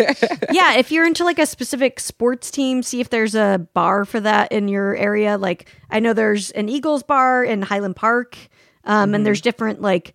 yeah, 0.51 0.75
if 0.75 0.91
you're 0.91 1.07
into 1.07 1.23
like 1.25 1.39
a 1.39 1.47
specific 1.47 2.01
sports 2.01 2.51
team, 2.51 2.83
see 2.83 3.01
if 3.01 3.11
there's 3.11 3.37
a 3.37 3.67
bar 3.75 4.05
for 4.05 4.19
that 4.21 4.51
in 4.51 4.67
your 4.67 4.97
area. 4.97 5.39
Like 5.39 5.73
I 5.89 6.01
know 6.01 6.13
there's 6.13 6.51
an 6.51 6.69
Eagles 6.69 7.05
bar 7.05 7.45
in 7.45 7.63
Highland 7.63 7.95
Park, 7.95 8.37
um, 8.83 9.15
and 9.15 9.25
there's 9.25 9.41
different 9.41 9.81
like, 9.81 10.15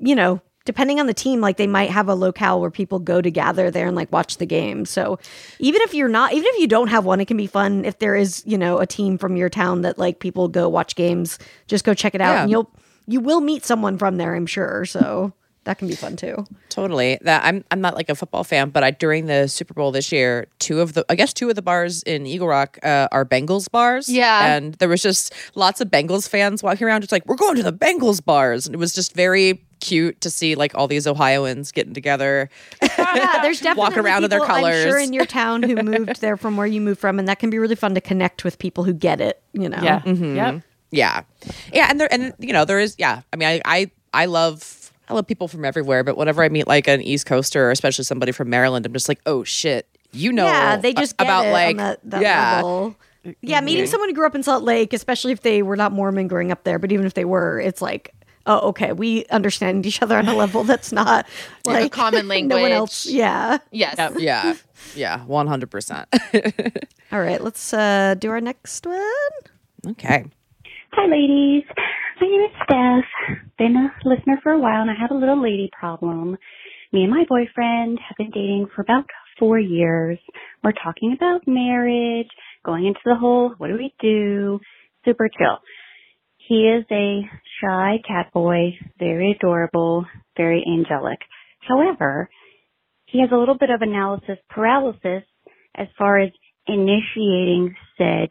you 0.00 0.16
know, 0.16 0.40
depending 0.64 1.00
on 1.00 1.06
the 1.06 1.14
team, 1.14 1.40
like 1.40 1.56
they 1.56 1.66
might 1.66 1.90
have 1.90 2.08
a 2.08 2.14
locale 2.14 2.60
where 2.60 2.70
people 2.70 2.98
go 2.98 3.20
to 3.20 3.30
gather 3.30 3.70
there 3.70 3.86
and 3.86 3.96
like 3.96 4.10
watch 4.12 4.36
the 4.38 4.46
game. 4.46 4.84
So 4.84 5.18
even 5.58 5.80
if 5.82 5.94
you're 5.94 6.08
not, 6.08 6.32
even 6.32 6.46
if 6.54 6.60
you 6.60 6.66
don't 6.68 6.88
have 6.88 7.04
one, 7.04 7.20
it 7.20 7.26
can 7.26 7.36
be 7.36 7.46
fun 7.46 7.84
if 7.84 7.98
there 7.98 8.14
is 8.14 8.42
you 8.46 8.56
know 8.58 8.78
a 8.78 8.86
team 8.86 9.18
from 9.18 9.36
your 9.36 9.48
town 9.48 9.82
that 9.82 9.98
like 9.98 10.18
people 10.20 10.48
go 10.48 10.68
watch 10.68 10.94
games. 10.96 11.38
Just 11.66 11.84
go 11.84 11.94
check 11.94 12.14
it 12.14 12.20
out, 12.20 12.32
Yeah. 12.34 12.42
and 12.42 12.50
you'll 12.50 12.70
you 13.06 13.20
will 13.20 13.40
meet 13.40 13.64
someone 13.64 13.98
from 13.98 14.16
there, 14.16 14.34
I'm 14.34 14.46
sure. 14.46 14.84
So 14.84 15.32
that 15.64 15.78
can 15.78 15.88
be 15.88 15.94
fun 15.94 16.16
too. 16.16 16.44
Totally. 16.68 17.18
That 17.22 17.44
I'm 17.44 17.64
I'm 17.70 17.80
not 17.80 17.94
like 17.94 18.08
a 18.08 18.14
football 18.14 18.44
fan, 18.44 18.70
but 18.70 18.82
I 18.82 18.90
during 18.90 19.26
the 19.26 19.48
Super 19.48 19.74
Bowl 19.74 19.92
this 19.92 20.10
year, 20.12 20.46
two 20.58 20.80
of 20.80 20.94
the 20.94 21.04
I 21.08 21.14
guess 21.14 21.32
two 21.32 21.48
of 21.48 21.54
the 21.54 21.62
bars 21.62 22.02
in 22.02 22.26
Eagle 22.26 22.48
Rock 22.48 22.78
uh, 22.82 23.08
are 23.12 23.24
Bengals 23.24 23.70
bars. 23.70 24.08
Yeah. 24.08 24.54
and 24.54 24.74
there 24.74 24.88
was 24.88 25.02
just 25.02 25.32
lots 25.54 25.80
of 25.80 25.88
Bengals 25.88 26.28
fans 26.28 26.62
walking 26.62 26.86
around, 26.86 27.02
just 27.02 27.12
like 27.12 27.24
we're 27.26 27.36
going 27.36 27.56
to 27.56 27.62
the 27.62 27.72
Bengals 27.72 28.24
bars, 28.24 28.66
and 28.66 28.74
it 28.74 28.78
was 28.78 28.92
just 28.92 29.14
very 29.14 29.62
cute 29.80 30.20
to 30.20 30.30
see 30.30 30.54
like 30.54 30.74
all 30.76 30.86
these 30.86 31.06
Ohioans 31.06 31.72
getting 31.72 31.92
together. 31.92 32.48
yeah, 32.82 33.38
there's 33.42 33.60
definitely 33.60 33.80
walk 33.80 33.96
around 33.96 34.24
in 34.24 34.30
their 34.30 34.40
people, 34.40 34.54
I'm 34.54 34.62
sure 34.72 34.92
colours. 34.92 35.08
in 35.08 35.12
your 35.12 35.26
town 35.26 35.62
who 35.62 35.74
moved 35.82 36.20
there 36.20 36.36
from 36.36 36.56
where 36.56 36.66
you 36.66 36.80
moved 36.80 37.00
from, 37.00 37.18
and 37.18 37.28
that 37.28 37.38
can 37.38 37.50
be 37.50 37.58
really 37.58 37.74
fun 37.76 37.94
to 37.94 38.00
connect 38.00 38.44
with 38.44 38.58
people 38.58 38.84
who 38.84 38.92
get 38.92 39.20
it. 39.20 39.42
You 39.52 39.68
know, 39.68 39.78
Yeah. 39.82 40.00
Mm-hmm. 40.00 40.36
Yep. 40.36 40.62
Yeah, 40.94 41.22
yeah, 41.72 41.86
and 41.88 41.98
there 41.98 42.12
and 42.12 42.34
you 42.38 42.52
know 42.52 42.64
there 42.66 42.78
is 42.78 42.96
yeah. 42.98 43.22
I 43.32 43.36
mean, 43.36 43.48
I 43.48 43.62
I 43.64 43.90
I 44.12 44.26
love. 44.26 44.81
I 45.12 45.14
love 45.14 45.26
people 45.26 45.46
from 45.46 45.64
everywhere, 45.66 46.02
but 46.04 46.16
whenever 46.16 46.42
I 46.42 46.48
meet 46.48 46.66
like 46.66 46.88
an 46.88 47.02
East 47.02 47.26
Coaster 47.26 47.66
or 47.66 47.70
especially 47.70 48.04
somebody 48.04 48.32
from 48.32 48.48
Maryland, 48.48 48.86
I'm 48.86 48.94
just 48.94 49.10
like, 49.10 49.20
oh 49.26 49.44
shit, 49.44 49.86
you 50.10 50.32
know, 50.32 50.46
yeah, 50.46 50.76
they 50.76 50.94
just 50.94 51.12
a- 51.12 51.16
get 51.16 51.26
about 51.26 51.46
it 51.46 51.52
like 51.52 51.70
on 51.72 51.76
that, 51.76 52.00
that 52.04 52.22
yeah, 52.22 52.56
level. 52.56 52.96
Yeah, 53.42 53.60
meeting 53.60 53.86
someone 53.86 54.08
who 54.08 54.14
grew 54.14 54.26
up 54.26 54.34
in 54.34 54.42
Salt 54.42 54.64
Lake, 54.64 54.94
especially 54.94 55.32
if 55.32 55.42
they 55.42 55.62
were 55.62 55.76
not 55.76 55.92
Mormon 55.92 56.28
growing 56.28 56.50
up 56.50 56.64
there, 56.64 56.78
but 56.78 56.90
even 56.92 57.04
if 57.04 57.12
they 57.12 57.26
were, 57.26 57.60
it's 57.60 57.82
like, 57.82 58.14
oh, 58.46 58.70
okay, 58.70 58.92
we 58.94 59.26
understand 59.26 59.84
each 59.84 60.00
other 60.00 60.16
on 60.16 60.26
a 60.28 60.34
level 60.34 60.64
that's 60.72 60.92
not 60.92 61.26
like 61.66 61.84
a 61.86 61.88
common 61.90 62.26
No 62.28 62.32
one 62.32 62.48
language. 62.48 62.72
else. 62.72 63.06
Yeah. 63.06 63.58
Yes. 63.70 63.96
Yep. 63.98 64.12
yeah, 64.18 64.54
yeah, 64.96 65.24
one 65.26 65.46
hundred 65.46 65.70
percent. 65.70 66.08
All 67.12 67.20
right, 67.20 67.40
let's 67.42 67.74
uh, 67.74 68.14
do 68.18 68.30
our 68.30 68.40
next 68.40 68.86
one. 68.86 68.98
Okay. 69.88 70.24
Hi, 70.92 71.06
ladies. 71.06 71.64
Name 72.22 72.40
is 72.42 72.56
Steph. 72.62 73.40
Been 73.58 73.74
a 73.74 74.08
listener 74.08 74.38
for 74.44 74.52
a 74.52 74.58
while, 74.58 74.82
and 74.82 74.88
I 74.88 74.94
have 74.94 75.10
a 75.10 75.18
little 75.18 75.42
lady 75.42 75.68
problem. 75.76 76.38
Me 76.92 77.02
and 77.02 77.10
my 77.10 77.24
boyfriend 77.28 77.98
have 77.98 78.16
been 78.16 78.30
dating 78.30 78.68
for 78.72 78.82
about 78.82 79.06
four 79.40 79.58
years. 79.58 80.20
We're 80.62 80.70
talking 80.70 81.16
about 81.16 81.48
marriage, 81.48 82.28
going 82.64 82.86
into 82.86 83.00
the 83.04 83.16
whole 83.16 83.54
what 83.58 83.66
do 83.66 83.74
we 83.74 83.92
do? 84.00 84.60
Super 85.04 85.28
chill. 85.36 85.58
He 86.36 86.68
is 86.68 86.84
a 86.92 87.22
shy 87.60 87.96
cat 88.06 88.32
boy, 88.32 88.78
very 89.00 89.32
adorable, 89.36 90.06
very 90.36 90.64
angelic. 90.64 91.18
However, 91.68 92.30
he 93.06 93.20
has 93.20 93.30
a 93.32 93.36
little 93.36 93.58
bit 93.58 93.70
of 93.70 93.82
analysis 93.82 94.38
paralysis 94.48 95.24
as 95.74 95.88
far 95.98 96.20
as 96.20 96.30
initiating 96.68 97.74
said 97.98 98.28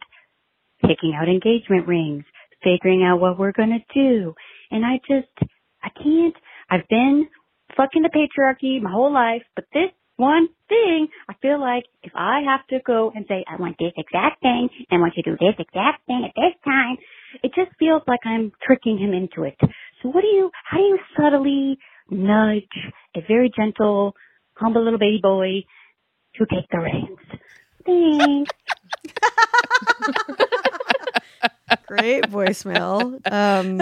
picking 0.80 1.12
out 1.14 1.28
engagement 1.28 1.86
rings, 1.86 2.24
figuring 2.62 3.02
out 3.04 3.20
what 3.20 3.38
we're 3.38 3.52
gonna 3.52 3.84
do. 3.94 4.34
And 4.70 4.84
I 4.84 4.98
just, 5.08 5.50
I 5.82 5.90
can't, 5.90 6.34
I've 6.70 6.88
been 6.88 7.28
fucking 7.76 8.02
the 8.02 8.10
patriarchy 8.10 8.80
my 8.80 8.90
whole 8.90 9.12
life, 9.12 9.42
but 9.54 9.64
this 9.72 9.90
one 10.16 10.48
thing, 10.68 11.08
I 11.28 11.34
feel 11.42 11.60
like 11.60 11.84
if 12.02 12.12
I 12.14 12.42
have 12.46 12.66
to 12.68 12.78
go 12.86 13.12
and 13.14 13.24
say, 13.28 13.44
I 13.48 13.60
want 13.60 13.76
this 13.78 13.92
exact 13.96 14.42
thing, 14.42 14.68
and 14.90 14.98
I 14.98 15.00
want 15.00 15.14
you 15.16 15.22
to 15.24 15.30
do 15.32 15.36
this 15.40 15.56
exact 15.58 16.06
thing 16.06 16.24
at 16.24 16.32
this 16.36 16.54
time, 16.64 16.96
it 17.42 17.52
just 17.54 17.76
feels 17.78 18.02
like 18.06 18.20
I'm 18.24 18.52
tricking 18.64 18.98
him 18.98 19.14
into 19.14 19.44
it. 19.44 19.56
So 20.02 20.10
what 20.10 20.20
do 20.20 20.28
you, 20.28 20.50
how 20.64 20.76
do 20.78 20.82
you 20.82 20.98
subtly 21.16 21.78
nudge 22.10 22.92
a 23.16 23.20
very 23.26 23.50
gentle, 23.56 24.14
humble 24.54 24.84
little 24.84 24.98
baby 24.98 25.20
boy 25.22 25.64
to 26.36 26.46
take 26.46 26.68
the 26.70 26.78
reins? 26.78 27.18
Thanks. 27.86 28.50
Great 31.86 32.24
voicemail. 32.24 33.20
Um, 33.30 33.78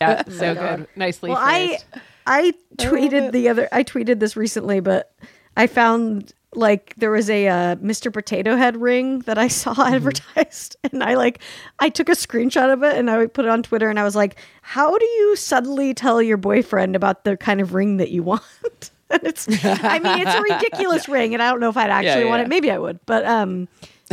Yeah. 0.00 0.22
So 0.28 0.54
good. 0.54 0.88
Nicely 0.96 1.30
well, 1.30 1.38
I 1.40 1.66
phrased. 1.68 1.84
I 2.26 2.54
tweeted 2.76 3.32
the 3.32 3.48
other 3.48 3.68
I 3.72 3.84
tweeted 3.84 4.20
this 4.20 4.36
recently, 4.36 4.80
but 4.80 5.12
I 5.56 5.66
found 5.66 6.32
like 6.54 6.94
there 6.96 7.10
was 7.10 7.30
a 7.30 7.48
uh, 7.48 7.76
Mr. 7.76 8.12
Potato 8.12 8.56
Head 8.56 8.76
ring 8.76 9.20
that 9.20 9.38
I 9.38 9.48
saw 9.48 9.74
advertised, 9.78 10.76
and 10.92 11.02
I 11.02 11.14
like 11.14 11.40
I 11.78 11.88
took 11.88 12.08
a 12.08 12.12
screenshot 12.12 12.72
of 12.72 12.82
it 12.82 12.96
and 12.96 13.10
I 13.10 13.26
put 13.26 13.44
it 13.44 13.50
on 13.50 13.62
Twitter, 13.62 13.88
and 13.88 13.98
I 13.98 14.04
was 14.04 14.16
like, 14.16 14.36
"How 14.62 14.96
do 14.96 15.04
you 15.04 15.36
suddenly 15.36 15.94
tell 15.94 16.20
your 16.22 16.36
boyfriend 16.36 16.94
about 16.96 17.24
the 17.24 17.36
kind 17.36 17.60
of 17.60 17.74
ring 17.74 17.96
that 17.98 18.10
you 18.10 18.22
want?" 18.24 18.90
and 19.10 19.22
it's, 19.24 19.46
I 19.48 19.98
mean, 19.98 20.26
it's 20.26 20.34
a 20.34 20.40
ridiculous 20.40 21.08
ring, 21.08 21.34
and 21.34 21.42
I 21.42 21.50
don't 21.50 21.60
know 21.60 21.68
if 21.68 21.76
I'd 21.76 21.90
actually 21.90 22.24
yeah, 22.24 22.30
want 22.30 22.40
yeah. 22.40 22.46
it. 22.46 22.48
Maybe 22.48 22.70
I 22.70 22.78
would, 22.78 23.00
but 23.06 23.24
um, 23.26 23.68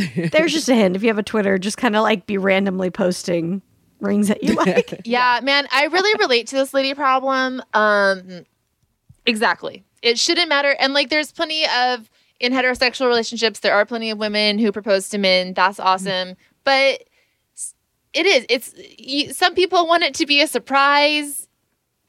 there's 0.32 0.54
just 0.54 0.70
a 0.70 0.76
hint. 0.76 0.96
If 0.96 1.04
you 1.04 1.10
have 1.10 1.18
a 1.18 1.24
Twitter, 1.24 1.58
just 1.58 1.78
kind 1.78 1.96
of 1.96 2.04
like 2.04 2.26
be 2.26 2.38
randomly 2.38 2.90
posting 2.90 3.62
rings 4.00 4.28
that 4.28 4.44
you 4.44 4.54
like. 4.66 5.02
Yeah, 5.06 5.40
man, 5.44 5.68
I 5.72 5.86
really 5.86 6.18
relate 6.20 6.48
to 6.48 6.56
this 6.56 6.74
lady 6.74 6.94
problem. 6.94 7.62
Um 7.74 8.46
exactly. 9.26 9.84
It 10.02 10.18
shouldn't 10.18 10.50
matter 10.50 10.76
and 10.80 10.94
like 10.94 11.10
there's 11.10 11.32
plenty 11.32 11.66
of 11.66 12.10
in 12.40 12.54
heterosexual 12.54 13.08
relationships 13.08 13.60
there 13.60 13.74
are 13.74 13.86
plenty 13.86 14.10
of 14.12 14.18
women 14.18 14.60
who 14.60 14.72
propose 14.72 15.10
to 15.10 15.18
men. 15.18 15.54
That's 15.54 15.80
awesome. 15.80 16.36
But 16.64 17.04
it 18.14 18.26
is 18.26 18.46
it's 18.50 18.74
you, 18.98 19.34
some 19.34 19.54
people 19.56 19.88
want 19.88 20.04
it 20.04 20.14
to 20.16 20.26
be 20.26 20.42
a 20.42 20.48
surprise. 20.48 21.48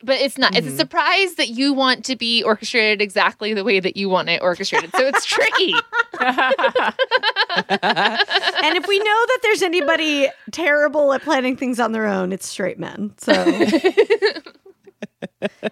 But 0.02 0.20
it's 0.20 0.39
not. 0.39 0.56
It's 0.56 0.66
a 0.66 0.70
mm-hmm. 0.70 0.78
surprise 0.78 1.35
that 1.35 1.48
you 1.48 1.74
want 1.74 2.06
to 2.06 2.16
be 2.16 2.43
orchestrated 2.43 3.02
exactly 3.02 3.52
the 3.52 3.64
way 3.64 3.81
that 3.81 3.98
you 3.98 4.09
want 4.09 4.31
it 4.31 4.40
orchestrated. 4.40 4.90
So 4.93 5.06
it's 5.06 5.27
tricky. 5.27 5.72
and 6.20 6.35
if 8.77 8.86
we 8.86 8.98
know 8.98 9.05
that 9.05 9.39
there's 9.43 9.62
anybody 9.62 10.28
terrible 10.52 11.12
at 11.12 11.22
planning 11.22 11.56
things 11.56 11.78
on 11.78 11.93
their 11.93 12.06
own, 12.06 12.32
it's 12.32 12.47
straight 12.47 12.78
men. 12.78 13.12
So 13.18 13.32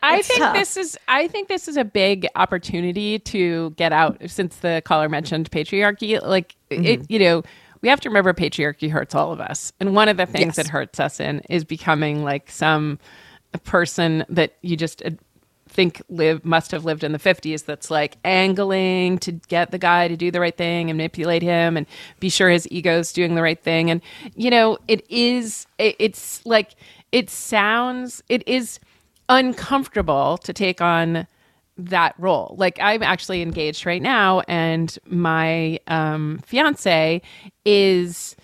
I 0.02 0.22
think 0.22 0.40
tough. 0.40 0.54
this 0.54 0.76
is 0.76 0.98
I 1.08 1.28
think 1.28 1.48
this 1.48 1.68
is 1.68 1.76
a 1.76 1.84
big 1.84 2.26
opportunity 2.34 3.18
to 3.20 3.70
get 3.70 3.92
out 3.92 4.18
since 4.26 4.56
the 4.56 4.82
caller 4.84 5.08
mentioned 5.08 5.50
patriarchy. 5.50 6.20
Like 6.22 6.56
it, 6.70 6.80
mm-hmm. 6.80 7.02
you 7.08 7.18
know, 7.18 7.42
we 7.80 7.88
have 7.88 8.00
to 8.00 8.08
remember 8.08 8.32
patriarchy 8.32 8.90
hurts 8.90 9.14
all 9.14 9.32
of 9.32 9.40
us. 9.40 9.72
And 9.80 9.94
one 9.94 10.08
of 10.08 10.16
the 10.16 10.26
things 10.26 10.46
Yes. 10.46 10.56
that 10.56 10.68
hurts 10.68 11.00
us 11.00 11.20
in 11.20 11.40
is 11.48 11.64
becoming 11.64 12.24
like 12.24 12.50
some 12.50 12.98
person 13.56 14.24
that 14.28 14.56
you 14.62 14.76
just 14.76 15.02
uh, 15.04 15.10
think 15.68 16.02
live 16.08 16.44
must 16.44 16.70
have 16.70 16.84
lived 16.84 17.04
in 17.04 17.12
the 17.12 17.18
50s 17.18 17.64
that's 17.64 17.90
like 17.90 18.16
angling 18.24 19.18
to 19.18 19.32
get 19.32 19.70
the 19.70 19.78
guy 19.78 20.08
to 20.08 20.16
do 20.16 20.30
the 20.30 20.40
right 20.40 20.56
thing 20.56 20.90
and 20.90 20.96
manipulate 20.96 21.42
him 21.42 21.76
and 21.76 21.86
be 22.20 22.28
sure 22.28 22.48
his 22.48 22.66
ego's 22.70 23.12
doing 23.12 23.34
the 23.34 23.42
right 23.42 23.62
thing 23.62 23.90
and 23.90 24.00
you 24.34 24.50
know 24.50 24.78
it 24.88 25.04
is 25.10 25.66
it, 25.78 25.94
it's 25.98 26.44
like 26.44 26.74
it 27.12 27.30
sounds 27.30 28.22
it 28.28 28.46
is 28.48 28.80
uncomfortable 29.28 30.38
to 30.38 30.52
take 30.52 30.80
on 30.80 31.26
that 31.78 32.14
role. 32.18 32.54
Like 32.58 32.78
I'm 32.82 33.02
actually 33.02 33.40
engaged 33.40 33.86
right 33.86 34.02
now, 34.02 34.40
and 34.48 34.96
my 35.06 35.78
um, 35.86 36.40
fiance 36.44 37.22
is 37.64 38.36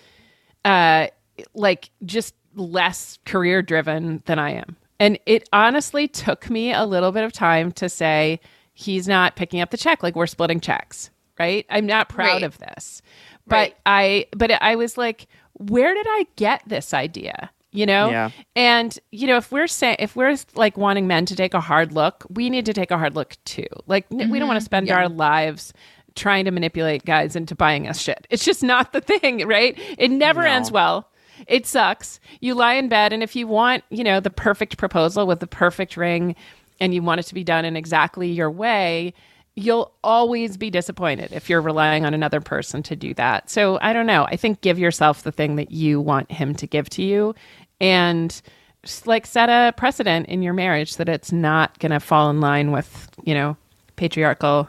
uh, 0.64 1.08
like 1.54 1.90
just 2.04 2.34
less 2.54 3.18
career 3.24 3.60
driven 3.60 4.22
than 4.26 4.38
I 4.38 4.52
am. 4.52 4.76
And 5.00 5.18
it 5.26 5.48
honestly 5.52 6.06
took 6.08 6.48
me 6.50 6.72
a 6.72 6.84
little 6.84 7.12
bit 7.12 7.24
of 7.24 7.32
time 7.32 7.72
to 7.72 7.88
say 7.88 8.40
he's 8.74 9.08
not 9.08 9.36
picking 9.36 9.60
up 9.60 9.70
the 9.70 9.76
check. 9.76 10.02
Like 10.02 10.14
we're 10.16 10.26
splitting 10.26 10.60
checks, 10.60 11.10
right? 11.38 11.66
I'm 11.70 11.86
not 11.86 12.08
proud 12.08 12.26
Right. 12.34 12.42
of 12.42 12.58
this, 12.58 13.02
but 13.46 13.56
Right. 13.56 13.76
I 13.86 14.26
but 14.36 14.50
I 14.50 14.76
was 14.76 14.96
like, 14.96 15.26
where 15.54 15.94
did 15.94 16.06
I 16.08 16.26
get 16.36 16.62
this 16.66 16.94
idea? 16.94 17.50
You 17.72 17.86
know, 17.86 18.08
Yeah. 18.10 18.30
and 18.54 18.96
you 19.10 19.26
know, 19.26 19.36
if 19.36 19.50
we're 19.50 19.66
saying 19.66 19.96
if 19.98 20.14
we're 20.14 20.36
like 20.54 20.76
wanting 20.76 21.08
men 21.08 21.26
to 21.26 21.34
take 21.34 21.54
a 21.54 21.60
hard 21.60 21.92
look, 21.92 22.24
we 22.30 22.48
need 22.48 22.66
to 22.66 22.72
take 22.72 22.92
a 22.92 22.98
hard 22.98 23.16
look 23.16 23.36
too. 23.44 23.66
Like 23.88 24.06
n- 24.12 24.30
we 24.30 24.38
don't 24.38 24.46
want 24.46 24.58
to 24.58 24.60
mm-hmm. 24.60 24.86
spend 24.86 24.90
our 24.90 25.08
lives 25.08 25.72
trying 26.14 26.44
to 26.44 26.52
manipulate 26.52 27.04
guys 27.04 27.34
into 27.34 27.56
buying 27.56 27.88
us 27.88 28.00
shit. 28.00 28.28
It's 28.30 28.44
just 28.44 28.62
not 28.62 28.92
the 28.92 29.00
thing, 29.18 29.46
right? 29.48 29.76
It 29.98 30.12
never 30.12 30.42
ends 30.44 30.70
well. 30.70 31.08
It 31.46 31.66
sucks. 31.66 32.20
You 32.40 32.54
lie 32.54 32.74
in 32.74 32.88
bed, 32.88 33.12
and 33.12 33.22
if 33.22 33.36
you 33.36 33.46
want, 33.46 33.84
you 33.90 34.04
know, 34.04 34.20
the 34.20 34.30
perfect 34.30 34.76
proposal 34.76 35.26
with 35.26 35.40
the 35.40 35.46
perfect 35.46 35.96
ring, 35.96 36.34
and 36.80 36.94
you 36.94 37.02
want 37.02 37.20
it 37.20 37.24
to 37.24 37.34
be 37.34 37.44
done 37.44 37.64
in 37.64 37.76
exactly 37.76 38.30
your 38.30 38.50
way, 38.50 39.14
you'll 39.56 39.92
always 40.02 40.56
be 40.56 40.70
disappointed 40.70 41.32
if 41.32 41.48
you're 41.48 41.60
relying 41.60 42.04
on 42.04 42.14
another 42.14 42.40
person 42.40 42.82
to 42.82 42.96
do 42.96 43.14
that. 43.14 43.48
So 43.48 43.78
I 43.80 43.92
don't 43.92 44.06
know. 44.06 44.24
I 44.24 44.36
think 44.36 44.60
give 44.60 44.78
yourself 44.78 45.22
the 45.22 45.32
thing 45.32 45.56
that 45.56 45.70
you 45.70 46.00
want 46.00 46.30
him 46.32 46.54
to 46.56 46.66
give 46.66 46.90
to 46.90 47.02
you, 47.02 47.34
and 47.80 48.40
like 49.06 49.26
set 49.26 49.48
a 49.48 49.72
precedent 49.72 50.26
in 50.26 50.42
your 50.42 50.52
marriage 50.52 50.96
that 50.96 51.08
it's 51.08 51.32
not 51.32 51.78
going 51.78 51.92
to 51.92 52.00
fall 52.00 52.28
in 52.30 52.40
line 52.40 52.70
with 52.70 53.08
you 53.24 53.34
know 53.34 53.56
patriarchal 53.96 54.68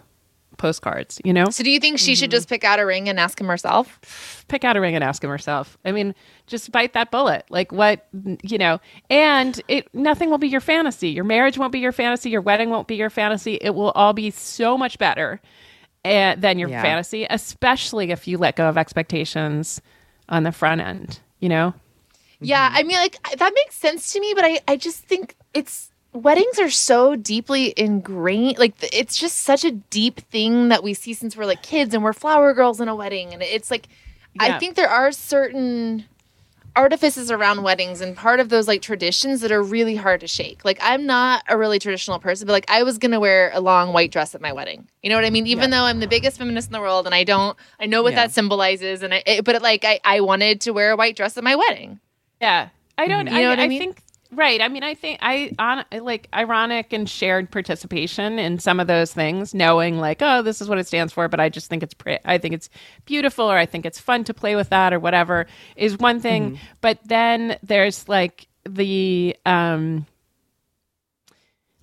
postcards. 0.57 1.19
You 1.23 1.33
know. 1.33 1.45
So 1.49 1.63
do 1.63 1.69
you 1.69 1.79
think 1.79 1.99
she 1.99 2.15
should 2.15 2.31
just 2.31 2.47
pick 2.49 2.63
out 2.63 2.79
a 2.79 2.85
ring 2.85 3.09
and 3.09 3.19
ask 3.19 3.39
him 3.39 3.47
herself? 3.47 4.43
pick 4.47 4.63
out 4.63 4.77
a 4.77 4.81
ring 4.81 4.93
and 4.93 5.03
ask 5.03 5.23
him 5.23 5.29
herself. 5.31 5.75
I 5.85 5.91
mean, 5.91 6.13
just 6.45 6.71
bite 6.71 6.93
that 6.93 7.09
bullet. 7.09 7.45
Like 7.49 7.71
what, 7.71 8.05
you 8.43 8.57
know, 8.59 8.79
and 9.09 9.59
it 9.67 9.87
nothing 9.93 10.29
will 10.29 10.37
be 10.37 10.47
your 10.47 10.61
fantasy. 10.61 11.09
Your 11.09 11.23
marriage 11.23 11.57
won't 11.57 11.71
be 11.71 11.79
your 11.79 11.91
fantasy, 11.91 12.29
your 12.29 12.41
wedding 12.41 12.69
won't 12.69 12.87
be 12.87 12.95
your 12.95 13.09
fantasy. 13.09 13.55
It 13.59 13.71
will 13.73 13.91
all 13.91 14.13
be 14.13 14.29
so 14.29 14.77
much 14.77 14.99
better 14.99 15.41
uh, 16.03 16.35
than 16.37 16.59
your 16.59 16.69
Yeah. 16.69 16.81
fantasy, 16.83 17.25
especially 17.27 18.11
if 18.11 18.27
you 18.27 18.37
let 18.37 18.55
go 18.55 18.69
of 18.69 18.77
expectations 18.77 19.81
on 20.29 20.43
the 20.43 20.51
front 20.51 20.81
end, 20.81 21.19
you 21.39 21.49
know? 21.49 21.73
Yeah, 22.39 22.69
I 22.71 22.83
mean, 22.83 22.97
like 22.97 23.17
that 23.37 23.53
makes 23.55 23.75
sense 23.75 24.13
to 24.13 24.19
me, 24.19 24.33
but 24.35 24.45
I, 24.45 24.59
I 24.67 24.77
just 24.77 24.99
think 25.03 25.35
it's 25.55 25.91
weddings 26.15 26.57
are 26.59 26.69
so 26.69 27.15
deeply 27.15 27.73
ingrained. 27.77 28.57
Like 28.57 28.73
it's 28.93 29.15
just 29.17 29.37
such 29.37 29.63
a 29.65 29.71
deep 29.71 30.21
thing 30.31 30.69
that 30.69 30.83
we 30.83 30.93
see 30.93 31.13
since 31.13 31.35
we're 31.37 31.45
like 31.45 31.61
kids 31.61 31.93
and 31.93 32.03
we're 32.03 32.13
flower 32.13 32.53
girls 32.53 32.79
in 32.81 32.87
a 32.87 32.95
wedding, 32.95 33.33
and 33.33 33.43
it's 33.43 33.69
like 33.69 33.87
I 34.39 34.57
think 34.59 34.75
there 34.75 34.89
are 34.89 35.11
certain 35.11 36.05
artifices 36.77 37.31
around 37.31 37.63
weddings 37.63 38.01
and 38.01 38.17
part 38.17 38.41
of 38.41 38.49
those 38.49 38.67
like 38.67 38.81
traditions 38.81 39.39
that 39.39 39.49
are 39.49 39.63
really 39.63 39.95
hard 39.95 40.19
to 40.19 40.27
shake. 40.27 40.65
Like 40.65 40.77
I'm 40.81 41.05
not 41.05 41.41
a 41.47 41.57
really 41.57 41.79
traditional 41.79 42.19
person, 42.19 42.45
but 42.47 42.51
like 42.51 42.69
I 42.69 42.83
was 42.83 42.97
gonna 42.97 43.19
wear 43.19 43.49
a 43.53 43.61
long 43.61 43.93
white 43.93 44.11
dress 44.11 44.35
at 44.35 44.41
my 44.41 44.51
wedding. 44.51 44.85
You 45.01 45.09
know 45.09 45.15
what 45.15 45.23
I 45.23 45.29
mean? 45.29 45.47
Even 45.47 45.69
though 45.69 45.83
I'm 45.83 46.01
the 46.01 46.07
biggest 46.07 46.37
feminist 46.37 46.67
in 46.67 46.73
the 46.73 46.81
world 46.81 47.05
and 47.05 47.15
I 47.15 47.23
don't, 47.23 47.57
I 47.79 47.85
know 47.85 48.03
what 48.03 48.11
Yeah. 48.11 48.25
that 48.27 48.31
symbolizes, 48.33 49.03
and 49.03 49.13
I, 49.13 49.23
it, 49.25 49.45
but 49.45 49.61
like 49.61 49.85
I, 49.85 50.01
I 50.03 50.19
wanted 50.19 50.59
to 50.61 50.71
wear 50.71 50.91
a 50.91 50.95
white 50.97 51.15
dress 51.15 51.37
at 51.37 51.43
my 51.45 51.55
wedding. 51.55 51.99
Yeah. 52.41 52.69
I 52.97 53.07
don't, 53.07 53.27
You 53.27 53.33
know 53.33 53.39
I, 53.39 53.49
what 53.49 53.59
I 53.59 53.63
I 53.65 53.67
think, 53.69 54.01
right. 54.35 54.61
I 54.61 54.67
mean, 54.67 54.83
I 54.83 54.93
think 54.93 55.19
I, 55.21 55.51
on 55.57 55.85
like 56.03 56.27
ironic 56.33 56.93
and 56.93 57.09
shared 57.09 57.51
participation 57.51 58.39
in 58.39 58.59
some 58.59 58.79
of 58.79 58.87
those 58.87 59.13
things, 59.13 59.53
knowing 59.53 59.97
like, 59.99 60.21
oh, 60.21 60.41
this 60.41 60.61
is 60.61 60.69
what 60.69 60.77
it 60.77 60.87
stands 60.87 61.13
for, 61.13 61.27
but 61.27 61.39
I 61.39 61.49
just 61.49 61.69
think 61.69 61.83
it's, 61.83 61.93
pre- 61.93 62.19
I 62.25 62.37
think 62.37 62.53
it's 62.53 62.69
beautiful 63.05 63.45
or 63.45 63.57
I 63.57 63.65
think 63.65 63.85
it's 63.85 63.99
fun 63.99 64.23
to 64.25 64.33
play 64.33 64.55
with 64.55 64.69
that 64.69 64.93
or 64.93 64.99
whatever 64.99 65.47
is 65.75 65.97
one 65.97 66.19
thing. 66.19 66.51
Mm-hmm. 66.51 66.63
But 66.81 66.99
then 67.05 67.57
there's 67.63 68.07
like 68.07 68.47
the, 68.67 69.35
um, 69.45 70.05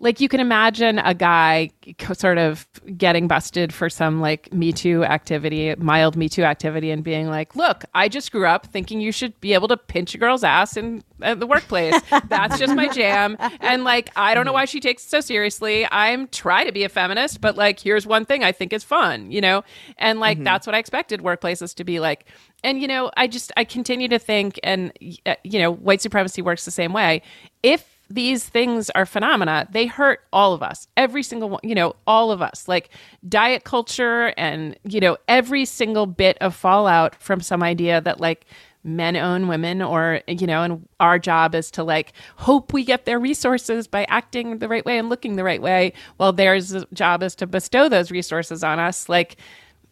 like 0.02 0.20
you 0.20 0.28
can 0.28 0.40
imagine 0.40 0.98
a 0.98 1.14
guy 1.14 1.70
sort 2.12 2.36
of 2.36 2.68
getting 2.98 3.28
busted 3.28 3.72
for 3.72 3.88
some 3.88 4.20
like 4.20 4.52
me 4.52 4.72
too 4.72 5.04
activity 5.04 5.74
mild 5.76 6.16
me 6.16 6.28
too 6.28 6.42
activity 6.42 6.90
and 6.90 7.02
being 7.02 7.28
like 7.28 7.56
look 7.56 7.84
i 7.94 8.08
just 8.08 8.30
grew 8.30 8.46
up 8.46 8.66
thinking 8.66 9.00
you 9.00 9.12
should 9.12 9.40
be 9.40 9.54
able 9.54 9.68
to 9.68 9.76
pinch 9.76 10.14
a 10.14 10.18
girl's 10.18 10.44
ass 10.44 10.76
in 10.76 11.02
the 11.22 11.46
workplace. 11.46 11.94
That's 12.28 12.58
just 12.58 12.74
my 12.74 12.88
jam. 12.88 13.36
And 13.60 13.84
like 13.84 14.10
i 14.16 14.34
don't 14.34 14.44
know 14.44 14.52
why 14.52 14.64
she 14.64 14.80
takes 14.80 15.04
it 15.04 15.08
so 15.08 15.20
seriously. 15.20 15.86
I'm 15.90 16.28
try 16.28 16.64
to 16.64 16.72
be 16.72 16.84
a 16.84 16.88
feminist 16.88 17.40
but 17.40 17.56
like 17.56 17.80
here's 17.80 18.06
one 18.06 18.24
thing 18.24 18.44
i 18.44 18.52
think 18.52 18.72
is 18.72 18.84
fun 18.84 19.30
you 19.30 19.40
know? 19.40 19.62
And 19.98 20.20
like 20.20 20.42
that's 20.42 20.66
what 20.66 20.74
i 20.74 20.78
expected 20.78 21.20
workplaces 21.20 21.74
to 21.76 21.84
be 21.84 22.00
like. 22.00 22.26
And 22.64 22.80
you 22.80 22.88
know 22.88 23.10
i 23.16 23.26
just 23.26 23.52
i 23.56 23.64
continue 23.64 24.08
to 24.08 24.18
think 24.18 24.58
and 24.62 24.92
uh, 25.26 25.36
you 25.44 25.58
know 25.58 25.72
white 25.72 26.00
supremacy 26.00 26.42
works 26.42 26.64
the 26.64 26.70
same 26.70 26.92
way. 26.92 27.22
If 27.62 27.91
these 28.14 28.48
things 28.48 28.90
are 28.90 29.06
phenomena 29.06 29.66
they 29.70 29.86
hurt 29.86 30.20
all 30.32 30.52
of 30.52 30.62
us 30.62 30.86
every 30.96 31.22
single 31.22 31.48
one 31.50 31.60
you 31.62 31.74
know 31.74 31.94
all 32.06 32.30
of 32.30 32.42
us. 32.42 32.68
Like 32.68 32.90
diet 33.28 33.64
culture 33.64 34.34
and 34.36 34.76
you 34.84 35.00
know 35.00 35.16
every 35.28 35.64
single 35.64 36.06
bit 36.06 36.36
of 36.40 36.54
fallout 36.54 37.14
from 37.22 37.40
some 37.40 37.62
idea 37.62 38.00
that 38.00 38.20
like 38.20 38.44
men 38.84 39.16
own 39.16 39.46
women 39.46 39.80
or 39.80 40.20
you 40.26 40.46
know 40.46 40.62
and 40.64 40.88
our 40.98 41.16
job 41.18 41.54
is 41.54 41.70
to 41.70 41.84
like 41.84 42.12
hope 42.36 42.72
we 42.72 42.84
get 42.84 43.04
their 43.04 43.20
resources 43.20 43.86
by 43.86 44.04
acting 44.08 44.58
the 44.58 44.66
right 44.68 44.84
way 44.84 44.98
and 44.98 45.08
looking 45.08 45.36
the 45.36 45.44
right 45.44 45.62
way 45.62 45.92
while 46.16 46.32
their 46.32 46.58
job 46.92 47.22
is 47.22 47.34
to 47.36 47.46
bestow 47.46 47.88
those 47.88 48.10
resources 48.10 48.64
on 48.64 48.80
us. 48.80 49.08
Like 49.08 49.36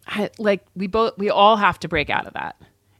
I, 0.07 0.29
like 0.37 0.65
we 0.75 0.87
both 0.87 1.17
we 1.17 1.29
all 1.29 1.55
have 1.55 1.79
to 1.79 1.87
break 1.87 2.09
out 2.09 2.27
of 2.27 2.33
that. 2.33 2.55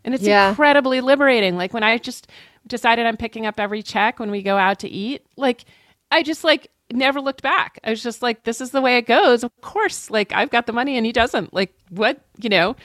And 0.05 0.13
it's 0.15 0.23
Yeah. 0.23 0.49
incredibly 0.49 1.01
liberating. 1.01 1.57
Like 1.57 1.73
when 1.73 1.83
i 1.83 1.97
just 1.97 2.27
decided 2.67 3.05
i'm 3.05 3.17
picking 3.17 3.45
up 3.45 3.59
every 3.59 3.83
check 3.83 4.19
when 4.19 4.31
we 4.31 4.41
go 4.41 4.57
out 4.57 4.79
to 4.79 4.89
eat. 4.89 5.25
Like 5.37 5.65
i 6.11 6.23
just 6.23 6.43
like 6.43 6.69
never 6.91 7.21
looked 7.21 7.41
back. 7.41 7.79
I 7.83 7.89
was 7.89 8.03
just 8.03 8.21
like 8.21 8.43
this 8.43 8.61
is 8.61 8.71
the 8.71 8.81
way 8.81 8.97
it 8.97 9.07
goes. 9.07 9.43
Of 9.43 9.51
course 9.61 10.09
like 10.09 10.31
i've 10.33 10.49
got 10.49 10.67
the 10.67 10.73
money 10.73 10.97
and 10.97 11.05
he 11.05 11.11
doesn't. 11.11 11.53
Like 11.53 11.73
what 11.89 12.21
you 12.37 12.49
know? 12.49 12.75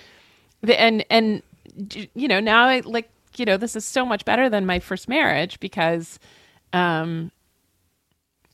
The, 0.63 0.81
and 0.81 1.05
and 1.11 1.43
you 2.15 2.29
know 2.29 2.41
now 2.41 2.67
i 2.67 2.81
like 2.81 3.11
you 3.37 3.45
know 3.45 3.57
this 3.57 3.77
is 3.77 3.85
so 3.85 4.07
much 4.07 4.25
better 4.25 4.49
than 4.49 4.65
my 4.67 4.79
first 4.79 5.09
marriage 5.09 5.61
because 5.61 6.19
um 6.73 7.31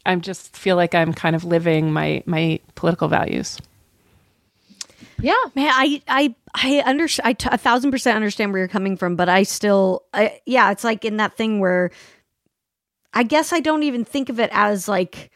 i'm 0.05 0.20
just 0.20 0.57
feel 0.57 0.77
like 0.77 0.94
i'm 0.94 1.12
kind 1.12 1.36
of 1.36 1.44
living 1.44 1.93
my 1.93 2.23
my 2.27 2.59
political 2.74 3.09
values 3.09 3.59
Yeah. 5.23 5.35
Man, 5.55 5.70
I 5.73 6.03
I 6.09 6.35
I 6.55 6.82
under 6.85 7.07
I 7.24 7.32
t- 7.32 7.49
a 7.51 7.57
thousand 7.59 7.90
percent 7.90 8.16
understand 8.16 8.53
where 8.53 8.59
you're 8.59 8.69
coming 8.69 8.97
from, 8.97 9.16
but 9.16 9.28
I 9.28 9.44
still, 9.44 10.03
I, 10.12 10.40
yeah, 10.47 10.70
it's 10.70 10.85
like 10.85 11.05
in 11.05 11.16
that 11.19 11.36
thing 11.36 11.61
where 11.61 11.90
I 13.15 13.23
guess 13.23 13.53
I 13.53 13.61
don't 13.61 13.82
even 13.85 14.05
think 14.05 14.28
of 14.28 14.40
it 14.40 14.51
as 14.53 14.89
like, 14.89 15.31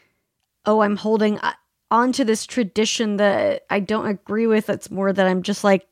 oh, 0.66 0.80
I'm 0.80 0.96
holding 0.96 1.38
uh, 1.38 1.52
onto 1.90 2.24
this 2.24 2.46
tradition 2.46 3.16
that 3.18 3.64
I 3.70 3.80
don't 3.80 4.06
agree 4.06 4.46
with. 4.46 4.68
It's 4.68 4.90
more 4.90 5.12
that 5.12 5.26
I'm 5.26 5.42
just 5.42 5.62
like, 5.64 5.86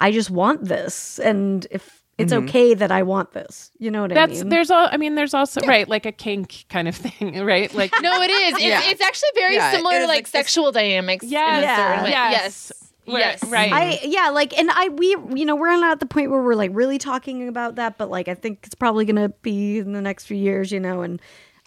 I 0.00 0.12
just 0.12 0.30
want 0.30 0.64
this, 0.64 1.18
and 1.18 1.66
if 1.70 2.02
it's 2.18 2.32
okay 2.32 2.72
that 2.72 2.90
I 2.90 3.02
want 3.02 3.32
this, 3.32 3.70
you 3.78 3.90
know 3.90 4.00
what 4.02 4.12
I 4.12 4.14
That's 4.14 4.40
mean? 4.40 4.48
there's 4.48 4.70
all. 4.70 4.88
I 4.90 4.96
mean, 4.96 5.14
there's 5.16 5.34
also 5.34 5.60
right 5.66 5.86
like 5.88 6.06
a 6.06 6.12
kink 6.12 6.64
kind 6.70 6.88
of 6.88 6.94
thing, 7.04 7.44
right? 7.44 7.72
Like 7.74 7.92
No, 8.00 8.22
it 8.22 8.30
is. 8.30 8.52
It's, 8.54 8.62
Yeah. 8.64 8.80
it's 8.84 9.02
actually 9.02 9.28
very 9.34 9.56
Yeah, 9.56 9.72
similar 9.72 9.94
to 10.00 10.06
like 10.06 10.08
like- 10.08 10.26
sexual 10.26 10.72
dynamics. 10.72 11.24
in 11.24 11.30
a 11.30 11.32
Yes, 11.32 12.08
yes. 12.08 12.32
Yes. 12.32 12.85
Yes. 13.06 13.44
right. 13.44 13.72
I 13.72 14.00
yeah, 14.04 14.30
like 14.30 14.56
and 14.58 14.70
I 14.70 14.88
we 14.88 15.16
you 15.34 15.44
know, 15.44 15.56
we're 15.56 15.76
not 15.76 15.92
at 15.92 16.00
the 16.00 16.06
point 16.06 16.30
where 16.30 16.42
we're 16.42 16.54
like 16.54 16.70
really 16.74 16.98
talking 16.98 17.46
about 17.48 17.76
that, 17.76 17.98
but 17.98 18.10
like 18.10 18.28
I 18.28 18.34
think 18.34 18.60
it's 18.64 18.74
probably 18.74 19.04
gonna 19.04 19.28
be 19.42 19.78
in 19.78 19.92
the 19.92 20.00
next 20.00 20.24
few 20.26 20.36
years, 20.36 20.72
you 20.72 20.80
know, 20.80 21.02
and 21.02 21.20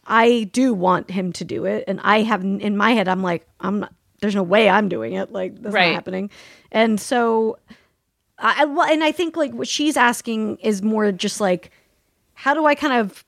I 0.05 0.49
do 0.53 0.73
want 0.73 1.11
him 1.11 1.31
to 1.33 1.45
do 1.45 1.65
it. 1.65 1.83
And 1.87 1.99
I 2.03 2.21
have 2.23 2.43
in 2.43 2.75
my 2.77 2.91
head 2.91 3.07
I'm 3.07 3.21
like, 3.23 3.47
I'm 3.59 3.81
not 3.81 3.93
there's 4.21 4.35
no 4.35 4.43
way 4.43 4.69
I'm 4.69 4.89
doing 4.89 5.13
it. 5.13 5.31
Like 5.31 5.61
that's 5.61 5.73
Right. 5.73 5.87
not 5.89 5.95
happening. 5.95 6.29
And 6.71 6.99
so 6.99 7.57
I- 8.37 8.65
well, 8.65 8.85
and 8.89 9.03
I 9.03 9.11
think 9.11 9.35
like 9.37 9.53
what 9.53 9.67
she's 9.67 9.97
asking 9.97 10.57
is 10.57 10.81
more 10.81 11.11
just 11.11 11.39
like 11.41 11.71
how 12.33 12.53
do 12.53 12.65
I 12.65 12.75
kind 12.75 12.93
of 12.93 13.23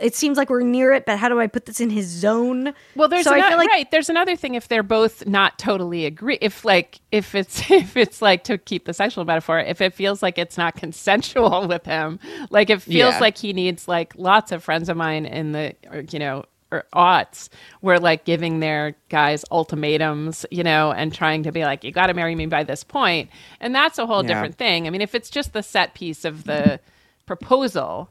it 0.00 0.14
seems 0.14 0.36
like 0.36 0.50
we're 0.50 0.62
near 0.62 0.92
it, 0.92 1.06
but 1.06 1.18
how 1.18 1.28
do 1.28 1.40
I 1.40 1.46
put 1.46 1.66
this 1.66 1.80
in 1.80 1.90
his 1.90 2.06
zone? 2.06 2.72
Well, 2.96 3.08
there's 3.08 3.24
so 3.24 3.32
I 3.34 3.48
feel 3.48 3.56
like 3.58 3.68
right. 3.68 3.90
There's 3.90 4.08
another 4.08 4.36
thing 4.36 4.54
if 4.54 4.68
they're 4.68 4.82
both 4.82 5.26
not 5.26 5.58
totally 5.58 6.04
agree. 6.06 6.38
If 6.40 6.64
like 6.64 7.00
if 7.12 7.34
it's 7.34 7.70
if 7.70 7.96
it's 7.96 8.20
like 8.22 8.44
to 8.44 8.58
keep 8.58 8.84
the 8.84 8.94
sexual 8.94 9.24
metaphor, 9.24 9.58
if 9.60 9.80
it 9.80 9.94
feels 9.94 10.22
like 10.22 10.38
it's 10.38 10.56
not 10.58 10.74
consensual 10.76 11.66
with 11.68 11.84
him, 11.86 12.18
like 12.50 12.70
it 12.70 12.82
feels 12.82 13.14
Yeah. 13.14 13.18
like 13.20 13.38
he 13.38 13.52
needs 13.52 13.88
like 13.88 14.12
lots 14.16 14.52
of 14.52 14.62
friends 14.64 14.88
of 14.88 14.96
mine 14.96 15.26
in 15.26 15.52
the 15.52 15.74
or, 15.90 16.00
you 16.10 16.18
know 16.18 16.44
or 16.72 16.84
aughts 16.94 17.48
were 17.82 17.98
like 17.98 18.24
giving 18.24 18.60
their 18.60 18.94
guys 19.08 19.44
ultimatums, 19.50 20.46
you 20.52 20.62
know, 20.62 20.92
and 20.92 21.12
trying 21.12 21.42
to 21.42 21.50
be 21.50 21.64
like, 21.64 21.82
you 21.82 21.90
got 21.90 22.06
to 22.06 22.14
marry 22.14 22.36
me 22.36 22.46
by 22.46 22.62
this 22.62 22.84
point, 22.84 23.28
and 23.58 23.74
that's 23.74 23.98
a 23.98 24.06
whole 24.06 24.22
Yeah. 24.22 24.28
different 24.28 24.56
thing. 24.56 24.86
I 24.86 24.90
mean, 24.90 25.00
if 25.00 25.12
it's 25.16 25.30
just 25.30 25.52
the 25.52 25.64
set 25.64 25.94
piece 25.94 26.24
of 26.24 26.44
the 26.44 26.78
proposal, 27.26 28.08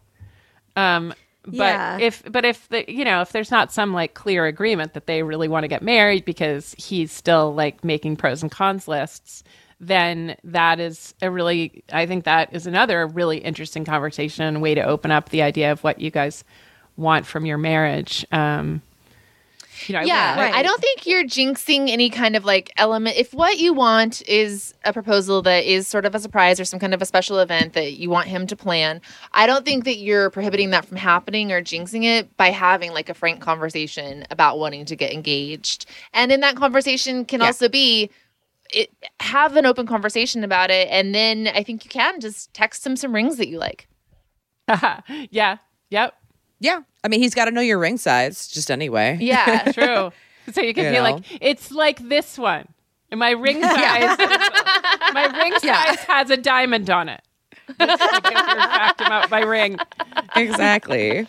um, 0.75 1.13
but 1.45 1.55
Yeah. 1.55 1.97
if 1.99 2.23
but 2.31 2.45
if 2.45 2.67
the 2.69 2.89
you 2.91 3.05
know 3.05 3.21
if 3.21 3.31
there's 3.31 3.51
not 3.51 3.71
some 3.71 3.93
like 3.93 4.13
clear 4.13 4.45
agreement 4.45 4.93
that 4.93 5.07
they 5.07 5.23
really 5.23 5.47
want 5.47 5.63
to 5.63 5.67
get 5.67 5.81
married 5.81 6.25
because 6.25 6.75
he's 6.77 7.11
still 7.11 7.53
like 7.53 7.83
making 7.83 8.17
pros 8.17 8.41
and 8.41 8.51
cons 8.51 8.87
lists 8.87 9.43
then 9.79 10.35
that 10.43 10.79
is 10.81 11.13
a 11.21 11.31
really 11.31 11.83
i 11.93 12.05
think 12.05 12.25
that 12.25 12.53
is 12.53 12.67
another 12.67 13.07
really 13.07 13.37
interesting 13.37 13.85
conversation 13.85 14.43
and 14.45 14.61
way 14.61 14.75
to 14.75 14.81
open 14.81 15.11
up 15.11 15.29
the 15.29 15.41
idea 15.41 15.71
of 15.71 15.81
what 15.83 16.01
you 16.01 16.11
guys 16.11 16.43
want 16.97 17.25
from 17.25 17.45
your 17.45 17.57
marriage 17.57 18.25
um 18.33 18.81
you 19.87 19.93
know 19.93 19.99
I- 20.01 20.03
Yeah, 20.03 20.39
Right. 20.39 20.53
I 20.53 20.63
don't 20.63 20.81
think 20.81 21.05
you're 21.05 21.23
jinxing 21.23 21.89
any 21.89 22.09
kind 22.09 22.35
of 22.35 22.45
like 22.45 22.71
element. 22.77 23.17
If 23.17 23.33
what 23.33 23.57
you 23.59 23.73
want 23.73 24.27
is 24.27 24.73
a 24.83 24.91
proposal 24.93 25.41
that 25.43 25.65
is 25.65 25.87
sort 25.87 26.05
of 26.05 26.15
a 26.15 26.19
surprise 26.19 26.59
or 26.59 26.65
some 26.65 26.79
kind 26.79 26.93
of 26.93 27.01
a 27.01 27.05
special 27.05 27.39
event 27.39 27.73
that 27.73 27.93
you 27.93 28.09
want 28.09 28.27
him 28.27 28.47
to 28.47 28.55
plan, 28.55 29.01
I 29.31 29.47
don't 29.47 29.63
think 29.65 29.85
that 29.85 29.97
you're 29.97 30.29
prohibiting 30.29 30.71
that 30.71 30.85
from 30.85 30.97
happening 30.97 31.51
or 31.51 31.61
jinxing 31.61 32.03
it 32.03 32.35
by 32.37 32.49
having 32.49 32.91
like 32.93 33.09
a 33.09 33.13
frank 33.13 33.41
conversation 33.41 34.25
about 34.31 34.59
wanting 34.59 34.85
to 34.85 34.95
get 34.95 35.13
engaged. 35.13 35.85
And 36.13 36.31
in 36.31 36.39
that 36.41 36.55
conversation 36.55 37.25
can 37.25 37.41
also 37.41 37.69
be 37.69 38.09
it, 38.71 38.91
have 39.19 39.55
an 39.55 39.65
open 39.65 39.87
conversation 39.87 40.43
about 40.43 40.69
it 40.69 40.87
and 40.91 41.15
then 41.15 41.47
I 41.47 41.63
think 41.63 41.83
you 41.85 41.89
can 41.89 42.19
just 42.19 42.53
text 42.53 42.85
him 42.85 42.95
some 42.95 43.13
rings 43.15 43.37
that 43.37 43.47
you 43.47 43.57
like. 43.57 43.87
yeah 45.31 45.57
yep 45.89 46.13
Yeah. 46.59 46.81
I 47.03 47.07
mean, 47.07 47.19
he's 47.21 47.33
got 47.33 47.45
to 47.45 47.51
know 47.51 47.61
your 47.61 47.79
ring 47.79 47.97
size 47.97 48.47
just 48.47 48.69
anyway. 48.69 49.17
Yeah. 49.21 49.71
true 49.71 50.11
so 50.51 50.61
you 50.61 50.73
can 50.73 50.85
You 50.85 50.89
be 50.89 50.95
know. 50.97 51.03
like 51.03 51.23
it's 51.41 51.71
like 51.71 51.99
this 52.09 52.37
one 52.37 52.67
and 53.11 53.19
my 53.19 53.31
ring 53.31 53.61
size 53.61 54.17
my 55.13 55.29
ring 55.39 55.53
size 55.59 55.99
has 56.05 56.29
a 56.31 56.37
diamond 56.37 56.89
on 56.89 57.07
it 57.09 57.21
Just 57.79 57.79
like 57.79 58.25
if 58.25 58.33
fact 58.33 58.99
about 59.01 59.29
my 59.29 59.41
ring 59.41 59.77
exactly. 60.35 61.27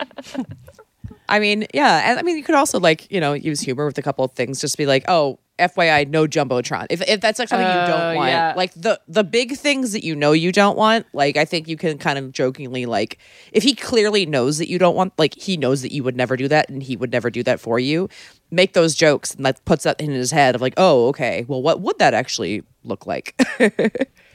I 1.29 1.39
mean, 1.39 1.67
yeah, 1.73 2.11
and 2.11 2.19
I 2.19 2.23
mean, 2.23 2.37
you 2.37 2.43
could 2.43 2.55
also 2.57 2.81
like 2.81 3.11
you 3.11 3.21
know 3.21 3.35
use 3.35 3.61
humor 3.61 3.87
with 3.87 3.99
a 3.99 4.03
couple 4.03 4.25
of 4.25 4.33
things. 4.33 4.61
Just 4.61 4.77
be 4.77 4.87
like, 4.87 5.05
oh, 5.07 5.39
FYI, 5.61 6.09
no 6.09 6.27
jumbotron. 6.27 6.87
If 6.91 7.01
if 7.09 7.21
that's 7.21 7.39
like 7.39 7.49
something 7.49 7.67
you 7.69 7.73
Oh, 7.73 7.87
don't 7.87 8.17
want, 8.17 8.31
yeah. 8.31 8.55
like 8.57 8.73
the 8.75 9.01
the 9.07 9.23
big 9.23 9.57
things 9.57 9.93
that 9.93 10.03
you 10.05 10.17
know 10.17 10.33
you 10.33 10.51
don't 10.53 10.77
want, 10.77 11.07
like 11.13 11.37
I 11.37 11.45
think 11.45 11.69
you 11.69 11.77
can 11.77 11.99
kind 11.99 12.19
of 12.19 12.33
jokingly 12.33 12.87
like 12.87 13.19
if 13.53 13.63
he 13.63 13.75
clearly 13.75 14.27
knows 14.27 14.59
that 14.59 14.69
you 14.69 14.79
don't 14.79 14.97
want, 14.97 15.13
like 15.19 15.35
he 15.35 15.57
knows 15.57 15.83
that 15.83 15.93
you 15.93 16.03
would 16.03 16.17
never 16.17 16.37
do 16.37 16.49
that 16.49 16.69
and 16.69 16.83
he 16.83 16.97
would 16.97 17.13
never 17.13 17.31
do 17.31 17.43
that 17.45 17.61
for 17.61 17.79
you. 17.79 18.09
Make 18.51 18.73
those 18.73 18.95
jokes 18.97 19.35
and 19.35 19.47
that 19.47 19.65
puts 19.65 19.85
that 19.85 20.01
in 20.01 20.11
his 20.11 20.31
head 20.33 20.55
of 20.57 20.61
like, 20.61 20.75
oh, 20.77 21.07
okay, 21.09 21.45
well, 21.47 21.63
what 21.63 21.81
would 21.81 21.99
that 22.01 22.15
actually 22.15 22.65
look 22.83 23.07
like? 23.07 23.35
yeah 23.61 23.71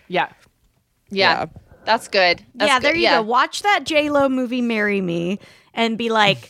Yeah. 0.07 0.29
Yeah. 1.09 1.45
That's 1.85 2.07
good. 2.07 2.43
That's 2.55 2.69
yeah, 2.69 2.79
there 2.79 2.93
good. 2.93 3.01
you 3.01 3.09
go. 3.09 3.21
Watch 3.21 3.61
that 3.61 3.81
J 3.83 4.09
Lo 4.09 4.27
movie, 4.27 4.61
"Marry 4.63 5.01
Me," 5.01 5.37
and 5.75 5.99
be 5.99 6.09
like, 6.09 6.49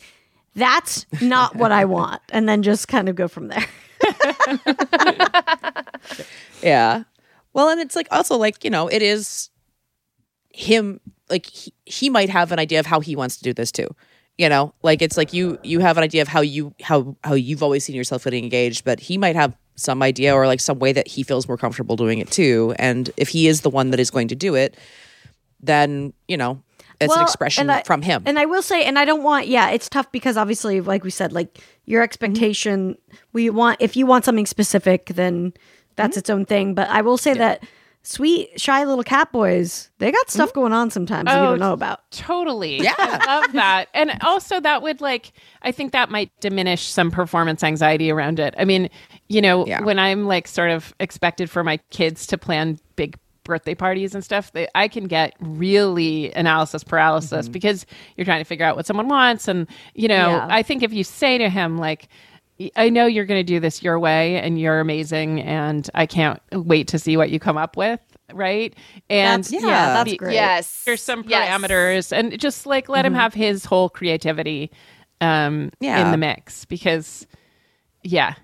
"That's 0.54 1.04
not 1.20 1.54
what 1.56 1.72
I 1.72 1.84
want," 1.84 2.22
and 2.30 2.48
then 2.48 2.62
just 2.62 2.88
kind 2.88 3.06
of 3.10 3.16
go 3.16 3.28
from 3.28 3.48
there. 3.48 3.64
Yeah. 6.62 7.04
Well, 7.52 7.68
and 7.68 7.80
it's 7.80 7.96
like 7.96 8.08
also 8.10 8.36
like, 8.36 8.64
you 8.64 8.70
know, 8.70 8.88
it 8.88 9.02
is 9.02 9.50
him 10.50 11.00
like 11.28 11.46
he, 11.46 11.72
he 11.84 12.10
might 12.10 12.28
have 12.28 12.52
an 12.52 12.58
idea 12.58 12.80
of 12.80 12.86
how 12.86 13.00
he 13.00 13.16
wants 13.16 13.36
to 13.38 13.42
do 13.42 13.52
this 13.52 13.72
too. 13.72 13.88
You 14.38 14.48
know, 14.48 14.74
like 14.82 15.00
it's 15.00 15.16
like 15.16 15.32
you 15.32 15.58
you 15.62 15.80
have 15.80 15.96
an 15.96 16.04
idea 16.04 16.22
of 16.22 16.28
how 16.28 16.42
you 16.42 16.74
how 16.82 17.16
how 17.24 17.34
you've 17.34 17.62
always 17.62 17.84
seen 17.84 17.96
yourself 17.96 18.24
getting 18.24 18.44
engaged, 18.44 18.84
but 18.84 19.00
he 19.00 19.16
might 19.16 19.36
have 19.36 19.56
some 19.76 20.02
idea 20.02 20.34
or 20.34 20.46
like 20.46 20.60
some 20.60 20.78
way 20.78 20.92
that 20.92 21.08
he 21.08 21.22
feels 21.22 21.48
more 21.48 21.56
comfortable 21.56 21.96
doing 21.96 22.18
it 22.18 22.30
too. 22.30 22.74
And 22.78 23.10
if 23.16 23.28
he 23.28 23.46
is 23.46 23.60
the 23.62 23.70
one 23.70 23.90
that 23.90 24.00
is 24.00 24.10
going 24.10 24.28
to 24.28 24.34
do 24.34 24.54
it, 24.54 24.76
then, 25.60 26.12
you 26.28 26.36
know, 26.36 26.62
it's 27.00 27.14
an 27.14 27.22
expression 27.22 27.70
I- 27.70 27.82
from 27.82 28.02
him. 28.02 28.22
And 28.26 28.38
I 28.38 28.46
will 28.46 28.62
say, 28.62 28.84
and 28.84 28.98
I 28.98 29.04
don't 29.04 29.22
want, 29.22 29.48
yeah, 29.48 29.70
it's 29.70 29.88
tough 29.88 30.10
because 30.12 30.36
obviously, 30.36 30.80
like 30.80 31.04
we 31.04 31.10
said, 31.10 31.32
like 31.32 31.58
your 31.84 32.02
expectation, 32.02 32.96
we 33.32 33.50
want, 33.50 33.78
if 33.80 33.96
you 33.96 34.06
want 34.06 34.24
something 34.24 34.46
specific, 34.46 35.06
then 35.06 35.52
that's 35.96 36.12
mm-hmm. 36.12 36.18
its 36.18 36.30
own 36.30 36.44
thing. 36.44 36.74
But 36.74 36.88
I 36.88 37.02
will 37.02 37.18
say 37.18 37.34
that 37.34 37.62
sweet, 38.02 38.60
shy 38.60 38.84
little 38.84 39.02
cat 39.02 39.32
boys, 39.32 39.90
they 39.98 40.12
got 40.12 40.30
stuff 40.30 40.50
mm-hmm. 40.50 40.60
going 40.60 40.72
on 40.72 40.90
sometimes 40.90 41.26
that 41.26 41.34
you 41.36 41.40
Oh, 41.40 41.50
don't 41.50 41.58
know 41.58 41.72
about. 41.72 42.08
Totally. 42.12 42.80
Yeah. 42.80 42.94
I 42.98 43.40
love 43.40 43.52
that. 43.52 43.86
And 43.94 44.12
also 44.22 44.60
that 44.60 44.82
would 44.82 45.00
like 45.00 45.32
I 45.62 45.72
think 45.72 45.92
that 45.92 46.08
might 46.10 46.30
diminish 46.40 46.86
some 46.86 47.10
performance 47.10 47.64
anxiety 47.64 48.10
around 48.10 48.38
it. 48.38 48.54
I 48.56 48.64
mean, 48.64 48.90
you 49.28 49.42
know, 49.42 49.66
Yeah. 49.66 49.82
when 49.82 49.98
I'm 49.98 50.26
like 50.26 50.46
sort 50.46 50.70
of 50.70 50.94
expected 51.00 51.50
for 51.50 51.64
my 51.64 51.78
kids 51.90 52.26
to 52.28 52.38
plan 52.38 52.78
big 52.94 53.18
birthday 53.46 53.74
parties 53.74 54.14
and 54.14 54.22
stuff, 54.24 54.52
they, 54.52 54.68
I 54.74 54.88
can 54.88 55.04
get 55.06 55.34
really 55.40 56.32
analysis 56.34 56.84
paralysis 56.84 57.48
because 57.48 57.86
you're 58.16 58.24
trying 58.24 58.40
to 58.40 58.44
figure 58.44 58.66
out 58.66 58.76
what 58.76 58.86
someone 58.86 59.08
wants 59.08 59.48
and 59.48 59.66
you 59.94 60.08
know, 60.08 60.28
Yeah. 60.30 60.46
I 60.50 60.62
think 60.62 60.82
if 60.82 60.92
you 60.92 61.04
say 61.04 61.38
to 61.38 61.48
him 61.48 61.78
like 61.78 62.08
I 62.74 62.88
know 62.88 63.04
you're 63.04 63.26
going 63.26 63.38
to 63.40 63.44
do 63.44 63.60
this 63.60 63.82
your 63.82 63.98
way 63.98 64.36
and 64.40 64.58
you're 64.58 64.80
amazing 64.80 65.42
and 65.42 65.88
I 65.94 66.06
can't 66.06 66.40
wait 66.52 66.88
to 66.88 66.98
see 66.98 67.16
what 67.18 67.28
you 67.28 67.38
come 67.38 67.58
up 67.58 67.76
with, 67.76 68.00
right? 68.32 68.74
And 69.10 69.44
That's, 69.44 69.52
yeah, 69.52 69.60
that's 69.92 70.10
be- 70.10 70.16
great. 70.16 70.32
Yes. 70.34 70.82
there's 70.86 71.02
some 71.02 71.22
Yes. 71.26 71.50
parameters 71.50 72.12
and 72.16 72.38
just 72.40 72.64
like 72.64 72.88
let 72.88 73.04
him 73.04 73.12
have 73.12 73.34
his 73.34 73.64
whole 73.66 73.90
creativity 73.90 74.70
um 75.20 75.70
Yeah. 75.80 76.04
in 76.04 76.12
the 76.12 76.16
mix 76.16 76.64
because 76.64 77.26
yeah 78.02 78.34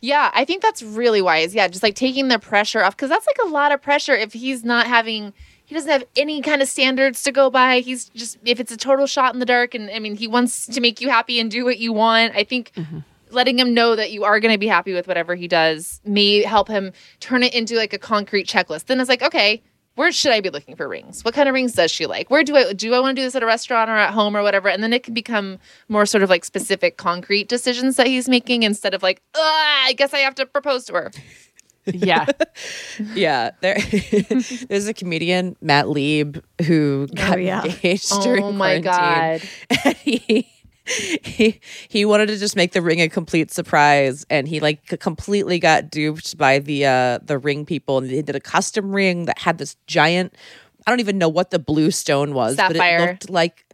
Yeah, 0.00 0.30
I 0.34 0.44
think 0.44 0.62
that's 0.62 0.82
really 0.82 1.22
wise. 1.22 1.54
Yeah, 1.54 1.68
just 1.68 1.82
like 1.82 1.94
taking 1.94 2.28
the 2.28 2.38
pressure 2.38 2.82
off 2.82 2.96
because 2.96 3.10
that's 3.10 3.26
like 3.26 3.48
a 3.48 3.50
lot 3.52 3.72
of 3.72 3.82
pressure 3.82 4.14
if 4.14 4.32
he's 4.32 4.64
not 4.64 4.86
having 4.86 5.32
he 5.68 5.74
doesn't 5.74 5.90
have 5.90 6.04
any 6.16 6.40
kind 6.40 6.62
of 6.62 6.68
standards 6.68 7.22
to 7.24 7.32
go 7.32 7.50
by. 7.50 7.80
He's 7.80 8.08
just 8.08 8.38
if 8.44 8.58
it's 8.58 8.72
a 8.72 8.76
total 8.76 9.06
shot 9.06 9.34
in 9.34 9.40
the 9.40 9.46
dark 9.46 9.74
and 9.74 9.90
I 9.90 9.98
mean 9.98 10.16
he 10.16 10.26
wants 10.26 10.66
to 10.66 10.80
make 10.80 11.00
you 11.00 11.10
happy 11.10 11.38
and 11.38 11.50
do 11.50 11.64
what 11.64 11.78
you 11.78 11.92
want. 11.92 12.34
I 12.34 12.44
think 12.44 12.72
mm-hmm. 12.74 13.00
letting 13.30 13.58
him 13.58 13.74
know 13.74 13.94
that 13.94 14.10
you 14.10 14.24
are 14.24 14.40
going 14.40 14.54
to 14.54 14.58
be 14.58 14.68
happy 14.68 14.94
with 14.94 15.06
whatever 15.06 15.34
he 15.34 15.46
does 15.46 16.00
may 16.04 16.42
help 16.42 16.68
him 16.68 16.92
turn 17.20 17.42
it 17.42 17.54
into 17.54 17.76
like 17.76 17.92
a 17.92 17.98
concrete 17.98 18.46
checklist. 18.46 18.86
Then 18.86 18.98
it's 18.98 19.10
like, 19.10 19.22
okay, 19.22 19.62
where 19.98 20.12
should 20.12 20.30
I 20.30 20.40
be 20.40 20.48
looking 20.48 20.76
for 20.76 20.86
rings? 20.86 21.24
What 21.24 21.34
kind 21.34 21.48
of 21.48 21.54
rings 21.54 21.72
does 21.72 21.90
she 21.90 22.06
like? 22.06 22.30
Where 22.30 22.44
do 22.44 22.54
I 22.56 22.72
do 22.72 22.94
I 22.94 23.00
want 23.00 23.16
to 23.16 23.20
do 23.20 23.26
this 23.26 23.34
at 23.34 23.42
a 23.42 23.46
restaurant 23.46 23.90
or 23.90 23.96
at 23.96 24.14
home 24.14 24.36
or 24.36 24.42
whatever? 24.44 24.68
And 24.68 24.80
then 24.80 24.92
it 24.92 25.02
can 25.02 25.12
become 25.12 25.58
more 25.88 26.06
sort 26.06 26.22
of 26.22 26.30
like 26.30 26.44
specific 26.44 26.98
concrete 26.98 27.48
decisions 27.48 27.96
that 27.96 28.06
he's 28.06 28.28
making 28.28 28.62
instead 28.62 28.94
of 28.94 29.02
like, 29.02 29.20
I 29.34 29.94
guess 29.96 30.14
I 30.14 30.18
have 30.18 30.36
to 30.36 30.46
propose 30.46 30.84
to 30.84 30.92
her. 30.92 31.10
yeah 31.86 32.26
Yeah, 33.14 33.50
there. 33.60 33.78
there's 34.68 34.86
a 34.86 34.94
comedian 34.94 35.56
Matt 35.60 35.88
Lieb 35.88 36.44
who 36.66 37.08
oh, 37.10 37.14
got 37.14 37.42
yeah. 37.42 37.64
engaged 37.64 38.10
oh 38.12 38.22
during 38.22 38.44
Oh 38.44 38.52
my 38.52 38.80
quarantine. 38.80 39.48
God. 39.68 39.78
And 39.84 39.96
he 39.96 40.46
he 40.88 41.60
he 41.88 42.04
wanted 42.04 42.26
to 42.26 42.36
just 42.38 42.56
make 42.56 42.72
the 42.72 42.80
ring 42.82 43.00
a 43.00 43.08
complete 43.08 43.50
surprise 43.50 44.24
and 44.30 44.48
he 44.48 44.58
like 44.60 44.98
completely 45.00 45.58
got 45.58 45.90
duped 45.90 46.36
by 46.38 46.58
the 46.58 46.86
uh 46.86 47.18
the 47.22 47.36
ring 47.38 47.66
people 47.66 47.98
and 47.98 48.08
they 48.08 48.22
did 48.22 48.34
a 48.36 48.40
custom 48.40 48.94
ring 48.94 49.26
that 49.26 49.38
had 49.38 49.58
this 49.58 49.76
giant 49.86 50.34
I 50.86 50.90
don't 50.90 51.00
even 51.00 51.18
know 51.18 51.28
what 51.28 51.50
the 51.50 51.58
blue 51.58 51.90
stone 51.90 52.32
was 52.32 52.56
but 52.56 52.72
Sapphire. 52.72 52.98
it 52.98 53.06
looked 53.06 53.30
like 53.30 53.64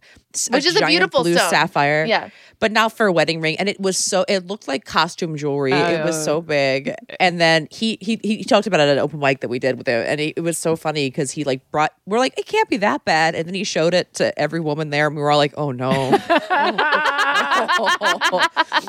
Which 0.51 0.65
is 0.65 0.75
a 0.75 0.85
beautiful 0.85 1.23
blue 1.23 1.35
stone. 1.35 1.49
sapphire 1.49 2.05
Yeah. 2.05 2.29
But 2.59 2.71
not 2.71 2.91
for 2.95 3.05
a 3.07 3.11
wedding 3.11 3.41
ring 3.41 3.55
and 3.57 3.67
it 3.69 3.79
was 3.79 3.97
so 3.97 4.25
it 4.27 4.47
looked 4.47 4.67
like 4.67 4.85
costume 4.85 5.35
jewelry. 5.37 5.73
Oh, 5.73 5.87
it 5.89 6.03
was 6.05 6.23
so 6.23 6.41
big. 6.41 6.93
And 7.19 7.39
then 7.39 7.67
he 7.71 7.97
he 8.01 8.19
he 8.23 8.43
talked 8.43 8.67
about 8.67 8.79
it 8.79 8.83
at 8.83 8.97
an 8.97 8.99
open 8.99 9.19
mic 9.19 9.41
that 9.41 9.49
we 9.49 9.59
did 9.59 9.77
with 9.77 9.87
him 9.87 10.03
and 10.05 10.19
it, 10.19 10.33
it 10.37 10.41
was 10.41 10.57
so 10.57 10.75
funny 10.75 11.07
because 11.09 11.31
he 11.31 11.43
like 11.43 11.69
brought 11.71 11.93
we're 12.05 12.19
like 12.19 12.37
it 12.37 12.45
can't 12.45 12.69
be 12.69 12.77
that 12.77 13.05
bad. 13.05 13.35
And 13.35 13.47
then 13.47 13.53
he 13.55 13.63
showed 13.63 13.93
it 13.93 14.13
to 14.15 14.37
every 14.39 14.59
woman 14.59 14.89
there 14.89 15.07
and 15.07 15.15
we 15.15 15.21
were 15.21 15.31
all 15.31 15.37
like 15.37 15.53
oh 15.57 15.71
no. 15.71 15.91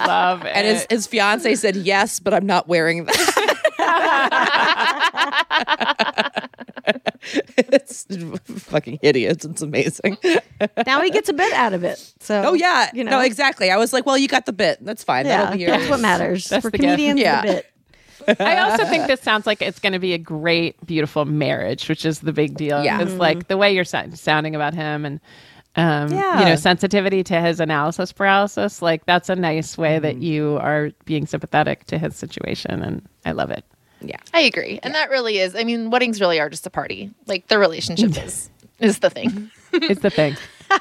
Love 0.07 0.45
it. 0.45 0.53
and 0.55 0.67
his, 0.67 0.87
his 0.91 1.07
fiance 1.07 1.55
said 1.57 1.77
yes 1.77 2.21
but 2.21 2.35
i'm 2.35 2.47
not 2.47 2.67
wearing 2.69 3.05
that 3.05 3.17
it's 7.57 8.07
fucking 8.65 8.99
hideous 9.03 9.45
it's 9.45 9.63
amazing 9.63 10.17
now 10.87 11.01
he 11.01 11.11
gets 11.11 11.29
a 11.29 11.33
bit 11.33 11.53
out 11.53 11.73
of 11.73 11.85
it. 11.85 11.99
So 12.21 12.43
oh 12.47 12.55
yeah 12.55 12.91
you 12.95 13.05
know, 13.05 13.13
no 13.13 13.21
exactly 13.21 13.71
i 13.71 13.77
was 13.77 13.93
like 13.93 14.07
well 14.07 14.17
you 14.19 14.29
got 14.29 14.47
the 14.47 14.53
bit 14.53 14.79
that's 14.85 15.05
fine 15.05 15.27
Yeah, 15.27 15.45
that'll 15.45 15.59
be 15.59 15.65
that's 15.67 15.89
what 15.91 16.01
matters 16.01 16.49
That's 16.49 16.63
for 16.63 16.71
the 16.71 16.79
gift. 16.79 16.93
comedians. 16.93 17.21
Yeah. 17.21 17.43
The 17.43 17.53
bit. 18.29 18.41
I 18.41 18.59
also 18.59 18.85
think 18.87 19.07
this 19.07 19.21
sounds 19.21 19.47
like 19.47 19.63
it's 19.63 19.79
going 19.79 19.93
to 19.93 19.99
be 20.01 20.13
a 20.13 20.19
great, 20.19 20.85
beautiful 20.85 21.25
marriage, 21.25 21.89
which 21.89 22.05
is 22.05 22.21
the 22.21 22.33
big 22.33 22.57
deal. 22.57 22.83
Yeah. 22.83 23.01
It's 23.03 23.13
like 23.13 23.47
the 23.47 23.57
way 23.57 23.73
you're 23.73 23.85
sounding 23.85 24.57
about 24.57 24.75
him 24.75 25.05
and, 25.05 25.21
um, 25.77 26.11
you 26.11 26.45
know, 26.45 26.57
sensitivity 26.57 27.23
to 27.25 27.41
his 27.41 27.61
analysis 27.61 28.13
paralysis. 28.13 28.83
Like 28.83 29.07
that's 29.07 29.29
a 29.29 29.37
nice 29.37 29.79
way 29.79 30.01
that 30.01 30.17
you 30.17 30.59
are 30.61 30.91
being 31.05 31.27
sympathetic 31.27 31.85
to 31.85 31.99
his 31.99 32.17
situation. 32.17 32.83
And 32.83 33.07
I 33.25 33.31
love 33.33 33.51
it. 33.53 33.65
Yeah 34.09 34.21
I 34.33 34.41
agree. 34.41 34.81
And 34.83 34.95
that 34.95 35.11
really 35.11 35.39
is. 35.39 35.55
I 35.55 35.65
mean, 35.65 35.91
weddings 35.91 36.21
really 36.21 36.39
are 36.41 36.49
just 36.49 36.67
a 36.67 36.71
party. 36.71 37.11
Like 37.27 37.49
the 37.49 37.59
relationship 37.59 38.17
is 38.25 38.51
is 38.81 38.99
the 39.01 39.11
thing. 39.11 39.51
It's 39.73 40.01
the 40.01 40.11
thing. 40.11 40.37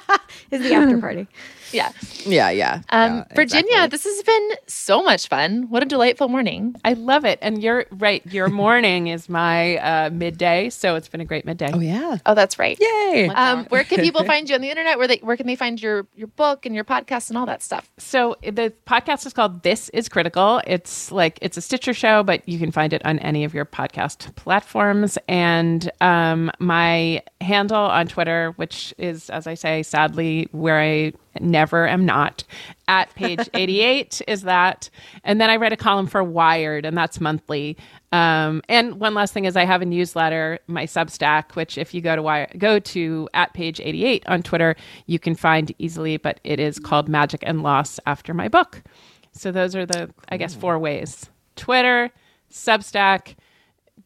Is 0.51 0.61
the 0.61 0.73
after 0.73 0.97
party. 0.97 1.27
Yeah. 1.71 1.91
yeah 2.25 2.49
yeah 2.49 2.81
Um, 2.89 3.17
Yeah, 3.17 3.23
Virginia, 3.35 3.65
exactly. 3.71 3.87
this 3.89 4.03
has 4.05 4.23
been 4.23 4.49
so 4.67 5.03
much 5.03 5.27
fun. 5.27 5.69
What 5.69 5.83
a 5.83 5.85
delightful 5.85 6.27
morning. 6.29 6.75
I 6.85 6.93
love 6.93 7.25
it. 7.25 7.39
And 7.41 7.61
you're 7.61 7.85
right. 7.91 8.25
Your 8.27 8.47
morning 8.63 9.07
is 9.07 9.27
my 9.29 9.77
uh, 9.77 10.09
midday. 10.11 10.69
So 10.69 10.95
it's 10.95 11.07
been 11.09 11.21
a 11.21 11.25
great 11.25 11.45
midday. 11.45 11.71
oh 11.73 11.79
yeah 11.79 12.17
Oh, 12.25 12.35
that's 12.35 12.57
right. 12.59 12.77
yay 12.79 13.29
Um, 13.29 13.65
where 13.65 13.83
can 13.83 13.99
people 14.01 14.23
find 14.33 14.47
you 14.49 14.55
on 14.55 14.61
the 14.61 14.69
internet? 14.69 14.97
Where 14.97 15.07
they 15.07 15.17
where 15.17 15.37
can 15.37 15.47
they 15.47 15.55
find 15.55 15.81
your 15.81 16.07
your 16.15 16.27
book 16.27 16.65
and 16.65 16.73
your 16.75 16.83
podcast 16.83 17.29
and 17.29 17.37
all 17.37 17.45
that 17.47 17.61
stuff? 17.63 17.89
So 17.97 18.35
the 18.41 18.73
podcast 18.87 19.25
is 19.25 19.33
called 19.33 19.63
This 19.63 19.89
is 19.89 20.07
Critical. 20.09 20.61
It's 20.67 21.11
like 21.11 21.39
it's 21.41 21.57
a 21.57 21.61
Stitcher 21.61 21.93
show, 21.93 22.23
but 22.23 22.47
you 22.47 22.59
can 22.59 22.71
find 22.71 22.93
it 22.93 23.05
on 23.05 23.19
any 23.19 23.43
of 23.43 23.53
your 23.53 23.65
podcast 23.65 24.33
platforms. 24.35 25.17
And 25.27 25.91
um, 26.01 26.51
my 26.59 27.21
handle 27.41 27.77
on 27.77 28.07
Twitter, 28.07 28.51
which 28.57 28.93
is, 28.97 29.29
as 29.29 29.47
I 29.47 29.53
say, 29.55 29.83
sadly 29.83 30.47
where 30.51 30.79
I 30.79 31.13
never 31.41 31.87
am 31.87 32.05
not, 32.05 32.43
at 32.87 33.13
page 33.15 33.49
88 33.53 34.21
is 34.27 34.43
that. 34.43 34.89
And 35.23 35.39
then 35.39 35.49
I 35.49 35.57
write 35.57 35.73
a 35.73 35.77
column 35.77 36.07
for 36.07 36.23
Wired, 36.23 36.85
and 36.85 36.97
that's 36.97 37.19
monthly. 37.19 37.77
Um, 38.11 38.61
and 38.69 38.99
one 38.99 39.13
last 39.13 39.33
thing 39.33 39.45
is 39.45 39.57
I 39.57 39.65
have 39.65 39.81
a 39.81 39.85
newsletter, 39.85 40.59
my 40.67 40.85
Substack, 40.85 41.55
which 41.55 41.77
if 41.77 41.93
you 41.93 42.01
go 42.01 42.15
to 42.15 42.21
Wire, 42.21 42.47
go 42.57 42.79
to 42.79 43.29
at 43.33 43.53
page 43.53 43.79
88 43.79 44.25
on 44.27 44.43
Twitter, 44.43 44.75
you 45.05 45.19
can 45.19 45.35
find 45.35 45.73
easily, 45.79 46.17
but 46.17 46.39
it 46.43 46.59
is 46.59 46.79
called 46.79 47.09
Magic 47.09 47.41
and 47.43 47.63
Loss 47.63 47.99
after 48.05 48.33
my 48.33 48.47
book. 48.47 48.83
So 49.31 49.51
those 49.51 49.75
are 49.75 49.85
the, 49.85 50.09
I 50.29 50.37
guess, 50.37 50.55
four 50.55 50.79
ways 50.79 51.29
Twitter, 51.55 52.11
Substack. 52.51 53.35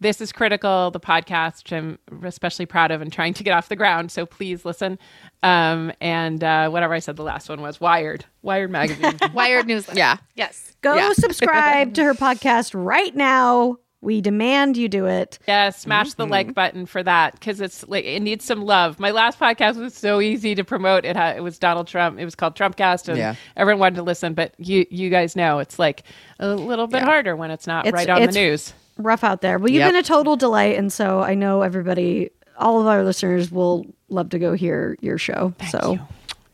This 0.02 0.22
is 0.22 0.32
critical, 0.32 0.92
the 0.92 1.00
podcast, 1.00 1.64
which 1.64 1.74
I'm 1.74 2.00
especially 2.24 2.66
proud 2.66 2.92
of 2.92 3.02
and 3.02 3.12
trying 3.12 3.34
to 3.34 3.44
get 3.44 3.52
off 3.52 3.68
the 3.68 3.76
ground. 3.76 4.12
So 4.12 4.26
please 4.26 4.64
listen. 4.64 4.98
Um, 5.44 5.92
and 6.00 6.42
uh, 6.44 6.70
whatever 6.70 6.94
I 6.94 7.00
said, 7.00 7.18
the 7.18 7.24
last 7.24 7.50
one 7.50 7.62
was 7.62 7.82
Wired, 7.82 8.24
Wired 8.42 8.72
Magazine. 8.72 9.18
Wired 9.34 9.68
newsletter. 9.68 9.98
Yeah. 9.98 10.18
Yes. 10.36 10.76
Go 10.82 10.96
Yeah. 10.96 11.12
subscribe 11.14 11.94
to 11.96 12.04
her 12.06 12.14
podcast 12.14 12.72
right 12.74 13.14
now. 13.14 13.78
We 14.02 14.22
demand 14.22 14.78
you 14.78 14.88
do 14.88 15.08
it. 15.08 15.40
Yeah, 15.46 15.72
smash 15.72 16.14
the 16.14 16.24
Mm-hmm. 16.24 16.32
like 16.32 16.54
button 16.54 16.86
for 16.86 17.04
that 17.04 17.34
because 17.34 17.60
it's 17.60 17.86
like 17.90 18.06
it 18.06 18.22
needs 18.22 18.46
some 18.46 18.62
love. 18.64 18.98
My 18.98 19.12
last 19.12 19.38
podcast 19.38 19.76
was 19.76 19.94
so 19.94 20.22
easy 20.22 20.56
to 20.56 20.64
promote. 20.64 21.04
It 21.04 21.18
had, 21.18 21.36
it 21.36 21.42
was 21.42 21.60
Donald 21.60 21.88
Trump. 21.88 22.18
It 22.18 22.24
was 22.24 22.34
called 22.34 22.56
Trumpcast, 22.56 23.10
and 23.10 23.18
Yeah. 23.18 23.36
everyone 23.58 23.82
wanted 23.82 23.96
to 23.98 24.04
listen. 24.04 24.34
But 24.36 24.54
you 24.58 24.86
you 24.90 25.10
guys 25.10 25.36
know 25.36 25.60
it's 25.60 25.78
like 25.78 26.04
a 26.40 26.48
little 26.56 26.88
bit 26.88 27.02
harder 27.04 27.36
when 27.36 27.52
it's 27.52 27.68
not 27.68 27.88
It's- 27.88 27.94
right 28.00 28.10
on 28.10 28.22
it's- 28.22 28.34
the 28.34 28.40
news. 28.40 28.74
Rough 29.00 29.24
out 29.24 29.42
there. 29.42 29.58
Well, 29.58 29.70
you've 29.72 29.80
Yep. 29.80 29.90
been 29.90 29.96
a 30.00 30.04
total 30.04 30.36
delight, 30.36 30.78
and 30.78 30.92
so 30.94 31.22
I 31.22 31.34
know 31.34 31.62
everybody, 31.62 32.30
all 32.58 32.80
of 32.82 32.88
our 32.88 33.04
listeners, 33.04 33.52
will 33.52 33.86
love 34.10 34.30
to 34.30 34.40
go 34.40 34.54
hear 34.54 34.98
your 35.02 35.18
show. 35.18 35.54
so 35.72 35.94
you. 35.94 36.00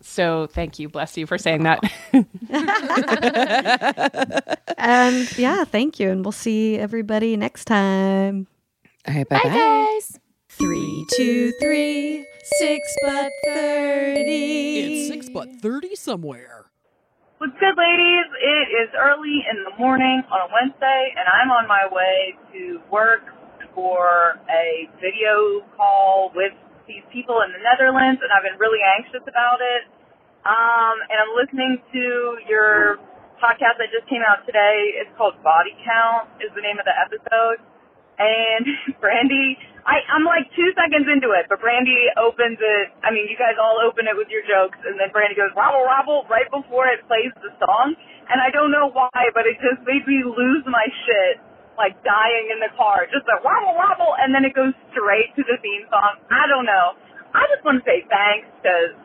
So 0.01 0.45
thank 0.47 0.77
you, 0.77 0.87
bless 0.87 1.17
you 1.17 1.25
for 1.25 1.37
saying 1.39 1.63
that. 1.63 1.79
and 4.77 5.35
yeah, 5.37 5.63
thank 5.63 5.99
you, 5.99 6.09
and 6.11 6.23
we'll 6.23 6.31
see 6.31 6.77
everybody 6.77 7.35
next 7.37 7.65
time. 7.65 8.45
all 9.07 9.15
right 9.15 9.27
bye 9.27 9.39
bye 9.43 9.49
Guys. 9.49 10.19
Three, 10.49 11.05
two, 11.17 11.51
three, 11.59 12.25
six 12.59 12.95
but 13.03 13.31
thirty. 13.45 14.79
It's 14.79 15.07
six 15.09 15.27
but 15.29 15.49
30 15.61 15.95
somewhere. 15.95 16.64
What's 17.35 17.51
good, 17.59 17.75
ladies? 17.75 18.27
It 18.39 18.67
is 18.79 18.95
early 18.95 19.43
in 19.43 19.67
the 19.67 19.75
morning 19.75 20.23
on 20.31 20.39
a 20.39 20.49
Wednesday, 20.55 21.11
and 21.19 21.27
I'm 21.27 21.51
on 21.51 21.67
my 21.67 21.83
way 21.91 22.31
to 22.55 22.79
work 22.87 23.27
for 23.75 24.39
a 24.47 24.87
video 25.03 25.59
call 25.75 26.31
with 26.31 26.55
these 26.87 27.03
people 27.11 27.43
in 27.43 27.51
the 27.51 27.59
Netherlands, 27.59 28.23
and 28.23 28.31
I've 28.31 28.47
been 28.47 28.55
really 28.55 28.79
anxious 28.79 29.19
about 29.27 29.59
it. 29.59 29.83
Um, 30.47 30.95
and 31.11 31.17
I'm 31.19 31.35
listening 31.35 31.83
to 31.91 32.39
your 32.47 33.03
podcast 33.43 33.83
that 33.83 33.91
just 33.91 34.07
came 34.07 34.23
out 34.23 34.47
today. 34.47 34.95
It's 35.03 35.11
called 35.19 35.35
Body 35.43 35.75
Count, 35.83 36.31
is 36.39 36.55
the 36.55 36.63
name 36.63 36.79
of 36.79 36.87
the 36.87 36.95
episode. 36.95 37.59
And 38.19 38.65
Brandy, 39.03 39.57
I, 39.85 40.01
I'm 40.09 40.25
like 40.25 40.49
two 40.57 40.69
seconds 40.73 41.05
into 41.07 41.35
it, 41.37 41.45
but 41.51 41.61
Brandy 41.61 42.09
opens 42.17 42.57
it. 42.57 42.85
I 43.05 43.13
mean, 43.13 43.29
you 43.29 43.37
guys 43.37 43.59
all 43.61 43.77
open 43.83 44.09
it 44.09 44.15
with 44.17 44.31
your 44.33 44.41
jokes, 44.47 44.79
and 44.83 44.97
then 44.97 45.13
Brandy 45.13 45.37
goes 45.37 45.53
wobble 45.53 45.85
wobble 45.85 46.25
right 46.31 46.47
before 46.49 46.89
it 46.89 47.05
plays 47.05 47.31
the 47.43 47.53
song. 47.61 47.93
And 48.31 48.41
I 48.41 48.49
don't 48.49 48.73
know 48.73 48.89
why, 48.89 49.29
but 49.37 49.45
it 49.45 49.61
just 49.61 49.85
made 49.85 50.07
me 50.09 50.25
lose 50.25 50.65
my 50.65 50.87
shit, 51.05 51.37
like 51.77 51.93
dying 52.01 52.49
in 52.49 52.59
the 52.63 52.73
car. 52.73 53.05
Just 53.11 53.29
a 53.29 53.37
wobble 53.45 53.77
wobble, 53.77 54.17
and 54.17 54.33
then 54.33 54.41
it 54.47 54.57
goes 54.57 54.73
straight 54.95 55.29
to 55.37 55.43
the 55.45 55.61
theme 55.61 55.85
song. 55.93 56.23
I 56.33 56.49
don't 56.49 56.65
know. 56.65 56.97
I 57.35 57.45
just 57.53 57.61
want 57.67 57.83
to 57.83 57.85
say 57.85 58.01
thanks 58.09 58.47
because 58.63 58.95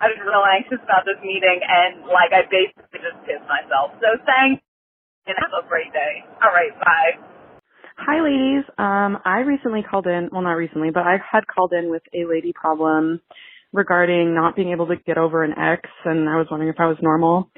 I've 0.00 0.16
been 0.16 0.24
real 0.24 0.46
anxious 0.46 0.80
about 0.80 1.04
this 1.04 1.20
meeting, 1.20 1.60
and 1.60 2.08
like 2.08 2.32
I 2.32 2.48
basically 2.48 3.02
just 3.04 3.18
pissed 3.28 3.44
myself. 3.50 3.92
So 4.00 4.16
thanks, 4.24 4.64
and 5.28 5.36
have 5.36 5.52
a 5.52 5.66
great 5.68 5.92
day. 5.92 6.24
All 6.40 6.54
right, 6.54 6.72
bye. 6.80 7.20
Hi, 8.06 8.22
ladies. 8.22 8.64
Um, 8.78 9.18
I 9.26 9.40
recently 9.40 9.82
called 9.82 10.06
in, 10.06 10.30
well, 10.32 10.40
not 10.40 10.52
recently, 10.52 10.90
but 10.90 11.02
I 11.02 11.18
had 11.20 11.46
called 11.46 11.72
in 11.74 11.90
with 11.90 12.02
a 12.14 12.24
lady 12.24 12.52
problem 12.54 13.20
regarding 13.74 14.34
not 14.34 14.56
being 14.56 14.70
able 14.72 14.86
to 14.86 14.96
get 14.96 15.18
over 15.18 15.44
an 15.44 15.52
ex, 15.52 15.82
and 16.06 16.26
I 16.28 16.36
was 16.36 16.46
wondering 16.50 16.70
if 16.72 16.80
I 16.80 16.86
was 16.86 16.96
normal. 17.02 17.50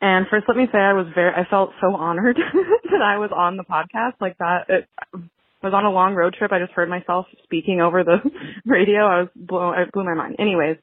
And 0.00 0.26
first, 0.30 0.44
let 0.46 0.56
me 0.56 0.66
say 0.70 0.78
I 0.78 0.92
was 0.92 1.06
very, 1.14 1.32
I 1.34 1.48
felt 1.50 1.70
so 1.80 1.96
honored 1.96 2.36
that 2.90 3.02
I 3.02 3.18
was 3.18 3.30
on 3.34 3.56
the 3.56 3.64
podcast 3.64 4.20
like 4.20 4.38
that. 4.38 4.66
It 4.68 4.88
I 5.14 5.66
was 5.66 5.74
on 5.74 5.84
a 5.84 5.90
long 5.90 6.14
road 6.14 6.34
trip. 6.38 6.52
I 6.52 6.60
just 6.60 6.72
heard 6.72 6.88
myself 6.88 7.26
speaking 7.44 7.80
over 7.80 8.04
the 8.04 8.18
radio. 8.66 9.06
I 9.06 9.20
was 9.22 9.28
blown, 9.36 9.78
it 9.78 9.92
blew 9.92 10.04
my 10.04 10.14
mind. 10.14 10.36
Anyways, 10.38 10.76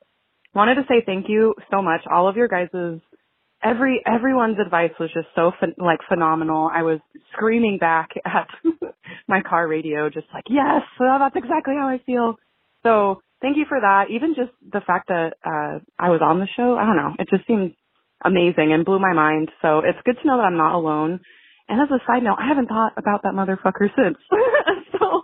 wanted 0.54 0.76
to 0.76 0.84
say 0.90 1.04
thank 1.06 1.28
you 1.30 1.56
so 1.72 1.82
much. 1.82 2.02
All 2.10 2.28
of 2.28 2.36
your 2.38 2.48
guys's 2.50 3.02
every 3.64 4.02
everyone's 4.06 4.58
advice 4.60 4.92
was 5.00 5.10
just 5.14 5.28
so 5.36 5.52
like 5.78 6.00
phenomenal. 6.08 6.70
I 6.74 6.84
was 6.84 7.00
screaming 7.34 7.78
back 7.78 8.10
at 8.26 8.48
my 9.28 9.42
car 9.42 9.68
radio, 9.68 10.10
just 10.10 10.28
like, 10.34 10.46
yes, 10.50 10.82
well, 11.00 11.20
that's 11.20 11.36
exactly 11.36 11.76
how 11.76 11.88
I 11.88 12.00
feel. 12.06 12.36
So 12.84 13.22
thank 13.42 13.58
you 13.58 13.66
for 13.68 13.80
that. 13.80 14.06
Even 14.10 14.36
just 14.36 14.52
the 14.62 14.82
fact 14.82 15.10
that 15.10 15.34
uh 15.46 15.80
I 15.98 16.10
was 16.10 16.22
on 16.24 16.40
the 16.40 16.48
show, 16.56 16.76
I 16.76 16.86
don't 16.86 16.98
know, 16.98 17.14
it 17.20 17.28
just 17.30 17.48
seemed 17.48 17.74
amazing 18.24 18.74
and 18.74 18.86
blew 18.86 19.00
my 19.00 19.14
mind. 19.14 19.50
So 19.62 19.80
it's 19.80 20.00
good 20.06 20.18
to 20.22 20.28
know 20.28 20.38
that 20.38 20.44
I'm 20.44 20.58
not 20.58 20.76
alone. 20.76 21.20
And 21.68 21.80
as 21.80 21.90
a 21.92 22.02
side 22.08 22.24
note, 22.24 22.38
I 22.40 22.48
haven't 22.48 22.68
thought 22.68 22.94
about 22.98 23.24
that 23.24 23.34
motherfucker 23.34 23.90
since. 23.96 24.18
so 25.00 25.22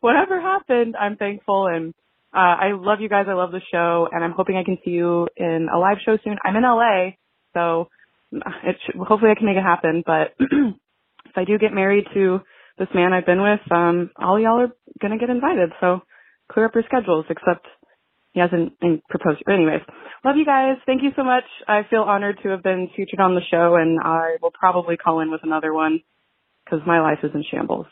whatever 0.00 0.40
happened, 0.40 0.94
I'm 0.98 1.16
thankful 1.16 1.66
and 1.66 1.94
uh, 2.34 2.56
I 2.58 2.72
love 2.72 3.00
you 3.00 3.08
guys. 3.08 3.26
I 3.28 3.34
love 3.34 3.52
the 3.52 3.60
show, 3.70 4.08
and 4.10 4.24
I'm 4.24 4.32
hoping 4.32 4.56
I 4.56 4.64
can 4.64 4.76
see 4.84 4.90
you 4.90 5.28
in 5.36 5.68
a 5.72 5.78
live 5.78 5.98
show 6.04 6.18
soon. 6.24 6.36
I'm 6.44 6.56
in 6.56 6.64
LA, 6.64 7.10
so 7.54 7.88
it 8.64 8.76
should, 8.84 8.96
hopefully 8.96 9.30
I 9.30 9.38
can 9.38 9.46
make 9.46 9.56
it 9.56 9.62
happen. 9.62 10.02
But 10.04 10.34
if 10.40 11.36
I 11.36 11.44
do 11.44 11.58
get 11.58 11.72
married 11.72 12.04
to 12.14 12.40
this 12.78 12.88
man 12.94 13.12
I've 13.12 13.26
been 13.26 13.42
with, 13.42 13.60
um, 13.70 14.10
all 14.16 14.38
y'all 14.38 14.60
are 14.60 14.76
gonna 15.00 15.18
get 15.18 15.30
invited. 15.30 15.70
So 15.80 16.00
clear 16.52 16.66
up 16.66 16.74
your 16.74 16.84
schedules. 16.84 17.26
Except 17.30 17.66
he 18.32 18.40
hasn't 18.40 18.74
proposed. 19.08 19.42
Anyways, 19.48 19.82
Love 20.24 20.36
you 20.38 20.46
guys. 20.46 20.76
Thank 20.86 21.02
you 21.02 21.10
so 21.16 21.22
much. 21.22 21.44
I 21.68 21.82
feel 21.90 22.00
honored 22.00 22.38
to 22.42 22.48
have 22.48 22.62
been 22.62 22.88
featured 22.96 23.20
on 23.20 23.34
the 23.34 23.42
show, 23.50 23.74
and 23.74 24.00
I 24.02 24.38
will 24.40 24.52
probably 24.58 24.96
call 24.96 25.20
in 25.20 25.30
with 25.30 25.42
another 25.42 25.74
one 25.74 26.00
because 26.64 26.80
my 26.86 27.02
life 27.02 27.18
is 27.22 27.30
in 27.34 27.44
shambles. 27.50 27.84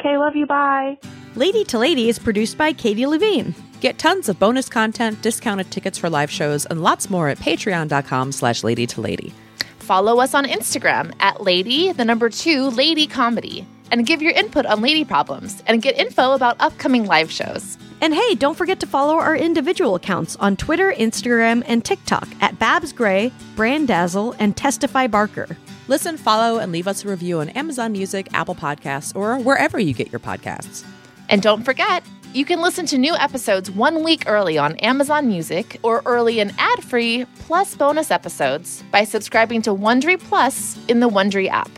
Okay, 0.00 0.16
love 0.16 0.36
you. 0.36 0.46
Bye. 0.46 0.98
Lady 1.34 1.64
to 1.64 1.78
Lady 1.78 2.08
is 2.08 2.18
produced 2.18 2.56
by 2.56 2.72
Katie 2.72 3.06
Levine. 3.06 3.54
Get 3.80 3.98
tons 3.98 4.28
of 4.28 4.38
bonus 4.38 4.68
content, 4.68 5.20
discounted 5.22 5.70
tickets 5.70 5.98
for 5.98 6.10
live 6.10 6.30
shows, 6.30 6.66
and 6.66 6.82
lots 6.82 7.10
more 7.10 7.28
at 7.28 7.38
patreon.com 7.38 8.32
slash 8.32 8.64
lady 8.64 8.86
to 8.88 9.00
lady. 9.00 9.32
Follow 9.78 10.20
us 10.20 10.34
on 10.34 10.44
Instagram 10.44 11.12
at 11.20 11.40
lady, 11.42 11.92
the 11.92 12.04
number 12.04 12.28
two, 12.28 12.70
lady 12.70 13.06
comedy, 13.06 13.66
and 13.90 14.06
give 14.06 14.20
your 14.20 14.32
input 14.32 14.66
on 14.66 14.80
lady 14.82 15.04
problems 15.04 15.62
and 15.66 15.80
get 15.80 15.96
info 15.96 16.32
about 16.32 16.60
upcoming 16.60 17.06
live 17.06 17.30
shows. 17.30 17.78
And 18.00 18.14
hey, 18.14 18.34
don't 18.34 18.56
forget 18.56 18.80
to 18.80 18.86
follow 18.86 19.14
our 19.14 19.36
individual 19.36 19.94
accounts 19.94 20.36
on 20.36 20.56
Twitter, 20.56 20.92
Instagram, 20.92 21.64
and 21.66 21.84
TikTok 21.84 22.28
at 22.40 22.58
Babs 22.58 22.92
Gray, 22.92 23.32
Brandazzle, 23.56 24.36
and 24.38 24.56
Testify 24.56 25.06
Barker. 25.06 25.56
Listen, 25.88 26.18
follow, 26.18 26.58
and 26.58 26.70
leave 26.70 26.86
us 26.86 27.04
a 27.04 27.08
review 27.08 27.40
on 27.40 27.48
Amazon 27.50 27.92
Music, 27.92 28.28
Apple 28.34 28.54
Podcasts, 28.54 29.16
or 29.16 29.38
wherever 29.38 29.78
you 29.78 29.94
get 29.94 30.12
your 30.12 30.20
podcasts. 30.20 30.84
And 31.30 31.40
don't 31.40 31.64
forget, 31.64 32.04
you 32.34 32.44
can 32.44 32.60
listen 32.60 32.84
to 32.86 32.98
new 32.98 33.14
episodes 33.16 33.70
one 33.70 34.04
week 34.04 34.24
early 34.26 34.58
on 34.58 34.76
Amazon 34.76 35.26
Music 35.28 35.80
or 35.82 36.02
early 36.04 36.40
and 36.40 36.52
ad-free 36.58 37.24
plus 37.38 37.74
bonus 37.74 38.10
episodes 38.10 38.84
by 38.92 39.04
subscribing 39.04 39.62
to 39.62 39.70
Wondery 39.70 40.20
Plus 40.20 40.78
in 40.88 41.00
the 41.00 41.08
Wondery 41.08 41.48
app. 41.48 41.70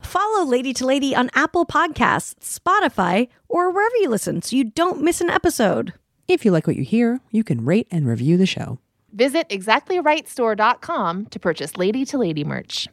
Follow 0.00 0.44
Lady 0.44 0.72
to 0.74 0.86
Lady 0.86 1.14
on 1.14 1.28
Apple 1.34 1.66
Podcasts, 1.66 2.36
Spotify, 2.38 3.28
or 3.48 3.72
wherever 3.72 3.96
you 3.96 4.08
listen 4.08 4.42
so 4.42 4.54
you 4.54 4.64
don't 4.64 5.02
miss 5.02 5.20
an 5.20 5.28
episode. 5.28 5.92
If 6.28 6.44
you 6.44 6.52
like 6.52 6.68
what 6.68 6.76
you 6.76 6.84
hear, 6.84 7.20
you 7.32 7.42
can 7.42 7.64
rate 7.64 7.88
and 7.90 8.06
review 8.06 8.36
the 8.36 8.46
show. 8.46 8.78
Visit 9.12 9.48
exactlyrightstore.com 9.48 11.26
to 11.26 11.38
purchase 11.38 11.76
Lady 11.76 12.04
to 12.06 12.18
Lady 12.18 12.44
merch. 12.44 12.88